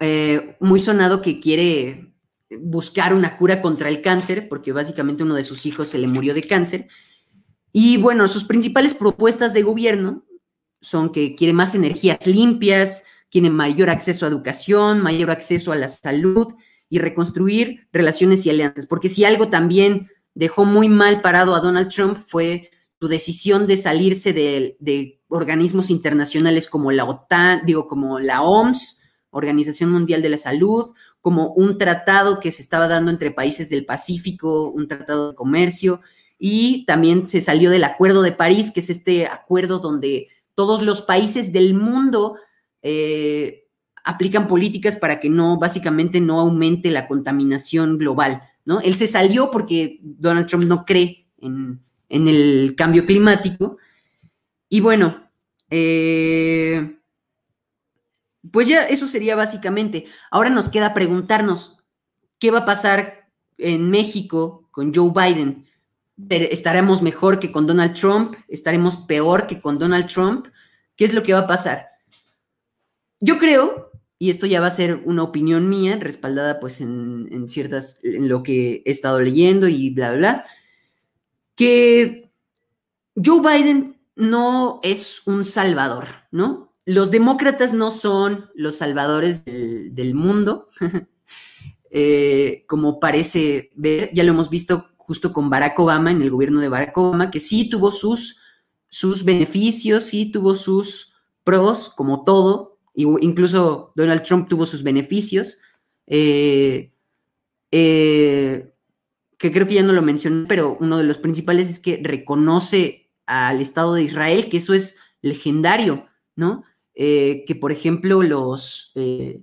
eh, 0.00 0.56
muy 0.60 0.80
sonado 0.80 1.22
que 1.22 1.40
quiere 1.40 2.12
buscar 2.58 3.14
una 3.14 3.36
cura 3.36 3.62
contra 3.62 3.88
el 3.88 4.02
cáncer, 4.02 4.48
porque 4.48 4.72
básicamente 4.72 5.22
uno 5.22 5.34
de 5.34 5.44
sus 5.44 5.66
hijos 5.66 5.88
se 5.88 5.98
le 5.98 6.06
murió 6.06 6.34
de 6.34 6.42
cáncer. 6.42 6.88
Y 7.72 7.96
bueno, 7.96 8.28
sus 8.28 8.44
principales 8.44 8.94
propuestas 8.94 9.54
de 9.54 9.62
gobierno 9.62 10.24
son 10.80 11.10
que 11.10 11.34
quiere 11.34 11.52
más 11.52 11.74
energías 11.74 12.26
limpias, 12.26 13.04
quiere 13.34 13.50
mayor 13.50 13.90
acceso 13.90 14.24
a 14.24 14.28
educación, 14.28 15.00
mayor 15.00 15.28
acceso 15.32 15.72
a 15.72 15.76
la 15.76 15.88
salud 15.88 16.54
y 16.88 17.00
reconstruir 17.00 17.88
relaciones 17.92 18.46
y 18.46 18.50
alianzas. 18.50 18.86
Porque 18.86 19.08
si 19.08 19.24
algo 19.24 19.48
también 19.48 20.08
dejó 20.34 20.64
muy 20.64 20.88
mal 20.88 21.20
parado 21.20 21.56
a 21.56 21.60
Donald 21.60 21.88
Trump 21.88 22.16
fue 22.16 22.70
su 23.00 23.08
decisión 23.08 23.66
de 23.66 23.76
salirse 23.76 24.32
de, 24.32 24.76
de 24.78 25.20
organismos 25.26 25.90
internacionales 25.90 26.68
como 26.68 26.92
la 26.92 27.06
OTAN, 27.06 27.62
digo, 27.66 27.88
como 27.88 28.20
la 28.20 28.40
OMS, 28.42 29.00
Organización 29.30 29.90
Mundial 29.90 30.22
de 30.22 30.28
la 30.28 30.38
Salud, 30.38 30.94
como 31.20 31.48
un 31.54 31.76
tratado 31.76 32.38
que 32.38 32.52
se 32.52 32.62
estaba 32.62 32.86
dando 32.86 33.10
entre 33.10 33.32
países 33.32 33.68
del 33.68 33.84
Pacífico, 33.84 34.70
un 34.70 34.86
tratado 34.86 35.30
de 35.30 35.34
comercio, 35.34 36.02
y 36.38 36.86
también 36.86 37.24
se 37.24 37.40
salió 37.40 37.70
del 37.70 37.82
Acuerdo 37.82 38.22
de 38.22 38.30
París, 38.30 38.70
que 38.70 38.78
es 38.78 38.90
este 38.90 39.26
acuerdo 39.26 39.80
donde 39.80 40.28
todos 40.54 40.82
los 40.82 41.02
países 41.02 41.52
del 41.52 41.74
mundo 41.74 42.36
eh, 42.84 43.66
aplican 44.04 44.46
políticas 44.46 44.96
para 44.96 45.18
que 45.18 45.30
no, 45.30 45.58
básicamente 45.58 46.20
no 46.20 46.38
aumente 46.38 46.90
la 46.90 47.08
contaminación 47.08 47.96
global, 47.96 48.42
¿no? 48.66 48.80
Él 48.80 48.94
se 48.94 49.06
salió 49.06 49.50
porque 49.50 49.98
Donald 50.02 50.46
Trump 50.46 50.64
no 50.64 50.84
cree 50.84 51.26
en, 51.38 51.80
en 52.10 52.28
el 52.28 52.74
cambio 52.76 53.06
climático. 53.06 53.78
Y 54.68 54.80
bueno, 54.80 55.30
eh, 55.70 56.98
pues 58.50 58.68
ya 58.68 58.86
eso 58.86 59.08
sería 59.08 59.34
básicamente. 59.34 60.04
Ahora 60.30 60.50
nos 60.50 60.68
queda 60.68 60.92
preguntarnos, 60.92 61.78
¿qué 62.38 62.50
va 62.50 62.60
a 62.60 62.64
pasar 62.66 63.30
en 63.56 63.90
México 63.90 64.68
con 64.70 64.94
Joe 64.94 65.10
Biden? 65.10 65.64
¿Estaremos 66.28 67.00
mejor 67.00 67.38
que 67.38 67.50
con 67.50 67.66
Donald 67.66 67.94
Trump? 67.94 68.36
¿Estaremos 68.48 68.98
peor 68.98 69.46
que 69.46 69.60
con 69.60 69.78
Donald 69.78 70.06
Trump? 70.06 70.48
¿Qué 70.96 71.06
es 71.06 71.14
lo 71.14 71.22
que 71.22 71.32
va 71.32 71.40
a 71.40 71.46
pasar? 71.46 71.93
Yo 73.24 73.38
creo, 73.38 73.90
y 74.18 74.30
esto 74.30 74.46
ya 74.46 74.60
va 74.60 74.66
a 74.66 74.70
ser 74.70 75.02
una 75.04 75.22
opinión 75.22 75.68
mía, 75.68 75.96
respaldada 76.00 76.60
pues 76.60 76.80
en, 76.80 77.48
ciertas, 77.48 78.00
en 78.02 78.28
lo 78.28 78.42
que 78.42 78.82
he 78.84 78.90
estado 78.90 79.20
leyendo 79.20 79.68
y 79.68 79.90
bla, 79.90 80.10
bla, 80.10 80.18
bla, 80.18 80.44
que 81.54 82.30
Joe 83.16 83.40
Biden 83.40 83.96
no 84.14 84.80
es 84.82 85.26
un 85.26 85.44
salvador, 85.44 86.06
¿no? 86.30 86.74
los 86.86 87.10
demócratas 87.10 87.72
no 87.72 87.90
son 87.90 88.50
los 88.54 88.76
salvadores 88.76 89.44
del, 89.44 90.14
mundo, 90.14 90.68
eh, 91.90 92.64
como 92.68 93.00
parece 93.00 93.70
ver, 93.74 94.10
ya 94.12 94.22
lo 94.24 94.32
hemos 94.32 94.50
visto 94.50 94.90
justo 94.96 95.32
con 95.32 95.50
Barack 95.50 95.78
Obama, 95.78 96.10
en 96.10 96.22
el 96.22 96.30
gobierno 96.30 96.60
de 96.60 96.68
Barack 96.68 96.96
Obama, 96.96 97.30
que 97.30 97.40
sí 97.40 97.68
tuvo 97.70 97.90
sus, 97.90 98.40
sus 98.88 99.24
beneficios, 99.24 100.04
sí 100.04 100.30
tuvo 100.30 100.54
sus 100.54 101.14
pros, 101.42 101.90
como 101.90 102.24
todo, 102.24 102.73
incluso 102.94 103.92
Donald 103.96 104.22
Trump 104.22 104.48
tuvo 104.48 104.66
sus 104.66 104.82
beneficios, 104.82 105.58
eh, 106.06 106.92
eh, 107.70 108.72
que 109.36 109.52
creo 109.52 109.66
que 109.66 109.74
ya 109.74 109.82
no 109.82 109.92
lo 109.92 110.02
mencioné, 110.02 110.46
pero 110.48 110.76
uno 110.80 110.96
de 110.96 111.04
los 111.04 111.18
principales 111.18 111.68
es 111.68 111.80
que 111.80 112.00
reconoce 112.02 113.10
al 113.26 113.60
Estado 113.60 113.94
de 113.94 114.04
Israel, 114.04 114.48
que 114.48 114.58
eso 114.58 114.74
es 114.74 114.96
legendario, 115.22 116.06
¿no? 116.36 116.64
Eh, 116.94 117.44
que, 117.46 117.54
por 117.54 117.72
ejemplo, 117.72 118.22
los, 118.22 118.92
eh, 118.94 119.42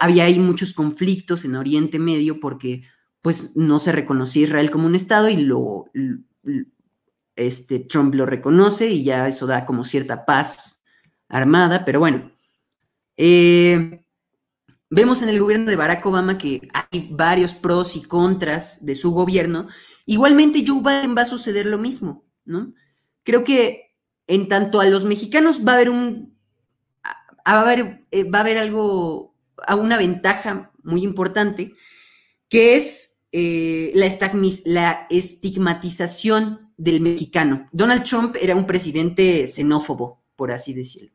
había 0.00 0.24
ahí 0.24 0.38
muchos 0.38 0.72
conflictos 0.72 1.44
en 1.44 1.56
Oriente 1.56 1.98
Medio 1.98 2.38
porque 2.38 2.84
pues 3.20 3.56
no 3.56 3.78
se 3.78 3.92
reconocía 3.92 4.44
Israel 4.44 4.70
como 4.70 4.86
un 4.86 4.94
Estado 4.94 5.28
y 5.28 5.36
lo, 5.36 5.86
este, 7.36 7.78
Trump 7.80 8.14
lo 8.14 8.26
reconoce 8.26 8.88
y 8.88 9.04
ya 9.04 9.28
eso 9.28 9.46
da 9.46 9.64
como 9.64 9.84
cierta 9.84 10.24
paz 10.24 10.82
armada, 11.28 11.84
pero 11.84 12.00
bueno. 12.00 12.31
Eh, 13.16 14.04
vemos 14.90 15.22
en 15.22 15.28
el 15.28 15.40
gobierno 15.40 15.70
de 15.70 15.76
Barack 15.76 16.04
Obama 16.06 16.38
que 16.38 16.68
hay 16.72 17.08
varios 17.10 17.54
pros 17.54 17.96
y 17.96 18.02
contras 18.02 18.84
de 18.84 18.94
su 18.94 19.12
gobierno. 19.12 19.68
Igualmente 20.06 20.64
Joe 20.66 20.80
Biden 20.80 21.16
va 21.16 21.22
a 21.22 21.26
suceder 21.26 21.66
lo 21.66 21.78
mismo, 21.78 22.24
¿no? 22.44 22.74
Creo 23.22 23.44
que 23.44 23.96
en 24.26 24.48
tanto 24.48 24.80
a 24.80 24.86
los 24.86 25.04
mexicanos 25.04 25.60
va 25.66 25.72
a 25.72 25.74
haber 25.76 25.90
un, 25.90 26.36
va 27.46 27.52
a 27.52 27.60
haber, 27.60 28.06
eh, 28.10 28.24
va 28.24 28.38
a 28.38 28.42
haber 28.42 28.58
algo, 28.58 29.36
una 29.78 29.96
ventaja 29.96 30.72
muy 30.82 31.02
importante, 31.02 31.74
que 32.48 32.76
es 32.76 33.24
eh, 33.32 33.92
la, 33.94 34.08
la 34.64 35.06
estigmatización 35.10 36.72
del 36.76 37.00
mexicano. 37.00 37.68
Donald 37.72 38.04
Trump 38.04 38.36
era 38.40 38.56
un 38.56 38.66
presidente 38.66 39.46
xenófobo, 39.46 40.24
por 40.36 40.50
así 40.50 40.74
decirlo. 40.74 41.12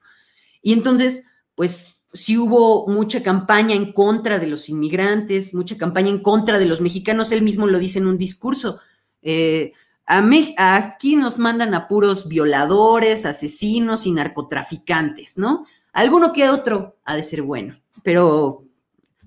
Y 0.61 0.73
entonces, 0.73 1.25
pues 1.57 2.03
sí 2.13 2.37
hubo 2.37 2.87
mucha 2.87 3.23
campaña 3.23 3.75
en 3.75 3.91
contra 3.91 4.37
de 4.37 4.45
los 4.45 4.69
inmigrantes, 4.69 5.55
mucha 5.55 5.75
campaña 5.75 6.09
en 6.09 6.19
contra 6.19 6.59
de 6.59 6.67
los 6.67 6.81
mexicanos, 6.81 7.31
él 7.31 7.41
mismo 7.41 7.65
lo 7.65 7.79
dice 7.79 7.97
en 7.97 8.05
un 8.05 8.19
discurso. 8.19 8.79
Eh, 9.23 9.73
aquí 10.05 11.15
nos 11.15 11.39
mandan 11.39 11.73
a 11.73 11.87
puros 11.87 12.27
violadores, 12.27 13.25
asesinos 13.25 14.05
y 14.05 14.11
narcotraficantes, 14.11 15.39
¿no? 15.39 15.65
Alguno 15.93 16.31
que 16.31 16.47
otro 16.47 16.99
ha 17.03 17.15
de 17.15 17.23
ser 17.23 17.41
bueno, 17.41 17.81
pero, 18.03 18.63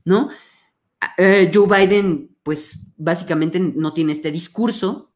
¿no? 0.04 0.30
Eh, 1.18 1.50
Joe 1.52 1.66
Biden, 1.66 2.36
pues 2.44 2.78
básicamente 2.96 3.58
no 3.58 3.92
tiene 3.92 4.12
este 4.12 4.30
discurso 4.30 5.10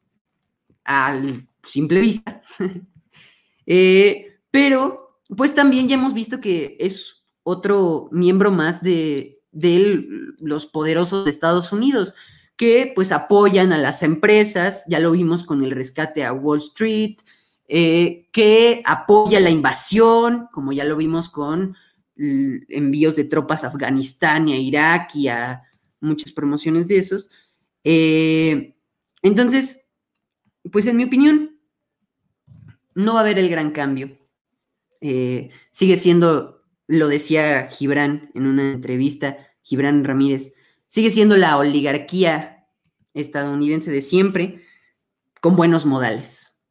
al 0.83 1.47
simple 1.63 2.01
vista, 2.01 2.41
eh, 3.65 4.37
pero 4.51 5.04
pues 5.35 5.55
también 5.55 5.87
ya 5.87 5.95
hemos 5.95 6.13
visto 6.13 6.39
que 6.39 6.77
es 6.79 7.25
otro 7.43 8.09
miembro 8.11 8.51
más 8.51 8.81
de, 8.81 9.31
los 10.39 10.65
poderosos 10.65 11.23
de 11.23 11.31
Estados 11.31 11.71
Unidos 11.71 12.13
que 12.57 12.91
pues 12.93 13.13
apoyan 13.13 13.71
a 13.71 13.77
las 13.77 14.03
empresas, 14.03 14.83
ya 14.87 14.99
lo 14.99 15.11
vimos 15.11 15.43
con 15.43 15.63
el 15.63 15.71
rescate 15.71 16.25
a 16.25 16.33
Wall 16.33 16.59
Street, 16.59 17.17
eh, 17.67 18.27
que 18.31 18.81
apoya 18.85 19.39
la 19.39 19.49
invasión, 19.49 20.47
como 20.51 20.71
ya 20.71 20.83
lo 20.83 20.97
vimos 20.97 21.29
con 21.29 21.75
envíos 22.17 23.15
de 23.15 23.25
tropas 23.25 23.63
a 23.63 23.67
Afganistán 23.67 24.47
y 24.47 24.53
a 24.53 24.57
Irak 24.57 25.15
y 25.15 25.27
a 25.27 25.63
muchas 25.99 26.31
promociones 26.31 26.87
de 26.87 26.97
esos. 26.97 27.29
Eh, 27.83 28.75
entonces, 29.21 29.89
pues 30.71 30.87
en 30.87 30.97
mi 30.97 31.05
opinión, 31.05 31.59
no 32.93 33.13
va 33.13 33.19
a 33.19 33.23
haber 33.23 33.39
el 33.39 33.49
gran 33.49 33.71
cambio. 33.71 34.17
Eh, 35.01 35.49
sigue 35.71 35.97
siendo, 35.97 36.63
lo 36.87 37.07
decía 37.07 37.67
Gibran 37.67 38.31
en 38.33 38.47
una 38.47 38.71
entrevista, 38.71 39.37
Gibran 39.61 40.03
Ramírez, 40.03 40.53
sigue 40.87 41.11
siendo 41.11 41.37
la 41.37 41.57
oligarquía 41.57 42.67
estadounidense 43.13 43.91
de 43.91 44.01
siempre, 44.01 44.61
con 45.41 45.55
buenos 45.55 45.85
modales. 45.85 46.61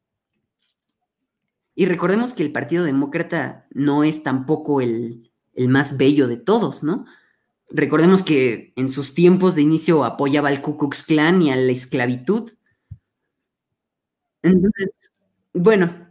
Y 1.75 1.85
recordemos 1.85 2.33
que 2.33 2.43
el 2.43 2.53
Partido 2.53 2.85
Demócrata 2.85 3.67
no 3.71 4.03
es 4.03 4.23
tampoco 4.23 4.79
el, 4.79 5.31
más 5.67 5.97
bello 5.97 6.27
de 6.27 6.37
todos, 6.37 6.83
¿no? 6.83 7.05
Recordemos 7.69 8.23
que 8.23 8.73
en 8.77 8.89
sus 8.89 9.13
tiempos 9.13 9.55
de 9.55 9.63
inicio 9.63 10.05
apoyaba 10.05 10.47
al 10.49 10.61
Ku 10.61 10.77
Klux 10.77 11.03
Klan 11.03 11.41
y 11.41 11.51
a 11.51 11.55
la 11.57 11.71
esclavitud. 11.71 12.51
Entonces, 14.41 15.11
bueno, 15.53 16.04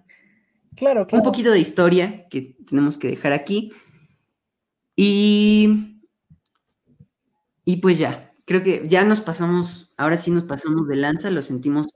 claro, 0.77 1.07
un 1.13 1.23
poquito 1.23 1.51
de 1.51 1.61
historia 1.61 2.27
que 2.29 2.57
tenemos 2.67 2.99
que 2.99 3.09
dejar 3.09 3.33
aquí. 3.33 3.73
Y 4.97 5.95
y 7.65 7.77
pues 7.77 7.99
ya, 7.99 8.33
creo 8.45 8.63
que 8.63 8.87
ya 8.87 9.05
nos 9.05 9.21
pasamos, 9.21 9.93
ahora 9.97 10.19
sí 10.19 10.31
nos 10.31 10.45
pasamos 10.45 10.87
de 10.87 10.97
lanza, 10.97 11.31
lo 11.31 11.41
sentimos. 11.43 11.89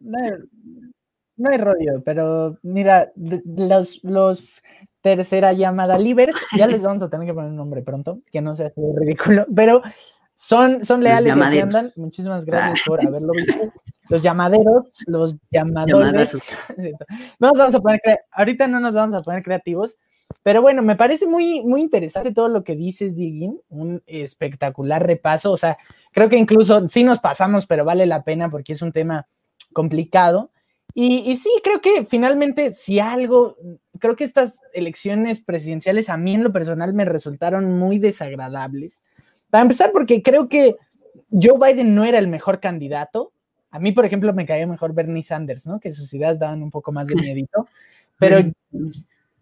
No 0.00 1.50
hay, 1.50 1.58
rollo, 1.58 2.02
pero 2.04 2.58
mira, 2.62 3.12
los, 3.16 4.02
los 4.02 4.62
tercera 5.02 5.52
llamada 5.52 5.98
libres, 5.98 6.34
ya 6.56 6.66
les 6.66 6.82
vamos 6.82 7.02
a 7.02 7.10
tener 7.10 7.26
que 7.26 7.34
poner 7.34 7.50
un 7.50 7.56
nombre 7.56 7.82
pronto, 7.82 8.20
que 8.30 8.40
no 8.40 8.54
sea 8.54 8.68
así 8.68 8.80
ridículo, 8.96 9.46
pero 9.54 9.82
son, 10.34 10.84
son 10.84 11.02
leales 11.02 11.36
y 11.36 11.58
andan. 11.58 11.90
Muchísimas 11.96 12.46
gracias 12.46 12.80
por 12.86 13.06
haberlo 13.06 13.32
visto. 13.32 13.72
Los 14.10 14.22
llamaderos, 14.22 14.86
los 15.06 15.36
llamadores. 15.50 16.36
no 17.38 17.52
vamos 17.52 17.74
a 17.74 17.80
poner, 17.80 18.00
ahorita 18.32 18.68
no 18.68 18.80
nos 18.80 18.94
vamos 18.94 19.14
a 19.14 19.22
poner 19.22 19.42
creativos, 19.42 19.96
pero 20.42 20.62
bueno, 20.62 20.82
me 20.82 20.96
parece 20.96 21.26
muy, 21.26 21.62
muy 21.62 21.80
interesante 21.80 22.32
todo 22.32 22.48
lo 22.48 22.64
que 22.64 22.76
dices, 22.76 23.16
Digin, 23.16 23.60
un 23.68 24.02
espectacular 24.06 25.06
repaso, 25.06 25.52
o 25.52 25.56
sea, 25.56 25.78
creo 26.12 26.28
que 26.28 26.36
incluso 26.36 26.88
sí 26.88 27.04
nos 27.04 27.20
pasamos, 27.20 27.66
pero 27.66 27.84
vale 27.84 28.06
la 28.06 28.22
pena 28.22 28.50
porque 28.50 28.72
es 28.72 28.82
un 28.82 28.92
tema 28.92 29.26
complicado. 29.72 30.50
Y, 30.92 31.36
sí, 31.36 31.50
creo 31.62 31.80
que 31.80 32.04
finalmente, 32.04 32.72
si 32.72 32.98
algo, 32.98 33.56
creo 34.00 34.16
que 34.16 34.24
estas 34.24 34.60
elecciones 34.72 35.40
presidenciales 35.40 36.08
a 36.08 36.16
mí 36.16 36.34
en 36.34 36.42
lo 36.42 36.52
personal 36.52 36.94
me 36.94 37.04
resultaron 37.04 37.78
muy 37.78 37.98
desagradables. 37.98 39.02
Para 39.50 39.62
empezar, 39.62 39.92
porque 39.92 40.22
creo 40.22 40.48
que 40.48 40.76
Joe 41.30 41.58
Biden 41.60 41.94
no 41.94 42.04
era 42.04 42.18
el 42.18 42.28
mejor 42.28 42.60
candidato. 42.60 43.32
A 43.70 43.78
mí, 43.78 43.92
por 43.92 44.04
ejemplo, 44.04 44.32
me 44.32 44.46
caía 44.46 44.66
mejor 44.66 44.94
Bernie 44.94 45.22
Sanders, 45.22 45.66
¿no? 45.66 45.80
Que 45.80 45.92
sus 45.92 46.12
ideas 46.12 46.38
daban 46.38 46.62
un 46.62 46.70
poco 46.70 46.92
más 46.92 47.06
de 47.06 47.14
miedito. 47.22 47.68
Pero 48.18 48.38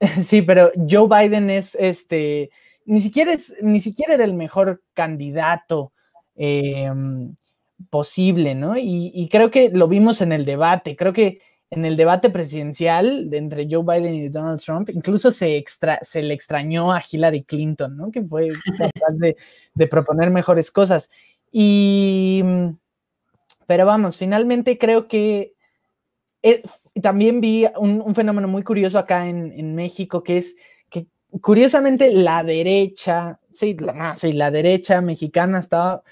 Sí, 0.27 0.43
pero 0.43 0.71
Joe 0.89 1.09
Biden 1.09 1.51
es 1.51 1.75
este, 1.79 2.51
ni 2.85 3.01
siquiera 3.01 3.33
es, 3.33 3.55
ni 3.63 3.81
siquiera 3.81 4.15
era 4.15 4.25
el 4.25 4.35
mejor 4.35 4.83
candidato 4.95 5.93
em, 6.37 7.35
posible, 7.91 8.55
¿no? 8.55 8.77
Y, 8.77 9.29
creo 9.31 9.51
que 9.51 9.71
lo 9.71 9.89
vimos 9.89 10.21
en 10.21 10.33
el 10.33 10.45
debate, 10.45 10.97
creo 10.97 11.13
que 11.13 11.41
en 11.71 11.85
el 11.85 11.97
debate 11.97 12.31
presidencial 12.31 13.29
entre 13.33 13.69
Joe 13.71 13.85
Biden 13.85 14.15
y 14.15 14.29
Donald 14.29 14.61
Trump, 14.61 14.89
incluso 14.91 15.31
se, 15.31 15.57
extra, 15.57 15.99
se 16.03 16.23
le 16.23 16.33
extrañó 16.33 16.93
a 16.93 17.03
Hillary 17.09 17.43
Clinton, 17.45 17.97
¿no? 17.97 18.11
Que 18.11 18.23
fue 18.23 18.49
capaz 18.79 19.15
de, 19.19 19.37
de 19.75 19.87
proponer 19.87 20.31
mejores 20.31 20.71
cosas. 20.71 21.11
Y, 21.53 22.43
pero 23.69 23.85
vamos, 23.85 24.17
finalmente 24.17 24.79
creo 24.79 25.09
que 25.09 25.55
eh, 26.43 26.63
también 27.03 27.43
vi 27.43 27.67
un, 27.77 28.15
fenómeno 28.15 28.49
muy 28.49 28.63
curioso 28.63 28.99
acá 28.99 29.29
en, 29.29 29.75
México, 29.75 30.23
que 30.23 30.39
es 30.39 30.57
que 30.89 31.07
curiosamente 31.43 32.11
la 32.11 32.43
derecha, 32.43 33.39
sí 33.53 33.77
la, 33.79 34.17
sí, 34.17 34.33
la 34.33 34.51
derecha 34.51 35.03
mexicana 35.03 35.59
estaba 35.59 36.03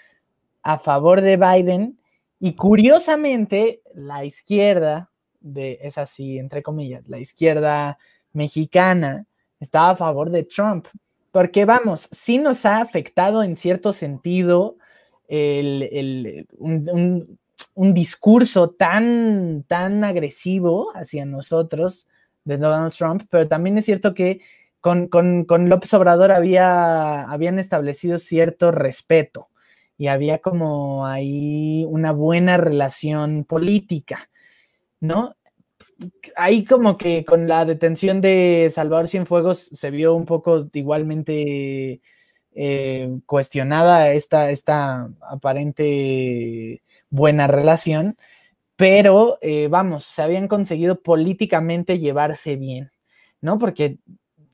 a 0.63 0.79
favor 0.79 1.23
de 1.23 1.39
Biden 1.39 1.99
y 2.39 2.57
curiosamente 2.57 3.81
la 3.95 4.27
izquierda, 4.27 5.11
de, 5.41 5.79
es 5.81 5.97
así, 5.97 6.39
entre 6.39 6.63
comillas, 6.63 7.09
la 7.09 7.21
izquierda 7.21 7.97
mexicana 8.35 9.25
estaba 9.61 9.93
a 9.93 9.97
favor 9.97 10.29
de 10.29 10.45
Trump. 10.45 10.89
Porque 11.33 11.65
vamos, 11.65 12.07
sí 12.13 12.37
nos 12.37 12.67
ha 12.67 12.83
afectado 12.83 13.43
en 13.43 13.57
cierto 13.57 13.95
sentido 13.95 14.77
el, 15.29 16.47
un, 16.59 17.39
discurso 17.75 18.71
tan, 18.71 19.65
tan 19.67 20.05
agresivo 20.05 20.93
hacia 20.95 21.25
nosotros 21.25 22.07
de 22.45 22.59
Donald 22.59 22.93
Trump, 22.93 23.25
pero 23.31 23.49
también 23.49 23.79
es 23.79 23.85
cierto 23.85 24.15
que 24.15 24.41
con, 24.81 25.69
López 25.69 25.93
Obrador 25.95 26.31
había, 26.31 27.23
habían 27.23 27.59
establecido 27.59 28.19
cierto 28.19 28.71
respeto 28.71 29.49
y 29.99 30.07
había 30.07 30.39
como 30.39 31.07
ahí 31.07 31.85
una 31.89 32.13
buena 32.13 32.57
relación 32.57 33.45
política, 33.45 34.31
¿no? 35.01 35.35
Ahí 36.37 36.65
como 36.65 36.99
que 36.99 37.25
con 37.25 37.49
la 37.49 37.65
detención 37.65 38.21
de 38.21 38.71
Salvador 38.73 39.09
Cienfuegos 39.09 39.71
se 39.73 39.91
vio 39.91 40.15
un 40.15 40.27
poco 40.27 40.69
igualmente 40.75 42.01
eh, 42.59 43.19
cuestionada 43.27 44.13
esta, 44.13 44.51
esta 44.51 45.11
aparente 45.21 46.83
buena 47.11 47.47
relación, 47.47 48.17
pero 48.77 49.39
eh, 49.43 49.69
vamos, 49.69 50.05
se 50.05 50.23
habían 50.23 50.49
conseguido 50.49 51.03
políticamente 51.03 51.99
llevarse 51.99 52.57
bien, 52.57 52.93
¿no? 53.43 53.59
Porque 53.59 53.99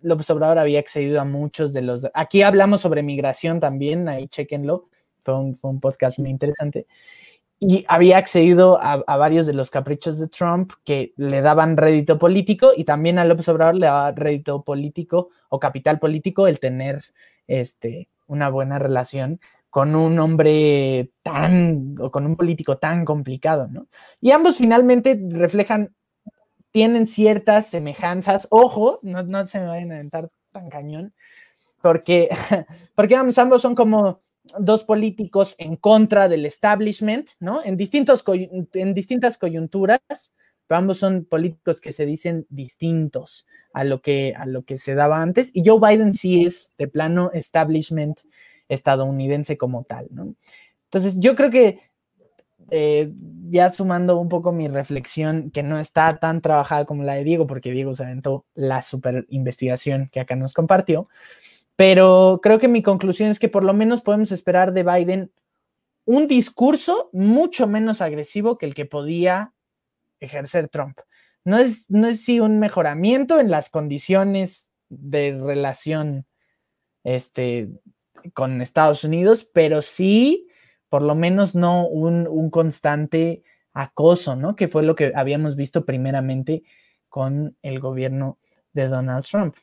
López 0.00 0.28
Obrador 0.30 0.58
había 0.58 0.80
accedido 0.80 1.20
a 1.20 1.24
muchos 1.24 1.72
de 1.72 1.82
los... 1.82 2.08
Aquí 2.12 2.42
hablamos 2.42 2.80
sobre 2.80 3.04
migración 3.04 3.60
también, 3.60 4.08
ahí 4.08 4.26
chequenlo, 4.26 4.88
fue 5.22 5.38
un, 5.38 5.80
podcast 5.80 6.18
muy 6.18 6.30
interesante. 6.30 6.88
Y 7.60 7.84
había 7.86 8.18
accedido 8.18 8.82
a, 8.82 8.94
a, 9.06 9.16
varios 9.16 9.46
de 9.46 9.52
los 9.52 9.70
caprichos 9.70 10.18
de 10.18 10.26
Trump 10.26 10.72
que 10.84 11.12
le 11.16 11.40
daban 11.40 11.76
rédito 11.76 12.18
político 12.18 12.72
y 12.76 12.82
también 12.82 13.20
a 13.20 13.24
López 13.24 13.48
Obrador 13.48 13.76
le 13.76 13.86
daba 13.86 14.10
rédito 14.10 14.64
político 14.64 15.28
o 15.50 15.60
capital 15.60 16.00
político 16.00 16.48
el 16.48 16.58
tener 16.58 17.04
este, 17.46 18.08
una 18.26 18.48
buena 18.48 18.78
relación 18.78 19.40
con 19.70 19.96
un 19.96 20.18
hombre 20.18 21.12
tan, 21.22 21.96
o 21.98 22.10
con 22.10 22.26
un 22.26 22.36
político 22.36 22.76
tan 22.76 23.04
complicado, 23.06 23.68
¿no? 23.68 23.86
Y 24.20 24.30
ambos 24.32 24.58
finalmente 24.58 25.18
reflejan, 25.30 25.94
tienen 26.70 27.06
ciertas 27.06 27.68
semejanzas, 27.68 28.48
ojo, 28.50 28.98
no, 29.02 29.22
no 29.22 29.46
se 29.46 29.60
me 29.60 29.66
vayan 29.66 29.92
a 29.92 29.94
aventar 29.94 30.30
tan 30.52 30.68
cañón, 30.68 31.14
porque, 31.80 32.28
porque 32.94 33.14
vamos, 33.14 33.38
ambos 33.38 33.62
son 33.62 33.74
como 33.74 34.20
dos 34.58 34.84
políticos 34.84 35.54
en 35.58 35.76
contra 35.76 36.28
del 36.28 36.44
establishment, 36.46 37.30
¿no? 37.40 37.62
En, 37.64 37.76
distintos, 37.76 38.24
en 38.26 38.94
distintas 38.94 39.38
coyunturas, 39.38 40.32
ambos 40.68 40.98
son 40.98 41.24
políticos 41.24 41.80
que 41.80 41.92
se 41.92 42.06
dicen 42.06 42.46
distintos 42.48 43.46
a 43.72 43.84
lo, 43.84 44.00
que, 44.02 44.34
a 44.36 44.46
lo 44.46 44.64
que 44.64 44.78
se 44.78 44.94
daba 44.94 45.22
antes, 45.22 45.50
y 45.52 45.62
Joe 45.66 45.80
Biden 45.80 46.14
sí 46.14 46.44
es 46.44 46.72
de 46.78 46.88
plano 46.88 47.30
establishment 47.32 48.20
estadounidense 48.68 49.56
como 49.56 49.84
tal, 49.84 50.08
¿no? 50.10 50.34
Entonces, 50.84 51.18
yo 51.18 51.34
creo 51.34 51.50
que 51.50 51.80
eh, 52.70 53.12
ya 53.50 53.70
sumando 53.70 54.18
un 54.18 54.28
poco 54.28 54.52
mi 54.52 54.68
reflexión, 54.68 55.50
que 55.50 55.62
no 55.62 55.78
está 55.78 56.18
tan 56.18 56.40
trabajada 56.40 56.84
como 56.84 57.02
la 57.02 57.14
de 57.14 57.24
Diego, 57.24 57.46
porque 57.46 57.70
Diego 57.70 57.94
se 57.94 58.04
aventó 58.04 58.46
la 58.54 58.82
super 58.82 59.26
investigación 59.28 60.08
que 60.10 60.20
acá 60.20 60.36
nos 60.36 60.54
compartió, 60.54 61.08
pero 61.76 62.40
creo 62.42 62.58
que 62.58 62.68
mi 62.68 62.82
conclusión 62.82 63.30
es 63.30 63.38
que 63.38 63.48
por 63.48 63.64
lo 63.64 63.74
menos 63.74 64.02
podemos 64.02 64.32
esperar 64.32 64.72
de 64.72 64.84
Biden 64.84 65.32
un 66.04 66.26
discurso 66.26 67.10
mucho 67.12 67.66
menos 67.66 68.00
agresivo 68.00 68.58
que 68.58 68.66
el 68.66 68.74
que 68.74 68.86
podía 68.86 69.52
ejercer 70.22 70.68
Trump. 70.68 70.98
No 71.44 71.58
es, 71.58 71.90
no 71.90 72.08
es 72.08 72.24
sí 72.24 72.40
un 72.40 72.58
mejoramiento 72.58 73.40
en 73.40 73.50
las 73.50 73.68
condiciones 73.68 74.70
de 74.88 75.38
relación 75.42 76.24
este, 77.04 77.68
con 78.32 78.62
Estados 78.62 79.04
Unidos, 79.04 79.48
pero 79.52 79.82
sí, 79.82 80.48
por 80.88 81.02
lo 81.02 81.14
menos 81.14 81.54
no 81.54 81.86
un, 81.86 82.28
un 82.28 82.50
constante 82.50 83.42
acoso, 83.72 84.36
¿no? 84.36 84.54
Que 84.54 84.68
fue 84.68 84.82
lo 84.82 84.94
que 84.94 85.12
habíamos 85.14 85.56
visto 85.56 85.84
primeramente 85.84 86.62
con 87.08 87.56
el 87.62 87.80
gobierno 87.80 88.38
de 88.72 88.88
Donald 88.88 89.24
Trump 89.24 89.56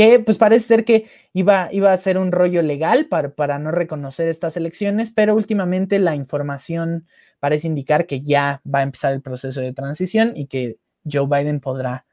que 0.00 0.18
pues 0.18 0.38
parece 0.38 0.66
ser 0.66 0.86
que 0.86 1.10
iba, 1.34 1.68
iba 1.72 1.92
a 1.92 1.96
ser 1.98 2.16
un 2.16 2.32
rollo 2.32 2.62
legal 2.62 3.06
para, 3.08 3.34
para, 3.34 3.58
no 3.58 3.70
reconocer 3.70 4.28
estas 4.28 4.56
elecciones, 4.56 5.10
pero 5.10 5.34
últimamente 5.34 5.98
la 5.98 6.14
información 6.14 7.06
parece 7.38 7.66
indicar 7.66 8.06
que 8.06 8.22
ya 8.22 8.62
va 8.64 8.78
a 8.78 8.82
empezar 8.82 9.12
el 9.12 9.20
proceso 9.20 9.60
de 9.60 9.74
transición 9.74 10.32
y 10.34 10.46
que 10.46 10.78
Joe 11.04 11.26
Biden 11.26 11.60
podrá 11.60 12.06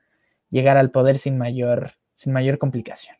llegar 0.49 0.75
al 0.75 0.91
poder 0.91 1.17
sin 1.17 1.37
mayor, 1.37 1.91
sin 2.13 2.33
mayor 2.33 2.57
complicación. 2.57 3.15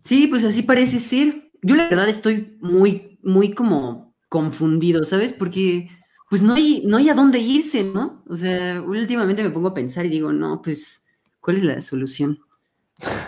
Sí, 0.00 0.26
pues 0.26 0.42
así 0.42 0.62
parece 0.62 0.98
ser. 0.98 1.52
Yo 1.62 1.76
la 1.76 1.88
verdad 1.88 2.08
estoy 2.08 2.58
muy, 2.60 3.20
muy 3.22 3.52
como 3.52 4.16
confundido, 4.28 5.04
¿sabes? 5.04 5.32
Porque 5.32 5.90
pues 6.28 6.42
no 6.42 6.54
hay, 6.54 6.82
no 6.84 6.96
hay 6.96 7.08
a 7.08 7.14
dónde 7.14 7.38
irse, 7.38 7.84
¿no? 7.84 8.24
O 8.28 8.34
sea, 8.34 8.82
últimamente 8.82 9.44
me 9.44 9.50
pongo 9.50 9.68
a 9.68 9.74
pensar 9.74 10.04
y 10.06 10.08
digo, 10.08 10.32
no, 10.32 10.60
pues 10.60 11.05
¿Cuál 11.46 11.58
es 11.58 11.62
la 11.62 11.80
solución? 11.80 12.40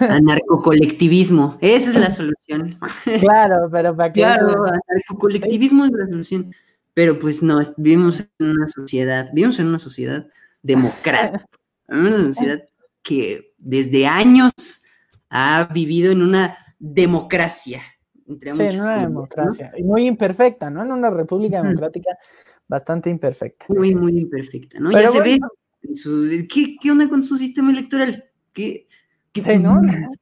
Anarcocolectivismo, 0.01 1.57
esa 1.61 1.91
es 1.91 1.95
la 1.95 2.11
solución. 2.11 2.75
Claro, 3.21 3.69
pero 3.71 3.97
para 3.97 4.13
qué. 4.13 4.23
Claro, 4.23 4.65
anarcocolectivismo 4.65 5.85
es 5.85 5.93
la 5.93 6.07
solución. 6.09 6.53
Pero 6.95 7.21
pues 7.21 7.45
no, 7.45 7.61
vivimos 7.77 8.25
en 8.41 8.51
una 8.51 8.67
sociedad, 8.67 9.29
vivimos 9.33 9.61
en 9.61 9.69
una 9.69 9.79
sociedad 9.79 10.27
democrática, 10.65 11.47
una 11.89 12.33
sociedad 12.33 12.65
que 13.03 13.55
desde 13.57 14.09
años 14.09 14.53
ha 15.31 15.71
vivido 15.73 16.11
en 16.11 16.23
una 16.23 16.59
democracia. 16.81 17.83
Entre 18.27 18.53
sí, 18.53 18.63
en 18.63 18.81
una 18.81 18.99
democracia. 18.99 19.73
Y 19.79 19.85
muy 19.85 20.07
imperfecta, 20.07 20.71
¿no? 20.71 20.83
En 20.83 20.91
una 20.91 21.11
república 21.11 21.63
democrática 21.63 22.19
bastante 22.67 23.11
imperfecta. 23.11 23.67
Muy, 23.69 23.95
muy 23.95 24.19
imperfecta, 24.19 24.81
¿no? 24.81 24.91
ya 24.91 25.07
se 25.07 25.21
ve 25.21 25.39
¿qué, 26.49 26.91
onda 26.91 27.09
con 27.09 27.23
su 27.23 27.37
sistema 27.37 27.71
electoral? 27.71 28.25
Que, 28.53 28.87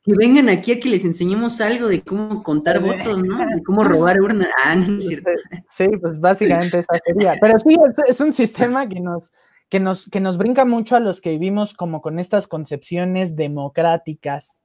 vengan 0.06 0.48
aquí 0.48 0.72
a 0.72 0.80
que 0.80 0.88
les 0.88 1.05
enseñemos 1.05 1.60
algo 1.60 1.88
de 1.88 2.02
cómo 2.02 2.43
contar 2.43 2.80
votos, 2.82 3.22
¿no? 3.22 3.38
De 3.38 3.62
cómo 3.62 3.82
robar 3.82 4.20
urnas. 4.20 4.48
Ah, 4.64 4.76
no 4.76 4.98
es 4.98 5.06
cierto. 5.06 5.30
Sí, 5.76 5.86
pues 6.01 6.20
básicamente 6.20 6.78
esa 6.78 6.98
sería. 7.05 7.34
Pero 7.40 7.59
sí, 7.59 7.76
es, 8.06 8.20
un 8.20 8.32
sistema 8.32 8.88
que 8.88 9.01
nos, 9.01 9.32
que, 9.68 9.80
nos, 9.80 10.09
que 10.10 10.20
nos 10.20 10.36
brinca 10.36 10.64
mucho 10.64 10.97
a 10.97 11.01
los 11.01 11.20
que 11.20 11.30
vivimos 11.30 11.74
como 11.74 12.02
con 12.02 12.18
estas 12.18 12.47
concepciones 12.47 13.36
democráticas, 13.36 14.62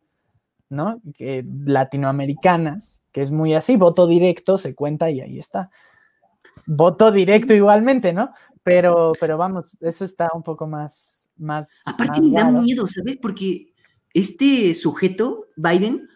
¿no? 0.70 1.02
latinoamericanas, 1.66 3.02
que 3.12 3.22
es 3.22 3.32
muy 3.32 3.54
así, 3.54 3.78
voto 3.78 4.08
directo, 4.08 4.58
se 4.58 4.76
cuenta 4.76 5.10
y 5.10 5.22
ahí 5.22 5.40
está. 5.40 5.70
Voto 6.66 7.12
directo 7.12 7.54
igualmente, 7.54 8.14
¿no? 8.14 8.32
Pero, 8.64 9.14
pero 9.20 9.38
vamos, 9.38 9.78
eso 9.80 10.06
está 10.06 10.30
un 10.34 10.44
poco 10.44 10.68
más. 10.68 11.30
más 11.38 11.82
Aparte, 11.86 12.22
me 12.22 12.32
da 12.32 12.50
miedo, 12.50 12.86
¿sabes? 12.88 13.18
Porque 13.18 13.74
este 14.14 14.74
sujeto, 14.76 15.48
Biden, 15.56 16.08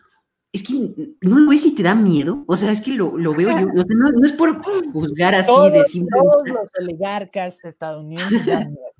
es 0.51 0.63
que 0.63 0.73
no 1.21 1.39
lo 1.39 1.49
ves 1.49 1.65
y 1.65 1.75
te 1.75 1.83
da 1.83 1.95
miedo. 1.95 2.43
O 2.47 2.55
sea, 2.55 2.71
es 2.71 2.81
que 2.81 2.93
lo, 2.93 3.11
veo 3.13 3.49
yo. 3.59 3.67
no, 3.67 4.25
es 4.25 4.31
por 4.33 4.63
juzgar 4.91 5.35
así 5.35 5.51
de 5.71 5.83
simple. 5.85 6.17
Todos 6.17 6.49
los 6.49 6.69
oligarcas 6.79 7.63
estadounidenses 7.65 8.45
dan 8.45 8.69
miedo. 8.69 8.79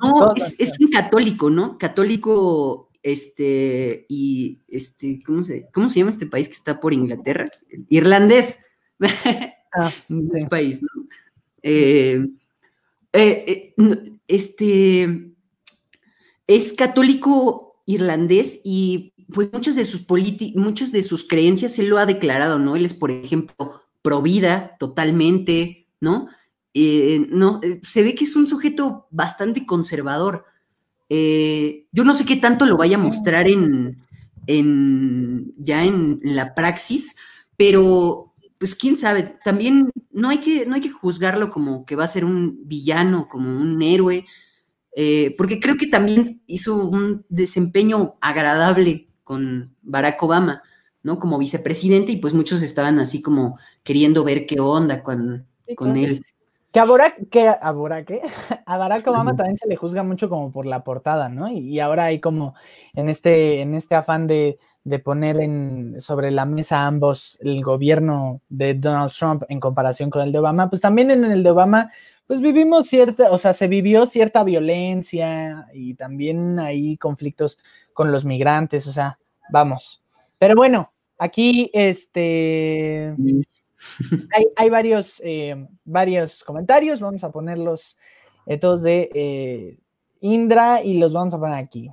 No, 0.00 0.32
es, 0.36 0.60
es, 0.60 0.78
un 0.78 0.92
católico, 0.92 1.50
¿no? 1.50 1.76
Católico, 1.76 2.88
este, 3.02 4.06
y 4.08 4.62
este, 4.68 5.20
¿cómo 5.24 5.42
se, 5.42 5.68
¿cómo 5.72 5.88
se 5.88 5.98
llama 5.98 6.10
este 6.10 6.26
país 6.26 6.46
que 6.46 6.54
está 6.54 6.78
por 6.78 6.92
Inglaterra? 6.92 7.50
Irlandés. 7.88 8.64
Ah, 9.70 9.92
es 10.32 10.46
país, 10.46 10.80
¿no? 10.82 10.88
Eh, 11.62 12.26
eh, 13.12 13.74
eh, 13.76 14.12
este 14.28 15.32
es 16.46 16.72
católico 16.72 17.82
irlandés 17.86 18.60
y 18.64 19.12
pues 19.32 19.52
muchas 19.52 19.76
de 19.76 19.84
sus 19.84 20.06
muchas 20.54 20.92
de 20.92 21.02
sus 21.02 21.26
creencias 21.26 21.78
él 21.78 21.88
lo 21.88 21.98
ha 21.98 22.06
declarado, 22.06 22.58
¿no? 22.58 22.76
Él 22.76 22.84
es, 22.84 22.94
por 22.94 23.10
ejemplo, 23.10 23.82
pro 24.02 24.22
vida 24.22 24.76
totalmente, 24.78 25.86
¿no? 26.00 26.28
no 27.30 27.60
se 27.82 28.04
ve 28.04 28.14
que 28.14 28.22
es 28.22 28.36
un 28.36 28.46
sujeto 28.46 29.08
bastante 29.10 29.66
conservador. 29.66 30.44
yo 31.10 32.04
no 32.04 32.14
sé 32.14 32.24
qué 32.24 32.36
tanto 32.36 32.66
lo 32.66 32.76
vaya 32.76 32.96
a 32.96 33.00
mostrar 33.00 33.48
en, 33.48 33.98
en 34.46 35.52
ya 35.56 35.84
en 35.84 36.20
la 36.22 36.54
praxis, 36.54 37.16
pero 37.56 38.28
pues 38.58 38.74
quién 38.74 38.96
sabe, 38.96 39.22
también 39.44 39.90
no 40.18 40.30
hay 40.30 40.40
que, 40.40 40.66
no 40.66 40.74
hay 40.74 40.80
que 40.80 40.90
juzgarlo 40.90 41.48
como 41.48 41.86
que 41.86 41.94
va 41.94 42.04
a 42.04 42.08
ser 42.08 42.24
un 42.24 42.58
villano, 42.64 43.28
como 43.28 43.48
un 43.50 43.80
héroe, 43.80 44.26
eh, 44.96 45.34
porque 45.38 45.60
creo 45.60 45.76
que 45.76 45.86
también 45.86 46.42
hizo 46.46 46.76
un 46.76 47.24
desempeño 47.28 48.16
agradable 48.20 49.08
con 49.22 49.76
Barack 49.82 50.20
Obama, 50.22 50.62
¿no? 51.04 51.20
Como 51.20 51.38
vicepresidente, 51.38 52.10
y 52.10 52.16
pues 52.16 52.34
muchos 52.34 52.62
estaban 52.62 52.98
así 52.98 53.22
como 53.22 53.58
queriendo 53.84 54.24
ver 54.24 54.46
qué 54.46 54.58
onda 54.58 55.04
con, 55.04 55.46
con 55.76 55.96
él. 55.96 56.24
Que 56.72 56.80
a 56.80 56.84
Barack, 56.84 57.28
que 57.30 57.48
a 57.48 57.72
Barack, 57.72 58.10
¿eh? 58.10 58.22
a 58.66 58.76
Barack 58.76 59.06
Obama 59.06 59.36
también 59.36 59.56
se 59.56 59.68
le 59.68 59.76
juzga 59.76 60.02
mucho 60.02 60.28
como 60.28 60.50
por 60.50 60.66
la 60.66 60.82
portada, 60.82 61.28
¿no? 61.28 61.48
Y, 61.48 61.58
y 61.60 61.78
ahora 61.78 62.06
hay 62.06 62.18
como 62.18 62.54
en 62.92 63.08
este, 63.08 63.60
en 63.60 63.76
este 63.76 63.94
afán 63.94 64.26
de, 64.26 64.58
de 64.88 64.98
poner 64.98 65.40
en, 65.40 66.00
sobre 66.00 66.30
la 66.30 66.44
mesa 66.46 66.86
ambos 66.86 67.38
el 67.40 67.62
gobierno 67.62 68.40
de 68.48 68.74
Donald 68.74 69.12
Trump 69.12 69.44
en 69.48 69.60
comparación 69.60 70.10
con 70.10 70.22
el 70.22 70.32
de 70.32 70.38
Obama, 70.38 70.70
pues 70.70 70.80
también 70.80 71.10
en 71.10 71.24
el 71.24 71.42
de 71.42 71.50
Obama, 71.50 71.92
pues 72.26 72.40
vivimos 72.40 72.86
cierta, 72.88 73.30
o 73.30 73.38
sea, 73.38 73.54
se 73.54 73.68
vivió 73.68 74.06
cierta 74.06 74.44
violencia 74.44 75.66
y 75.72 75.94
también 75.94 76.58
hay 76.58 76.96
conflictos 76.96 77.58
con 77.92 78.12
los 78.12 78.24
migrantes, 78.24 78.86
o 78.86 78.92
sea, 78.92 79.18
vamos. 79.50 80.02
Pero 80.38 80.54
bueno, 80.54 80.92
aquí 81.18 81.70
este 81.72 83.14
hay, 84.56 84.70
varios, 84.70 85.20
eh, 85.24 85.66
varios 85.84 86.44
comentarios, 86.44 87.00
vamos 87.00 87.24
a 87.24 87.30
ponerlos 87.30 87.96
eh, 88.46 88.58
todos 88.58 88.82
de 88.82 89.10
eh, 89.14 89.78
Indra 90.20 90.82
y 90.82 90.98
los 90.98 91.12
vamos 91.12 91.34
a 91.34 91.38
poner 91.38 91.56
aquí. 91.56 91.90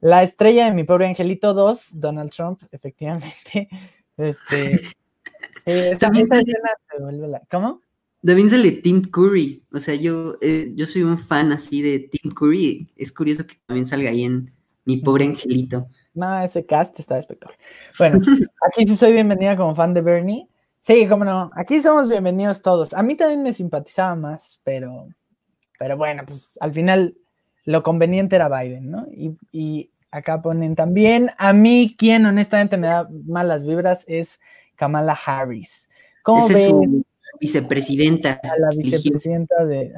La 0.00 0.22
estrella 0.22 0.66
de 0.66 0.72
mi 0.72 0.84
pobre 0.84 1.06
angelito 1.06 1.54
2, 1.54 2.00
Donald 2.00 2.30
Trump, 2.30 2.62
efectivamente. 2.70 3.68
Este, 4.20 5.96
también 6.00 6.26
se 6.28 7.00
vuelve 7.00 7.28
la, 7.28 7.40
¿Cómo? 7.48 7.82
También 8.24 8.50
sale 8.50 8.72
Tim 8.72 9.00
Curry. 9.02 9.64
O 9.72 9.78
sea, 9.78 9.94
yo, 9.94 10.34
eh, 10.40 10.72
yo 10.74 10.86
soy 10.86 11.04
un 11.04 11.16
fan 11.16 11.52
así 11.52 11.82
de 11.82 12.00
Tim 12.00 12.32
Curry. 12.34 12.92
Es 12.96 13.12
curioso 13.12 13.46
que 13.46 13.54
también 13.64 13.86
salga 13.86 14.10
ahí 14.10 14.24
en 14.24 14.52
mi 14.84 14.96
pobre 14.96 15.24
angelito. 15.24 15.88
No, 16.14 16.40
ese 16.40 16.66
cast 16.66 16.98
está 16.98 17.16
espectacular. 17.16 17.60
Bueno, 17.96 18.18
aquí 18.66 18.88
sí 18.88 18.96
soy 18.96 19.12
bienvenida 19.12 19.56
como 19.56 19.76
fan 19.76 19.94
de 19.94 20.00
Bernie. 20.00 20.48
Sí, 20.80 21.06
cómo 21.06 21.24
no. 21.24 21.50
Aquí 21.54 21.80
somos 21.80 22.08
bienvenidos 22.08 22.60
todos. 22.60 22.92
A 22.94 23.02
mí 23.04 23.14
también 23.14 23.42
me 23.42 23.52
simpatizaba 23.52 24.16
más, 24.16 24.60
pero, 24.64 25.06
pero 25.78 25.96
bueno, 25.96 26.24
pues 26.26 26.58
al 26.60 26.72
final 26.72 27.16
lo 27.68 27.82
conveniente 27.82 28.34
era 28.36 28.48
Biden, 28.48 28.90
¿no? 28.90 29.06
Y, 29.52 29.90
Acá 30.10 30.40
ponen 30.40 30.74
también. 30.74 31.32
A 31.36 31.52
mí, 31.52 31.94
quien 31.98 32.24
honestamente 32.24 32.78
me 32.78 32.86
da 32.86 33.06
malas 33.26 33.66
vibras 33.66 34.06
es 34.08 34.40
Kamala 34.74 35.12
Harris. 35.12 35.86
¿Cómo 36.22 36.46
Esa 36.46 36.54
es 36.54 36.64
su 36.64 37.04
vicepresidenta. 37.38 38.40
la 38.42 38.70
vicepresidenta 38.70 39.66
de, 39.66 39.92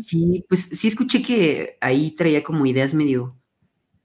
Sí, 0.00 0.44
pues 0.48 0.60
sí 0.60 0.86
escuché 0.86 1.22
que 1.22 1.76
ahí 1.80 2.12
traía 2.12 2.44
como 2.44 2.64
ideas 2.66 2.94
medio 2.94 3.34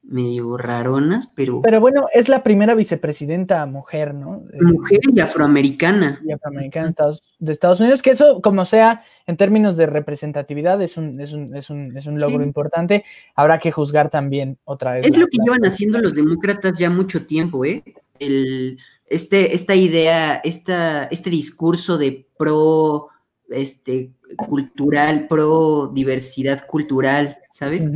medio 0.04 0.58
raronas, 0.58 1.28
pero... 1.28 1.62
Pero 1.62 1.80
bueno, 1.80 2.08
es 2.14 2.30
la 2.30 2.44
primera 2.44 2.76
vicepresidenta 2.76 3.66
mujer, 3.66 4.14
¿no? 4.14 4.44
Mujer 4.62 5.00
y 5.14 5.20
afroamericana. 5.20 6.22
Y 6.26 6.32
afroamericana 6.32 6.94
de 7.40 7.52
Estados 7.52 7.80
Unidos, 7.80 8.02
que 8.02 8.12
eso, 8.12 8.42
como 8.42 8.66
sea, 8.66 9.04
en 9.26 9.38
términos 9.38 9.78
de 9.78 9.86
representatividad, 9.86 10.82
es 10.82 10.98
un, 10.98 11.20
es 11.22 11.34
un, 11.34 11.56
es 11.56 11.70
un, 11.70 11.96
es 11.98 12.06
un 12.06 12.20
logro 12.20 12.44
importante. 12.44 13.06
Habrá 13.36 13.60
que 13.60 13.72
juzgar 13.72 14.10
también 14.10 14.58
otra 14.66 14.96
vez. 14.96 15.06
Es 15.06 15.18
lo 15.18 15.28
que 15.28 15.38
llevan 15.44 15.66
haciendo 15.66 16.00
los 16.00 16.14
demócratas 16.14 16.78
ya 16.78 16.90
mucho 16.90 17.26
tiempo, 17.26 17.64
¿eh? 17.64 17.84
El, 18.20 18.78
este, 19.08 19.56
esta 19.56 19.76
idea, 19.76 20.42
esta, 20.44 21.06
este 21.06 21.30
discurso 21.30 21.98
de 21.98 22.28
pro 22.38 23.08
este, 23.50 24.12
cultural, 24.48 25.28
pro 25.28 25.88
diversidad 25.94 26.66
cultural, 26.66 27.38
¿sabes? 27.50 27.88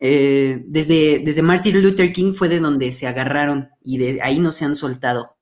Eh, 0.00 0.62
desde, 0.66 1.20
desde 1.24 1.42
Martin 1.42 1.82
Luther 1.82 2.12
King 2.12 2.32
fue 2.32 2.48
de 2.48 2.60
donde 2.60 2.92
se 2.92 3.06
agarraron 3.06 3.68
y 3.82 3.98
de 3.98 4.20
ahí 4.22 4.38
no 4.38 4.52
se 4.52 4.64
han 4.64 4.76
soltado. 4.76 5.36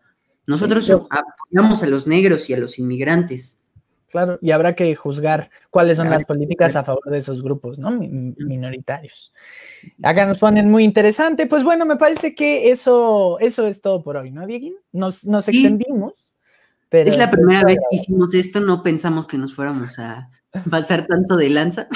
Nosotros 0.47 0.91
apoyamos 0.91 1.83
a 1.83 1.87
los 1.87 2.07
negros 2.07 2.49
y 2.49 2.55
a 2.55 2.59
los 2.59 2.79
inmigrantes. 2.79 3.63
Claro, 4.09 4.39
y 4.41 4.53
habrá 4.53 4.75
que 4.75 4.95
juzgar 4.95 5.51
cuáles 5.69 5.97
son 5.97 6.09
las 6.09 6.25
políticas 6.25 6.77
a 6.77 6.85
favor 6.85 7.11
de 7.11 7.19
esos 7.19 7.43
grupos, 7.43 7.79
¿no? 7.79 7.91
Minoritarios. 7.91 9.33
Acá 10.03 10.25
nos 10.25 10.39
ponen 10.39 10.71
muy 10.71 10.85
interesante. 10.85 11.47
Pues 11.47 11.65
bueno, 11.65 11.85
me 11.85 11.97
parece 11.97 12.35
que 12.35 12.71
eso, 12.71 13.39
eso 13.41 13.67
es 13.67 13.81
todo 13.81 14.03
por 14.03 14.17
hoy, 14.17 14.31
¿no, 14.31 14.47
Dieguín? 14.47 14.77
Nos, 14.93 15.27
nos 15.27 15.49
extendimos. 15.49 16.33
Pero 16.89 17.11
es 17.11 17.19
la 17.19 17.29
pues 17.29 17.41
primera 17.41 17.65
vez 17.65 17.79
que 17.91 17.97
hicimos 17.97 18.33
esto, 18.33 18.61
no 18.61 18.83
pensamos 18.83 19.27
que 19.27 19.39
nos 19.39 19.55
fuéramos 19.55 19.99
a 19.99 20.31
pasar 20.71 21.07
tanto 21.07 21.37
de 21.37 21.51
lanza. 21.51 21.89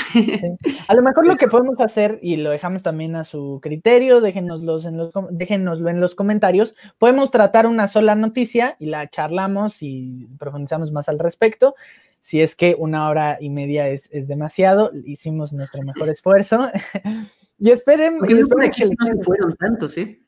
A 0.89 0.95
lo 0.95 1.03
mejor 1.03 1.27
lo 1.27 1.37
que 1.39 1.49
podemos 1.49 1.81
hacer, 1.81 2.19
y 2.23 2.37
lo 2.37 2.51
dejamos 2.51 2.83
también 2.83 3.17
a 3.17 3.25
su 3.25 3.61
criterio, 3.63 4.21
déjenoslo 4.21 4.79
en 4.87 4.97
los, 4.97 5.13
déjenoslo 5.31 5.89
en 5.89 6.01
los 6.01 6.15
comentarios, 6.15 6.75
podemos 6.99 7.31
tratar 7.31 7.67
una 7.67 7.89
sola 7.89 8.15
noticia 8.15 8.77
y 8.79 8.87
la 8.87 9.09
charlamos 9.09 9.83
y 9.83 10.29
profundizamos 10.39 10.93
más 10.93 11.09
al 11.09 11.19
respecto. 11.19 11.75
Si 12.21 12.41
es 12.41 12.55
que 12.55 12.77
una 12.79 13.09
hora 13.09 13.39
y 13.41 13.49
media 13.49 13.89
es, 13.89 14.11
demasiado, 14.29 14.91
hicimos 15.07 15.53
nuestro 15.53 15.83
mejor 15.83 16.09
esfuerzo. 16.11 16.69
y 17.59 17.71
esperemos, 17.71 18.27
que 18.27 18.35
no 18.35 19.07
se 19.07 19.23
fueron 19.23 19.57
tantos, 19.57 19.97
¿eh? 19.97 20.21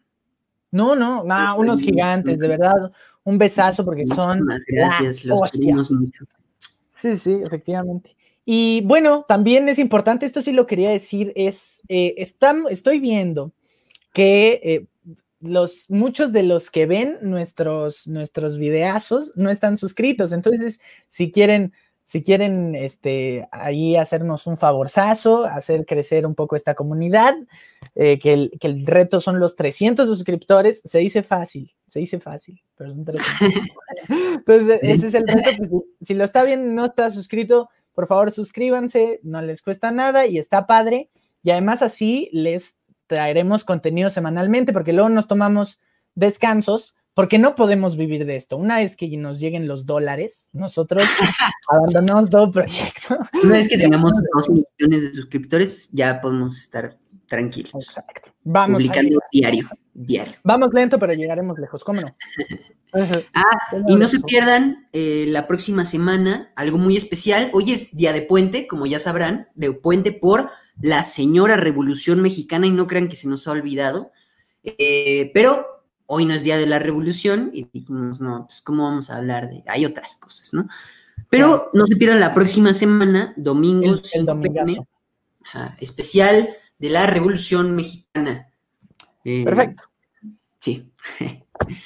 No, 0.70 0.96
no, 0.96 1.22
no, 1.22 1.56
unos 1.56 1.80
gigantes, 1.80 2.38
de 2.38 2.48
verdad. 2.48 2.90
Un 3.24 3.38
besazo 3.38 3.84
porque 3.84 4.06
son. 4.06 4.48
Gracias, 4.66 5.24
los 5.24 5.40
queremos 5.52 5.90
mucho. 5.90 6.24
Sí, 6.88 7.16
sí, 7.16 7.40
efectivamente. 7.44 8.16
Y 8.44 8.82
bueno, 8.82 9.24
también 9.28 9.68
es 9.68 9.78
importante, 9.78 10.26
esto 10.26 10.42
sí 10.42 10.52
lo 10.52 10.66
quería 10.66 10.90
decir, 10.90 11.32
es, 11.36 11.82
eh, 11.88 12.14
estoy 12.18 12.98
viendo 12.98 13.52
que 14.12 14.60
eh, 14.62 14.86
los, 15.40 15.88
muchos 15.88 16.32
de 16.32 16.42
los 16.42 16.70
que 16.70 16.86
ven 16.86 17.18
nuestros, 17.22 18.08
nuestros 18.08 18.58
videazos 18.58 19.36
no 19.36 19.50
están 19.50 19.76
suscritos. 19.76 20.32
Entonces, 20.32 20.80
si 21.08 21.30
quieren 21.30 21.72
si 22.04 22.22
quieren 22.22 22.74
este, 22.74 23.48
ahí 23.52 23.96
hacernos 23.96 24.46
un 24.46 24.56
favorzazo, 24.56 25.46
hacer 25.46 25.86
crecer 25.86 26.26
un 26.26 26.34
poco 26.34 26.56
esta 26.56 26.74
comunidad, 26.74 27.34
eh, 27.94 28.18
que, 28.18 28.32
el, 28.34 28.52
que, 28.60 28.66
el, 28.66 28.84
reto 28.84 29.20
son 29.20 29.40
los 29.40 29.56
300 29.56 30.06
suscriptores, 30.08 30.82
se 30.84 30.98
dice 30.98 31.22
fácil, 31.22 31.72
se 31.88 32.00
dice 32.00 32.20
fácil, 32.20 32.62
pero 32.76 32.92
son 32.92 33.04
300. 33.04 33.60
Entonces, 34.36 34.80
ese 34.82 35.06
es 35.06 35.14
el 35.14 35.26
reto. 35.26 35.68
Pues, 35.70 35.82
si 36.02 36.14
lo 36.14 36.24
está 36.24 36.44
viendo 36.44 36.70
no 36.72 36.84
está 36.84 37.10
suscrito, 37.10 37.70
por 37.94 38.06
favor 38.06 38.30
suscríbanse, 38.30 39.20
no 39.22 39.42
les 39.42 39.62
cuesta 39.62 39.90
nada 39.90 40.26
y 40.26 40.38
está 40.38 40.66
padre. 40.66 41.10
Y 41.42 41.50
además 41.50 41.82
así 41.82 42.28
les 42.32 42.76
traeremos 43.06 43.64
contenido 43.64 44.10
semanalmente, 44.10 44.72
porque 44.72 44.92
luego 44.92 45.08
nos 45.08 45.28
tomamos 45.28 45.80
descansos 46.14 46.96
porque 47.14 47.38
no 47.38 47.54
podemos 47.54 47.96
vivir 47.96 48.24
de 48.24 48.36
esto. 48.36 48.56
Una 48.56 48.78
vez 48.78 48.96
que 48.96 49.14
nos 49.16 49.38
lleguen 49.38 49.68
los 49.68 49.84
dólares, 49.84 50.50
nosotros 50.52 51.04
abandonamos 51.68 52.30
todo 52.30 52.50
proyecto. 52.50 53.18
Una 53.42 53.52
vez 53.52 53.68
que 53.68 53.76
tengamos 53.76 54.12
dos 54.34 54.48
millones 54.48 55.02
de 55.02 55.14
suscriptores, 55.14 55.90
ya 55.92 56.20
podemos 56.20 56.58
estar 56.58 56.98
tranquilos. 57.32 57.72
Exacto. 57.74 58.30
Vamos 58.44 58.82
publicando 58.82 59.18
diario, 59.32 59.66
diario. 59.94 60.34
Vamos 60.44 60.68
lento, 60.74 60.98
pero 60.98 61.14
llegaremos 61.14 61.58
lejos, 61.58 61.82
¿cómo 61.82 62.02
no? 62.02 62.14
ah, 63.34 63.76
y 63.88 63.96
no 63.96 64.06
se 64.06 64.20
pierdan 64.20 64.86
eh, 64.92 65.24
la 65.28 65.46
próxima 65.46 65.86
semana 65.86 66.52
algo 66.56 66.76
muy 66.76 66.94
especial. 66.94 67.50
Hoy 67.54 67.72
es 67.72 67.96
día 67.96 68.12
de 68.12 68.20
puente, 68.20 68.66
como 68.66 68.84
ya 68.84 68.98
sabrán, 68.98 69.48
de 69.54 69.72
puente 69.72 70.12
por 70.12 70.50
la 70.82 71.04
señora 71.04 71.56
Revolución 71.56 72.20
Mexicana 72.20 72.66
y 72.66 72.70
no 72.70 72.86
crean 72.86 73.08
que 73.08 73.16
se 73.16 73.28
nos 73.28 73.48
ha 73.48 73.52
olvidado. 73.52 74.12
Eh, 74.62 75.30
pero 75.32 75.86
hoy 76.04 76.26
no 76.26 76.34
es 76.34 76.42
Día 76.42 76.58
de 76.58 76.66
la 76.66 76.80
Revolución 76.80 77.50
y 77.54 77.66
dijimos, 77.72 78.20
no, 78.20 78.44
pues 78.46 78.60
cómo 78.60 78.84
vamos 78.84 79.08
a 79.08 79.16
hablar 79.16 79.48
de, 79.48 79.64
hay 79.68 79.86
otras 79.86 80.16
cosas, 80.16 80.52
¿no? 80.52 80.68
Pero 81.30 81.70
no 81.72 81.86
se 81.86 81.96
pierdan 81.96 82.20
la 82.20 82.34
próxima 82.34 82.74
semana, 82.74 83.32
domingo, 83.38 83.94
especial 85.80 86.50
de 86.82 86.90
la 86.90 87.06
Revolución 87.06 87.76
Mexicana. 87.76 88.48
Eh, 89.24 89.44
Perfecto. 89.44 89.84
Sí. 90.58 90.92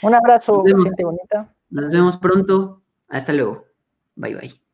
Un 0.02 0.14
abrazo, 0.14 0.64
gente 0.64 1.05
bonita. 1.05 1.55
Nos 1.68 1.90
vemos 1.90 2.16
pronto. 2.16 2.82
Hasta 3.09 3.35
luego. 3.35 3.66
Bye 4.14 4.35
bye. 4.36 4.66